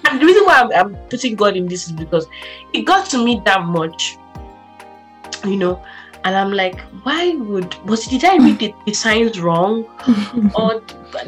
and 0.05 0.21
the 0.21 0.25
reason 0.25 0.45
why 0.45 0.61
I'm, 0.61 0.71
I'm 0.71 0.95
putting 1.09 1.35
God 1.35 1.55
in 1.55 1.67
this 1.67 1.85
is 1.85 1.91
because 1.91 2.27
it 2.73 2.81
got 2.81 3.09
to 3.11 3.23
me 3.23 3.41
that 3.45 3.63
much, 3.63 4.17
you 5.45 5.57
know. 5.57 5.83
And 6.25 6.35
I'm 6.35 6.51
like, 6.51 6.79
why 7.03 7.31
would 7.35 7.73
was 7.85 8.05
did 8.05 8.23
I 8.23 8.37
read 8.37 8.59
the, 8.59 8.73
the 8.85 8.93
signs 8.93 9.39
wrong? 9.39 9.85
or 10.55 10.81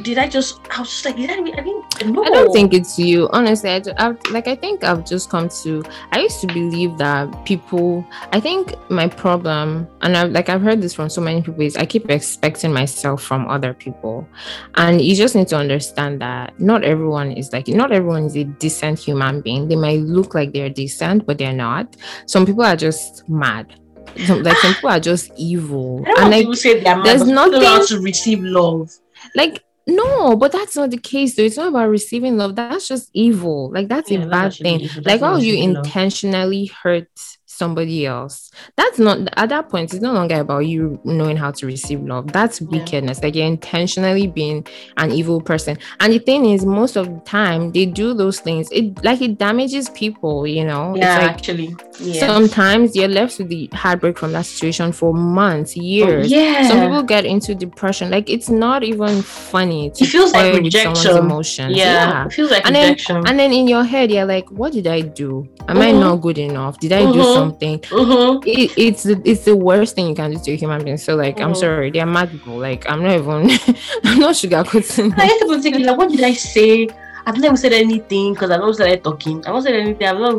did 0.04 0.18
I 0.18 0.28
just? 0.28 0.60
I 0.76 0.80
was 0.80 0.90
just 0.90 1.06
like, 1.06 1.16
did 1.16 1.30
I? 1.30 1.36
I 1.36 1.44
didn't. 1.44 1.86
No. 2.14 2.24
I 2.24 2.30
don't 2.30 2.52
think 2.52 2.74
it's 2.74 2.98
you. 3.00 3.30
Honestly, 3.32 3.70
I, 3.70 3.80
ju- 3.80 3.94
I've, 3.98 4.18
like 4.32 4.48
I 4.48 4.56
think 4.56 4.84
I've 4.84 5.06
just 5.06 5.30
come 5.30 5.48
to. 5.64 5.84
I 6.12 6.20
used 6.20 6.42
to 6.42 6.48
believe 6.48 6.98
that 6.98 7.46
people. 7.46 8.06
I 8.34 8.40
think 8.40 8.74
my 8.90 9.08
problem, 9.08 9.88
and 10.02 10.18
I've 10.18 10.32
like 10.32 10.50
I've 10.50 10.62
heard 10.62 10.82
this 10.82 10.94
from 10.94 11.10
so 11.10 11.22
many 11.22 11.42
people, 11.42 11.62
is 11.62 11.76
I 11.78 11.86
keep 11.86 12.10
expecting 12.10 12.74
myself 12.74 13.22
from 13.24 13.48
other 13.48 13.74
people, 13.74 14.28
and 14.76 15.02
you 15.02 15.16
just 15.16 15.36
need 15.36 15.48
to 15.50 15.58
understand 15.58 16.22
that 16.22 16.60
not 16.60 16.84
everyone 16.84 17.32
is 17.32 17.52
like 17.54 17.68
not 17.68 17.92
everyone 17.92 18.26
is 18.26 18.36
a 18.36 18.44
decent 18.44 19.00
human 19.00 19.42
being. 19.42 19.68
They 19.68 19.76
might 19.76 20.00
look 20.02 20.34
like 20.36 20.52
they're 20.54 20.70
decent, 20.70 21.26
but 21.26 21.38
they're 21.38 21.54
not. 21.54 21.96
Some 22.26 22.46
people 22.46 22.64
are 22.64 22.76
just 22.76 23.28
mad. 23.30 23.80
Some, 24.26 24.44
like 24.44 24.58
some 24.58 24.74
people 24.76 24.90
are 24.90 25.00
just 25.00 25.32
evil, 25.38 26.02
I 26.06 26.10
don't 26.10 26.20
and 26.22 26.30
like 26.32 26.40
people 26.42 26.56
say 26.56 26.80
they 26.80 26.90
are 26.90 26.96
mad, 26.98 27.06
there's 27.06 27.22
but 27.24 27.28
people 27.28 27.44
don't 27.44 27.52
know 27.62 27.68
how 27.68 27.78
nothing- 27.78 27.98
to 27.98 28.04
receive 28.04 28.44
love. 28.44 28.92
like 29.36 29.64
no 29.88 30.36
but 30.36 30.52
that's 30.52 30.76
not 30.76 30.90
the 30.92 30.98
case 30.98 31.36
though. 31.36 31.44
It's 31.44 31.58
not 31.58 31.70
about 31.70 31.90
receiving 31.90 32.38
love. 32.38 32.56
That's 32.56 32.88
just 32.88 33.10
evil. 33.14 33.72
Like 33.72 33.88
that's 33.88 34.10
Yeah, 34.10 34.20
a 34.22 34.26
bad 34.26 34.58
actually 34.58 34.64
thing. 34.64 34.80
like 35.06 35.22
would 35.34 35.44
you 35.44 35.56
receiving 35.56 35.74
love. 35.74 35.86
intentionally 35.86 36.66
hurt 36.68 37.10
somebody 37.56 38.06
else 38.06 38.51
that's 38.76 38.99
not 38.99 39.18
at 39.38 39.49
that 39.49 39.70
point 39.70 39.93
it's 39.93 40.01
no 40.01 40.12
longer 40.14 40.39
about 40.39 40.60
you 40.60 40.99
knowing 41.03 41.38
how 41.38 41.51
to 41.51 41.66
receive 41.66 42.01
love 42.01 42.32
that's 42.32 42.60
Yeah. 42.62 42.68
wickedness 42.72 43.22
like 43.24 43.36
you're 43.36 43.45
intentionally 43.45 44.28
being 44.28 44.66
an 44.97 45.12
evil 45.12 45.39
person 45.41 45.78
and 45.99 46.14
the 46.14 46.20
thing 46.20 46.45
is 46.45 46.66
most 46.66 46.95
of 46.95 47.06
the 47.08 47.20
time 47.22 47.72
they 47.72 47.86
do 47.86 48.14
those 48.14 48.39
things 48.39 48.70
it 48.72 49.03
like 49.03 49.22
it 49.22 49.38
damages 49.38 49.89
people 49.89 50.45
you 50.47 50.64
know 50.66 50.93
Yeah, 50.95 51.16
it's 51.16 51.24
like 51.24 51.32
actually. 51.36 51.76
Yeah. 51.99 52.28
sometimes 52.28 52.95
you're 52.95 53.08
left 53.08 53.38
with 53.39 53.49
the 53.49 53.70
heartbreak 53.74 54.18
from 54.18 54.32
that 54.34 54.45
situation 54.45 54.91
for 54.91 55.14
months 55.14 55.78
years 55.78 56.32
Oh, 56.32 56.36
yeah. 56.36 56.68
some 56.68 56.80
people 56.82 57.03
get 57.03 57.26
into 57.26 57.56
depression 57.56 58.10
like 58.12 58.30
it's 58.30 58.49
not 58.49 58.84
even 58.84 59.22
funny 59.22 59.91
to 59.91 60.03
It 60.03 60.08
feels 60.08 60.34
like 60.34 60.53
rejection. 60.62 61.18
emotions 61.18 61.76
yeah, 61.78 62.26
It 62.26 62.34
feels 62.34 62.51
like 62.51 62.66
And 62.66 62.76
then- 62.76 62.89
rejection. 62.89 63.18
and 63.28 63.39
then 63.39 63.53
in 63.53 63.68
your 63.68 63.84
head 63.84 64.12
you're 64.12 64.26
like 64.26 64.49
what 64.51 64.74
did 64.74 64.88
i 64.88 65.01
do 65.01 65.47
am 65.68 65.78
i 65.78 65.91
Mhm. 65.91 65.99
not 65.99 66.16
good 66.18 66.38
enough 66.38 66.80
did 66.80 66.91
i 66.91 67.03
do 67.12 67.20
Mhm. 67.20 67.45
Something 67.46 67.80
Mhm. 67.80 68.43
it, 68.46 68.72
it's 68.78 69.04
the, 69.04 69.22
it's 69.26 69.43
the 69.46 69.56
worst 69.56 69.96
thing 69.96 70.08
you 70.10 70.16
can 70.16 70.32
do 70.32 70.38
to 70.46 70.52
a 70.52 70.56
human 70.56 70.84
being 70.84 70.98
so 70.98 71.16
like 71.16 71.39
i'm 71.39 71.52
Mhm. 71.54 71.58
sorry 71.64 71.91
they're 71.91 72.06
mad 72.18 72.30
people 72.32 72.58
like 72.58 72.82
i'm 72.89 73.02
not 73.04 73.14
even 73.22 73.41
i'm 74.08 74.20
not 74.20 74.34
sugarcoating 74.41 75.14
I 75.18 75.28
get 75.28 75.39
people 75.41 75.62
thinking 75.62 75.86
like, 75.86 75.98
what 75.98 76.10
did 76.12 76.24
I 76.24 76.34
say? 76.34 76.88
I've 77.28 77.39
never 77.39 77.58
said 77.58 77.74
anything 77.74 78.34
because 78.34 78.52
I've 78.52 78.60
not 78.60 78.76
started 78.76 79.04
talking. 79.04 79.38
I've 79.48 79.54
not 79.56 79.64
said 79.64 79.74
anything. 79.74 80.08
I've 80.08 80.20
not. 80.20 80.36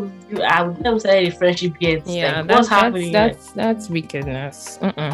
I've 0.54 0.80
never 0.80 1.00
started 1.00 1.32
a 1.32 1.36
friendship 1.36 1.74
yet. 1.80 2.06
Yeah, 2.06 2.36
like, 2.38 2.46
that's, 2.46 2.56
what's 2.58 2.68
happening? 2.68 3.10
that's 3.12 3.36
that's 3.50 3.52
that's 3.54 3.90
wickedness. 3.90 4.78
Mm-mm. 4.80 5.12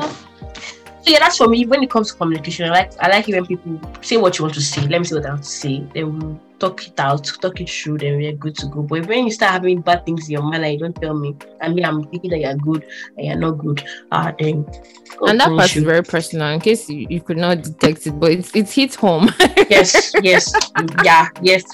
So 1.03 1.11
yeah, 1.11 1.18
that's 1.18 1.36
for 1.36 1.48
me. 1.48 1.66
When 1.66 1.82
it 1.82 1.90
comes 1.90 2.12
to 2.12 2.16
communication, 2.16 2.66
I 2.66 2.70
like 2.70 2.92
I 3.00 3.09
like 3.09 3.28
it 3.28 3.34
when 3.34 3.46
people 3.46 3.80
say 4.03 4.16
what 4.16 4.38
you 4.38 4.44
want 4.44 4.55
to 4.55 4.61
say. 4.61 4.82
Let 4.82 5.00
me 5.00 5.05
see 5.05 5.16
what 5.16 5.26
I 5.26 5.30
want 5.30 5.42
to 5.42 5.48
say. 5.48 5.84
Then 5.94 6.18
we'll 6.18 6.40
talk 6.61 6.86
it 6.86 7.00
out, 7.00 7.24
talk 7.40 7.61
it 7.61 7.68
through. 7.68 7.98
Then 7.98 8.18
we're 8.18 8.32
good 8.34 8.55
to 8.59 8.66
go. 8.66 8.82
But 8.82 9.07
when 9.07 9.24
you 9.24 9.32
start 9.32 9.50
having 9.50 9.80
bad 9.80 10.07
things 10.07 10.26
in 10.26 10.32
your 10.32 10.42
mind, 10.42 10.64
and 10.64 10.74
you 10.74 10.78
don't 10.78 10.94
tell 10.94 11.14
me, 11.14 11.34
I 11.61 11.68
mean, 11.70 11.84
I'm 11.84 12.05
thinking 12.05 12.30
that 12.30 12.38
you're 12.38 12.55
good 12.55 12.86
and 13.16 13.26
you're 13.26 13.36
not 13.36 13.59
good. 13.59 13.82
Ah, 14.12 14.32
then. 14.38 14.64
And 15.22 15.40
that 15.40 15.48
part 15.48 15.70
is 15.70 15.76
you. 15.76 15.84
very 15.84 16.05
personal 16.05 16.48
in 16.50 16.61
case 16.61 16.88
you, 16.88 17.07
you 17.11 17.20
could 17.20 17.36
not 17.36 17.62
detect 17.62 18.07
it, 18.07 18.12
but 18.12 18.30
it's 18.30 18.55
it 18.55 18.70
hits 18.70 18.94
home. 18.94 19.28
yes, 19.68 20.12
yes, 20.22 20.53
yeah, 21.05 21.28
yes. 21.42 21.64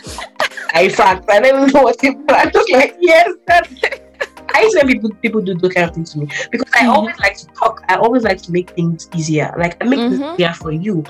I 0.72 0.88
fact, 0.88 1.30
I 1.30 1.40
don't 1.40 1.62
even 1.62 1.70
know 1.70 1.82
what 1.82 1.96
but 2.26 2.36
I'm 2.36 2.50
just 2.50 2.72
like, 2.72 2.96
yes. 2.98 3.30
That, 3.46 4.07
I 4.54 4.62
used 4.62 4.78
to 4.78 4.84
when 4.84 4.92
people 4.94 5.10
people 5.22 5.40
do 5.40 5.54
those 5.54 5.72
kind 5.72 5.88
of 5.88 5.94
things 5.94 6.12
to 6.12 6.18
me 6.20 6.26
because 6.50 6.68
I 6.74 6.84
Mhm. 6.84 6.94
always 6.94 7.18
like 7.20 7.36
to 7.38 7.46
talk. 7.48 7.82
I 7.88 7.96
always 7.96 8.22
like 8.22 8.40
to 8.42 8.52
make 8.52 8.70
things 8.70 9.08
easier. 9.14 9.54
Like 9.58 9.76
I 9.82 9.86
make 9.86 10.00
Mhm. 10.00 10.10
things 10.10 10.22
easier 10.34 10.52
for 10.54 10.72
you. 10.72 11.04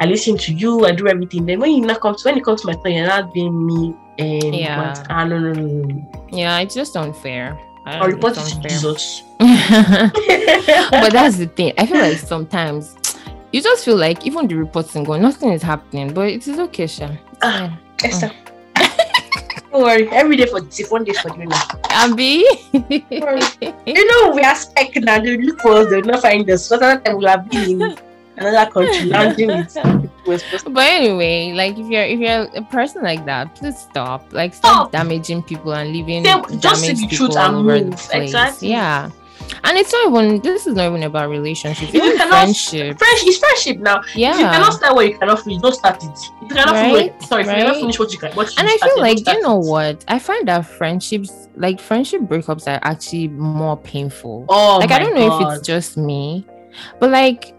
I 0.00 0.06
listen 0.06 0.36
to 0.38 0.52
you. 0.54 0.86
I 0.86 0.92
do 0.92 1.08
everything. 1.08 1.46
Then 1.46 1.60
when 1.60 1.72
you 1.72 1.80
not 1.82 2.00
come 2.00 2.14
to 2.14 2.22
when 2.24 2.38
it 2.38 2.44
comes 2.44 2.60
to 2.62 2.68
my 2.68 2.74
turn, 2.84 2.92
you're 2.92 3.06
not 3.06 3.32
being 3.34 3.66
me. 3.66 3.94
And 4.18 4.54
Yeah. 4.54 4.88
what? 4.88 5.06
Ah, 5.10 5.24
no, 5.24 5.38
no, 5.38 5.52
no, 5.52 5.62
no, 5.62 6.26
yeah, 6.30 6.58
it's 6.60 6.74
just 6.74 6.96
unfair. 6.96 7.56
I 7.86 7.98
don't- 7.98 8.10
report 8.12 8.34
to. 8.34 8.60
Jesus. 8.60 9.22
but 9.38 11.12
that's 11.12 11.36
the 11.36 11.46
thing. 11.54 11.72
I 11.78 11.86
feel 11.86 12.00
like 12.00 12.18
sometimes 12.18 12.96
you 13.52 13.62
just 13.62 13.84
feel 13.84 13.96
like 13.96 14.26
even 14.26 14.46
the 14.46 14.56
report's 14.56 14.88
reporting 14.88 15.04
going, 15.04 15.22
nothing 15.22 15.52
is 15.52 15.62
happening, 15.62 16.12
but 16.12 16.28
it 16.28 16.46
is 16.46 16.58
okay, 16.58 16.86
Sha. 16.86 17.08
Ah. 17.42 17.78
Esther. 18.04 18.30
Don't 19.72 19.82
worry. 19.82 20.08
Every 20.10 20.36
day 20.36 20.46
for 20.46 20.60
this, 20.60 20.90
one 20.90 21.04
day 21.04 21.12
for 21.14 21.34
you 21.38 21.46
now. 21.46 21.62
Abby. 21.90 22.44
You 23.86 24.06
know, 24.06 24.32
we 24.34 24.42
are 24.42 24.54
spec 24.54 24.94
now. 24.96 25.20
They 25.20 25.36
look 25.38 25.60
for 25.60 25.72
us, 25.72 25.90
they 25.90 25.96
will 25.96 26.08
not 26.08 26.22
find 26.22 26.48
us. 26.50 26.70
What 26.70 26.82
other 26.82 27.00
time 27.00 27.16
we'll 27.18 27.28
have 27.28 27.48
been 27.50 27.80
in 27.82 27.98
another 28.36 28.70
country, 28.70 29.06
lounging 29.06 29.48
with 29.48 29.74
people 29.74 30.10
we're 30.26 30.38
supposed 30.38 30.64
to 30.66 30.70
but 30.70 30.86
anyway, 30.86 31.52
like 31.54 31.78
if 31.78 31.86
you're 31.88 32.04
if 32.04 32.20
you're 32.20 32.44
a 32.54 32.62
person 32.70 33.02
like 33.02 33.24
that, 33.24 33.54
please 33.56 33.78
stop. 33.78 34.30
Like 34.32 34.54
stop 34.54 34.92
damaging 34.92 35.42
people 35.42 35.72
and 35.72 35.90
leaving 35.92 36.24
Say- 36.24 36.56
just 36.58 36.80
say 36.82 36.88
damaged 36.92 37.10
the 37.10 37.16
truth 37.16 37.36
and 37.36 37.64
move. 37.64 38.08
Exactly. 38.12 38.68
Yeah. 38.68 39.10
And 39.64 39.76
it's 39.76 39.92
not 39.92 40.08
even 40.08 40.40
this 40.40 40.66
is 40.66 40.74
not 40.74 40.86
even 40.86 41.02
about 41.02 41.28
relationships, 41.30 41.92
you 41.92 42.00
cannot- 42.00 42.28
friendship. 42.28 42.98
Friendship, 42.98 43.28
it's 43.28 43.38
friendship 43.38 43.78
now. 43.78 44.02
Yeah. 44.14 44.32
If 44.34 44.38
you 44.40 44.44
cannot 44.46 44.72
start 44.74 44.94
what 44.94 45.06
you 45.08 45.18
cannot 45.18 45.40
finish, 45.42 45.60
don't 45.62 45.74
start 45.74 46.02
it. 46.02 46.10
If 46.10 46.42
you 46.42 46.48
cannot 46.56 46.74
finish, 46.76 46.92
Right, 46.94 47.12
what- 47.12 47.22
sorry, 47.28 47.42
if 47.42 47.48
you 47.48 47.54
cannot 47.54 47.76
finish 47.76 47.98
what 47.98 48.12
you 48.12 48.18
can, 48.18 48.32
what 48.32 48.46
you 48.48 48.54
and 48.58 48.68
I 48.68 48.76
feel 48.78 49.00
like 49.00 49.26
you 49.26 49.40
know 49.42 49.60
it. 49.60 49.66
what? 49.66 50.04
I 50.08 50.18
find 50.18 50.46
that 50.48 50.66
friendships, 50.66 51.48
like 51.56 51.80
friendship 51.80 52.22
breakups, 52.22 52.66
are 52.66 52.78
actually 52.82 53.28
more 53.28 53.76
painful. 53.76 54.46
Oh, 54.48 54.78
like 54.78 54.90
I 54.90 54.98
don't 55.00 55.14
know 55.14 55.40
if 55.40 55.58
it's 55.58 55.66
just 55.66 55.96
me, 55.96 56.46
but 57.00 57.10
like 57.10 57.54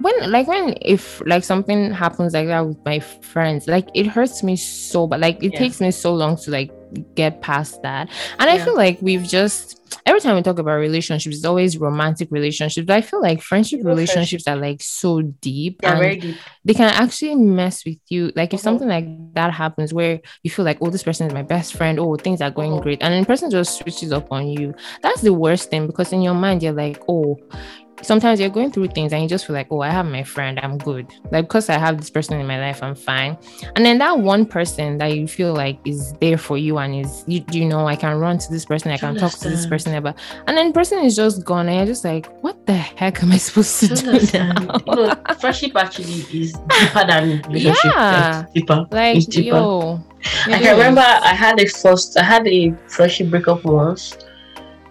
when 0.00 0.30
like 0.32 0.48
when 0.48 0.74
if 0.82 1.22
like 1.26 1.44
something 1.44 1.92
happens 1.92 2.34
like 2.34 2.46
that 2.48 2.66
with 2.66 2.78
my 2.84 2.98
friends, 2.98 3.68
like 3.68 3.88
it 3.94 4.06
hurts 4.06 4.42
me 4.42 4.56
so 4.56 5.06
but 5.06 5.20
like 5.20 5.42
it 5.42 5.52
Yeah. 5.52 5.58
takes 5.60 5.80
me 5.80 5.90
so 5.92 6.12
long 6.14 6.36
to 6.38 6.50
like 6.50 6.70
get 7.14 7.40
past 7.40 7.80
that. 7.82 8.10
And 8.38 8.50
I 8.50 8.58
feel 8.58 8.76
like 8.76 8.98
we've 9.00 9.22
just 9.22 9.78
every 10.06 10.20
time 10.20 10.34
we 10.36 10.42
talk 10.42 10.58
about 10.58 10.74
relationships, 10.76 11.36
it's 11.36 11.44
always 11.44 11.76
romantic 11.78 12.28
relationships. 12.30 12.86
But 12.86 12.96
I 12.96 13.00
feel 13.02 13.20
like 13.20 13.42
friendship 13.42 13.80
relationships 13.84 14.48
are 14.48 14.56
like 14.56 14.80
so 14.82 15.20
deep 15.22 15.80
Yeah, 15.82 15.90
and 15.90 15.98
very 16.00 16.16
deep. 16.16 16.36
they 16.64 16.74
can 16.74 16.88
actually 16.92 17.34
mess 17.34 17.84
with 17.84 17.98
you. 18.08 18.32
Like 18.34 18.54
if 18.54 18.60
Mhm. 18.60 18.64
something 18.64 18.88
like 18.88 19.06
that 19.34 19.52
happens 19.52 19.92
where 19.92 20.20
you 20.42 20.50
feel 20.50 20.64
like, 20.64 20.78
oh, 20.80 20.90
this 20.90 21.02
person 21.02 21.26
is 21.26 21.32
my 21.34 21.42
best 21.42 21.74
friend, 21.74 21.98
oh, 22.00 22.16
things 22.16 22.40
are 22.40 22.50
going 22.50 22.72
Mhm. 22.72 22.82
great, 22.82 23.02
and 23.02 23.12
then 23.12 23.20
the 23.20 23.26
person 23.26 23.50
just 23.50 23.78
switches 23.78 24.12
up 24.12 24.26
on 24.30 24.48
you. 24.48 24.74
That's 25.02 25.20
the 25.20 25.34
worst 25.34 25.70
thing 25.70 25.86
because 25.86 26.12
in 26.12 26.22
your 26.22 26.34
mind 26.34 26.62
you're 26.62 26.72
like, 26.72 26.98
oh, 27.08 27.38
sometimes 28.00 28.40
you're 28.40 28.48
going 28.48 28.70
through 28.70 28.88
things 28.88 29.12
and 29.12 29.22
you 29.22 29.28
just 29.28 29.46
feel 29.46 29.54
like, 29.54 29.68
oh, 29.70 29.80
I 29.80 29.90
have 29.90 30.06
my 30.06 30.22
friend, 30.22 30.58
I'm 30.62 30.78
good. 30.78 31.06
Like 31.30 31.46
because 31.46 31.68
I 31.68 31.78
have 31.78 31.98
this 31.98 32.10
person 32.10 32.40
in 32.40 32.46
my 32.46 32.58
life, 32.58 32.82
I'm 32.82 32.94
fine. 32.94 33.36
And 33.76 33.84
then 33.84 33.98
that 33.98 34.18
one 34.18 34.46
person 34.46 34.98
that 34.98 35.16
you 35.16 35.28
feel 35.28 35.52
like 35.54 35.78
is 35.84 36.12
there 36.14 36.38
for 36.38 36.56
you 36.58 36.78
and 36.78 37.04
is 37.04 37.24
you, 37.26 37.44
you 37.52 37.64
know, 37.64 37.86
I 37.86 37.96
can 37.96 38.18
run 38.18 38.38
to 38.38 38.50
this 38.50 38.64
person, 38.64 38.90
I 38.90 38.96
can 38.96 39.16
talk 39.16 39.32
to 39.32 39.48
this 39.48 39.66
person 39.66 39.94
about, 39.94 40.16
and 40.46 40.56
then 40.56 40.72
person 40.72 41.00
is 41.04 41.14
just 41.16 41.44
gone, 41.44 41.68
and 41.68 41.76
you're 41.76 41.86
just 41.86 42.04
like, 42.04 42.26
what 42.42 42.66
the 42.66 42.74
heck 42.74 43.22
am 43.22 43.32
I 43.32 43.36
supposed 43.36 43.78
to 43.80 43.88
Do 43.88 44.38
now? 44.38 44.78
you 44.86 44.94
know, 44.94 45.14
friendship 45.38 45.76
actually 45.76 46.24
is 46.32 46.52
deeper 46.52 47.06
than 47.06 47.42
relationship. 47.48 47.84
Yeah. 47.84 48.38
Like, 48.38 48.52
deeper. 48.54 48.86
Like, 48.90 49.16
It's 49.16 49.26
deeper. 49.26 49.56
yo, 49.56 50.00
I 50.46 50.58
can 50.58 50.76
remember. 50.78 51.02
I 51.02 51.34
had 51.34 51.60
a 51.60 51.66
first, 51.66 52.16
I 52.18 52.22
had 52.24 52.46
a 52.46 52.72
friendship 52.88 53.30
breakup 53.30 53.64
once. 53.64 54.16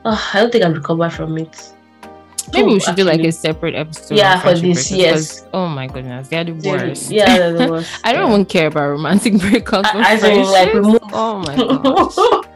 Oh, 0.04 0.32
I 0.34 0.40
don't 0.42 0.52
think 0.52 0.64
I've 0.64 0.74
recovered 0.74 1.12
from 1.12 1.38
it. 1.38 1.74
Maybe 2.54 2.74
we 2.74 2.80
should 2.80 2.96
do 2.96 3.04
like 3.04 3.22
a 3.22 3.32
separate 3.32 3.76
episode. 3.76 4.18
Yeah, 4.18 4.40
for 4.40 4.54
this, 4.58 4.92
yes. 4.92 5.46
Oh 5.54 5.68
my 5.68 5.88
goodness, 5.88 6.28
they're 6.30 6.44
the 6.44 6.52
They're- 6.54 6.88
worst. 6.90 7.12
Yeah, 7.12 7.38
they're 7.38 7.54
the 7.54 7.68
worst. 7.72 7.92
I 8.04 8.14
don't 8.14 8.28
yeah. 8.28 8.34
even 8.34 8.46
care 8.46 8.68
about 8.68 8.88
romantic 8.90 9.34
breakups. 9.44 9.86
I- 9.86 10.14
I 10.14 10.20
don't 10.20 10.52
like 10.52 11.02
Oh 11.14 11.40
my 11.40 11.56
god. 11.56 12.48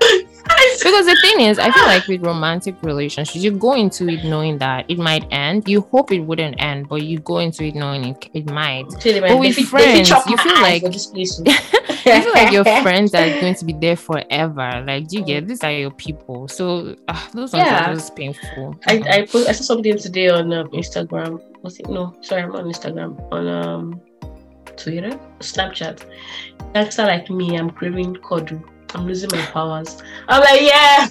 Because 0.77 1.05
the 1.07 1.17
thing 1.21 1.41
is, 1.41 1.57
I 1.57 1.71
feel 1.71 1.83
like 1.85 2.05
with 2.07 2.21
romantic 2.23 2.75
relationships, 2.83 3.35
you 3.43 3.51
go 3.51 3.73
into 3.73 4.07
it 4.09 4.23
knowing 4.23 4.57
that 4.59 4.85
it 4.89 4.99
might 4.99 5.25
end. 5.31 5.67
You 5.67 5.81
hope 5.81 6.11
it 6.11 6.19
wouldn't 6.19 6.61
end, 6.61 6.87
but 6.87 7.01
you 7.01 7.19
go 7.19 7.39
into 7.39 7.63
it 7.65 7.75
knowing 7.75 8.05
it, 8.05 8.29
it 8.33 8.49
might. 8.49 8.85
But 8.89 9.03
with 9.03 9.03
they 9.03 9.21
fit- 9.23 9.31
they 9.31 9.53
fit 9.53 9.67
friends, 9.67 10.09
you 10.29 10.37
feel 10.37 10.61
like- 10.61 10.83
for 12.05 12.13
this 12.13 12.25
place. 12.25 12.25
You 12.25 12.33
feel 12.33 12.43
like 12.43 12.53
your 12.53 12.65
friends 12.83 13.13
are 13.13 13.29
going 13.41 13.55
to 13.55 13.65
be 13.65 13.73
there 13.73 13.95
forever. 13.95 14.83
Like, 14.85 15.07
do 15.07 15.17
you 15.17 15.25
get 15.25 15.47
these 15.47 15.63
are 15.63 15.71
your 15.71 15.91
people. 15.91 16.47
So 16.47 16.95
uh, 17.07 17.27
those 17.33 17.53
ones 17.53 17.65
Yeah. 17.65 17.91
are 17.91 17.93
just 17.95 18.15
painful. 18.15 18.75
I 18.87 19.01
I, 19.09 19.25
post, 19.25 19.49
I 19.49 19.51
saw 19.53 19.63
something 19.63 19.97
today 19.97 20.29
on 20.29 20.51
um, 20.53 20.67
Instagram. 20.69 21.41
Was 21.63 21.79
it 21.79 21.89
no? 21.89 22.13
Sorry, 22.21 22.43
I'm 22.43 22.55
on 22.55 22.65
Instagram. 22.65 23.17
On 23.31 23.47
um 23.47 24.01
Twitter, 24.77 25.17
Snapchat. 25.39 26.05
Gangster 26.73 27.03
like 27.05 27.29
me, 27.29 27.57
I'm 27.57 27.69
craving 27.69 28.15
cuddle. 28.17 28.61
I'm 28.95 29.05
losing 29.05 29.29
my 29.31 29.45
powers. 29.47 30.01
I'm 30.27 30.41
like, 30.41 30.61
yeah. 30.61 31.07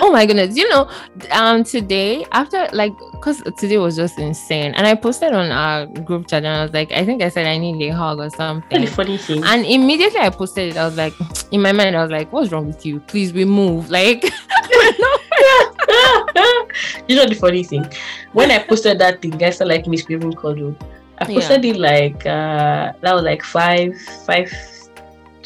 oh 0.00 0.12
my 0.12 0.24
goodness 0.24 0.56
you 0.56 0.68
know 0.68 0.88
um 1.32 1.64
today 1.64 2.24
after 2.30 2.68
like 2.72 2.92
because 3.14 3.42
today 3.58 3.78
was 3.78 3.96
just 3.96 4.16
insane 4.16 4.72
and 4.74 4.86
i 4.86 4.94
posted 4.94 5.32
on 5.32 5.50
our 5.50 5.86
group 6.06 6.28
chat 6.28 6.44
and 6.44 6.54
i 6.56 6.62
was 6.62 6.72
like 6.72 6.92
i 6.92 7.04
think 7.04 7.20
i 7.20 7.28
said 7.28 7.46
i 7.48 7.58
need 7.58 7.82
a 7.90 7.92
hug 7.92 8.20
or 8.20 8.30
something 8.30 8.80
the 8.80 8.86
funny 8.86 9.18
thing. 9.18 9.42
and 9.42 9.66
immediately 9.66 10.20
i 10.20 10.30
posted 10.30 10.70
it 10.70 10.76
i 10.76 10.84
was 10.84 10.96
like 10.96 11.12
in 11.50 11.60
my 11.60 11.72
mind 11.72 11.96
i 11.96 12.02
was 12.02 12.12
like 12.12 12.32
what's 12.32 12.52
wrong 12.52 12.64
with 12.68 12.86
you 12.86 13.00
please 13.00 13.32
we 13.32 13.44
move 13.44 13.90
like 13.90 14.22
you 17.08 17.16
know 17.16 17.26
the 17.26 17.34
funny 17.38 17.64
thing? 17.64 17.84
When 18.32 18.50
I 18.50 18.58
posted 18.60 18.98
that 19.00 19.20
thing, 19.20 19.32
guys 19.32 19.60
are 19.60 19.66
like 19.66 19.86
me 19.86 19.96
screaming 19.96 20.32
cuddle. 20.32 20.76
I 21.18 21.28
Yeah. 21.28 21.34
posted 21.34 21.64
it 21.64 21.76
like 21.76 22.24
uh 22.26 22.92
that 23.00 23.14
was 23.14 23.22
like 23.22 23.42
five, 23.42 23.98
five, 24.26 24.50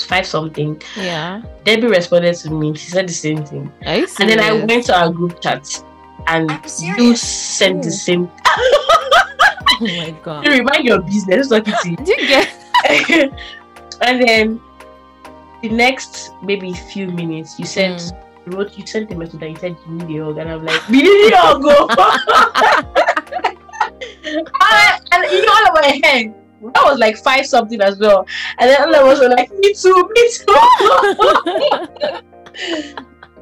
five 0.05 0.27
something. 0.27 0.81
yeah 0.97 1.43
Debbie 1.65 1.87
responded 1.89 2.35
to 2.37 2.51
me. 2.51 2.75
She 2.75 2.91
said 2.91 3.09
the 3.09 3.13
same 3.13 3.45
thing. 3.45 3.73
Are 3.87 3.95
And 4.21 4.31
then 4.31 4.41
I 4.41 4.53
went 4.65 4.87
to 4.87 4.99
our 4.99 5.11
group 5.11 5.41
chat 5.41 5.67
and 6.29 6.51
you 6.81 7.15
sent 7.17 7.83
the 7.85 7.91
same. 7.91 8.31
oh 8.47 9.81
my 9.81 10.15
god 10.23 10.45
You 10.45 10.53
remind 10.53 10.85
your 10.85 11.01
business, 11.03 11.51
not 11.51 11.67
it. 11.67 12.05
do 12.05 12.13
you 12.13 12.29
get 12.29 12.49
and 14.03 14.23
then 14.23 14.61
the 15.63 15.69
next 15.71 16.33
maybe 16.43 16.73
few 16.73 17.07
minutes, 17.09 17.59
you 17.59 17.65
sent 17.67 17.99
Mm. 18.47 18.53
you 18.53 18.59
wrote 18.59 18.79
you 18.79 18.87
sent 18.87 19.11
a 19.11 19.15
message 19.17 19.41
that 19.41 19.51
you 19.51 19.57
said 19.57 19.77
you 19.89 19.93
need 20.07 20.21
a 20.21 20.25
hug, 20.25 20.39
and 20.39 20.49
I'm 20.51 20.65
like, 20.65 20.89
we 20.89 21.03
need 21.03 21.33
a 21.33 21.37
hug. 21.39 21.63
go." 21.67 21.89
And 25.13 25.25
you 25.33 25.45
know 25.45 25.53
all 25.53 25.67
of 25.69 25.75
my 25.75 26.01
head. 26.05 26.35
That 26.63 26.85
was 26.85 26.99
like 26.99 27.17
five 27.19 27.47
something 27.47 27.81
as 27.81 27.99
well. 27.99 28.27
And 28.59 28.69
then 28.71 28.95
all 28.95 29.07
was 29.07 29.21
like, 29.21 29.51
me 29.53 29.73
too, 29.75 30.11
me 30.15 30.31
too. 30.33 30.45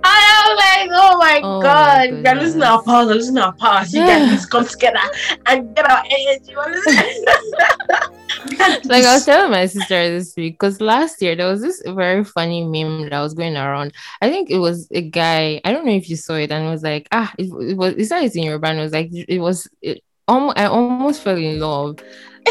I 0.06 0.44
was 0.46 0.58
like, 0.58 0.90
oh 0.92 1.16
my 1.18 1.40
Oh 1.42 1.58
my 1.58 1.62
god, 1.62 2.10
we 2.12 2.26
are 2.26 2.34
losing 2.34 2.62
our 2.62 2.82
powers, 2.82 3.06
we're 3.06 3.14
losing 3.14 3.38
our 3.38 3.54
powers. 3.54 3.94
You 3.94 4.00
guys 4.00 4.44
come 4.44 4.66
together 4.66 4.98
and 5.46 5.74
get 5.74 5.90
our 5.90 6.04
energy. 6.04 6.54
like 8.84 9.04
I 9.04 9.14
was 9.14 9.24
telling 9.24 9.50
my 9.50 9.64
sister 9.66 10.10
this 10.10 10.36
week 10.36 10.54
because 10.54 10.80
last 10.80 11.20
year 11.22 11.34
there 11.36 11.48
was 11.48 11.62
this 11.62 11.82
very 11.86 12.22
funny 12.22 12.64
meme 12.64 13.08
that 13.08 13.20
was 13.20 13.32
going 13.32 13.56
around. 13.56 13.94
I 14.20 14.28
think 14.28 14.50
it 14.50 14.58
was 14.58 14.88
a 14.90 15.00
guy. 15.00 15.62
I 15.64 15.72
don't 15.72 15.86
know 15.86 15.92
if 15.92 16.10
you 16.10 16.16
saw 16.16 16.34
it, 16.34 16.52
and 16.52 16.66
it 16.66 16.70
was 16.70 16.82
like, 16.82 17.08
ah, 17.12 17.32
it, 17.38 17.44
it 17.44 17.76
was. 17.76 17.94
It's 17.94 18.10
not 18.10 18.24
it's 18.24 18.36
in 18.36 18.42
Yoruba. 18.42 18.66
And 18.68 18.80
it 18.80 18.82
was 18.82 18.92
like 18.92 19.08
it 19.12 19.38
was. 19.38 19.66
It, 19.80 20.02
almost, 20.26 20.58
I 20.58 20.64
almost 20.66 21.22
fell 21.22 21.36
in 21.36 21.60
love. 21.60 21.98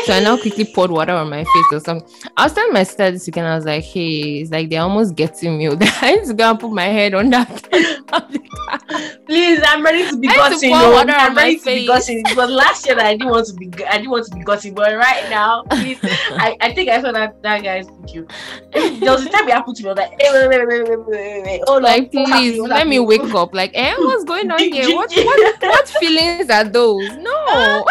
So 0.05 0.13
I 0.13 0.19
now 0.19 0.37
quickly 0.37 0.65
poured 0.65 0.91
water 0.91 1.13
on 1.13 1.29
my 1.29 1.43
face 1.43 1.65
or 1.71 1.79
something. 1.79 2.09
I 2.35 2.43
was 2.43 2.53
telling 2.53 2.73
my 2.73 2.83
sister 2.83 3.11
this 3.11 3.25
weekend, 3.25 3.47
I 3.47 3.55
was 3.55 3.65
like, 3.65 3.83
hey, 3.83 4.39
it's 4.41 4.51
like 4.51 4.69
they're 4.69 4.81
almost 4.81 5.15
getting 5.15 5.57
me. 5.57 5.67
I 5.81 6.15
need 6.15 6.25
to 6.25 6.33
go 6.33 6.49
and 6.49 6.59
put 6.59 6.71
my 6.71 6.85
head 6.85 7.13
on 7.13 7.29
that. 7.29 7.49
Please, 9.25 9.61
I'm 9.65 9.83
ready 9.83 10.09
to 10.09 10.17
be 10.17 10.27
I 10.27 10.35
gotten. 10.35 10.69
no. 10.69 10.91
water 10.91 11.13
I'm 11.13 11.35
ready 11.35 11.57
to 11.57 11.65
be 11.65 11.87
gotten. 11.87 12.23
But 12.35 12.49
last 12.49 12.85
year 12.85 12.99
I 12.99 13.13
didn't 13.13 13.29
want 13.29 13.47
to 13.47 13.53
be 13.53 13.71
I 13.85 13.97
didn't 13.97 14.09
want 14.09 14.25
to 14.27 14.35
be 14.35 14.43
gotten. 14.43 14.73
But 14.73 14.95
right 14.95 15.29
now, 15.29 15.63
please, 15.63 15.99
I, 16.03 16.57
I 16.59 16.73
think 16.73 16.89
I 16.89 17.01
saw 17.01 17.11
that 17.11 17.41
that 17.41 17.63
guy's 17.63 17.87
video. 18.01 18.25
There 18.73 19.11
was 19.11 19.25
a 19.25 19.29
time 19.29 19.45
he 19.45 19.51
happened 19.51 19.77
to 19.77 19.83
me. 19.83 19.89
I 19.89 19.93
was 19.93 19.99
like, 19.99 20.21
hey, 20.21 20.29
wait, 20.33 20.49
wait, 20.49 20.67
wait, 20.67 20.89
wait, 20.89 20.99
wait, 21.07 21.43
wait. 21.43 21.61
Oh, 21.67 21.77
like, 21.77 22.11
please 22.11 22.59
let 22.59 22.87
me 22.87 22.99
wake 22.99 23.33
up. 23.33 23.53
Like, 23.53 23.71
eh, 23.73 23.93
what's 23.97 24.23
going 24.25 24.51
on 24.51 24.59
here? 24.59 24.95
What 24.95 25.11
what 25.13 25.61
what 25.61 25.87
feelings 25.99 26.49
are 26.49 26.65
those? 26.65 27.09
No. 27.17 27.85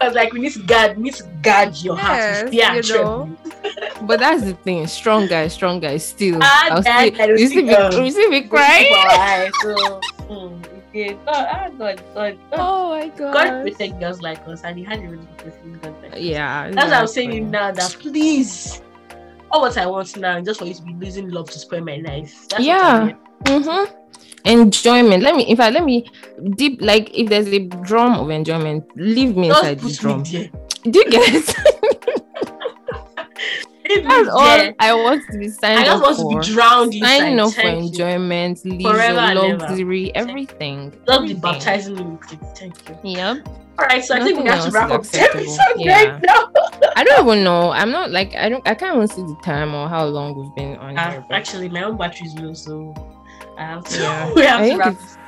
I 0.00 0.06
was 0.06 0.14
like, 0.14 0.32
we 0.32 0.40
need 0.40 0.52
to 0.52 0.62
guard, 0.62 0.96
we 0.96 1.04
need 1.04 1.14
to 1.14 1.24
guard 1.42 1.76
your 1.76 1.96
heart. 1.96 2.18
Yes, 2.18 2.52
Yeah, 2.52 2.74
you 2.74 2.82
know. 2.94 3.36
But 4.02 4.20
that's 4.20 4.42
the 4.42 4.54
thing. 4.54 4.86
Strong 4.86 5.28
guy, 5.28 5.48
strong 5.48 5.80
guy 5.80 5.96
still. 5.96 6.38
Ah, 6.42 6.68
I'll 6.70 6.82
that 6.82 7.14
still 7.14 7.38
you 7.38 7.48
see 7.48 7.62
me 7.62 7.74
um, 7.74 8.04
you 8.04 8.10
see 8.10 8.28
me 8.28 8.42
crying. 8.42 9.52
So, 9.62 10.00
mm, 10.30 10.78
okay. 10.88 11.14
God, 11.24 11.78
God, 11.78 11.78
God, 11.78 12.02
God. 12.14 12.38
Oh 12.52 12.90
my 12.90 13.08
God 13.08 13.34
god. 13.34 13.62
protect 13.62 14.00
girls 14.00 14.22
like 14.22 14.46
us, 14.46 14.62
and 14.64 14.78
he 14.78 14.84
had 14.84 14.98
a 14.98 15.02
really 15.02 15.26
good 15.38 15.82
God 15.82 16.02
like 16.02 16.12
us. 16.12 16.18
Yeah. 16.18 16.70
That's 16.70 16.90
what 16.90 17.00
I'm 17.00 17.06
saying 17.06 17.50
now. 17.50 17.72
That 17.72 17.96
please, 18.00 18.82
all 19.50 19.62
what 19.62 19.76
I 19.78 19.86
want 19.86 20.16
now, 20.16 20.38
is 20.38 20.44
just 20.44 20.60
for 20.60 20.66
you 20.66 20.74
to 20.74 20.82
be 20.82 20.94
losing 20.94 21.30
love 21.30 21.50
to 21.50 21.58
spoil 21.58 21.80
my 21.80 21.96
life. 21.96 22.48
That's 22.48 22.62
Yeah. 22.62 23.14
Mm-hmm. 23.44 23.94
Enjoyment. 24.44 25.22
Let 25.22 25.34
me, 25.36 25.42
in 25.44 25.56
fact, 25.56 25.74
let 25.74 25.84
me 25.84 26.06
deep. 26.56 26.80
Like, 26.80 27.10
if 27.16 27.28
there's 27.28 27.46
a 27.48 27.58
drum 27.60 28.18
of 28.20 28.30
enjoyment, 28.30 28.84
leave 28.96 29.36
me 29.36 29.48
inside 29.48 29.80
Just 29.80 29.96
the 30.02 30.02
drum. 30.02 30.22
Do 30.22 31.00
you 31.00 31.10
get 31.10 31.34
it? 31.34 31.56
That's 33.88 34.28
all. 34.28 34.72
I 34.80 34.94
want 34.94 35.22
to 35.30 35.38
be 35.38 35.48
signed. 35.48 35.78
I 35.80 35.84
just 35.84 36.02
want 36.02 36.16
for. 36.16 36.42
to 36.42 36.48
be 36.48 36.54
drowned 36.54 36.94
inside. 36.94 37.18
Signing 37.18 37.40
up 37.40 37.52
for 37.52 37.60
enjoyment, 37.60 38.64
leisure, 38.64 38.90
Forever 38.90 39.18
and 39.20 39.38
ever. 39.38 39.58
luxury, 39.58 40.14
everything. 40.14 40.92
Love 41.06 41.28
the 41.28 41.34
baptizing 41.34 41.94
me 41.94 42.02
with 42.02 42.32
it. 42.32 42.40
Thank 42.56 42.88
you. 42.88 42.96
Yep. 43.04 43.46
All 43.78 43.86
right, 43.86 44.04
so 44.04 44.16
I 44.16 44.20
think 44.24 44.38
we 44.38 44.44
Nothing 44.44 44.62
have 44.62 44.72
to 44.72 44.78
wrap 44.78 44.90
up 44.90 45.02
this 45.02 45.14
episode 45.14 45.58
Yeah. 45.76 46.02
right 46.14 46.22
now. 46.22 46.50
I 46.96 47.04
don't 47.04 47.26
even 47.26 47.44
know. 47.44 47.70
I'm 47.70 47.90
not 47.92 48.10
like 48.10 48.34
I 48.34 48.48
don't. 48.48 48.66
I 48.66 48.74
can't 48.74 48.96
even 48.96 49.06
see 49.06 49.22
the 49.22 49.36
time 49.44 49.72
or 49.74 49.88
how 49.88 50.04
long 50.06 50.34
we've 50.34 50.54
been 50.56 50.76
on 50.78 50.96
Uh, 50.98 51.10
here. 51.10 51.24
but 51.28 51.36
actually, 51.36 51.68
my 51.68 51.82
own 51.84 51.96
battery 51.96 52.26
is 52.26 52.34
low, 52.38 52.54
so 52.54 52.94
I 53.58 53.62
have. 53.62 53.86
Yeah. 53.90 54.32
we 54.34 54.42
have 54.42 54.60
I 54.60 54.62
to 54.62 54.68
think 54.68 54.80
wrap. 54.80 54.94
it's, 54.94 55.18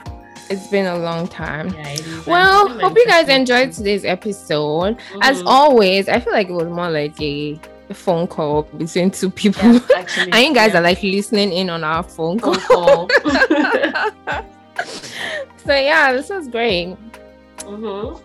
it's 0.51 0.67
been 0.69 0.87
a 0.87 0.99
long 0.99 1.29
time. 1.29 1.69
Yeah. 1.75 1.97
Well, 2.27 2.69
hope 2.81 2.97
you 2.97 3.07
guys 3.07 3.29
enjoyed 3.29 3.73
today's 3.73 4.05
episode. 4.05 4.97
As 5.21 5.43
Mhm. 5.43 5.47
always, 5.47 6.09
I 6.09 6.21
feel 6.21 6.33
like 6.33 6.49
it 6.49 6.53
was 6.53 6.69
more 6.69 6.91
like 6.91 7.21
a 7.21 7.59
phone 7.93 8.27
call 8.27 8.63
between 8.77 9.11
two 9.11 9.31
people. 9.31 9.73
Yeah, 9.75 9.81
actually, 9.97 10.33
and 10.33 10.45
you 10.45 10.55
guys 10.55 10.73
yeah. 10.73 10.81
are 10.81 10.83
like 10.83 11.03
listening 11.03 11.53
in 11.53 11.71
on 11.71 11.85
our 11.85 12.03
phone 12.03 12.39
call. 12.39 12.55
phone 12.55 13.09
call. 13.09 13.09
so 15.65 15.75
yeah, 15.75 16.13
this 16.13 16.29
was 16.29 16.49
great. 16.49 16.97
Mhm. 17.61 18.21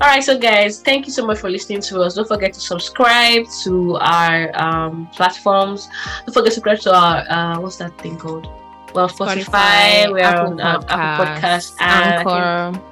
All 0.00 0.06
right, 0.06 0.22
so 0.22 0.38
guys, 0.38 0.80
thank 0.80 1.06
you 1.06 1.12
so 1.12 1.26
much 1.26 1.38
for 1.40 1.50
listening 1.50 1.80
to 1.80 2.00
us. 2.02 2.14
Don't 2.14 2.28
forget 2.28 2.52
to 2.52 2.60
subscribe 2.60 3.46
to 3.64 3.96
our 3.96 4.50
um, 4.56 5.08
platforms. 5.12 5.88
Don't 6.24 6.34
forget 6.34 6.52
to 6.52 6.60
subscribe 6.60 6.78
to 6.80 6.94
our 6.94 7.24
uh, 7.28 7.58
what's 7.60 7.76
that 7.78 7.98
thing 7.98 8.16
called? 8.16 8.46
Well, 8.94 9.08
Spotify. 9.08 10.10
we're 10.10 10.24
on 10.24 10.60
um, 10.60 10.84
Apple 10.88 11.26
Podcast, 11.26 11.76
and 11.80 12.14
I 12.14 12.16
think, 12.16 12.28
Anchor, 12.30 12.82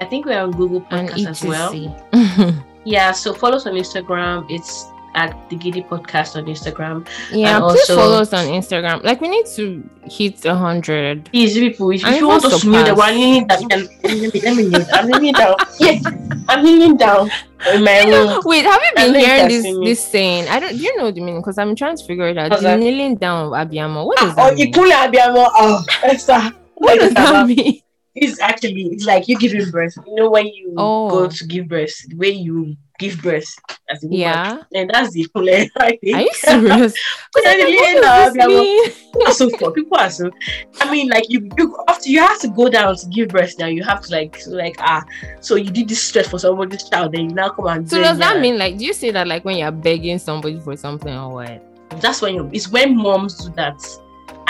I 0.00 0.04
think 0.04 0.26
we're 0.26 0.40
on 0.40 0.52
Google 0.52 0.80
Podcast 0.80 1.26
as 1.26 1.44
well. 1.44 2.54
Yeah, 2.88 3.12
so 3.12 3.34
follow 3.34 3.56
us 3.56 3.66
on 3.66 3.74
Instagram. 3.74 4.46
It's 4.48 4.86
at 5.18 5.30
the 5.50 5.56
Giddy 5.56 5.82
Podcast 5.82 6.36
on 6.38 6.44
Instagram. 6.46 6.96
yeah, 7.32 7.58
please 7.58 7.80
also- 7.90 7.96
follow 7.96 8.18
us 8.22 8.32
on 8.32 8.46
Instagram. 8.46 9.02
Like 9.02 9.20
we 9.20 9.28
need 9.28 9.46
to 9.58 9.64
hit 10.16 10.44
a 10.46 10.54
hundred. 10.54 11.24
Please, 11.32 11.54
people, 11.54 11.90
if, 11.90 12.04
if 12.06 12.20
you 12.20 12.28
want 12.28 12.44
us 12.44 12.60
to 12.62 12.68
kneel, 12.70 12.84
down, 12.86 13.00
I'm 13.00 13.14
kneeling 13.16 13.46
down. 13.48 13.60
Let 14.04 14.14
me, 14.22 14.40
let 14.46 14.54
me 14.56 14.62
kneel. 14.70 14.86
I'm 14.94 15.06
kneeling 15.10 15.34
down. 15.34 15.56
Yeah, 15.80 15.98
I'm 16.48 16.64
kneeling 16.64 16.96
down 16.96 17.30
in 17.74 17.84
my 17.84 17.98
room. 18.04 18.40
Wait, 18.44 18.64
have 18.64 18.80
you 18.86 18.92
been 18.96 19.14
hearing 19.14 19.48
this 19.48 19.64
this 19.84 20.00
saying? 20.12 20.48
I 20.48 20.58
don't. 20.60 20.70
Do 20.76 20.82
you 20.86 20.96
know 20.98 21.10
the 21.10 21.20
meaning? 21.20 21.40
Because 21.42 21.58
I'm 21.58 21.74
trying 21.74 21.96
to 21.98 22.04
figure 22.04 22.28
it 22.28 22.38
out. 22.38 22.62
Kneeling 22.62 23.16
down 23.16 23.50
Abiyamo. 23.52 24.06
What 24.06 24.18
does 24.18 24.32
Ah, 24.32 24.34
that 24.34 24.52
oh, 24.52 24.54
mean? 24.56 24.72
Ikunle 24.72 24.96
Abiyamo. 25.04 25.44
Oh, 25.62 25.84
Esther. 26.04 26.42
What 26.74 26.98
does 27.00 27.14
that 27.14 27.46
mean? 27.46 27.82
It's 28.14 28.40
actually 28.40 28.82
it's 28.94 29.04
like 29.06 29.28
you 29.28 29.38
giving 29.38 29.70
birth. 29.70 29.94
You 30.06 30.14
know 30.16 30.30
when 30.30 30.46
you 30.46 30.74
Oh. 30.76 31.08
go 31.10 31.28
to 31.28 31.46
give 31.46 31.68
birth, 31.68 31.94
the 32.08 32.16
way 32.16 32.30
you 32.30 32.76
give 32.98 33.22
birth 33.22 33.48
as 33.90 34.02
a 34.02 34.06
woman. 34.06 34.18
Yeah. 34.20 34.62
And 34.74 34.90
that's 34.92 35.12
the 35.12 35.24
Ikunle, 35.26 35.70
I 35.76 35.96
think. 36.02 36.16
Are 36.16 36.20
you 36.22 36.30
serious? 36.34 36.94
Because 37.34 37.44
Yeah, 37.44 37.50
I 37.50 37.56
the 37.56 37.62
think, 37.62 37.80
kneeling 37.80 37.94
what 37.94 38.02
does 38.02 38.34
this 38.34 38.46
mean? 38.46 39.26
are 39.26 39.32
so 39.32 39.50
for 39.58 39.72
people 39.72 39.96
are 39.98 40.10
so 40.10 40.30
I 40.80 40.90
mean 40.90 41.08
like 41.08 41.24
you 41.28 41.48
you 41.56 41.76
after 41.88 42.08
you 42.10 42.20
have 42.20 42.38
to 42.40 42.48
go 42.48 42.68
down 42.68 42.96
to 42.96 43.06
give 43.08 43.28
birth 43.28 43.58
now 43.58 43.66
you 43.66 43.82
have 43.84 44.00
to 44.02 44.12
like 44.12 44.36
so 44.40 44.50
like 44.52 44.76
ah 44.80 45.04
so 45.40 45.54
you 45.56 45.70
did 45.70 45.88
this 45.88 46.02
stress 46.02 46.28
for 46.28 46.38
somebody's 46.38 46.88
child 46.88 47.12
then 47.12 47.30
you 47.30 47.34
now 47.34 47.48
come 47.50 47.66
and 47.66 47.88
So 47.88 47.96
then 47.96 48.04
does 48.04 48.18
that 48.18 48.40
mean 48.40 48.58
like? 48.58 48.78
Do 48.78 48.84
you 48.84 48.92
say 48.92 49.10
that 49.12 49.26
like 49.26 49.44
when 49.44 49.56
you're 49.58 49.72
begging 49.72 50.18
somebody 50.18 50.58
for 50.60 50.76
something 50.76 51.12
or 51.14 51.32
what? 51.32 51.64
that's 52.02 52.20
when 52.20 52.34
you 52.34 52.50
it's 52.52 52.68
when 52.68 52.96
moms 52.96 53.36
do 53.44 53.52
that 53.54 53.80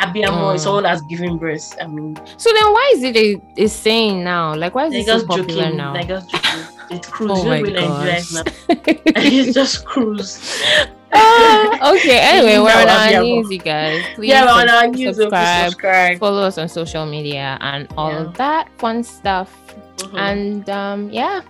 Abiyamo 0.01 0.55
is 0.55 0.61
Mm. 0.61 0.65
someone 0.65 0.83
that's 0.85 1.03
giving 1.03 1.39
birth 1.39 1.77
I 1.81 1.87
mean 1.87 2.17
So 2.37 2.51
then 2.53 2.65
why 2.73 2.93
is 2.95 3.03
it 3.03 3.17
a, 3.17 3.41
a 3.65 3.69
saying 3.69 4.23
now? 4.25 4.55
Like 4.55 4.75
why 4.75 4.87
is 4.87 4.95
it 4.95 5.07
so 5.07 5.15
just 5.15 5.27
popular 5.27 5.65
joking 5.65 5.77
now? 5.77 5.93
they 5.95 6.05
just 6.05 6.31
joking 6.31 6.65
it's 6.91 7.09
cruise 7.09 7.31
Oh 7.35 7.45
my 7.45 7.63
gosh. 7.63 8.33
now 8.33 8.43
it's 9.17 9.53
just 9.55 9.85
cruise 9.85 10.63
Okay. 11.89 12.19
Anyway, 12.21 12.59
we're 12.59 12.71
on 12.75 12.89
our 12.89 13.23
knees, 13.23 13.51
you 13.51 13.59
guys. 13.59 14.05
Please 14.15 14.29
yeah 14.29 14.45
we're 14.45 14.51
on 14.63 14.69
our 14.69 14.87
news 14.89 15.17
subscribe, 15.17 15.71
subscribe 15.71 16.19
follow 16.19 16.43
us 16.43 16.59
on 16.59 16.69
social 16.69 17.07
media, 17.07 17.57
and 17.61 17.89
all 17.97 18.11
Yeah. 18.11 18.21
of 18.21 18.35
that 18.37 18.69
fun 18.79 19.03
stuff. 19.03 19.55
Mhm. 19.99 20.19
And 20.19 20.71
um, 20.71 21.11
yeah, 21.11 21.41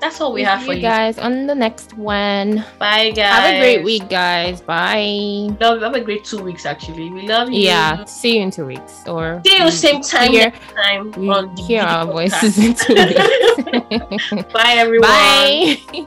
that's 0.00 0.20
all 0.20 0.32
we 0.32 0.42
have 0.44 0.62
for 0.62 0.74
you 0.74 0.80
guys 0.82 1.18
on 1.18 1.46
the 1.48 1.54
next 1.54 1.94
one. 1.98 2.64
bye 2.78 3.10
guys 3.10 3.34
Have 3.34 3.54
a 3.54 3.58
great 3.58 3.84
week, 3.84 4.08
guys. 4.08 4.60
Bye. 4.60 5.48
love 5.60 5.80
have 5.82 5.94
a 5.94 6.00
great 6.00 6.24
two 6.24 6.38
weeks 6.42 6.66
actually 6.66 7.10
we 7.10 7.26
love 7.26 7.50
you 7.50 7.62
Yeah, 7.62 8.04
see 8.04 8.36
you 8.36 8.42
in 8.42 8.50
two 8.52 8.66
weeks. 8.66 9.02
Or 9.08 9.40
See 9.44 9.58
you 9.58 9.70
same 9.72 10.02
time 10.02 10.30
Hear, 10.30 10.44
next 10.50 10.74
time 10.74 11.10
we 11.16 11.28
on 11.30 11.56
hear 11.56 11.82
our 11.82 12.06
Podcast. 12.06 12.12
voices 12.12 12.58
in 12.58 12.74
two 12.74 12.94
weeks. 14.30 14.52
Bye 14.52 14.74
everyone. 14.78 15.08
Bye. 15.10 16.06